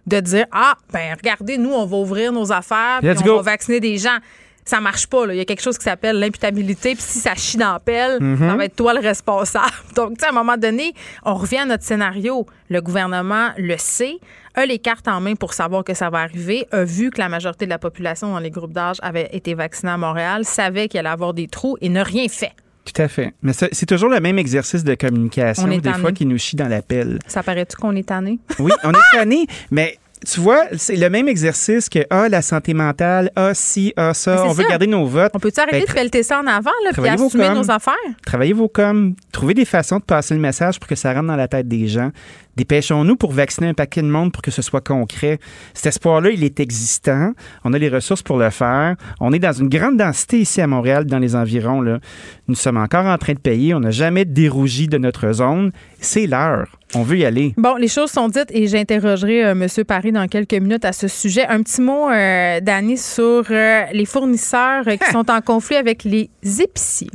de 0.08 0.20
dire 0.20 0.48
Ah, 0.52 0.74
ben 0.92 1.14
regardez, 1.16 1.60
nous, 1.60 1.72
on 1.72 1.86
va 1.86 1.98
ouvrir 1.98 2.32
nos 2.32 2.52
affaires, 2.52 2.98
puis 3.02 3.12
on 3.12 3.22
go. 3.22 3.36
va 3.38 3.42
vacciner 3.44 3.80
des 3.80 4.00
gens. 4.00 4.18
Ça 4.66 4.80
marche 4.80 5.08
pas. 5.08 5.26
Là. 5.26 5.34
Il 5.34 5.38
y 5.38 5.42
a 5.42 5.46
quelque 5.46 5.62
chose 5.62 5.78
qui 5.78 5.84
s'appelle 5.84 6.20
l'imputabilité. 6.20 6.94
Puis 6.94 7.04
si 7.04 7.18
ça 7.20 7.34
chie 7.36 7.58
dans 7.58 7.74
la 7.74 7.80
pelle, 7.80 8.18
Mhm. 8.22 8.50
ça 8.50 8.56
va 8.56 8.66
être 8.66 8.76
toi 8.76 8.94
le 8.94 9.00
responsable. 9.00 9.72
Donc, 9.96 10.10
tu 10.12 10.20
sais, 10.20 10.28
à 10.28 10.30
un 10.30 10.34
moment 10.34 10.56
donné, 10.56 10.94
on 11.26 11.34
revient 11.34 11.58
à 11.60 11.66
notre 11.66 11.84
scénario. 11.84 12.46
Le 12.70 12.80
gouvernement 12.80 13.50
le 13.58 13.76
sait, 13.78 14.18
a 14.56 14.66
les 14.66 14.80
cartes 14.80 15.08
en 15.08 15.22
main 15.22 15.36
pour 15.36 15.54
savoir 15.54 15.84
que 15.84 15.94
ça 15.94 16.10
va 16.10 16.20
arriver, 16.20 16.68
a 16.72 16.84
vu 16.84 17.10
que 17.10 17.20
la 17.20 17.30
majorité 17.30 17.66
de 17.66 17.70
la 17.70 17.80
population 17.80 18.32
dans 18.32 18.40
les 18.40 18.52
groupes 18.52 18.74
d'âge 18.74 18.98
avait 19.02 19.30
été 19.34 19.54
vaccinée 19.54 19.92
à 19.92 19.98
Montréal, 19.98 20.46
savait 20.46 20.88
qu'il 20.88 21.00
allait 21.00 21.10
avoir 21.10 21.34
des 21.34 21.48
trous 21.48 21.78
et 21.82 21.90
n'a 21.90 22.04
rien 22.04 22.28
fait. 22.28 22.52
Tout 22.84 23.00
à 23.02 23.08
fait. 23.08 23.34
Mais 23.44 23.54
c'est 23.54 23.86
toujours 23.86 24.10
le 24.10 24.20
même 24.20 24.40
exercice 24.40 24.84
de 24.84 24.96
communication, 24.96 25.68
des 25.68 25.82
tanné. 25.82 26.00
fois, 26.00 26.12
qui 26.12 26.26
nous 26.26 26.38
chie 26.38 26.56
dans 26.56 26.68
la 26.68 26.82
pelle. 26.82 27.20
Ça 27.28 27.44
paraît-tu 27.44 27.76
qu'on 27.78 27.96
est 27.96 28.08
tanné? 28.08 28.40
Oui, 28.60 28.72
on 28.84 28.92
est 28.92 28.98
tanné, 29.14 29.46
mais 29.70 29.98
tu 30.26 30.40
vois, 30.40 30.66
c'est 30.78 30.96
le 30.96 31.10
même 31.10 31.28
exercice 31.28 31.90
que 31.90 32.00
ah, 32.10 32.30
la 32.30 32.42
santé 32.42 32.74
mentale, 32.74 33.32
ah, 33.36 33.54
si, 33.54 33.92
ah, 33.98 34.14
ça, 34.14 34.46
on 34.46 34.52
veut 34.52 34.64
ça. 34.64 34.70
garder 34.70 34.88
nos 34.88 35.06
votes. 35.06 35.32
On 35.34 35.40
peut-tu 35.40 35.60
arrêter 35.60 35.80
Ben, 35.80 35.86
de 35.88 35.94
pelleter 35.94 36.24
ça 36.24 36.40
en 36.40 36.48
avant, 36.48 36.72
là, 36.86 36.92
puis 36.94 37.08
assumer 37.08 37.50
nos 37.50 37.70
affaires? 37.72 37.96
Travaillez 38.26 38.54
vos 38.54 38.68
coms, 38.68 39.16
trouvez 39.32 39.54
des 39.54 39.66
façons 39.66 39.98
de 39.98 40.04
passer 40.04 40.34
le 40.34 40.40
message 40.40 40.80
pour 40.80 40.88
que 40.88 40.96
ça 40.96 41.14
rentre 41.14 41.28
dans 41.28 41.36
la 41.36 41.48
tête 41.48 41.68
des 41.68 41.88
gens. 41.88 42.12
Dépêchons-nous 42.58 43.16
pour 43.16 43.32
vacciner 43.32 43.68
un 43.68 43.74
paquet 43.74 44.02
de 44.02 44.08
monde 44.08 44.32
pour 44.32 44.42
que 44.42 44.52
ce 44.52 44.62
soit 44.62 44.82
concret. 44.82 45.40
Cet 45.74 45.88
espoir-là, 45.88 46.32
il 46.32 46.44
est 46.44 46.60
existant. 46.60 47.32
On 47.64 47.74
a 47.74 47.78
les 47.78 47.90
ressources 47.90 48.22
pour 48.22 48.38
le 48.38 48.50
faire. 48.50 48.96
On 49.20 49.32
est 49.32 49.40
dans 49.40 49.54
une 49.54 49.70
grande 49.70 49.98
densité 49.98 50.40
ici 50.40 50.62
à 50.62 50.68
Montréal, 50.68 51.06
dans 51.06 51.20
les 51.20 51.36
environs. 51.36 51.82
Là. 51.82 52.00
Nous 52.48 52.56
sommes 52.56 52.78
encore 52.78 53.06
en 53.06 53.18
train 53.18 53.34
de 53.34 53.40
payer. 53.40 53.74
On 53.74 53.80
n'a 53.80 53.92
jamais 53.92 54.26
dérougi 54.26 54.88
de 54.88 54.98
notre 54.98 55.32
zone. 55.32 55.72
C'est 56.00 56.28
l'heure. 56.28 56.68
On 56.94 57.04
veut 57.04 57.18
y 57.18 57.26
aller. 57.26 57.54
Bon, 57.56 57.76
les 57.76 57.88
choses 57.88 58.12
sont 58.12 58.28
dites 58.28 58.52
et 58.52 58.68
j'interrogerai 58.68 59.46
euh, 59.46 59.52
M. 59.52 59.68
Paris 59.86 60.12
dans 60.12 60.28
quelques 60.28 60.56
minutes 60.56 60.84
à 60.84 60.92
ce 60.92 61.08
sujet. 61.08 61.46
Un 61.48 61.64
petit 61.64 61.82
mot, 61.82 62.10
euh, 62.10 62.60
Dani, 62.60 62.98
sur 62.98 63.46
euh, 63.50 63.84
les 63.94 64.06
fournisseurs 64.06 64.84
euh, 64.88 64.98
qui 64.98 65.10
sont 65.12 65.30
en 65.32 65.40
conflit 65.40 65.78
avec 65.78 66.04
les 66.04 66.30
épiciers. 66.44 67.10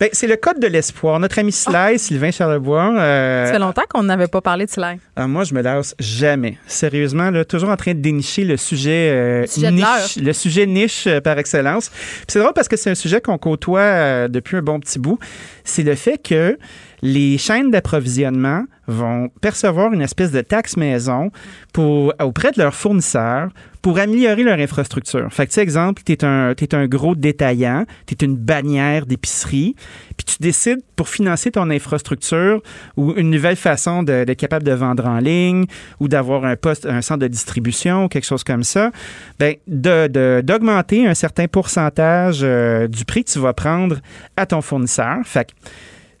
Ben, 0.00 0.08
c'est 0.12 0.26
le 0.26 0.36
code 0.36 0.60
de 0.60 0.66
l'espoir. 0.66 1.18
Notre 1.20 1.38
ami 1.38 1.52
Sly, 1.52 1.98
Sylvain 1.98 2.30
Charlebois. 2.30 2.94
euh, 2.98 3.46
Ça 3.46 3.52
fait 3.52 3.58
longtemps 3.58 3.82
qu'on 3.88 4.02
n'avait 4.02 4.28
pas 4.28 4.40
parlé 4.40 4.66
de 4.66 4.70
cela. 4.70 4.94
Ah, 5.16 5.26
moi, 5.26 5.44
je 5.44 5.54
me 5.54 5.62
lasse 5.62 5.94
jamais. 5.98 6.58
Sérieusement, 6.66 7.30
là, 7.30 7.44
toujours 7.44 7.70
en 7.70 7.76
train 7.76 7.92
de 7.94 8.00
dénicher 8.00 8.44
le 8.44 8.56
sujet, 8.56 9.10
euh, 9.12 9.40
Le 9.42 9.46
sujet 9.46 9.70
niche, 9.72 10.16
le 10.16 10.32
sujet 10.32 10.66
niche 10.66 11.06
euh, 11.06 11.20
par 11.20 11.38
excellence. 11.38 11.90
C'est 12.28 12.38
drôle 12.38 12.52
parce 12.54 12.68
que 12.68 12.76
c'est 12.76 12.90
un 12.90 12.94
sujet 12.94 13.20
qu'on 13.20 13.38
côtoie 13.38 14.28
depuis 14.28 14.56
un 14.56 14.62
bon 14.62 14.80
petit 14.80 14.98
bout. 14.98 15.18
C'est 15.64 15.82
le 15.82 15.94
fait 15.94 16.18
que 16.22 16.58
les 17.02 17.36
chaînes 17.38 17.70
d'approvisionnement 17.70 18.64
vont 18.86 19.28
percevoir 19.40 19.92
une 19.92 20.02
espèce 20.02 20.30
de 20.32 20.40
taxe 20.40 20.76
maison 20.76 21.30
pour, 21.72 22.14
auprès 22.22 22.52
de 22.52 22.58
leurs 22.62 22.74
fournisseurs 22.74 23.48
pour 23.86 24.00
améliorer 24.00 24.42
leur 24.42 24.58
infrastructure. 24.58 25.32
Fait 25.32 25.46
que, 25.46 25.60
exemple, 25.60 26.02
tu 26.04 26.10
es 26.10 26.24
un, 26.24 26.54
t'es 26.56 26.74
un 26.74 26.88
gros 26.88 27.14
détaillant, 27.14 27.84
tu 28.08 28.16
es 28.20 28.24
une 28.26 28.34
bannière 28.34 29.06
d'épicerie, 29.06 29.76
puis 30.16 30.24
tu 30.26 30.38
décides 30.40 30.80
pour 30.96 31.08
financer 31.08 31.52
ton 31.52 31.70
infrastructure 31.70 32.60
ou 32.96 33.12
une 33.16 33.30
nouvelle 33.30 33.54
façon 33.54 34.02
de- 34.02 34.24
d'être 34.24 34.40
capable 34.40 34.64
de 34.64 34.72
vendre 34.72 35.06
en 35.06 35.18
ligne 35.20 35.66
ou 36.00 36.08
d'avoir 36.08 36.44
un 36.46 36.56
poste, 36.56 36.84
un 36.84 37.00
centre 37.00 37.20
de 37.20 37.28
distribution 37.28 38.06
ou 38.06 38.08
quelque 38.08 38.26
chose 38.26 38.42
comme 38.42 38.64
ça, 38.64 38.90
ben, 39.38 39.54
de- 39.68 40.08
de- 40.08 40.40
d'augmenter 40.42 41.06
un 41.06 41.14
certain 41.14 41.46
pourcentage 41.46 42.40
euh, 42.42 42.88
du 42.88 43.04
prix 43.04 43.22
que 43.22 43.30
tu 43.30 43.38
vas 43.38 43.52
prendre 43.52 43.98
à 44.36 44.46
ton 44.46 44.62
fournisseur. 44.62 45.18
Fait 45.22 45.44
que 45.44 45.52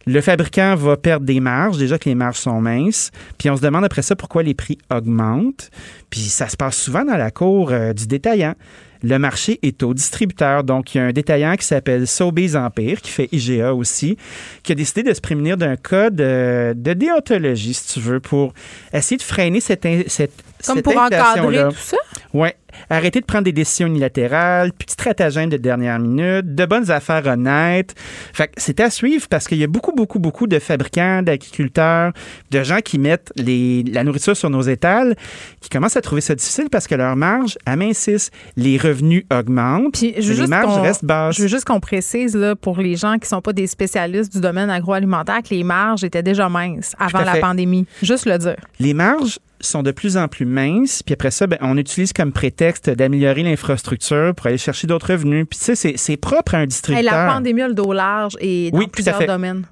le 0.06 0.20
fabricant 0.20 0.76
va 0.76 0.96
perdre 0.96 1.26
des 1.26 1.40
marges, 1.40 1.78
déjà 1.78 1.98
que 1.98 2.08
les 2.08 2.14
marges 2.14 2.38
sont 2.38 2.60
minces. 2.60 3.10
Puis 3.38 3.50
on 3.50 3.56
se 3.56 3.62
demande 3.62 3.84
après 3.84 4.02
ça 4.02 4.14
pourquoi 4.14 4.44
les 4.44 4.54
prix 4.54 4.78
augmentent. 4.88 5.70
Puis 6.10 6.20
ça 6.20 6.48
se 6.48 6.56
passe 6.56 6.76
souvent 6.76 7.04
dans 7.04 7.16
la 7.16 7.32
cour 7.32 7.70
euh, 7.72 7.92
du 7.92 8.06
détaillant. 8.06 8.54
Le 9.02 9.18
marché 9.18 9.58
est 9.62 9.82
au 9.82 9.94
distributeur. 9.94 10.64
Donc, 10.64 10.94
il 10.94 10.98
y 10.98 11.00
a 11.00 11.04
un 11.04 11.12
détaillant 11.12 11.56
qui 11.56 11.66
s'appelle 11.66 12.06
Sobeys 12.06 12.56
Empire, 12.56 13.00
qui 13.00 13.10
fait 13.10 13.28
IGA 13.32 13.74
aussi, 13.74 14.16
qui 14.62 14.72
a 14.72 14.74
décidé 14.74 15.02
de 15.02 15.12
se 15.12 15.20
prémunir 15.20 15.56
d'un 15.56 15.76
code 15.76 16.20
euh, 16.20 16.72
de 16.72 16.92
déontologie, 16.92 17.74
si 17.74 17.94
tu 17.94 18.00
veux, 18.00 18.20
pour 18.20 18.54
essayer 18.92 19.16
de 19.16 19.22
freiner 19.22 19.60
cette, 19.60 19.86
cette, 20.06 20.32
Comme 20.64 20.76
cette 20.76 20.84
pour 20.84 20.96
encadrer 20.96 21.68
tout 21.68 21.76
ça? 21.76 21.98
Oui. 22.32 22.48
Arrêter 22.90 23.20
de 23.20 23.24
prendre 23.24 23.44
des 23.44 23.52
décisions 23.52 23.86
unilatérales, 23.86 24.72
puis 24.72 24.86
de 24.86 24.90
stratagèmes 24.90 25.50
de 25.50 25.56
dernière 25.56 25.98
minute, 25.98 26.54
de 26.54 26.66
bonnes 26.66 26.90
affaires 26.90 27.26
honnêtes. 27.26 27.94
Fait 28.32 28.48
que 28.48 28.52
c'est 28.56 28.80
à 28.80 28.90
suivre 28.90 29.26
parce 29.28 29.46
qu'il 29.48 29.58
y 29.58 29.64
a 29.64 29.66
beaucoup, 29.66 29.92
beaucoup, 29.92 30.18
beaucoup 30.18 30.46
de 30.46 30.58
fabricants, 30.58 31.22
d'agriculteurs, 31.22 32.12
de 32.50 32.62
gens 32.62 32.78
qui 32.78 32.98
mettent 32.98 33.32
les, 33.36 33.82
la 33.84 34.04
nourriture 34.04 34.36
sur 34.36 34.50
nos 34.50 34.62
étals, 34.62 35.16
qui 35.60 35.68
commencent 35.68 35.96
à 35.96 36.02
trouver 36.02 36.20
ça 36.20 36.34
difficile 36.34 36.68
parce 36.70 36.86
que 36.86 36.94
leurs 36.94 37.16
marges 37.16 37.58
amincissent, 37.66 38.30
les 38.56 38.78
revenus 38.78 39.24
augmentent, 39.32 39.92
Puis 39.92 40.14
je 40.18 40.30
les 40.30 40.36
juste 40.36 40.48
marges 40.48 40.80
restent 40.80 41.04
basses. 41.04 41.36
Je 41.36 41.42
veux 41.42 41.48
juste 41.48 41.64
qu'on 41.64 41.80
précise 41.80 42.36
là, 42.36 42.56
pour 42.56 42.78
les 42.78 42.96
gens 42.96 43.18
qui 43.18 43.28
sont 43.28 43.40
pas 43.40 43.52
des 43.52 43.66
spécialistes 43.66 44.32
du 44.32 44.40
domaine 44.40 44.70
agroalimentaire 44.70 45.42
que 45.42 45.54
les 45.54 45.64
marges 45.64 46.04
étaient 46.04 46.22
déjà 46.22 46.48
minces 46.48 46.94
avant 46.98 47.20
la 47.20 47.36
pandémie. 47.36 47.86
Juste 48.02 48.26
le 48.26 48.38
dire. 48.38 48.56
Les 48.78 48.94
marges 48.94 49.38
sont 49.60 49.82
de 49.82 49.90
plus 49.90 50.16
en 50.16 50.28
plus 50.28 50.46
minces, 50.46 51.02
puis 51.02 51.12
après 51.14 51.30
ça, 51.30 51.46
ben, 51.46 51.58
on 51.62 51.76
utilise 51.76 52.12
comme 52.12 52.32
prétexte 52.32 52.90
d'améliorer 52.90 53.42
l'infrastructure 53.42 54.34
pour 54.34 54.46
aller 54.46 54.58
chercher 54.58 54.86
d'autres 54.86 55.12
revenus. 55.12 55.46
Puis 55.48 55.58
tu 55.58 55.74
sais, 55.74 55.94
c'est- 55.96 56.16
propre 56.16 56.54
à 56.54 56.58
un 56.58 56.62
Hey, 56.62 56.66
distributeur. 56.68 57.12
la 57.26 57.32
pandémie 57.32 57.62
a 57.62 57.68
le 57.68 57.74
dos 57.74 57.92
large 57.92 58.36
et 58.40 58.70
dans 58.70 58.78
Oui, 58.78 58.84
tout 58.84 58.90
à 58.90 58.92
plusieurs 58.92 59.18
fait. 59.18 59.26
domaines. 59.26 59.64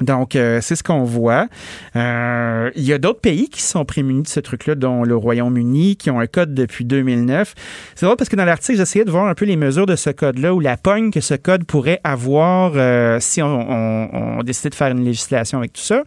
Donc, 0.00 0.36
euh, 0.36 0.60
c'est 0.62 0.76
ce 0.76 0.84
qu'on 0.84 1.02
voit. 1.02 1.48
Euh, 1.96 2.70
il 2.76 2.84
y 2.84 2.92
a 2.92 2.98
d'autres 2.98 3.20
pays 3.20 3.48
qui 3.48 3.62
sont 3.62 3.84
prémunis 3.84 4.22
de 4.22 4.28
ce 4.28 4.38
truc-là, 4.38 4.76
dont 4.76 5.02
le 5.02 5.16
Royaume-Uni, 5.16 5.96
qui 5.96 6.08
ont 6.10 6.20
un 6.20 6.28
code 6.28 6.54
depuis 6.54 6.84
2009. 6.84 7.54
C'est 7.96 8.06
drôle 8.06 8.16
parce 8.16 8.28
que 8.30 8.36
dans 8.36 8.44
l'article, 8.44 8.78
j'essayais 8.78 9.04
de 9.04 9.10
voir 9.10 9.26
un 9.26 9.34
peu 9.34 9.44
les 9.44 9.56
mesures 9.56 9.86
de 9.86 9.96
ce 9.96 10.10
code-là 10.10 10.54
ou 10.54 10.60
la 10.60 10.76
pogne 10.76 11.10
que 11.10 11.20
ce 11.20 11.34
code 11.34 11.64
pourrait 11.64 12.00
avoir 12.04 12.74
euh, 12.76 13.18
si 13.20 13.42
on, 13.42 13.46
on, 13.48 14.36
on 14.38 14.42
décidait 14.44 14.70
de 14.70 14.76
faire 14.76 14.92
une 14.92 15.04
législation 15.04 15.58
avec 15.58 15.72
tout 15.72 15.82
ça. 15.82 16.04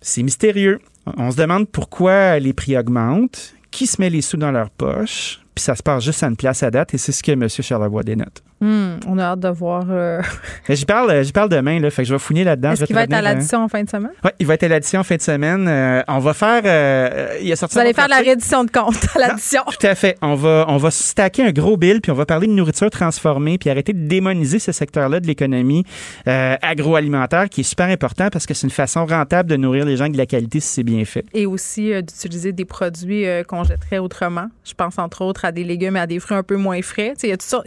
C'est 0.00 0.24
mystérieux. 0.24 0.80
On 1.06 1.30
se 1.30 1.36
demande 1.36 1.68
pourquoi 1.68 2.38
les 2.38 2.52
prix 2.52 2.76
augmentent, 2.76 3.54
qui 3.70 3.86
se 3.86 4.00
met 4.00 4.10
les 4.10 4.22
sous 4.22 4.36
dans 4.36 4.52
leur 4.52 4.70
poche, 4.70 5.40
puis 5.54 5.62
ça 5.62 5.74
se 5.74 5.82
passe 5.82 6.04
juste 6.04 6.22
à 6.22 6.28
une 6.28 6.36
place 6.36 6.62
à 6.62 6.70
date, 6.70 6.94
et 6.94 6.98
c'est 6.98 7.12
ce 7.12 7.22
que 7.22 7.32
M. 7.32 7.48
Charlebois 7.48 8.02
dénote. 8.02 8.42
Hmm, 8.62 9.00
on 9.08 9.18
a 9.18 9.24
hâte 9.24 9.40
de 9.40 9.48
voir. 9.48 9.84
euh, 9.90 10.22
J'y 10.68 10.84
parle, 10.84 11.24
j'y 11.24 11.32
parle 11.32 11.48
demain, 11.48 11.80
là, 11.80 11.90
fait 11.90 12.02
que 12.02 12.08
je 12.08 12.14
vais 12.14 12.18
fouiner 12.20 12.44
là-dedans. 12.44 12.70
Est-ce 12.70 12.84
qu'il 12.84 12.94
va 12.94 13.02
être 13.02 13.12
à 13.12 13.18
euh, 13.18 13.22
l'addition 13.22 13.64
en 13.64 13.68
fin 13.68 13.82
de 13.82 13.90
semaine? 13.90 14.12
oui, 14.24 14.30
il 14.38 14.46
va 14.46 14.54
être 14.54 14.62
à 14.62 14.68
l'addition 14.68 15.00
en 15.00 15.02
fin 15.04 15.16
de 15.16 15.20
semaine. 15.20 15.66
Euh, 15.66 16.00
on 16.06 16.20
va 16.20 16.32
faire. 16.32 16.62
euh, 16.64 17.38
il 17.42 17.50
a 17.50 17.56
sorti 17.56 17.74
Vous 17.74 17.80
allez 17.80 17.92
faire 17.92 18.06
la 18.06 18.18
reddition 18.18 18.62
de 18.62 18.70
compte 18.70 18.94
à 19.16 19.18
l'addition. 19.18 19.62
Tout 19.66 19.84
à 19.84 19.96
fait. 19.96 20.16
On 20.22 20.36
va, 20.36 20.64
on 20.68 20.76
va 20.76 20.92
stacker 20.92 21.42
un 21.44 21.50
gros 21.50 21.76
bill, 21.76 22.00
puis 22.00 22.12
on 22.12 22.14
va 22.14 22.24
parler 22.24 22.46
de 22.46 22.52
nourriture 22.52 22.88
transformée, 22.88 23.58
puis 23.58 23.68
arrêter 23.68 23.92
de 23.92 24.06
démoniser 24.06 24.60
ce 24.60 24.70
secteur-là 24.70 25.18
de 25.18 25.26
l'économie 25.26 25.84
euh, 26.28 26.54
agroalimentaire, 26.62 27.48
qui 27.48 27.62
est 27.62 27.64
super 27.64 27.88
important 27.88 28.28
parce 28.30 28.46
que 28.46 28.54
c'est 28.54 28.68
une 28.68 28.70
façon 28.70 29.06
rentable 29.06 29.50
de 29.50 29.56
nourrir 29.56 29.84
les 29.84 29.96
gens 29.96 30.04
avec 30.04 30.12
de 30.12 30.18
la 30.18 30.26
qualité 30.26 30.60
si 30.60 30.68
c'est 30.68 30.82
bien 30.84 31.04
fait. 31.04 31.24
Et 31.34 31.46
aussi 31.46 31.92
euh, 31.92 32.00
d'utiliser 32.00 32.52
des 32.52 32.64
produits 32.64 33.26
euh, 33.26 33.42
qu'on 33.42 33.64
jetterait 33.64 33.98
autrement. 33.98 34.46
Je 34.64 34.74
pense 34.74 34.98
entre 35.00 35.22
autres 35.22 35.44
à 35.44 35.50
des 35.50 35.64
légumes 35.64 35.96
et 35.96 36.00
à 36.00 36.06
des 36.06 36.20
fruits 36.20 36.36
un 36.36 36.44
peu 36.44 36.56
moins 36.56 36.80
frais. 36.82 37.14
Il 37.24 37.28
y 37.28 37.32
a 37.32 37.36
toutes 37.36 37.42
sortes, 37.42 37.66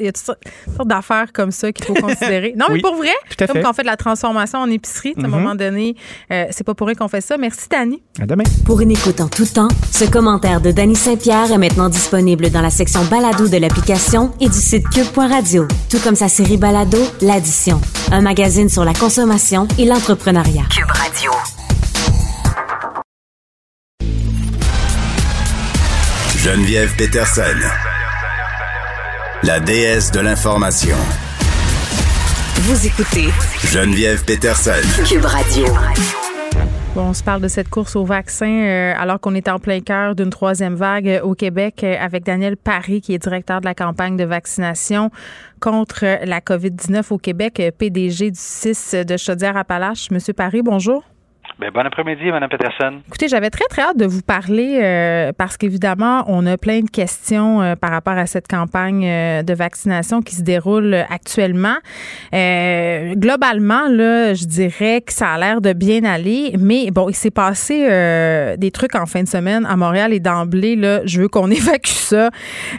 sortes- 0.86 0.96
d'affaires 0.96 1.34
comme 1.34 1.52
ça 1.52 1.72
qu'il 1.72 1.86
faut 1.86 1.94
considérer. 1.96 2.54
Non, 2.58 2.66
mais 2.70 2.76
Oui, 2.76 2.82
pour 2.82 2.96
vrai, 2.96 3.10
tout 3.30 3.44
à 3.44 3.48
comme 3.48 3.56
fait. 3.58 3.62
quand 3.64 3.72
on 3.72 3.74
fait 3.74 3.82
de 3.82 3.88
la 3.88 3.98
transformation 3.98 4.60
en 4.60 4.70
épicerie, 4.70 5.14
à 5.18 5.22
un 5.22 5.24
Mhm. 5.28 5.30
moment 5.32 5.56
donné, 5.56 5.96
euh, 6.32 6.46
c'est 6.52 6.64
pas 6.64 6.74
pour 6.74 6.88
rien 6.88 6.96
qu'on 6.96 7.08
fait 7.08 7.22
ça. 7.22 7.38
Merci, 7.38 7.68
Dani. 7.70 8.02
À 8.22 8.26
demain. 8.26 8.44
Pour 8.66 8.82
une 8.82 8.92
écoute 8.92 9.20
en 9.22 9.28
tout 9.28 9.46
temps, 9.46 9.68
ce 9.92 10.06
commentaire 10.06 10.62
de 10.62 10.72
Danny 10.72 10.96
Saint-Pierre 10.96 11.52
est 11.52 11.58
maintenant 11.58 11.90
disponible 11.90 12.50
dans 12.50 12.62
la 12.62 12.70
section 12.70 13.04
balado 13.06 13.48
de 13.48 13.58
l'application 13.58 14.32
et 14.40 14.48
du 14.50 14.58
site 14.58 14.88
cube.radio, 14.90 15.68
tout 15.90 16.00
comme 16.00 16.16
sa 16.16 16.28
série 16.30 16.58
balado 16.58 16.98
L'Addition, 17.22 17.82
un 18.12 18.22
magazine 18.22 18.70
sur 18.70 18.86
la 18.86 18.94
consommation 18.94 19.68
et 19.80 19.86
l'entrepreneuriat. 19.86 20.64
Cube 20.70 20.92
Radio. 20.92 21.32
Geneviève 26.38 26.96
Peterson. 26.96 27.42
La 29.44 29.60
déesse 29.60 30.12
de 30.12 30.20
l'information. 30.20 30.96
Vous 32.62 32.88
écoutez 32.88 33.30
Geneviève 33.66 34.24
Peterson. 34.24 34.72
Cube 35.08 35.26
Radio. 35.26 35.66
Bon, 36.96 37.10
on 37.10 37.14
se 37.14 37.24
parle 37.24 37.42
de 37.42 37.48
cette 37.48 37.70
course 37.70 37.96
au 37.96 38.06
vaccin 38.06 38.50
euh, 38.50 38.94
alors 38.98 39.20
qu'on 39.20 39.36
est 39.36 39.50
en 39.50 39.60
plein 39.60 39.82
cœur 39.82 40.16
d'une 40.16 40.30
troisième 40.30 40.76
vague 40.76 41.10
euh, 41.10 41.22
au 41.22 41.36
Québec 41.36 41.84
euh, 41.84 41.96
avec 42.00 42.24
Daniel 42.24 42.56
Paris, 42.56 43.02
qui 43.02 43.14
est 43.14 43.18
directeur 43.18 43.60
de 43.60 43.66
la 43.66 43.76
campagne 43.76 44.16
de 44.16 44.24
vaccination 44.24 45.12
contre 45.60 46.06
la 46.26 46.40
COVID-19 46.40 47.04
au 47.12 47.18
Québec, 47.18 47.62
PDG 47.78 48.32
du 48.32 48.40
6 48.40 48.96
de 49.06 49.18
Chaudière-Appalaches. 49.18 50.10
Monsieur 50.12 50.34
Paris, 50.34 50.62
bonjour. 50.64 51.04
Ben, 51.58 51.72
bon 51.74 51.86
après-midi, 51.86 52.26
Mme 52.32 52.50
Peterson. 52.50 53.00
Écoutez, 53.08 53.30
j'avais 53.30 53.50
très, 53.50 53.64
très 53.70 53.84
hâte 53.84 53.96
de 53.96 54.06
vous 54.06 54.22
parler 54.22 54.78
euh, 54.84 55.32
parce 55.32 55.56
qu'évidemment, 55.56 56.26
on 56.28 56.46
a 56.48 56.58
plein 56.58 56.82
de 56.82 56.90
questions 56.90 57.62
euh, 57.62 57.76
par 57.78 57.92
rapport 57.92 58.18
à 58.18 58.26
cette 58.26 58.50
campagne 58.50 59.08
euh, 59.08 59.42
de 59.42 59.54
vaccination 59.54 60.22
qui 60.22 60.36
se 60.36 60.42
déroule 60.42 60.94
actuellement. 61.10 61.78
globalement, 62.34 63.88
là, 63.88 64.34
je 64.34 64.44
dirais 64.44 65.00
que 65.00 65.14
ça 65.14 65.30
a 65.30 65.38
l'air 65.38 65.62
de 65.62 65.72
bien 65.72 66.04
aller, 66.04 66.56
mais 66.60 66.92
bon, 66.92 67.08
il 67.08 67.16
s'est 67.16 67.32
passé 67.32 67.88
des 68.58 68.72
trucs 68.72 68.96
en 68.96 69.06
fin 69.06 69.24
de 69.24 69.28
semaine 69.30 69.66
à 69.66 69.78
Montréal 69.78 70.12
et 70.12 70.20
d'emblée, 70.20 70.76
là, 70.76 71.06
je 71.06 71.22
veux 71.22 71.30
qu'on 71.30 71.50
évacue 71.52 71.88
ça 71.88 72.32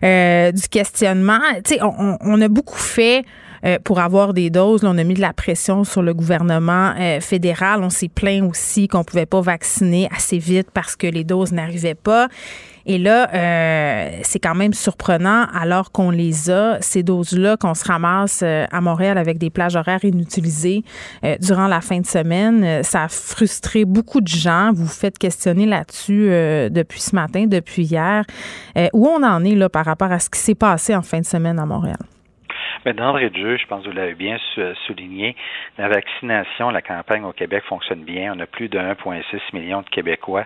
du 0.03 0.69
questionnement. 0.71 1.41
Tu 1.65 1.75
sais, 1.75 1.83
on, 1.83 2.19
on 2.21 2.41
a 2.43 2.49
beaucoup 2.49 2.79
fait 2.79 3.25
euh, 3.67 3.79
pour 3.83 3.99
avoir 3.99 4.33
des 4.33 4.49
doses. 4.49 4.85
on 4.85 4.97
a 4.97 5.05
mis 5.05 5.15
de 5.15 5.21
la 5.21 5.33
pression 5.33 5.83
sur 5.83 6.03
le 6.03 6.15
gouvernement 6.15 6.93
euh, 6.99 7.21
fédéral. 7.21 7.83
On 7.83 7.91
s'est 7.91 8.09
plaint 8.09 8.49
aussi 8.49 8.87
qu'on 8.87 9.03
pouvait 9.03 9.27
pas 9.27 9.41
vacciner 9.41 10.09
assez 10.15 10.39
vite 10.39 10.69
parce 10.73 10.95
que 10.95 11.07
les 11.07 11.25
doses 11.25 11.53
n'arrivaient 11.53 11.95
pas. 11.95 12.29
Et 12.89 12.99
là, 12.99 13.29
euh, 13.35 14.21
c'est 14.23 14.39
quand 14.39 14.55
même 14.55 14.73
surprenant, 14.73 15.47
alors 15.53 15.91
qu'on 15.91 16.11
les 16.11 16.51
a, 16.51 16.81
ces 16.81 17.03
doses-là, 17.03 17.57
qu'on 17.57 17.75
se 17.75 17.85
ramasse 17.85 18.45
à 18.45 18.81
Montréal 18.81 19.19
avec 19.19 19.39
des 19.39 19.51
plages 19.51 19.75
horaires 19.75 20.05
inutilisées 20.05 20.85
durant 21.41 21.67
la 21.67 21.81
fin 21.81 21.99
de 21.99 22.07
semaine. 22.07 22.85
Ça 22.85 23.03
a 23.03 23.09
frustré 23.09 23.85
beaucoup 23.85 24.21
de 24.21 24.29
gens. 24.29 24.71
Vous 24.73 24.85
vous 24.85 24.89
faites 24.89 25.19
questionner 25.19 25.67
là-dessus 25.67 26.29
depuis 26.71 27.01
ce 27.01 27.17
matin, 27.17 27.47
depuis 27.49 27.83
hier. 27.83 28.25
où 28.93 29.09
on 29.09 29.21
en 29.25 29.45
est 29.45 29.57
là 29.57 29.69
par 29.69 29.85
rapport 29.85 30.13
à 30.13 30.21
ce 30.21 30.31
qui 30.31 30.39
s'est 30.39 30.55
passé 30.55 30.95
en 30.95 31.03
fin 31.03 31.19
de 31.19 31.27
semaine 31.27 31.59
à 31.59 31.67
Montréal? 31.67 31.99
Mais 32.87 32.93
d'entrée 32.93 33.31
de 33.31 33.37
jeu, 33.37 33.57
je 33.57 33.67
pense 33.67 33.83
que 33.83 33.91
vous 33.91 33.97
l'avez 33.97 34.15
bien 34.15 34.37
souligné, 34.87 35.35
la 35.77 35.89
vaccination, 35.89 36.71
la 36.71 36.83
campagne 36.83 37.25
au 37.25 37.33
Québec 37.33 37.65
fonctionne 37.69 38.05
bien. 38.05 38.33
On 38.37 38.39
a 38.39 38.47
plus 38.47 38.69
de 38.69 38.79
1,6 38.79 39.23
million 39.55 39.83
de 39.83 39.89
Québécois, 39.89 40.45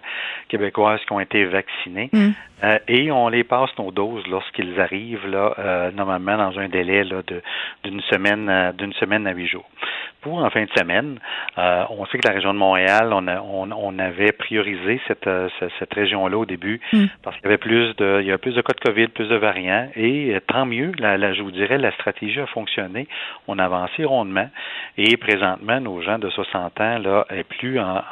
Québécoises 0.48 1.00
qui 1.06 1.12
ont 1.12 1.20
été 1.20 1.44
vaccinés. 1.44 2.08
Mm. 2.10 2.30
Euh, 2.64 2.78
et 2.88 3.10
on 3.10 3.28
les 3.28 3.44
passe 3.44 3.70
nos 3.78 3.90
doses 3.90 4.26
lorsqu'ils 4.26 4.80
arrivent 4.80 5.26
là, 5.26 5.54
euh, 5.58 5.90
normalement 5.92 6.36
dans 6.36 6.58
un 6.58 6.68
délai 6.68 7.04
là, 7.04 7.22
de 7.26 7.42
d'une 7.84 8.00
semaine 8.02 8.48
euh, 8.50 8.72
d'une 8.72 8.92
semaine 8.94 9.26
à 9.26 9.32
huit 9.32 9.46
jours. 9.46 9.68
Pour 10.20 10.44
en 10.44 10.50
fin 10.50 10.64
de 10.64 10.70
semaine, 10.78 11.18
on 11.56 12.04
sait 12.06 12.18
que 12.18 12.28
la 12.28 12.34
région 12.34 12.52
de 12.52 12.58
Montréal, 12.58 13.08
on, 13.10 13.26
a, 13.26 13.40
on, 13.40 13.98
avait 13.98 14.32
priorisé 14.32 15.00
cette, 15.08 15.26
cette, 15.78 15.94
région-là 15.94 16.36
au 16.36 16.44
début 16.44 16.78
mm. 16.92 17.06
parce 17.22 17.36
qu'il 17.36 17.46
y 17.46 17.48
avait 17.48 17.56
plus 17.56 17.96
de 17.96 18.18
il 18.20 18.26
y 18.26 18.32
a 18.32 18.36
plus 18.36 18.54
de 18.54 18.60
cas 18.60 18.74
de 18.74 18.80
COVID, 18.80 19.08
plus 19.08 19.28
de 19.28 19.36
variants 19.36 19.88
et 19.96 20.36
tant 20.46 20.66
mieux. 20.66 20.92
La, 20.98 21.32
je 21.32 21.40
vous 21.40 21.50
dirais 21.50 21.78
la 21.78 21.90
stratégie 21.92 22.29
a 22.38 22.46
fonctionné. 22.46 23.08
On 23.48 23.58
a 23.58 23.64
avancé 23.64 24.04
rondement 24.04 24.48
et 24.96 25.16
présentement 25.16 25.80
nos 25.80 26.00
gens 26.02 26.18
de 26.18 26.28
60 26.28 26.80
ans 26.80 26.98
là 26.98 27.26
et 27.30 27.44
plus 27.44 27.80
en, 27.80 28.02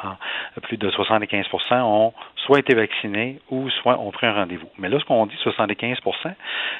plus 0.63 0.77
de 0.77 0.89
75% 0.89 1.81
ont 1.81 2.13
soit 2.45 2.59
été 2.59 2.75
vaccinés 2.75 3.39
ou 3.49 3.69
soit 3.69 3.99
ont 3.99 4.11
pris 4.11 4.27
un 4.27 4.33
rendez-vous. 4.33 4.69
Mais 4.77 4.89
là, 4.89 4.99
ce 4.99 5.05
qu'on 5.05 5.25
dit 5.25 5.35
75% 5.43 6.33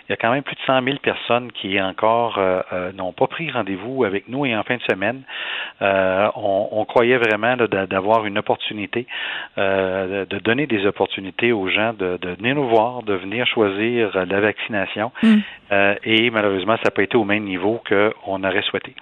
il 0.10 0.12
y 0.12 0.14
a 0.14 0.18
quand 0.18 0.32
même 0.32 0.44
plus 0.44 0.56
de 0.56 0.62
100 0.66 0.84
000 0.84 0.98
personnes 0.98 1.52
qui 1.52 1.80
encore 1.80 2.38
euh, 2.38 2.62
euh, 2.74 2.92
n'ont 2.94 3.14
pas 3.14 3.28
pris 3.28 3.52
rendez-vous 3.52 4.04
avec 4.04 4.28
nous 4.28 4.46
et 4.46 4.56
en 4.56 4.64
fin 4.64 4.78
de 4.78 4.82
semaine, 4.90 5.22
euh, 5.82 6.28
on, 6.36 6.84
croyait 6.86 7.18
vraiment 7.18 7.56
d'avoir 7.56 8.26
une 8.26 8.40
opportunité, 8.40 9.06
de 9.58 10.40
donner 10.40 10.66
des 10.66 10.88
opportunités 10.88 11.52
aux 11.52 11.68
gens 11.70 11.94
de, 11.94 12.18
venir 12.40 12.56
nous 12.56 12.68
voir, 12.68 13.04
de 13.04 13.14
venir 13.14 13.46
choisir 13.46 14.26
la 14.26 14.40
vaccination. 14.40 15.12
Mm. 15.22 15.38
et 16.04 16.32
malheureusement, 16.32 16.78
ça 16.78 16.84
n'a 16.86 16.92
pas 16.92 17.04
été 17.04 17.16
au 17.16 17.26
même 17.26 17.44
niveau 17.44 17.80
qu'on 17.88 18.44
aurait 18.44 18.64
souhaité. 18.64 18.96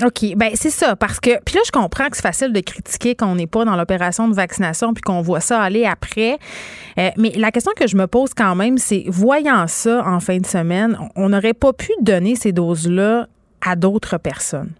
OK. 0.00 0.34
Ben 0.36 0.50
c'est 0.54 0.70
ça. 0.70 0.96
Parce 0.96 1.20
que. 1.20 1.42
Puis 1.44 1.54
là, 1.54 1.60
je 1.66 1.70
comprends 1.70 2.08
que 2.08 2.16
c'est 2.16 2.22
facile 2.22 2.52
de 2.52 2.60
critiquer 2.60 3.14
qu'on 3.14 3.34
n'est 3.34 3.46
pas 3.46 3.64
dans 3.64 3.76
l'opération 3.76 4.28
de 4.28 4.34
vaccination 4.34 4.94
puis 4.94 5.02
qu'on 5.02 5.20
voit 5.20 5.40
ça 5.40 5.60
aller 5.60 5.84
après. 5.84 6.38
Euh, 6.98 7.10
mais 7.18 7.30
la 7.36 7.50
question 7.50 7.72
que 7.76 7.86
je 7.86 7.96
me 7.96 8.06
pose 8.06 8.32
quand 8.34 8.54
même, 8.54 8.78
c'est 8.78 9.04
voyant 9.06 9.66
ça 9.66 10.02
en 10.06 10.20
fin 10.20 10.38
de 10.38 10.46
semaine, 10.46 10.96
on 11.14 11.28
n'aurait 11.28 11.54
pas 11.54 11.72
pu 11.72 11.90
donner 12.00 12.34
ces 12.36 12.52
doses-là 12.52 13.26
à 13.64 13.76
d'autres 13.76 14.18
personnes? 14.18 14.72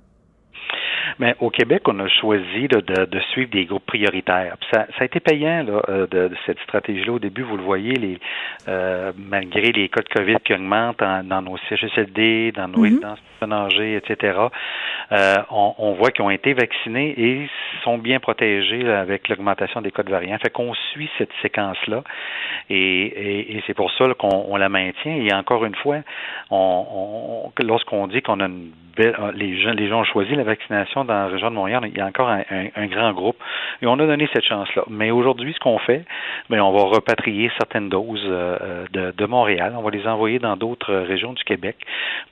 Mais 1.19 1.37
au 1.41 1.51
Québec, 1.51 1.83
on 1.87 1.99
a 2.01 2.09
choisi 2.09 2.69
de, 2.69 2.81
de, 2.81 3.21
suivre 3.33 3.51
des 3.51 3.67
groupes 3.67 3.85
prioritaires. 3.87 4.57
Ça, 4.73 4.87
ça, 4.97 5.03
a 5.03 5.05
été 5.05 5.21
payant 5.21 5.63
là, 5.63 5.83
euh, 5.89 6.07
de, 6.07 6.29
de, 6.29 6.37
cette 6.47 6.59
stratégie-là. 6.61 7.13
Au 7.13 7.19
début, 7.19 7.43
vous 7.43 7.59
le 7.59 7.63
voyez, 7.63 7.93
les, 7.93 8.19
euh, 8.67 9.13
malgré 9.17 9.73
les 9.73 9.89
cas 9.89 10.01
de 10.01 10.09
COVID 10.09 10.37
qui 10.45 10.55
augmentent 10.55 10.99
dans 10.99 11.43
nos 11.43 11.59
CHSLD, 11.69 12.53
dans 12.53 12.67
nos 12.67 12.79
mm 12.79 12.83
résidences 12.83 13.19
âgées, 13.51 13.97
etc., 13.97 14.39
euh, 15.11 15.35
on, 15.51 15.93
voit 15.93 16.11
qu'ils 16.11 16.25
ont 16.25 16.31
été 16.31 16.55
vaccinés 16.55 17.15
et 17.19 17.49
sont 17.83 17.99
bien 17.99 18.21
protégés 18.21 18.89
avec 18.89 19.29
l'augmentation 19.29 19.81
des 19.81 19.91
cas 19.91 20.03
de 20.03 20.11
variants. 20.11 20.39
Fait 20.39 20.51
qu'on 20.51 20.75
suit 20.75 21.11
cette 21.19 21.33
séquence-là 21.43 22.03
et, 22.71 23.63
c'est 23.67 23.75
pour 23.75 23.91
ça 23.93 24.07
qu'on 24.19 24.47
on 24.49 24.57
la 24.57 24.69
maintient. 24.69 25.15
Et 25.15 25.33
encore 25.35 25.65
une 25.65 25.75
fois, 25.75 25.99
on, 26.51 26.87
on 27.57 27.65
lorsqu'on 27.65 28.07
dit 28.07 28.23
qu'on 28.23 28.41
a 28.41 28.47
une 28.47 28.71
belle, 28.97 29.17
les 29.35 29.61
gens, 29.61 29.73
les 29.73 29.89
gens 29.89 30.01
ont 30.01 30.05
choisi 30.05 30.35
la 30.35 30.45
vaccination 30.45 31.05
dans 31.05 31.15
la 31.15 31.27
région 31.27 31.51
de 31.51 31.55
Montréal, 31.55 31.83
il 31.87 31.97
y 31.97 32.01
a 32.01 32.07
encore 32.07 32.29
un, 32.29 32.87
grand 32.87 33.13
groupe. 33.13 33.37
Et 33.81 33.87
on 33.87 33.95
a 33.95 34.07
donné 34.07 34.29
cette 34.33 34.45
chance-là. 34.45 34.85
Mais 34.89 35.11
aujourd'hui, 35.11 35.53
ce 35.55 35.61
qu'on 35.61 35.79
fait, 35.79 36.05
bien, 36.51 36.63
on 36.65 36.73
va 36.73 36.85
repatrier 36.85 37.51
certaines 37.59 37.89
doses 37.89 38.21
euh, 38.25 38.85
de, 38.93 39.27
Montréal. 39.27 39.75
On 39.77 39.83
va 39.83 39.91
les 39.91 40.07
envoyer 40.07 40.39
dans 40.39 40.57
d'autres 40.57 40.95
régions 40.95 41.33
du 41.33 41.43
Québec 41.45 41.77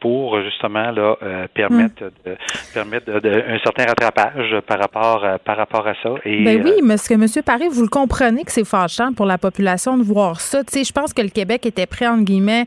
pour 0.01 0.41
justement 0.43 0.91
là 1.01 1.17
euh, 1.23 1.47
permettre, 1.55 2.05
mm. 2.05 2.11
de, 2.27 2.37
permettre 2.75 3.11
un 3.11 3.59
certain 3.59 3.87
rattrapage 3.87 4.61
par 4.67 4.79
rapport, 4.79 5.27
par 5.45 5.57
rapport 5.57 5.87
à 5.87 5.95
ça. 6.03 6.15
Et, 6.25 6.45
ben 6.45 6.63
oui, 6.65 6.73
parce 6.87 7.09
que 7.09 7.15
M. 7.15 7.27
Paris, 7.45 7.69
vous 7.71 7.83
le 7.83 7.89
comprenez 7.89 8.45
que 8.45 8.53
c'est 8.53 8.65
fâchant 8.65 9.13
pour 9.13 9.27
la 9.27 9.39
population 9.39 9.97
de 9.97 10.03
voir 10.03 10.41
ça. 10.41 10.63
Tu 10.65 10.73
sais, 10.73 10.85
je 10.85 10.93
pense 10.93 11.13
que 11.13 11.23
le 11.23 11.29
Québec 11.29 11.67
était 11.67 11.87
prêt, 11.87 12.07
entre 12.07 12.25
guillemets, 12.25 12.67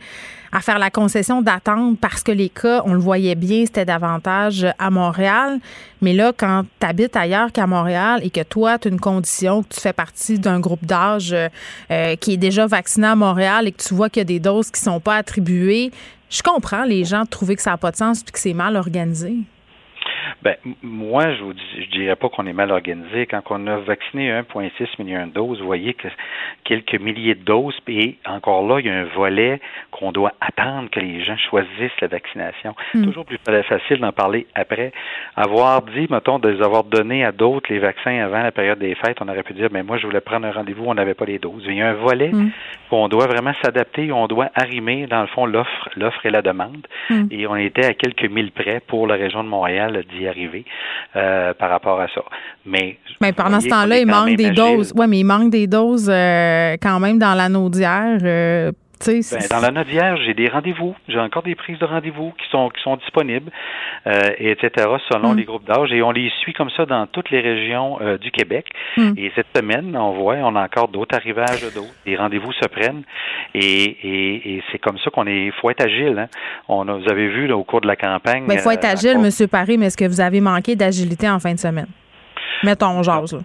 à 0.54 0.62
faire 0.62 0.78
la 0.78 0.92
concession 0.92 1.42
d'attendre 1.42 1.98
parce 2.00 2.22
que 2.22 2.32
les 2.32 2.50
cas, 2.50 2.84
on 2.86 2.94
le 2.94 3.00
voyait 3.00 3.34
bien, 3.34 3.66
c'était 3.66 3.86
davantage 3.86 4.68
à 4.78 4.92
Montréal. 4.92 5.60
Mais 6.02 6.14
là, 6.14 6.32
quand 6.36 6.64
tu 6.80 6.86
habites 6.86 7.16
ailleurs 7.16 7.52
qu'à 7.52 7.66
Montréal 7.66 8.22
et 8.24 8.30
que 8.30 8.44
toi, 8.44 8.78
tu 8.78 8.88
as 8.88 8.92
une 8.92 9.00
condition, 9.00 9.64
que 9.64 9.74
tu 9.74 9.82
fais 9.82 9.94
partie 9.94 10.38
d'un 10.38 10.60
groupe 10.60 10.86
d'âge 10.86 11.34
euh, 11.34 12.16
qui 12.18 12.34
est 12.34 12.38
déjà 12.38 12.68
vacciné 12.68 13.08
à 13.08 13.16
Montréal 13.16 13.68
et 13.68 13.72
que 13.72 13.82
tu 13.82 13.96
vois 13.96 14.10
qu'il 14.10 14.20
y 14.20 14.22
a 14.22 14.26
des 14.26 14.40
doses 14.40 14.70
qui 14.70 14.80
sont 14.80 15.00
pas 15.00 15.16
attribuées, 15.16 15.92
je 16.30 16.44
comprends 16.44 16.84
les 16.84 17.04
gens 17.04 17.24
de 17.24 17.30
trouver 17.30 17.56
que 17.56 17.62
ça 17.62 17.72
n'a 17.72 17.78
pas 17.78 17.92
de 17.92 17.98
sens 17.98 18.22
et 18.22 18.32
que 18.32 18.40
c'est 18.40 18.54
mal 18.54 18.76
organisé. 18.76 19.36
Ben, 20.42 20.56
moi, 20.82 21.34
je 21.34 21.44
vous 21.44 21.54
je 21.78 21.90
dirais 21.98 22.16
pas 22.16 22.30
qu'on 22.30 22.46
est 22.48 22.54
mal 22.54 22.72
organisé. 22.72 23.26
Quand 23.26 23.42
on 23.50 23.68
a 23.68 23.78
vacciné 23.78 24.32
1,6 24.32 25.02
million 25.02 25.28
de 25.28 25.32
doses, 25.32 25.60
vous 25.60 25.66
voyez 25.66 25.94
que 25.94 26.08
quelques 26.64 27.00
milliers 27.00 27.36
de 27.36 27.44
doses, 27.44 27.76
et 27.88 28.18
encore 28.26 28.68
là, 28.68 28.80
il 28.80 28.88
y 28.88 28.90
a 28.90 28.96
un 28.96 29.06
volet 29.06 29.60
qu'on 29.92 30.12
doit 30.12 30.34
attendre 30.42 30.90
que 30.90 31.00
les 31.00 31.24
gens 31.24 31.38
choisissent 31.38 32.00
la 32.02 32.08
vaccination. 32.08 32.76
Hmm. 32.94 33.06
Toujours 33.06 33.26
plus 33.26 33.40
facile 33.46 34.00
d'en 34.00 34.12
parler 34.12 34.48
après. 34.56 34.92
Avoir 35.36 35.82
dit, 35.84 36.08
mettons, 36.10 36.40
de 36.40 36.50
les 36.50 36.62
avoir 36.62 36.84
donné 36.84 37.24
à 37.24 37.32
d'autres 37.32 37.72
les 37.72 37.80
vaccins 37.80 38.24
avant 38.24 38.42
la 38.42 38.52
période 38.52 38.80
des 38.80 38.96
fêtes, 38.96 39.18
on 39.22 39.28
aurait 39.28 39.44
pu 39.44 39.54
dire, 39.54 39.70
mais 39.72 39.82
ben, 39.82 39.88
moi, 39.88 39.98
je 39.98 40.06
voulais 40.06 40.22
prendre 40.22 40.48
un 40.48 40.52
rendez-vous, 40.52 40.86
on 40.86 40.94
n'avait 40.94 41.14
pas 41.14 41.26
les 41.26 41.40
doses. 41.40 41.64
Il 41.68 41.76
y 41.76 41.82
a 41.82 41.90
un 41.90 41.94
volet 41.94 42.30
hmm. 42.32 42.52
qu'on 42.90 43.08
doit 43.08 43.28
vraiment 43.28 43.54
s'adapter, 43.62 44.12
on 44.12 44.28
doit 44.28 44.50
arrimer, 44.56 45.08
dans 45.08 45.22
le 45.22 45.28
fond, 45.28 45.46
l'offre, 45.46 45.90
l'offre 45.96 46.26
et 46.26 46.30
la 46.30 46.42
demande. 46.42 46.88
Hmm. 47.10 47.28
Et 47.32 47.48
on 47.48 47.56
était 47.56 47.86
à 47.86 47.94
quelques 47.94 48.30
mille 48.30 48.52
près 48.52 48.82
pour 48.86 49.08
la 49.08 49.16
région 49.16 49.44
de 49.44 49.50
Montréal 49.50 50.04
arriver 50.28 50.66
euh, 51.16 51.54
par 51.54 51.70
rapport 51.70 52.00
à 52.00 52.08
ça. 52.08 52.24
Mais, 52.66 52.98
mais 53.22 53.34
pendant 53.34 53.60
ce 53.60 53.68
temps-là, 53.68 53.98
il 54.00 54.08
manque 54.08 54.36
des 54.36 54.52
doses. 54.52 54.94
Oui, 54.96 55.08
mais 55.08 55.20
il 55.20 55.24
manque 55.24 55.50
des 55.50 55.68
doses 55.68 56.10
euh, 56.12 56.76
quand 56.82 57.00
même 57.00 57.20
dans 57.20 57.34
l'anneau 57.34 57.70
d'hier. 57.70 58.72
Ben, 59.06 59.22
dans 59.50 59.60
la 59.60 59.72
note 59.72 59.88
d'hier, 59.88 60.18
j'ai 60.18 60.34
des 60.34 60.48
rendez-vous. 60.48 60.96
J'ai 61.08 61.20
encore 61.20 61.44
des 61.44 61.56
prises 61.56 61.80
de 61.80 61.86
rendez-vous 61.86 62.32
qui 62.32 62.50
sont 62.50 62.70
qui 62.70 62.82
sont 62.82 62.96
disponibles, 62.98 63.52
euh, 64.08 64.32
et 64.38 64.52
etc. 64.52 64.88
Selon 65.12 65.34
mm. 65.34 65.38
les 65.38 65.44
groupes 65.44 65.66
d'âge, 65.66 65.92
et 65.92 66.02
on 66.02 66.12
les 66.12 66.32
suit 66.42 66.54
comme 66.54 66.70
ça 66.72 66.86
dans 66.86 67.08
toutes 67.08 67.30
les 67.30 67.42
régions 67.42 68.00
euh, 68.02 68.18
du 68.18 68.32
Québec. 68.32 68.68
Mm. 68.98 69.14
Et 69.18 69.32
cette 69.36 69.48
semaine, 69.56 69.96
on 69.96 70.12
voit, 70.12 70.36
on 70.36 70.56
a 70.56 70.64
encore 70.64 70.88
d'autres 70.88 71.16
arrivages 71.16 71.64
d'autres. 71.74 71.94
Les 72.06 72.16
rendez-vous 72.16 72.52
se 72.54 72.68
prennent, 72.68 73.04
et, 73.54 74.56
et, 74.56 74.64
c'est 74.72 74.80
comme 74.80 74.98
ça 75.00 75.10
qu'on 75.10 75.28
est. 75.28 75.46
Il 75.46 75.52
faut 75.54 75.70
être 75.70 75.84
agile. 75.84 76.18
Hein. 76.20 76.28
On 76.68 76.88
a, 76.88 76.94
vous 76.94 77.10
avez 77.10 77.28
vu 77.28 77.48
là, 77.48 77.58
au 77.58 77.64
cours 77.64 77.82
de 77.82 77.88
la 77.88 77.96
campagne. 77.96 78.46
Il 78.50 78.60
faut 78.60 78.72
être 78.72 78.86
euh, 78.86 78.94
agile, 78.94 79.20
Monsieur 79.20 79.48
Paris. 79.48 79.78
Mais 79.78 79.88
est-ce 79.88 79.98
que 79.98 80.06
vous 80.06 80.22
avez 80.22 80.42
manqué 80.42 80.76
d'agilité 80.76 81.30
en 81.30 81.40
fin 81.40 81.54
de 81.54 81.60
semaine? 81.60 81.88
Mettons, 82.64 83.04
jase. 83.04 83.38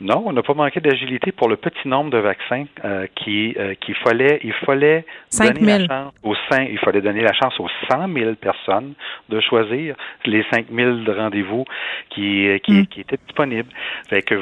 Non, 0.00 0.24
on 0.26 0.32
n'a 0.32 0.42
pas 0.42 0.54
manqué 0.54 0.80
d'agilité 0.80 1.32
pour 1.32 1.48
le 1.48 1.56
petit 1.56 1.88
nombre 1.88 2.10
de 2.10 2.18
vaccins 2.18 2.64
euh, 2.84 3.06
qui 3.16 3.54
euh, 3.58 3.74
qu'il 3.80 3.94
fallait 3.94 4.40
il 4.44 4.52
fallait 4.52 5.04
donner 5.32 5.78
la 5.78 5.86
chance 5.86 6.12
aux 6.22 6.34
il 6.70 6.78
fallait 6.78 7.00
donner 7.00 7.22
la 7.22 7.32
chance 7.32 7.58
aux 7.58 7.68
100 7.90 8.12
000 8.12 8.34
personnes 8.34 8.92
de 9.30 9.40
choisir 9.40 9.96
les 10.26 10.44
5 10.52 10.66
000 10.70 10.96
rendez-vous 11.16 11.64
qui, 12.10 12.46
qui, 12.64 12.72
hmm. 12.72 12.86
qui 12.86 13.00
étaient 13.00 13.18
disponibles. 13.26 13.70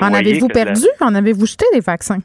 en 0.01 0.14
avez-vous 0.14 0.48
perdu? 0.48 0.86
En 1.01 1.14
avez-vous 1.14 1.47
jeté 1.47 1.66
des 1.72 1.81
vaccins? 1.81 2.18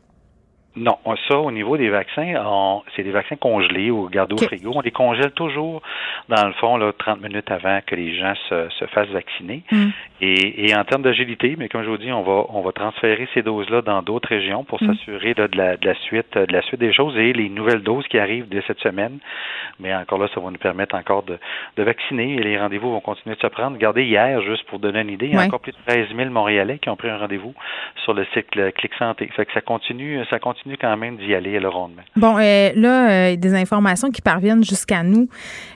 Non, 0.75 0.97
ça, 1.27 1.37
au 1.37 1.51
niveau 1.51 1.77
des 1.77 1.89
vaccins, 1.89 2.81
c'est 2.95 3.03
des 3.03 3.11
vaccins 3.11 3.35
congelés 3.35 3.89
ou 3.89 4.07
gardés 4.07 4.35
au 4.35 4.37
frigo. 4.37 4.71
On 4.75 4.81
les 4.81 4.91
congèle 4.91 5.31
toujours, 5.31 5.81
dans 6.29 6.45
le 6.45 6.53
fond, 6.53 6.77
là, 6.77 6.93
30 6.97 7.21
minutes 7.21 7.49
avant 7.49 7.79
que 7.85 7.95
les 7.95 8.15
gens 8.15 8.33
se, 8.47 8.69
se 8.69 8.85
fassent 8.85 9.09
vacciner. 9.09 9.63
Mm. 9.71 9.87
Et, 10.21 10.69
et, 10.69 10.75
en 10.75 10.83
termes 10.83 11.01
d'agilité, 11.01 11.55
mais 11.57 11.69
comme 11.69 11.83
je 11.83 11.89
vous 11.89 11.97
dis, 11.97 12.11
on 12.11 12.21
va, 12.21 12.45
on 12.49 12.61
va 12.61 12.71
transférer 12.71 13.27
ces 13.33 13.41
doses-là 13.41 13.81
dans 13.81 14.03
d'autres 14.03 14.29
régions 14.29 14.63
pour 14.63 14.81
mm. 14.81 14.87
s'assurer 14.87 15.33
de, 15.33 15.49
la, 15.55 15.75
de, 15.75 15.87
la 15.87 15.95
suite, 15.95 16.37
de 16.37 16.53
la 16.53 16.61
suite 16.61 16.79
des 16.79 16.93
choses 16.93 17.17
et 17.17 17.33
les 17.33 17.49
nouvelles 17.49 17.81
doses 17.81 18.07
qui 18.07 18.19
arrivent 18.19 18.47
dès 18.47 18.61
cette 18.67 18.79
semaine. 18.79 19.17
Mais 19.79 19.93
encore 19.95 20.19
là, 20.19 20.27
ça 20.35 20.39
va 20.39 20.51
nous 20.51 20.57
permettre 20.57 20.95
encore 20.95 21.23
de, 21.23 21.39
de 21.77 21.83
vacciner 21.83 22.35
et 22.35 22.43
les 22.43 22.59
rendez-vous 22.59 22.91
vont 22.91 23.01
continuer 23.01 23.35
de 23.35 23.41
se 23.41 23.47
prendre. 23.47 23.75
Regardez, 23.75 24.03
hier, 24.03 24.39
juste 24.43 24.65
pour 24.67 24.77
donner 24.77 25.01
une 25.01 25.09
idée, 25.09 25.27
il 25.27 25.33
y 25.33 25.37
a 25.37 25.41
encore 25.41 25.61
plus 25.61 25.71
de 25.71 25.77
13 25.87 26.09
000 26.15 26.29
Montréalais 26.29 26.77
qui 26.77 26.89
ont 26.89 26.95
pris 26.95 27.09
un 27.09 27.17
rendez-vous 27.17 27.55
sur 28.03 28.13
le 28.13 28.25
cycle 28.33 28.71
Clic 28.73 28.93
Santé. 28.99 29.27
Fait 29.35 29.45
que 29.45 29.53
ça 29.53 29.61
continue, 29.61 30.23
ça 30.29 30.37
continue 30.37 30.58
quand 30.79 30.97
même 30.97 31.17
d'y 31.17 31.33
aller 31.33 31.59
le 31.59 31.69
rondement. 31.69 32.01
Bon, 32.15 32.37
euh, 32.37 32.71
là, 32.75 33.09
euh, 33.09 33.35
des 33.35 33.53
informations 33.53 34.09
qui 34.09 34.21
parviennent 34.21 34.63
jusqu'à 34.63 35.03
nous. 35.03 35.27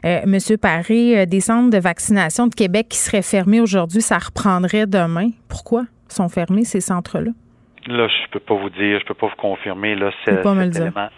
Euh, 0.06 0.22
Monsieur 0.26 0.58
Paré, 0.58 1.26
des 1.26 1.40
centres 1.40 1.70
de 1.70 1.82
vaccination 1.82 2.48
de 2.48 2.56
Québec 2.56 2.88
qui 2.90 2.98
seraient 2.98 3.22
fermés 3.22 3.62
aujourd'hui, 3.62 4.02
ça 4.02 4.18
reprendrait 4.18 4.88
demain. 4.88 5.30
Pourquoi 5.50 5.84
sont 6.08 6.30
fermés 6.30 6.64
ces 6.64 6.82
centres-là? 6.82 7.32
Là, 7.88 8.08
je 8.08 8.32
peux 8.32 8.40
pas 8.40 8.54
vous 8.56 8.70
dire, 8.70 9.00
je 9.00 9.06
peux 9.06 9.14
pas 9.14 9.28
vous 9.28 9.36
confirmer 9.36 9.96
là, 9.96 10.12
cet, 10.24 10.46
élément, 10.46 11.10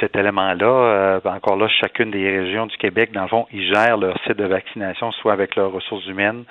cet 0.00 0.16
élément-là. 0.16 0.66
Euh, 0.66 1.20
encore 1.24 1.56
là, 1.56 1.68
chacune 1.80 2.10
des 2.10 2.38
régions 2.38 2.66
du 2.66 2.76
Québec, 2.76 3.10
dans 3.12 3.22
le 3.22 3.28
fond, 3.28 3.46
ils 3.52 3.66
gèrent 3.72 3.96
leur 3.96 4.16
site 4.24 4.38
de 4.38 4.44
vaccination, 4.44 5.12
soit 5.12 5.32
avec 5.32 5.56
leurs 5.56 5.72
ressources 5.72 6.06
humaines 6.06 6.44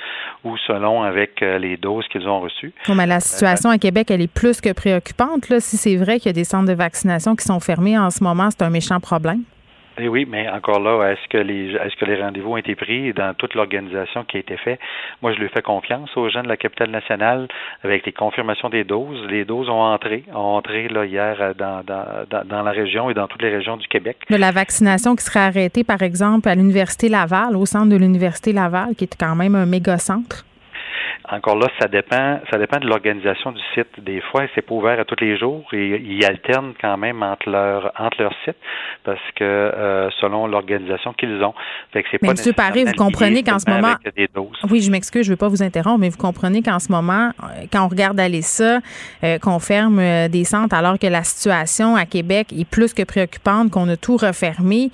ou 0.43 0.57
selon 0.67 1.03
avec 1.03 1.41
euh, 1.41 1.57
les 1.57 1.77
doses 1.77 2.07
qu'ils 2.09 2.27
ont 2.27 2.39
reçues. 2.39 2.73
mais 2.89 3.07
la 3.07 3.19
situation 3.19 3.69
à 3.69 3.77
Québec, 3.77 4.11
elle 4.11 4.21
est 4.21 4.33
plus 4.33 4.61
que 4.61 4.73
préoccupante. 4.73 5.49
Là. 5.49 5.59
Si 5.59 5.77
c'est 5.77 5.95
vrai 5.95 6.19
qu'il 6.19 6.27
y 6.27 6.29
a 6.29 6.33
des 6.33 6.43
centres 6.43 6.67
de 6.67 6.73
vaccination 6.73 7.35
qui 7.35 7.45
sont 7.45 7.59
fermés 7.59 7.97
en 7.97 8.09
ce 8.09 8.23
moment, 8.23 8.49
c'est 8.49 8.63
un 8.63 8.69
méchant 8.69 8.99
problème. 8.99 9.41
Eh 9.99 10.07
oui, 10.07 10.25
mais 10.27 10.49
encore 10.49 10.79
là, 10.79 11.11
est-ce 11.11 11.27
que 11.27 11.37
les 11.37 11.75
est-ce 11.75 11.95
que 11.97 12.05
les 12.05 12.21
rendez-vous 12.21 12.51
ont 12.51 12.57
été 12.57 12.75
pris 12.75 13.13
dans 13.13 13.33
toute 13.33 13.55
l'organisation 13.55 14.23
qui 14.23 14.37
a 14.37 14.39
été 14.39 14.55
faite? 14.57 14.79
Moi, 15.21 15.33
je 15.33 15.39
lui 15.39 15.49
fais 15.49 15.61
confiance 15.61 16.09
aux 16.15 16.29
gens 16.29 16.43
de 16.43 16.47
la 16.47 16.57
capitale 16.57 16.91
nationale 16.91 17.47
avec 17.83 18.05
les 18.05 18.13
confirmations 18.13 18.69
des 18.69 18.83
doses. 18.83 19.25
Les 19.29 19.43
doses 19.43 19.69
ont 19.69 19.81
entré, 19.81 20.23
ont 20.33 20.55
entré 20.55 20.87
là 20.87 21.05
hier 21.05 21.37
euh, 21.41 21.53
dans, 21.53 22.63
la 22.63 22.71
région 22.71 23.09
et 23.09 23.13
dans 23.13 23.27
toutes 23.27 23.41
les 23.41 23.49
régions 23.49 23.77
du 23.77 23.87
Québec. 23.87 24.17
De 24.29 24.37
la 24.37 24.51
vaccination 24.51 25.15
qui 25.15 25.23
serait 25.25 25.39
arrêtée, 25.39 25.83
par 25.83 26.01
exemple, 26.01 26.47
à 26.47 26.55
l'Université 26.55 27.09
Laval, 27.09 27.55
au 27.55 27.65
centre 27.65 27.89
de 27.89 27.97
l'Université 27.97 28.53
Laval, 28.53 28.95
qui 28.95 29.03
est 29.03 29.17
quand 29.19 29.35
même 29.35 29.55
un 29.55 29.65
méga 29.65 29.97
centre. 29.97 30.45
Encore 31.29 31.57
là, 31.57 31.67
ça 31.79 31.87
dépend, 31.87 32.39
ça 32.51 32.57
dépend 32.57 32.79
de 32.79 32.87
l'organisation 32.87 33.51
du 33.51 33.61
site. 33.73 33.87
Des 33.99 34.21
fois, 34.21 34.43
c'est 34.53 34.61
pas 34.61 34.73
ouvert 34.73 34.99
à 34.99 35.05
tous 35.05 35.15
les 35.21 35.37
jours 35.37 35.65
et 35.73 36.01
ils 36.03 36.25
alternent 36.25 36.73
quand 36.79 36.97
même 36.97 37.23
entre 37.23 37.49
leur 37.49 37.91
entre 37.97 38.21
leur 38.21 38.33
site 38.45 38.57
parce 39.03 39.19
que 39.35 39.43
euh, 39.43 40.09
selon 40.19 40.47
l'organisation 40.47 41.13
qu'ils 41.13 41.43
ont. 41.43 41.53
Fait 41.91 42.03
que 42.03 42.09
c'est 42.11 42.17
pas 42.17 42.31
Monsieur 42.31 42.53
Paré, 42.53 42.85
vous 42.85 42.93
comprenez 42.93 43.43
qu'en 43.43 43.59
ce 43.59 43.69
moment, 43.69 43.95
oui, 44.69 44.81
je 44.81 44.91
m'excuse, 44.91 45.23
je 45.23 45.29
ne 45.29 45.33
veux 45.33 45.39
pas 45.39 45.47
vous 45.47 45.63
interrompre, 45.63 45.99
mais 45.99 46.09
vous 46.09 46.17
comprenez 46.17 46.61
qu'en 46.61 46.79
ce 46.79 46.91
moment, 46.91 47.31
euh, 47.43 47.65
quand 47.71 47.85
on 47.85 47.87
regarde 47.87 48.19
aller 48.19 48.41
ça, 48.41 48.79
euh, 49.23 49.37
qu'on 49.39 49.59
ferme 49.59 50.01
des 50.29 50.43
centres 50.43 50.75
alors 50.75 50.97
que 50.97 51.07
la 51.07 51.23
situation 51.23 51.95
à 51.95 52.05
Québec 52.05 52.47
est 52.57 52.69
plus 52.69 52.93
que 52.93 53.03
préoccupante, 53.03 53.71
qu'on 53.71 53.87
a 53.89 53.97
tout 53.97 54.17
refermé, 54.17 54.91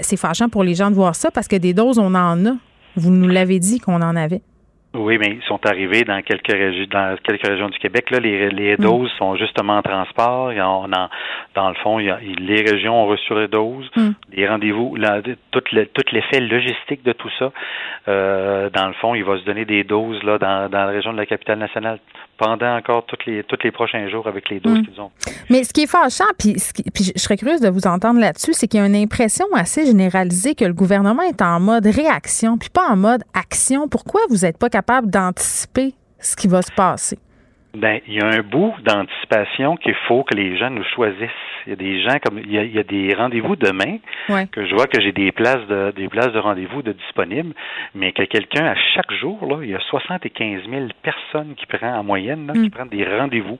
c'est 0.00 0.16
fâchant 0.16 0.48
pour 0.48 0.64
les 0.64 0.74
gens 0.74 0.90
de 0.90 0.94
voir 0.94 1.14
ça 1.14 1.30
parce 1.30 1.48
que 1.48 1.56
des 1.56 1.74
doses, 1.74 1.98
on 1.98 2.14
en 2.14 2.46
a. 2.46 2.52
Vous 2.96 3.10
nous 3.10 3.28
l'avez 3.28 3.58
dit 3.58 3.80
qu'on 3.80 4.02
en 4.02 4.16
avait. 4.16 4.40
Oui, 4.94 5.18
mais 5.18 5.30
ils 5.32 5.42
sont 5.42 5.58
arrivés 5.66 6.04
dans 6.04 6.22
quelques 6.22 6.52
régions, 6.52 6.86
dans 6.90 7.16
quelques 7.22 7.46
régions 7.46 7.68
du 7.68 7.78
Québec. 7.78 8.10
Là, 8.10 8.20
les, 8.20 8.48
les 8.50 8.74
mm. 8.74 8.80
doses 8.80 9.10
sont 9.18 9.34
justement 9.34 9.78
en 9.78 9.82
transport. 9.82 10.52
Il 10.52 10.58
y 10.58 10.60
en, 10.60 10.86
dans 10.88 11.68
le 11.68 11.74
fond, 11.82 11.98
il 11.98 12.06
y 12.06 12.10
a, 12.10 12.18
les 12.20 12.62
régions 12.62 13.02
ont 13.02 13.06
reçu 13.06 13.34
les 13.34 13.48
doses, 13.48 13.90
mm. 13.96 14.10
les 14.32 14.48
rendez-vous, 14.48 14.96
tout, 15.50 15.62
le, 15.72 15.86
tout 15.86 16.04
l'effet 16.12 16.38
logistique 16.40 17.02
de 17.02 17.12
tout 17.12 17.30
ça. 17.40 17.50
Euh, 18.06 18.70
dans 18.70 18.86
le 18.86 18.94
fond, 18.94 19.16
il 19.16 19.24
va 19.24 19.36
se 19.38 19.44
donner 19.44 19.64
des 19.64 19.82
doses 19.82 20.22
là 20.22 20.38
dans, 20.38 20.70
dans 20.70 20.84
la 20.86 20.92
région 20.92 21.12
de 21.12 21.18
la 21.18 21.26
capitale 21.26 21.58
nationale 21.58 21.98
pendant 22.36 22.76
encore 22.76 23.04
tous 23.06 23.18
les, 23.26 23.42
tous 23.44 23.58
les 23.62 23.70
prochains 23.70 24.08
jours 24.08 24.26
avec 24.26 24.48
les 24.50 24.60
doses 24.60 24.78
mm. 24.78 24.86
qu'ils 24.86 25.00
ont. 25.00 25.10
Mais 25.50 25.64
ce 25.64 25.72
qui 25.72 25.82
est 25.82 25.90
fâchant, 25.90 26.24
puis, 26.38 26.56
puis 26.92 27.12
je 27.14 27.20
serais 27.20 27.36
curieuse 27.36 27.60
de 27.60 27.68
vous 27.68 27.86
entendre 27.86 28.20
là-dessus, 28.20 28.52
c'est 28.52 28.68
qu'il 28.68 28.80
y 28.80 28.82
a 28.82 28.86
une 28.86 28.96
impression 28.96 29.46
assez 29.54 29.86
généralisée 29.86 30.54
que 30.54 30.64
le 30.64 30.72
gouvernement 30.72 31.22
est 31.22 31.42
en 31.42 31.60
mode 31.60 31.86
réaction, 31.86 32.58
puis 32.58 32.70
pas 32.70 32.88
en 32.88 32.96
mode 32.96 33.22
action. 33.34 33.88
Pourquoi 33.88 34.20
vous 34.30 34.44
n'êtes 34.44 34.58
pas 34.58 34.68
capable 34.68 35.10
d'anticiper 35.10 35.94
ce 36.18 36.36
qui 36.36 36.48
va 36.48 36.62
se 36.62 36.72
passer? 36.72 37.18
Ben, 37.74 38.00
il 38.06 38.14
y 38.14 38.20
a 38.20 38.26
un 38.26 38.42
bout 38.42 38.72
d'anticipation 38.84 39.76
qu'il 39.76 39.96
faut 40.06 40.22
que 40.22 40.34
les 40.34 40.56
gens 40.56 40.70
nous 40.70 40.84
choisissent. 40.94 41.30
Il 41.66 41.70
y 41.70 41.72
a 41.72 41.76
des 41.76 42.02
gens 42.02 42.18
comme 42.24 42.38
il 42.38 42.52
y 42.52 42.78
a, 42.78 42.82
des 42.82 43.14
rendez-vous 43.14 43.56
demain 43.56 43.98
que 44.52 44.66
je 44.66 44.74
vois 44.74 44.86
que 44.86 45.00
j'ai 45.00 45.12
des 45.12 45.32
places 45.32 45.66
de 45.68 45.92
des 45.96 46.08
places 46.08 46.32
de 46.32 46.38
rendez-vous 46.38 46.82
de 46.82 46.92
disponibles, 46.92 47.54
mais 47.94 48.12
que 48.12 48.22
quelqu'un 48.24 48.66
à 48.66 48.74
chaque 48.94 49.12
jour 49.12 49.46
là, 49.46 49.58
il 49.62 49.70
y 49.70 49.74
a 49.74 49.80
75 49.80 50.62
000 50.68 50.86
personnes 51.02 51.54
qui 51.56 51.66
prennent 51.66 51.94
en 51.94 52.04
moyenne 52.04 52.50
qui 52.54 52.68
mm. 52.68 52.70
prennent 52.70 52.88
des 52.88 53.04
rendez-vous. 53.04 53.58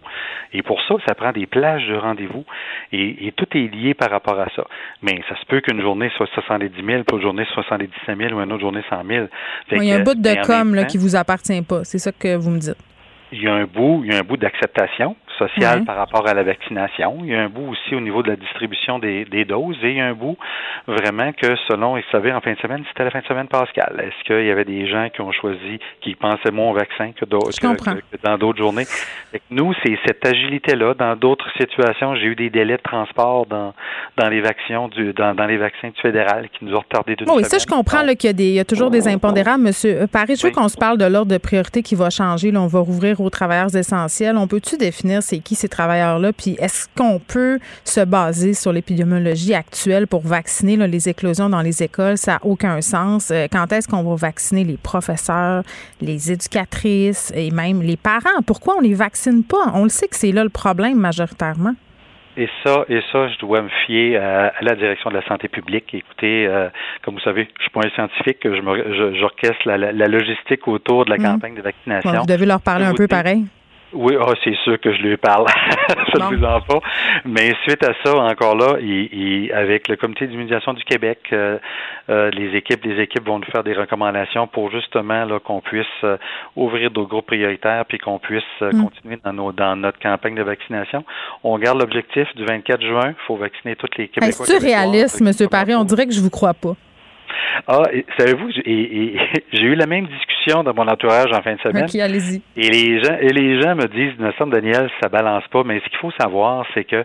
Et 0.52 0.62
pour 0.62 0.80
ça, 0.82 0.94
ça 1.06 1.14
prend 1.14 1.32
des 1.32 1.46
plages 1.46 1.86
de 1.86 1.96
rendez-vous 1.96 2.44
et, 2.92 3.32
tout 3.36 3.46
est 3.54 3.74
lié 3.74 3.94
par 3.94 4.10
rapport 4.10 4.38
à 4.38 4.46
ça. 4.54 4.64
Mais 5.02 5.20
ça 5.28 5.36
se 5.36 5.44
peut 5.46 5.60
qu'une 5.60 5.80
journée 5.80 6.10
soit 6.16 6.28
70 6.34 6.70
000, 6.74 7.02
puis 7.04 7.16
une 7.16 7.22
journée 7.22 7.46
77 7.52 8.16
000 8.16 8.34
ou 8.34 8.40
une 8.40 8.52
autre 8.52 8.60
journée 8.60 8.82
100 8.88 9.04
000. 9.04 9.26
il 9.72 9.84
y 9.84 9.92
a 9.92 9.96
un 9.96 10.02
bout 10.02 10.14
de 10.14 10.46
com 10.46 10.74
là, 10.74 10.84
qui 10.84 10.98
vous 10.98 11.16
appartient 11.16 11.62
pas. 11.62 11.84
C'est 11.84 11.98
ça 11.98 12.12
que 12.12 12.36
vous 12.36 12.50
me 12.50 12.58
dites 12.58 12.76
il 13.34 13.42
y 13.42 13.48
a 13.48 13.54
un 13.54 13.64
bout, 13.64 14.02
il 14.04 14.12
y 14.12 14.14
a 14.14 14.20
un 14.20 14.22
bout 14.22 14.36
d'acceptation 14.36 15.16
social 15.38 15.84
par 15.84 15.96
rapport 15.96 16.26
à 16.26 16.34
la 16.34 16.42
vaccination. 16.42 17.18
Il 17.22 17.30
y 17.30 17.34
a 17.34 17.42
un 17.42 17.48
bout 17.48 17.72
aussi 17.72 17.94
au 17.94 18.00
niveau 18.00 18.22
de 18.22 18.28
la 18.28 18.36
distribution 18.36 18.98
des, 18.98 19.24
doses 19.44 19.76
et 19.82 19.90
il 19.90 19.96
y 19.96 20.00
a 20.00 20.06
un 20.06 20.14
bout 20.14 20.36
vraiment 20.86 21.32
que 21.32 21.56
selon, 21.68 21.96
vous 21.96 22.02
savez, 22.12 22.32
en 22.32 22.40
fin 22.40 22.52
de 22.52 22.58
semaine, 22.58 22.84
c'était 22.88 23.04
la 23.04 23.10
fin 23.10 23.20
de 23.20 23.26
semaine 23.26 23.48
pascale. 23.48 24.00
Est-ce 24.00 24.24
qu'il 24.24 24.46
y 24.46 24.50
avait 24.50 24.64
des 24.64 24.86
gens 24.86 25.08
qui 25.10 25.20
ont 25.20 25.32
choisi, 25.32 25.78
qui 26.00 26.14
pensaient 26.14 26.50
moins 26.50 26.70
au 26.70 26.74
vaccin 26.74 27.12
que, 27.12 27.24
dans 27.24 28.38
d'autres 28.38 28.58
journées? 28.58 28.86
nous, 29.50 29.72
c'est 29.84 29.98
cette 30.06 30.24
agilité-là. 30.26 30.94
Dans 30.94 31.16
d'autres 31.16 31.50
situations, 31.58 32.14
j'ai 32.16 32.26
eu 32.26 32.36
des 32.36 32.50
délais 32.50 32.76
de 32.76 32.82
transport 32.82 33.46
dans, 33.46 33.74
dans 34.16 34.28
les 34.28 34.40
vaccins 34.40 34.88
du, 34.88 35.12
dans, 35.12 35.34
les 35.46 35.56
vaccins 35.56 35.88
du 35.88 36.00
fédéral 36.00 36.48
qui 36.50 36.64
nous 36.64 36.74
ont 36.74 36.80
retardé 36.80 37.16
d'une 37.16 37.28
Oui, 37.30 37.44
ça, 37.44 37.58
je 37.58 37.66
comprends 37.66 38.02
qu'il 38.14 38.24
y, 38.24 38.28
a 38.28 38.32
des, 38.32 38.48
il 38.48 38.54
y 38.54 38.60
a 38.60 38.64
toujours 38.64 38.90
des 38.90 39.08
impondérables. 39.08 39.62
Monsieur 39.62 40.02
euh, 40.02 40.06
Paris, 40.06 40.36
je 40.36 40.46
veux 40.46 40.52
qu'on 40.52 40.68
se 40.68 40.76
parle 40.76 40.98
de 40.98 41.04
l'ordre 41.04 41.32
de 41.32 41.38
priorité 41.38 41.82
qui 41.82 41.94
va 41.94 42.10
changer. 42.10 42.50
Là, 42.50 42.60
on 42.60 42.66
va 42.66 42.80
rouvrir 42.80 43.20
aux 43.20 43.30
travailleurs 43.30 43.74
essentiels. 43.74 44.36
On 44.36 44.46
peut-tu 44.46 44.76
définir 44.76 45.22
c'est 45.24 45.38
qui 45.38 45.54
ces 45.54 45.68
travailleurs-là? 45.68 46.32
Puis 46.32 46.56
est-ce 46.60 46.88
qu'on 46.96 47.18
peut 47.18 47.58
se 47.84 48.00
baser 48.00 48.54
sur 48.54 48.72
l'épidémiologie 48.72 49.54
actuelle 49.54 50.06
pour 50.06 50.22
vacciner 50.22 50.76
les 50.76 51.08
éclosions 51.08 51.48
dans 51.48 51.62
les 51.62 51.82
écoles? 51.82 52.16
Ça 52.16 52.32
n'a 52.32 52.40
aucun 52.42 52.80
sens. 52.80 53.30
Euh, 53.30 53.46
quand 53.50 53.72
est-ce 53.72 53.88
qu'on 53.88 54.02
va 54.02 54.14
vacciner 54.14 54.64
les 54.64 54.76
professeurs, 54.76 55.62
les 56.00 56.32
éducatrices 56.32 57.32
et 57.34 57.50
même 57.50 57.82
les 57.82 57.96
parents? 57.96 58.42
Pourquoi 58.46 58.76
on 58.76 58.80
les 58.80 58.94
vaccine 58.94 59.42
pas? 59.44 59.72
On 59.74 59.84
le 59.84 59.88
sait 59.88 60.08
que 60.08 60.16
c'est 60.16 60.32
là 60.32 60.44
le 60.44 60.50
problème 60.50 60.98
majoritairement. 60.98 61.74
Et 62.36 62.48
ça, 62.64 62.84
et 62.88 63.00
ça, 63.12 63.28
je 63.28 63.38
dois 63.38 63.62
me 63.62 63.68
fier 63.86 64.16
à, 64.16 64.52
la 64.60 64.74
direction 64.74 65.10
de 65.10 65.14
la 65.14 65.24
santé 65.26 65.46
publique. 65.46 65.94
Écoutez, 65.94 66.46
euh, 66.46 66.68
comme 67.04 67.14
vous 67.14 67.20
savez, 67.20 67.48
je 67.56 67.62
suis 67.62 67.70
pas 67.70 67.80
un 67.86 67.90
scientifique, 67.90 68.38
je 68.42 69.14
j'orchestre 69.20 69.62
la, 69.66 69.76
la, 69.78 70.06
logistique 70.06 70.66
autour 70.66 71.04
de 71.04 71.10
la 71.10 71.18
mmh. 71.18 71.22
campagne 71.22 71.54
de 71.54 71.62
vaccination. 71.62 72.10
vous 72.10 72.26
devez 72.26 72.46
leur 72.46 72.60
parler 72.60 72.86
un 72.86 72.94
peu 72.94 73.06
pareil. 73.06 73.44
Oui, 73.94 74.16
oh, 74.20 74.32
c'est 74.42 74.56
sûr 74.64 74.78
que 74.80 74.92
je 74.92 75.02
lui 75.02 75.16
parle. 75.16 75.46
je 76.14 76.20
ne 76.20 76.36
vous 76.36 76.44
en 76.44 76.60
pas. 76.60 76.80
Mais 77.24 77.54
suite 77.62 77.82
à 77.84 77.92
ça, 78.04 78.16
encore 78.16 78.56
là, 78.56 78.76
il, 78.80 79.52
avec 79.52 79.88
le 79.88 79.96
comité 79.96 80.26
d'immunisation 80.26 80.72
du 80.72 80.84
Québec, 80.84 81.20
euh, 81.32 81.58
euh, 82.10 82.30
les 82.30 82.56
équipes, 82.56 82.84
les 82.84 83.00
équipes 83.02 83.26
vont 83.26 83.38
nous 83.38 83.50
faire 83.52 83.64
des 83.64 83.74
recommandations 83.74 84.46
pour 84.46 84.70
justement 84.70 85.24
là 85.24 85.38
qu'on 85.38 85.60
puisse 85.60 85.86
euh, 86.02 86.16
ouvrir 86.56 86.90
nos 86.92 87.06
groupes 87.06 87.26
prioritaires 87.26 87.84
puis 87.86 87.98
qu'on 87.98 88.18
puisse 88.18 88.42
mm. 88.60 88.82
continuer 88.82 89.18
dans 89.24 89.32
nos 89.32 89.52
dans 89.52 89.76
notre 89.76 89.98
campagne 89.98 90.34
de 90.34 90.42
vaccination. 90.42 91.04
On 91.42 91.58
garde 91.58 91.78
l'objectif 91.78 92.26
du 92.34 92.44
24 92.44 92.82
juin. 92.82 93.08
Il 93.10 93.26
faut 93.26 93.36
vacciner 93.36 93.76
toutes 93.76 93.96
les 93.96 94.08
Québécois. 94.08 94.46
C'est 94.46 94.58
réaliste, 94.58 95.20
M. 95.20 95.48
Paré? 95.48 95.74
On 95.74 95.84
dirait 95.84 96.06
que 96.06 96.12
je 96.12 96.20
vous 96.20 96.30
crois 96.30 96.54
pas. 96.54 96.74
Ah, 97.66 97.82
savez-vous, 98.18 98.50
j'ai 99.52 99.62
eu 99.62 99.74
la 99.74 99.86
même 99.86 100.06
discussion 100.06 100.62
dans 100.62 100.74
mon 100.74 100.86
entourage 100.88 101.32
en 101.32 101.42
fin 101.42 101.54
de 101.54 101.60
semaine. 101.60 101.86
Allez-y. 102.00 102.42
Et 102.56 102.68
les 102.68 103.02
gens, 103.02 103.16
et 103.20 103.28
les 103.28 103.60
gens 103.60 103.74
me 103.74 103.86
disent, 103.86 104.18
me 104.18 104.32
semble, 104.32 104.52
Daniel, 104.52 104.90
ça 105.02 105.08
balance 105.08 105.44
pas. 105.50 105.62
Mais 105.64 105.80
ce 105.80 105.88
qu'il 105.88 105.98
faut 105.98 106.12
savoir, 106.20 106.66
c'est 106.74 106.84
que 106.84 107.04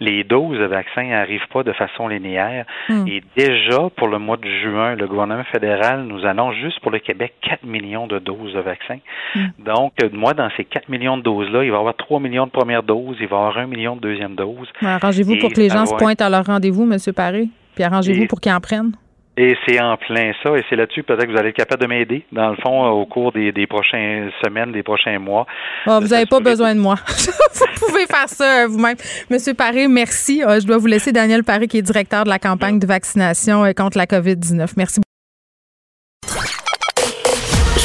les 0.00 0.24
doses 0.24 0.58
de 0.58 0.64
vaccins 0.64 1.04
n'arrivent 1.04 1.48
pas 1.52 1.62
de 1.62 1.72
façon 1.72 2.08
linéaire. 2.08 2.64
Hmm. 2.88 3.06
Et 3.06 3.22
déjà, 3.36 3.88
pour 3.96 4.08
le 4.08 4.18
mois 4.18 4.36
de 4.36 4.48
juin, 4.62 4.94
le 4.94 5.06
gouvernement 5.06 5.44
fédéral 5.44 6.04
nous 6.04 6.24
annonce 6.26 6.54
juste 6.56 6.80
pour 6.80 6.90
le 6.90 6.98
Québec 6.98 7.34
4 7.42 7.64
millions 7.64 8.06
de 8.06 8.18
doses 8.18 8.54
de 8.54 8.60
vaccins. 8.60 8.98
Hmm. 9.34 9.48
Donc, 9.58 9.92
moi, 10.12 10.34
dans 10.34 10.50
ces 10.56 10.64
4 10.64 10.88
millions 10.88 11.16
de 11.16 11.22
doses-là, 11.22 11.64
il 11.64 11.70
va 11.70 11.76
y 11.76 11.80
avoir 11.80 11.96
3 11.96 12.20
millions 12.20 12.46
de 12.46 12.50
premières 12.50 12.82
doses, 12.82 13.16
il 13.20 13.26
va 13.26 13.36
y 13.36 13.38
avoir 13.38 13.58
1 13.58 13.66
million 13.66 13.96
de 13.96 14.00
deuxième 14.00 14.34
doses. 14.34 14.68
Arrangez-vous 14.82 15.36
pour 15.38 15.52
que 15.52 15.60
les 15.60 15.68
gens 15.68 15.86
se 15.86 15.94
pointent 15.94 16.22
à 16.22 16.30
leur 16.30 16.44
rendez-vous, 16.44 16.90
M. 16.90 16.96
Paré, 17.14 17.48
puis 17.74 17.84
arrangez-vous 17.84 18.26
pour 18.26 18.40
qu'ils 18.40 18.52
en 18.52 18.60
prennent. 18.60 18.92
Et 19.40 19.56
c'est 19.64 19.80
en 19.80 19.96
plein 19.96 20.32
ça, 20.42 20.50
et 20.58 20.64
c'est 20.68 20.74
là-dessus 20.74 21.04
peut-être 21.04 21.24
que 21.24 21.30
vous 21.30 21.38
allez 21.38 21.50
être 21.50 21.56
capable 21.56 21.82
de 21.82 21.86
m'aider, 21.86 22.26
dans 22.32 22.50
le 22.50 22.56
fond, 22.56 22.88
au 22.88 23.06
cours 23.06 23.30
des, 23.30 23.52
prochaines 23.68 24.32
semaines, 24.44 24.72
des 24.72 24.82
prochains 24.82 25.20
mois. 25.20 25.46
Ah, 25.86 26.00
vous 26.00 26.08
n'avez 26.08 26.26
pas 26.26 26.40
besoin 26.40 26.74
de 26.74 26.80
moi. 26.80 26.96
vous 27.54 27.86
pouvez 27.86 28.06
faire 28.06 28.28
ça 28.28 28.64
euh, 28.64 28.66
vous-même. 28.66 28.96
Monsieur 29.30 29.54
Paré, 29.54 29.86
merci. 29.86 30.42
Euh, 30.42 30.58
je 30.58 30.66
dois 30.66 30.78
vous 30.78 30.88
laisser 30.88 31.12
Daniel 31.12 31.44
Paré, 31.44 31.68
qui 31.68 31.78
est 31.78 31.82
directeur 31.82 32.24
de 32.24 32.30
la 32.30 32.40
campagne 32.40 32.80
de 32.80 32.86
vaccination 32.86 33.64
euh, 33.64 33.72
contre 33.74 33.96
la 33.96 34.06
COVID-19. 34.06 34.72
Merci 34.76 35.00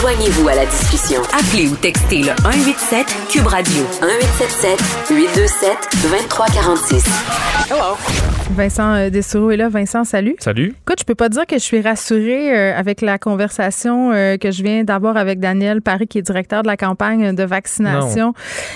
Joignez-vous 0.02 0.48
à 0.48 0.56
la 0.56 0.66
discussion. 0.66 1.22
Appelez 1.22 1.70
ou 1.70 1.76
textez 1.76 2.24
le 2.24 2.34
187 2.42 3.28
Cube 3.30 3.46
Radio 3.46 3.84
1877 4.02 5.12
827 5.12 5.78
2346. 6.02 7.70
Hello. 7.70 8.43
Vincent 8.52 8.94
euh, 8.94 9.10
Dessoureau 9.10 9.52
est 9.52 9.57
là. 9.57 9.70
Vincent, 9.70 10.03
salut. 10.03 10.36
Salut. 10.40 10.76
Écoute, 10.82 10.99
je 10.99 11.06
peux 11.06 11.15
pas 11.15 11.30
dire 11.30 11.45
que 11.45 11.56
je 11.56 11.64
suis 11.64 11.82
rassurée 11.82 12.56
euh, 12.56 12.78
avec 12.78 13.02
la 13.02 13.18
conversation 13.18 14.11
euh, 14.11 14.38
que 14.38 14.52
je 14.52 14.64
viens 14.64 14.84
d'avoir 14.84 15.18
avec 15.18 15.40
Daniel 15.40 15.82
Paris, 15.82 16.07
qui 16.07 16.20
est 16.20 16.22
directeur 16.22 16.61
de 16.61 16.68
la 16.68 16.78
campagne 16.78 17.34
de 17.34 17.44
vaccination. 17.44 18.34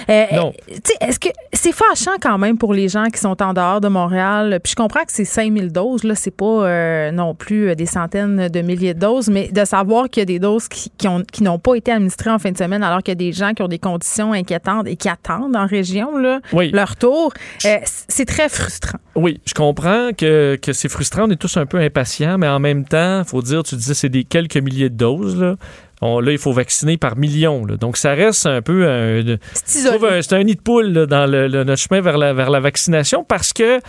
Non. 0.09 0.53
Est-ce 1.01 1.19
que 1.19 1.29
c'est 1.53 1.73
fâchant 1.73 2.15
quand 2.21 2.37
même 2.37 2.57
pour 2.57 2.73
les 2.73 2.87
gens 2.87 3.05
qui 3.05 3.19
sont 3.19 3.41
en 3.41 3.53
dehors 3.53 3.81
de 3.81 3.87
Montréal? 3.87 4.59
Puis 4.63 4.71
je 4.71 4.75
comprends 4.75 5.01
que 5.01 5.11
c'est 5.11 5.25
5000 5.25 5.71
doses, 5.71 6.03
là, 6.03 6.15
c'est 6.15 6.31
pas 6.31 7.11
non 7.11 7.35
plus 7.35 7.75
des 7.75 7.85
centaines 7.85 8.47
de 8.47 8.61
milliers 8.61 8.93
de 8.93 8.99
doses, 8.99 9.29
mais 9.29 9.49
de 9.49 9.65
savoir 9.65 10.09
qu'il 10.09 10.21
y 10.21 10.23
a 10.23 10.25
des 10.25 10.39
doses 10.39 10.67
qui, 10.67 10.91
qui 10.91 11.43
n'ont 11.43 11.59
pas 11.59 11.75
été 11.75 11.91
administrées 11.91 12.31
en 12.31 12.39
fin 12.39 12.51
de 12.51 12.57
semaine, 12.57 12.83
alors 12.83 12.99
qu'il 12.99 13.11
y 13.11 13.13
a 13.13 13.15
des 13.15 13.33
gens 13.33 13.53
qui 13.53 13.61
ont 13.61 13.67
des 13.67 13.79
conditions 13.79 14.33
inquiétantes 14.33 14.87
et 14.87 14.95
qui 14.95 15.09
attendent 15.09 15.55
en 15.55 15.65
région 15.65 16.17
là, 16.17 16.39
leur 16.71 16.95
tour, 16.95 17.33
c'est 17.59 18.25
très 18.25 18.49
frustrant. 18.49 18.99
Oui, 19.15 19.41
je 19.45 19.53
comprends 19.57 20.11
que, 20.15 20.55
que 20.61 20.71
c'est 20.71 20.87
frustrant, 20.87 21.23
on 21.27 21.31
est 21.31 21.35
tous 21.35 21.57
un 21.57 21.65
peu 21.65 21.79
impatients, 21.79 22.37
mais 22.37 22.47
en 22.47 22.59
même 22.59 22.85
temps, 22.85 23.23
il 23.25 23.27
faut 23.27 23.41
dire, 23.41 23.63
tu 23.63 23.75
disais, 23.75 23.95
c'est 23.95 24.09
des 24.09 24.23
quelques 24.23 24.57
milliers 24.57 24.89
de 24.89 24.95
doses. 24.95 25.35
Là. 25.35 25.55
là, 26.01 26.31
il 26.31 26.37
faut 26.37 26.53
vacciner 26.53 26.97
par 26.97 27.17
millions. 27.17 27.65
Donc, 27.65 27.97
ça 27.97 28.13
reste 28.13 28.45
un 28.45 28.61
peu 28.61 28.87
un. 28.87 29.37
C'est 29.65 30.33
un, 30.33 30.43
nid 30.43 30.55
de 30.55 30.61
poule 30.61 31.07
dans 31.07 31.25
le, 31.25 31.47
notre 31.47 31.81
chemin 31.81 32.01
vers 32.01 32.19
la, 32.19 32.33
vers 32.33 32.51
la 32.51 32.59
vaccination 32.59 33.23
parce 33.23 33.51
que 33.51 33.79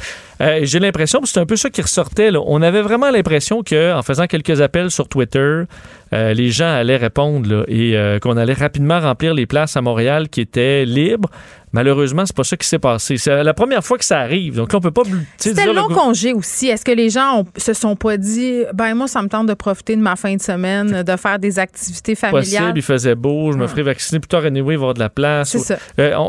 euh, 0.40 0.60
j'ai 0.62 0.78
l'impression, 0.78 1.20
c'est 1.24 1.38
un 1.38 1.46
peu 1.46 1.56
ça 1.56 1.68
qui 1.68 1.82
ressortait. 1.82 2.30
On 2.34 2.62
avait 2.62 2.82
vraiment 2.82 3.10
l'impression 3.10 3.62
qu'en 3.62 4.02
faisant 4.02 4.26
quelques 4.26 4.62
appels 4.62 4.90
sur 4.90 5.06
Twitter, 5.06 5.64
euh, 6.12 6.32
les 6.32 6.50
gens 6.50 6.68
allaient 6.68 6.96
répondre 6.96 7.64
et 7.68 7.96
euh, 7.96 8.18
qu'on 8.18 8.36
allait 8.36 8.52
rapidement 8.52 9.00
remplir 9.00 9.34
les 9.34 9.46
places 9.46 9.76
à 9.76 9.82
Montréal 9.82 10.28
qui 10.28 10.40
étaient 10.40 10.84
libres. 10.84 11.30
Malheureusement, 11.72 12.24
c'est 12.24 12.34
pas 12.34 12.44
ça 12.44 12.56
qui 12.56 12.66
s'est 12.66 12.78
passé. 12.78 13.16
C'est 13.18 13.42
la 13.42 13.54
première 13.54 13.84
fois 13.84 13.98
que 13.98 14.04
ça 14.04 14.20
arrive. 14.20 14.56
Donc, 14.56 14.70
on 14.72 14.80
peut 14.80 14.90
pas. 14.90 15.02
C'était 15.36 15.66
le 15.66 15.74
long 15.74 15.88
congé 15.88 16.32
aussi. 16.32 16.68
Est-ce 16.68 16.84
que 16.84 16.92
les 16.92 17.10
gens 17.10 17.44
se 17.56 17.74
sont 17.74 17.94
pas 17.94 18.16
dit, 18.16 18.62
ben 18.72 18.94
moi, 18.94 19.06
ça 19.06 19.22
me 19.22 19.28
tente 19.28 19.46
de 19.46 19.54
profiter 19.54 19.94
de 19.94 20.00
ma 20.00 20.16
fin 20.16 20.34
de 20.34 20.40
semaine, 20.40 21.02
de 21.02 21.16
faire 21.16 21.38
des 21.38 21.58
activités 21.58 22.14
familiales? 22.14 22.42
Possible, 22.42 22.78
il 22.78 22.82
faisait 22.82 23.14
beau, 23.14 23.52
je 23.52 23.58
me 23.58 23.66
ferai 23.66 23.82
vacciner 23.82 24.18
plus 24.18 24.28
tard, 24.28 24.44
anyway, 24.44 24.74
avoir 24.74 24.94
de 24.94 25.00
la 25.00 25.10
place. 25.10 25.50
C'est 25.50 25.58
ça. 25.58 25.78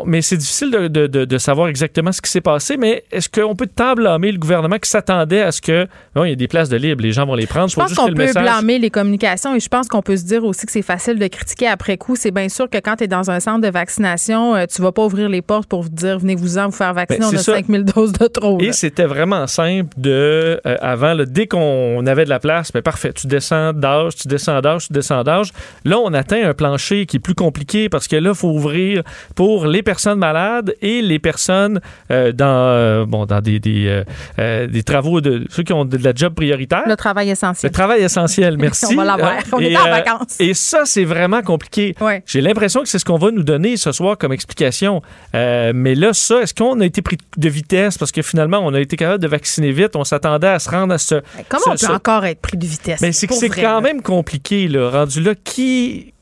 mais 0.06 0.22
c'est 0.22 0.38
difficile 0.38 0.72
de, 0.72 0.88
de, 0.88 1.26
de, 1.26 1.38
savoir 1.38 1.70
exactement 1.70 2.12
ce 2.12 2.22
qui 2.22 2.30
s'est 2.30 2.42
passé. 2.42 2.76
Mais 2.76 3.04
est-ce 3.12 3.30
qu'on 3.30 3.56
peut 3.56 3.68
tant 3.68 3.94
blâmer 3.94 4.32
le 4.32 4.40
gouvernement 4.40 4.78
qui 4.78 4.90
s'attendait 4.90 5.42
à 5.42 5.52
ce 5.52 5.62
que, 5.62 5.88
bon, 6.16 6.26
il 6.26 6.32
y 6.32 6.34
a 6.34 6.36
des 6.36 6.48
places 6.50 6.70
de 6.70 6.76
libre, 6.76 7.02
les 7.02 7.14
gens 7.14 7.26
vont 7.26 7.36
les 7.36 7.48
prendre. 7.48 7.70
Je 7.70 7.76
pense 7.76 7.94
qu'on 7.94 8.08
peut 8.08 8.34
blâmer 8.34 8.80
les 8.80 8.90
communications 8.90 9.56
et 9.56 9.60
je 9.60 9.69
pense 9.70 9.88
qu'on 9.88 10.02
peut 10.02 10.18
se 10.18 10.24
dire 10.24 10.44
aussi 10.44 10.66
que 10.66 10.72
c'est 10.72 10.82
facile 10.82 11.20
de 11.20 11.28
critiquer 11.28 11.68
après 11.68 11.98
coup. 11.98 12.16
C'est 12.16 12.32
bien 12.32 12.50
sûr 12.50 12.70
que 12.70 12.78
quand 12.78 12.98
tu 12.98 13.06
es 13.06 13.08
dans 13.08 13.32
un 13.32 13.40
centre 13.40 13.62
de 13.62 13.70
vaccination, 13.70 14.56
euh, 14.56 14.66
tu 14.66 14.82
vas 14.82 14.92
pas 14.92 15.06
ouvrir 15.06 15.30
les 15.30 15.42
portes 15.42 15.68
pour 15.68 15.84
vous 15.84 15.90
dire 15.90 16.20
venez-vous-en 16.20 16.68
vous 16.68 16.76
faire 16.76 16.94
vacciner, 16.94 17.20
ben, 17.20 17.30
on 17.32 17.36
a 17.36 17.44
5000 17.44 17.84
doses 17.86 18.14
de 18.14 18.28
trop. 18.28 18.60
Et 18.60 18.72
c'était 18.74 19.06
vraiment 19.06 19.48
simple 19.48 19.90
de, 19.98 20.60
euh, 20.66 20.76
avant, 20.82 21.16
dès 21.28 21.48
qu'on 21.48 22.06
avait 22.06 22.26
de 22.26 22.30
la 22.30 22.40
place, 22.40 22.72
ben, 22.72 22.82
parfait, 22.82 23.14
tu 23.14 23.28
descends 23.28 23.74
d'âge, 23.74 24.16
tu 24.16 24.28
descends 24.28 24.60
d'âge, 24.62 24.88
tu 24.88 24.94
descends 24.94 25.24
d'âge. 25.24 25.52
Là, 25.86 26.00
on 26.00 26.14
atteint 26.14 26.50
un 26.50 26.54
plancher 26.54 27.06
qui 27.06 27.18
est 27.18 27.22
plus 27.22 27.36
compliqué 27.36 27.90
parce 27.90 28.08
que 28.08 28.16
là, 28.16 28.32
il 28.32 28.36
faut 28.36 28.50
ouvrir 28.50 29.04
pour 29.36 29.68
les 29.68 29.84
personnes 29.84 30.20
malades 30.20 30.74
et 30.82 31.02
les 31.02 31.20
personnes 31.20 31.80
euh, 32.12 32.32
dans, 32.32 33.06
bon, 33.06 33.26
dans 33.26 33.42
des, 33.42 33.60
des, 33.60 34.04
des, 34.38 34.84
travaux 34.84 35.22
de 35.22 35.46
ceux 35.50 35.64
qui 35.64 35.74
ont 35.74 35.86
de 35.86 35.98
la 35.98 36.14
job 36.16 36.34
prioritaire. 36.34 36.84
Le 36.88 36.96
travail 36.96 37.30
essentiel. 37.30 37.70
Le 37.70 37.74
travail 37.74 38.02
essentiel, 38.02 38.58
merci. 38.60 38.88
on 38.90 38.96
va 38.96 39.06
l'avoir. 39.06 39.34
On 39.60 39.70
est 39.70 39.78
en 39.78 40.20
et 40.40 40.54
ça, 40.54 40.86
c'est 40.86 41.04
vraiment 41.04 41.42
compliqué. 41.42 41.96
J'ai 42.26 42.42
l'impression 42.42 42.82
que 42.82 42.90
c'est 42.90 43.00
ce 43.00 43.06
qu'on 43.06 43.18
va 43.18 43.32
nous 43.32 43.44
donner 43.44 43.78
ce 43.78 43.92
soir 43.92 44.18
comme 44.18 44.34
explication. 44.34 45.02
Euh, 45.36 45.72
mais 45.74 45.96
là, 45.96 46.14
ça, 46.14 46.42
est-ce 46.42 46.54
qu'on 46.54 46.80
a 46.80 46.86
été 46.86 47.02
pris 47.02 47.18
de 47.38 47.50
vitesse? 47.50 47.98
Parce 47.98 48.12
que 48.12 48.22
finalement, 48.22 48.60
on 48.60 48.74
a 48.74 48.80
été 48.80 48.96
capable 48.96 49.22
de 49.22 49.28
vacciner 49.28 49.72
vite, 49.72 49.96
on 49.96 50.04
s'attendait 50.04 50.48
à 50.48 50.60
se 50.60 50.70
rendre 50.70 50.94
à 50.94 50.98
ce. 50.98 51.22
Comment 51.48 51.64
on 51.68 51.76
peut 51.76 51.94
encore 51.94 52.26
être 52.26 52.42
pris 52.42 52.58
de 52.58 52.66
vitesse? 52.66 53.02
Mais 53.02 53.12
c'est 53.12 53.28
que 53.28 53.34
c'est 53.34 53.50
quand 53.50 53.82
même 53.82 54.02
compliqué, 54.02 54.68
là, 54.68 54.90
rendu 54.90 55.22
là. 55.22 55.34
Qui 55.36 56.14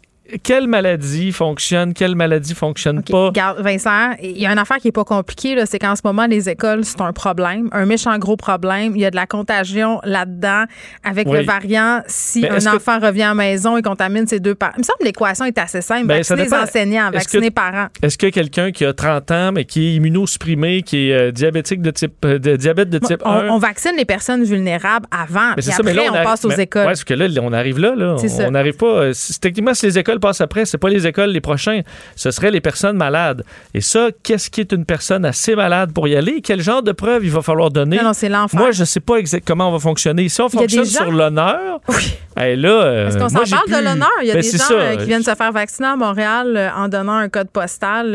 quelle 0.44 0.68
maladie 0.68 1.32
fonctionne, 1.32 1.94
quelle 1.94 2.16
maladie 2.16 2.54
fonctionne 2.54 3.04
pas? 3.04 3.32
Vincent, 3.60 4.12
il 4.22 4.38
y 4.38 4.46
a 4.46 4.52
une 4.52 4.58
affaire 4.58 4.78
qui 4.78 4.90
est 4.90 4.94
pas 4.94 5.04
compliquée, 5.04 5.56
c'est 5.66 5.80
qu'en 5.80 5.96
ce 5.96 6.02
moment, 6.04 6.26
les 6.26 6.50
écoles, 6.50 6.84
c'est 6.84 7.02
un 7.02 7.14
problème, 7.14 7.70
un 7.72 7.86
méchant 7.86 8.18
gros 8.18 8.36
problème. 8.36 8.94
Il 8.96 9.02
y 9.02 9.06
a 9.06 9.12
de 9.12 9.16
la 9.16 9.26
contagion 9.26 10.00
là-dedans 10.04 10.66
avec 11.04 11.28
le 11.28 11.44
variant. 11.44 12.02
Si 12.08 12.46
un 12.48 12.66
enfant 12.74 13.00
revient 13.00 13.24
à 13.24 13.30
la 13.30 13.36
maison 13.36 13.78
et 13.78 13.82
contamine 13.82 14.28
ses 14.28 14.40
deux 14.40 14.56
parents. 14.56 14.74
Il 14.78 14.80
me 14.80 14.84
semble 14.84 15.00
que 15.00 15.06
l'équation 15.06 15.46
est 15.46 15.58
assez 15.58 15.82
simple. 15.82 16.08
Ben, 16.08 16.18
vacciner 16.18 16.44
les 16.44 16.54
enseignants, 16.54 17.12
vacciner 17.12 17.44
les 17.44 17.52
parents. 17.52 17.88
Est-ce 18.02 18.18
que 18.18 18.28
quelqu'un 18.28 18.72
qui 18.72 18.86
a 18.86 18.94
30 18.94 19.32
ans, 19.32 19.52
mais 19.54 19.66
qui 19.66 19.88
est 19.88 19.96
immunosupprimé, 19.96 20.82
qui 20.82 21.10
est 21.10 21.14
euh, 21.14 21.32
diabétique 21.32 21.82
de 21.82 21.92
type, 21.92 22.14
euh, 22.26 22.40
de 22.40 22.56
diabète 22.56 22.90
de 22.90 23.00
type 23.00 23.22
1. 23.26 23.50
On, 23.50 23.58
vaccine 23.58 23.94
les 23.98 24.06
personnes 24.06 24.44
vulnérables 24.44 25.08
avant, 25.12 25.54
puis 25.56 25.70
après, 25.72 26.10
on, 26.10 26.24
passe 26.24 26.46
aux 26.46 26.52
écoles. 26.52 26.82
Oui, 26.82 26.88
parce 26.88 27.04
que 27.04 27.14
là, 27.14 27.28
on 27.42 27.54
arrive 27.54 27.80
là. 27.80 27.96
là. 27.96 28.16
On 28.46 28.52
n'arrive 28.52 28.78
pas. 28.78 28.86
Euh, 28.86 29.14
techniquement, 29.42 29.74
si 29.74 29.86
les 29.86 30.00
écoles 30.00 30.17
passe 30.18 30.42
après, 30.42 30.66
c'est 30.66 30.78
pas 30.78 30.90
les 30.90 31.08
écoles 31.08 31.32
les 31.32 31.42
prochains, 31.42 31.82
ce 32.16 32.32
seraient 32.32 32.52
les 32.52 32.62
personnes 32.62 32.98
malades. 32.98 33.44
Et 33.74 33.82
ça, 33.82 34.10
qu'est-ce 34.24 34.50
qui 34.50 34.62
est 34.62 34.72
une 34.72 34.86
personne 34.86 35.26
assez 35.26 35.56
malade 35.56 35.92
pour 35.94 36.08
y 36.08 36.16
aller? 36.16 36.42
Quel 36.42 36.62
genre 36.62 36.84
de 36.84 36.92
preuve 36.92 37.26
il 37.26 37.32
va 37.32 37.42
falloir 37.42 37.72
donner? 37.72 38.00
Non, 38.02 38.14
c'est 38.14 38.30
l'enfer. 38.30 38.60
Moi, 38.60 38.72
je 38.72 38.84
sais 38.84 39.00
pas 39.00 39.18
exactement 39.18 39.48
comment 39.48 39.70
on 39.70 39.72
va 39.72 39.80
fonctionner. 39.80 40.30
Si 40.30 40.42
on 40.42 40.50
fonctionne 40.50 40.86
sur 40.86 41.12
l'honneur, 41.12 41.80
oui. 41.88 42.56
là, 42.56 42.70
euh, 42.70 43.08
Est-ce 43.08 43.18
qu'on 43.18 43.30
s'en 43.30 43.40
parle 43.40 43.70
de 43.70 43.84
l'honneur? 43.84 44.10
Il 44.22 44.28
y 44.28 44.32
a 44.32 44.36
ben, 44.36 44.42
des 44.42 44.58
gens 44.58 44.66
euh, 44.72 44.96
qui 44.98 45.06
viennent 45.06 45.24
se 45.24 45.34
faire 45.34 45.52
vacciner 45.52 45.88
à 45.88 45.96
Montréal 45.96 46.56
euh, 46.56 46.70
en 46.76 46.88
donnant 46.88 47.16
un 47.16 47.30
code 47.30 47.50
postal. 47.50 48.08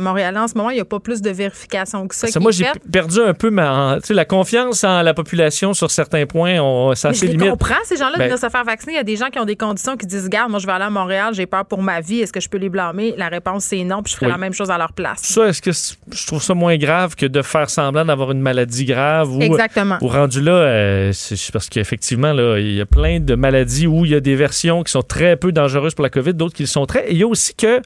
Montréal, 0.00 0.36
en 0.36 0.48
ce 0.48 0.54
moment, 0.54 0.70
il 0.70 0.74
n'y 0.74 0.80
a 0.80 0.84
pas 0.84 1.00
plus 1.00 1.22
de 1.22 1.30
vérification 1.30 2.06
que 2.08 2.14
ça. 2.14 2.26
moi, 2.40 2.50
j'ai 2.50 2.66
perdu 2.90 3.20
un 3.20 3.34
peu 3.34 3.50
ma, 3.50 3.98
la 4.08 4.24
confiance 4.24 4.84
en 4.84 5.02
la 5.02 5.14
population 5.14 5.72
sur 5.72 5.90
certains 5.90 6.26
points. 6.26 6.60
On, 6.60 6.94
ça 6.94 7.12
je 7.12 7.24
limite. 7.24 7.50
comprends, 7.50 7.74
ces 7.84 7.96
gens-là, 7.96 8.18
ben, 8.18 8.32
de 8.32 8.36
se 8.36 8.48
faire 8.48 8.64
vacciner. 8.64 8.94
Il 8.94 8.96
y 8.96 9.00
a 9.00 9.04
des 9.04 9.16
gens 9.16 9.28
qui 9.28 9.38
ont 9.38 9.44
des 9.44 9.56
conditions 9.56 9.96
qui 9.96 10.06
disent 10.06 10.24
Regarde, 10.24 10.50
moi, 10.50 10.58
je 10.58 10.66
vais 10.66 10.72
aller 10.72 10.84
à 10.84 10.90
Montréal, 10.90 11.25
j'ai 11.34 11.46
peur 11.46 11.64
pour 11.64 11.82
ma 11.82 12.00
vie. 12.00 12.20
Est-ce 12.20 12.32
que 12.32 12.40
je 12.40 12.48
peux 12.48 12.58
les 12.58 12.68
blâmer? 12.68 13.14
La 13.16 13.28
réponse, 13.28 13.64
c'est 13.64 13.82
non, 13.84 14.02
puis 14.02 14.12
je 14.12 14.18
ferai 14.18 14.30
la 14.30 14.38
même 14.38 14.52
chose 14.52 14.70
à 14.70 14.78
leur 14.78 14.92
place. 14.92 15.20
Ça, 15.22 15.48
est-ce 15.48 15.62
que 15.62 15.70
je 15.72 16.26
trouve 16.26 16.42
ça 16.42 16.54
moins 16.54 16.76
grave 16.76 17.14
que 17.16 17.26
de 17.26 17.42
faire 17.42 17.70
semblant 17.70 18.04
d'avoir 18.04 18.32
une 18.32 18.40
maladie 18.40 18.84
grave 18.84 19.34
ou, 19.34 19.40
Exactement. 19.40 19.98
ou 20.00 20.08
rendu 20.08 20.40
là, 20.40 20.52
euh, 20.52 21.12
c'est 21.12 21.52
parce 21.52 21.68
qu'effectivement, 21.68 22.32
là, 22.32 22.58
il 22.58 22.74
y 22.74 22.80
a 22.80 22.86
plein 22.86 23.20
de 23.20 23.34
maladies 23.34 23.86
où 23.86 24.04
il 24.04 24.10
y 24.10 24.14
a 24.14 24.20
des 24.20 24.36
versions 24.36 24.82
qui 24.82 24.92
sont 24.92 25.02
très 25.02 25.36
peu 25.36 25.52
dangereuses 25.52 25.94
pour 25.94 26.02
la 26.02 26.10
COVID, 26.10 26.34
d'autres 26.34 26.54
qui 26.54 26.62
le 26.62 26.68
sont 26.68 26.86
très. 26.86 27.08
Et 27.08 27.12
il 27.12 27.18
y 27.18 27.22
a 27.22 27.26
aussi 27.26 27.54
que 27.54 27.80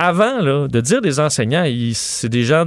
avant 0.00 0.40
là, 0.40 0.66
de 0.66 0.80
dire 0.80 1.02
des 1.02 1.20
enseignants, 1.20 1.66
c'est 1.92 2.30
des 2.30 2.42
gens 2.42 2.64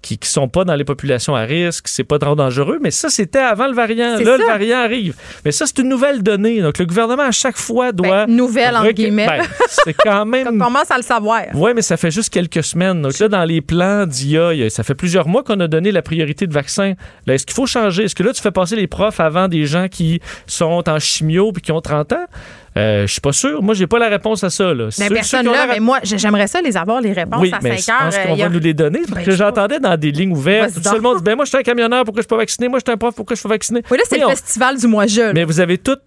qui 0.00 0.14
ne 0.14 0.26
sont 0.26 0.48
pas 0.48 0.64
dans 0.64 0.76
les 0.76 0.84
populations 0.84 1.34
à 1.34 1.42
risque, 1.42 1.88
c'est 1.88 2.04
pas 2.04 2.20
trop 2.20 2.36
dangereux, 2.36 2.78
mais 2.80 2.92
ça, 2.92 3.08
c'était 3.08 3.40
avant 3.40 3.66
le 3.66 3.74
variant. 3.74 4.16
Là, 4.16 4.36
le 4.36 4.46
variant 4.46 4.78
arrive. 4.78 5.16
Mais 5.44 5.50
ça, 5.50 5.66
c'est 5.66 5.80
une 5.80 5.88
nouvelle 5.88 6.22
donnée. 6.22 6.62
Donc, 6.62 6.78
le 6.78 6.86
gouvernement, 6.86 7.24
à 7.24 7.32
chaque 7.32 7.56
fois, 7.56 7.90
doit. 7.90 8.26
Ben, 8.26 8.36
nouvelle, 8.36 8.76
entre 8.76 8.92
guillemets. 8.92 9.26
Ben, 9.26 9.42
c'est 9.66 9.92
quand 9.92 10.24
même. 10.26 10.46
On 10.46 10.64
commence 10.66 10.90
à 10.92 10.96
le 10.96 11.02
savoir. 11.02 11.42
Oui, 11.54 11.72
mais 11.74 11.82
ça 11.82 11.96
fait 11.96 12.12
juste 12.12 12.32
quelques 12.32 12.62
semaines. 12.62 13.02
Donc, 13.02 13.18
là, 13.18 13.26
dans 13.26 13.44
les 13.44 13.60
plans 13.60 14.06
d'IA, 14.06 14.70
ça 14.70 14.84
fait 14.84 14.94
plusieurs 14.94 15.26
mois 15.26 15.42
qu'on 15.42 15.58
a 15.58 15.66
donné 15.66 15.90
la 15.90 16.02
priorité 16.02 16.46
de 16.46 16.52
vaccin. 16.52 16.94
Là, 17.26 17.34
est-ce 17.34 17.44
qu'il 17.44 17.54
faut 17.54 17.66
changer? 17.66 18.04
Est-ce 18.04 18.14
que 18.14 18.22
là, 18.22 18.32
tu 18.32 18.40
fais 18.40 18.52
passer 18.52 18.76
les 18.76 18.86
profs 18.86 19.18
avant 19.18 19.48
des 19.48 19.66
gens 19.66 19.88
qui 19.88 20.20
sont 20.46 20.88
en 20.88 20.98
chimio 21.00 21.50
puis 21.50 21.60
qui 21.60 21.72
ont 21.72 21.80
30 21.80 22.12
ans? 22.12 22.26
Euh, 22.78 23.06
je 23.06 23.12
suis 23.12 23.20
pas 23.20 23.32
sûr. 23.32 23.62
Moi, 23.62 23.74
j'ai 23.74 23.86
pas 23.86 23.98
la 23.98 24.08
réponse 24.08 24.44
à 24.44 24.50
ça. 24.50 24.72
Là. 24.72 24.88
Mais 24.98 25.08
personne 25.08 25.46
là, 25.46 25.66
mais 25.66 25.80
moi, 25.80 25.98
j'aimerais 26.02 26.46
ça 26.46 26.60
les 26.62 26.76
avoir, 26.76 27.00
les 27.00 27.12
réponses 27.12 27.48
à 27.52 27.60
5 27.60 27.64
heures. 27.64 27.76
Je 27.76 28.16
pense 28.16 28.18
qu'on 28.18 28.36
va 28.36 28.48
nous 28.48 28.60
les 28.60 28.74
donner. 28.74 29.00
Parce 29.00 29.14
ben, 29.20 29.24
que 29.24 29.30
j'entendais 29.32 29.80
dans 29.80 29.96
des 29.96 30.12
lignes 30.12 30.32
ouvertes, 30.32 30.74
tout 30.74 30.94
le 30.94 31.00
monde 31.00 31.18
dit 31.18 31.24
ben 31.24 31.34
moi, 31.34 31.44
je 31.44 31.50
suis 31.50 31.58
un 31.58 31.62
camionneur, 31.62 32.04
pourquoi 32.04 32.20
je 32.20 32.24
suis 32.24 32.28
pas 32.28 32.36
vacciné? 32.36 32.68
Moi, 32.68 32.78
je 32.78 32.88
suis 32.88 32.94
un 32.94 32.96
prof, 32.96 33.14
pourquoi 33.14 33.34
je 33.34 33.40
suis 33.40 33.48
pas 33.48 33.54
vacciné? 33.54 33.82
Oui, 33.90 33.98
là, 33.98 34.04
c'est 34.08 34.18
le 34.18 34.28
festival 34.28 34.78
du 34.78 34.86
mois 34.86 35.06
jeune. 35.06 35.34
Mais 35.34 35.44
vous 35.44 35.60
avez 35.60 35.78
toutes 35.78 36.00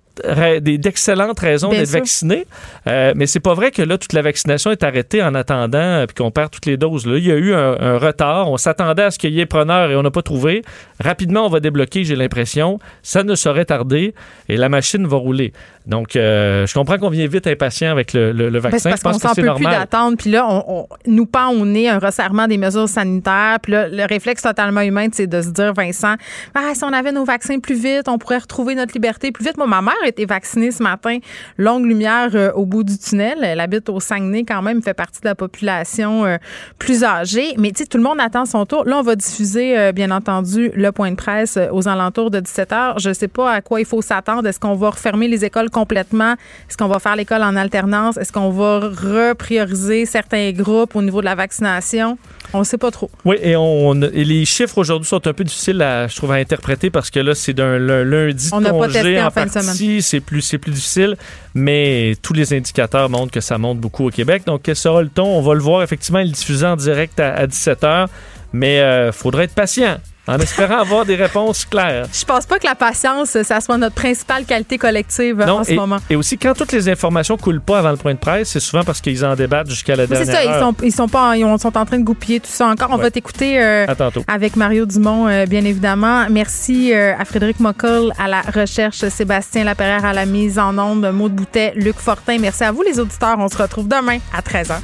d'excellentes 0.61 1.39
raisons 1.39 1.69
d'être 1.69 1.89
vacciné. 1.89 2.45
Euh, 2.87 3.13
mais 3.15 3.27
c'est 3.27 3.39
pas 3.39 3.53
vrai 3.53 3.71
que 3.71 3.81
là, 3.81 3.97
toute 3.97 4.13
la 4.13 4.21
vaccination 4.21 4.71
est 4.71 4.83
arrêtée 4.83 5.23
en 5.23 5.33
attendant 5.35 5.79
euh, 5.79 6.05
puis 6.05 6.15
qu'on 6.15 6.31
perd 6.31 6.51
toutes 6.51 6.65
les 6.65 6.77
doses. 6.77 7.05
Là, 7.05 7.17
il 7.17 7.25
y 7.25 7.31
a 7.31 7.35
eu 7.35 7.53
un, 7.53 7.97
retard. 7.97 8.49
On 8.49 8.57
s'attendait 8.57 9.03
à 9.03 9.11
ce 9.11 9.19
qu'il 9.19 9.33
y 9.33 9.39
ait 9.39 9.45
preneur 9.45 9.91
et 9.91 9.95
on 9.95 10.03
n'a 10.03 10.11
pas 10.11 10.21
trouvé. 10.21 10.63
Rapidement, 10.99 11.45
on 11.45 11.49
va 11.49 11.59
débloquer, 11.59 12.03
j'ai 12.03 12.15
l'impression. 12.15 12.79
Ça 13.03 13.23
ne 13.23 13.35
saurait 13.35 13.65
tarder 13.65 14.13
et 14.49 14.57
la 14.57 14.69
machine 14.69 15.07
va 15.07 15.17
rouler. 15.17 15.53
Donc, 15.87 16.15
euh, 16.15 16.67
je 16.67 16.73
comprends 16.73 16.97
qu'on 16.97 17.09
vient 17.09 17.27
vite 17.27 17.47
impatient 17.47 17.89
avec 17.89 18.13
le, 18.13 18.31
le, 18.31 18.49
ben, 18.51 18.59
vaccin. 18.59 18.91
parce 18.91 19.01
qu'on 19.01 19.13
s'en 19.13 19.33
peut 19.33 19.55
plus 19.55 19.65
d'attendre. 19.65 20.15
Puis 20.15 20.29
là, 20.29 20.47
on, 20.47 20.87
nous 21.07 21.25
pend 21.25 21.49
au 21.49 21.65
nez 21.65 21.89
un 21.89 21.97
resserrement 21.97 22.47
des 22.47 22.57
mesures 22.57 22.87
sanitaires. 22.87 23.57
Puis 23.61 23.71
là, 23.71 23.87
le 23.87 24.05
réflexe 24.05 24.43
totalement 24.43 24.81
humain, 24.81 25.07
c'est 25.11 25.27
de 25.27 25.41
se 25.41 25.49
dire, 25.49 25.73
Vincent, 25.73 26.15
ah, 26.53 26.71
si 26.73 26.83
on 26.83 26.93
avait 26.93 27.11
nos 27.11 27.25
vaccins 27.25 27.59
plus 27.59 27.75
vite, 27.75 28.07
on 28.07 28.19
pourrait 28.19 28.37
retrouver 28.37 28.75
notre 28.75 28.93
liberté 28.93 29.31
plus 29.31 29.43
vite. 29.43 29.57
Moi, 29.57 29.65
ma 29.65 29.81
mère 29.81 29.95
a 30.03 30.07
été 30.07 30.25
vaccinée 30.25 30.71
ce 30.71 30.83
matin. 30.83 31.17
Longue 31.57 31.85
lumière 31.85 32.29
euh, 32.35 32.51
au 32.53 32.65
bout 32.65 32.83
du 32.83 32.97
tunnel. 32.97 33.39
Elle 33.41 33.59
habite 33.59 33.89
au 33.89 33.99
Saguenay 33.99 34.43
quand 34.43 34.61
même, 34.61 34.83
fait 34.83 34.93
partie 34.93 35.21
de 35.21 35.27
la 35.27 35.35
population 35.35 36.25
euh, 36.25 36.37
plus 36.77 37.03
âgée. 37.03 37.55
Mais 37.57 37.71
tu 37.71 37.79
sais, 37.79 37.85
tout 37.87 37.97
le 37.97 38.03
monde 38.03 38.19
attend 38.19 38.45
son 38.45 38.67
tour. 38.67 38.85
Là, 38.85 38.99
on 38.99 39.03
va 39.03 39.15
diffuser, 39.15 39.91
bien 39.93 40.11
entendu, 40.11 40.71
le 40.75 40.91
point 40.91 41.09
de 41.09 41.15
presse 41.15 41.57
aux 41.71 41.87
alentours 41.87 42.29
de 42.29 42.39
17 42.39 42.71
heures. 42.71 42.99
Je 42.99 43.09
ne 43.09 43.13
sais 43.13 43.27
pas 43.27 43.51
à 43.51 43.61
quoi 43.61 43.79
il 43.79 43.85
faut 43.85 44.01
s'attendre. 44.01 44.47
Est-ce 44.47 44.59
qu'on 44.59 44.75
va 44.75 44.91
refermer 44.91 45.27
les 45.27 45.43
écoles 45.43 45.70
complètement? 45.71 46.33
Est-ce 46.69 46.77
qu'on 46.77 46.87
va 46.87 46.99
faire 46.99 47.15
l'école 47.15 47.43
en 47.43 47.55
alternance? 47.55 48.17
Est-ce 48.17 48.31
qu'on 48.31 48.49
va 48.49 48.79
reprioriser 48.79 50.05
certains 50.05 50.51
groupes 50.51 50.95
au 50.95 51.01
niveau 51.01 51.21
de 51.21 51.25
la 51.25 51.35
vaccination? 51.35 52.17
On 52.53 52.59
ne 52.59 52.63
sait 52.63 52.77
pas 52.77 52.91
trop. 52.91 53.09
Oui, 53.23 53.37
et, 53.41 53.55
on, 53.55 53.93
les 53.93 54.45
chiffres 54.45 54.77
aujourd'hui 54.77 55.07
sont 55.07 55.25
un 55.25 55.33
peu 55.33 55.43
difficiles, 55.43 55.81
à, 55.81 56.07
je 56.07 56.15
trouve, 56.15 56.31
à 56.31 56.35
interpréter 56.35 56.89
parce 56.89 57.09
que 57.09 57.19
là, 57.19 57.33
c'est 57.33 57.53
d'un 57.53 57.77
lundi 57.79 58.49
on 58.51 58.61
congé 58.61 58.71
pas 58.71 58.87
testé 58.87 59.21
en, 59.21 59.31
fin 59.31 59.45
de 59.45 59.51
semaine. 59.51 60.01
C'est 60.01 60.19
plus, 60.19 60.57
plus 60.57 60.71
difficile, 60.71 61.15
mais 61.53 62.15
tous 62.21 62.33
les 62.33 62.53
indicateurs 62.53 63.09
montrent 63.09 63.31
que 63.31 63.41
ça 63.41 63.57
monte 63.57 63.79
beaucoup 63.79 64.07
au 64.07 64.09
Québec. 64.09 64.43
Donc, 64.45 64.61
quel 64.63 64.75
sera 64.75 65.01
le 65.01 65.09
ton? 65.09 65.25
On 65.25 65.41
va 65.41 65.53
le 65.53 65.61
voir 65.61 65.81
effectivement, 65.81 66.19
il 66.19 66.31
diffusé 66.31 66.65
en 66.65 66.75
direct 66.75 67.19
à, 67.19 67.47
17 67.47 67.81
h, 67.83 68.07
mais 68.53 68.75
il 68.75 68.79
euh, 68.79 69.11
faudra 69.11 69.43
être 69.43 69.55
patient 69.55 69.97
en 70.27 70.37
espérant 70.37 70.79
avoir 70.79 71.05
des 71.05 71.15
réponses 71.15 71.65
claires. 71.65 72.05
Je 72.13 72.25
pense 72.25 72.45
pas 72.45 72.59
que 72.59 72.65
la 72.65 72.75
patience, 72.75 73.41
ça 73.41 73.59
soit 73.59 73.77
notre 73.77 73.95
principale 73.95 74.45
qualité 74.45 74.77
collective 74.77 75.41
en 75.41 75.63
ce 75.63 75.73
moment. 75.73 75.97
Et 76.09 76.15
aussi, 76.15 76.37
quand 76.37 76.53
toutes 76.53 76.71
les 76.71 76.89
informations 76.89 77.37
coulent 77.37 77.61
pas 77.61 77.79
avant 77.79 77.91
le 77.91 77.97
point 77.97 78.13
de 78.13 78.19
presse, 78.19 78.49
c'est 78.49 78.59
souvent 78.59 78.83
parce 78.83 79.01
qu'ils 79.01 79.25
en 79.25 79.35
débattent 79.35 79.69
jusqu'à 79.69 79.95
la 79.95 80.07
dernière 80.07 80.25
C'est 80.25 80.31
ça, 80.31 80.43
Ils, 80.43 80.59
sont, 80.59 80.75
ils 80.83 80.91
sont 80.91 81.07
pas, 81.07 81.35
ils 81.35 81.59
sont 81.59 81.77
en 81.77 81.85
train 81.85 81.99
de 81.99 82.03
goupiller 82.03 82.39
tout 82.39 82.51
ça 82.51 82.67
encore. 82.67 82.89
On 82.91 82.97
va 82.97 83.11
t'écouter 83.11 83.61
euh, 83.61 83.85
avec 84.27 84.55
Mario 84.55 84.85
Dumont, 84.85 85.27
euh, 85.27 85.45
bien 85.45 85.65
évidemment. 85.65 86.27
Merci 86.29 86.93
euh, 86.93 87.13
à 87.17 87.25
Frédéric 87.25 87.59
Mockel 87.59 88.11
à 88.19 88.27
la 88.27 88.41
recherche, 88.41 89.07
Sébastien 89.07 89.63
Laperrière 89.63 90.05
à 90.05 90.13
la 90.13 90.25
mise 90.25 90.59
en 90.59 90.77
onde, 90.77 91.11
Maud 91.11 91.33
Boutet, 91.33 91.73
Luc 91.75 91.95
Fortin. 91.97 92.37
Merci 92.39 92.63
à 92.63 92.71
vous, 92.71 92.83
les 92.83 92.99
auditeurs. 92.99 93.37
On 93.39 93.47
se 93.47 93.57
retrouve 93.57 93.87
demain 93.87 94.17
à 94.33 94.41
13h. 94.41 94.75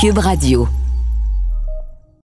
Cube 0.00 0.18
Radio. 0.18 0.68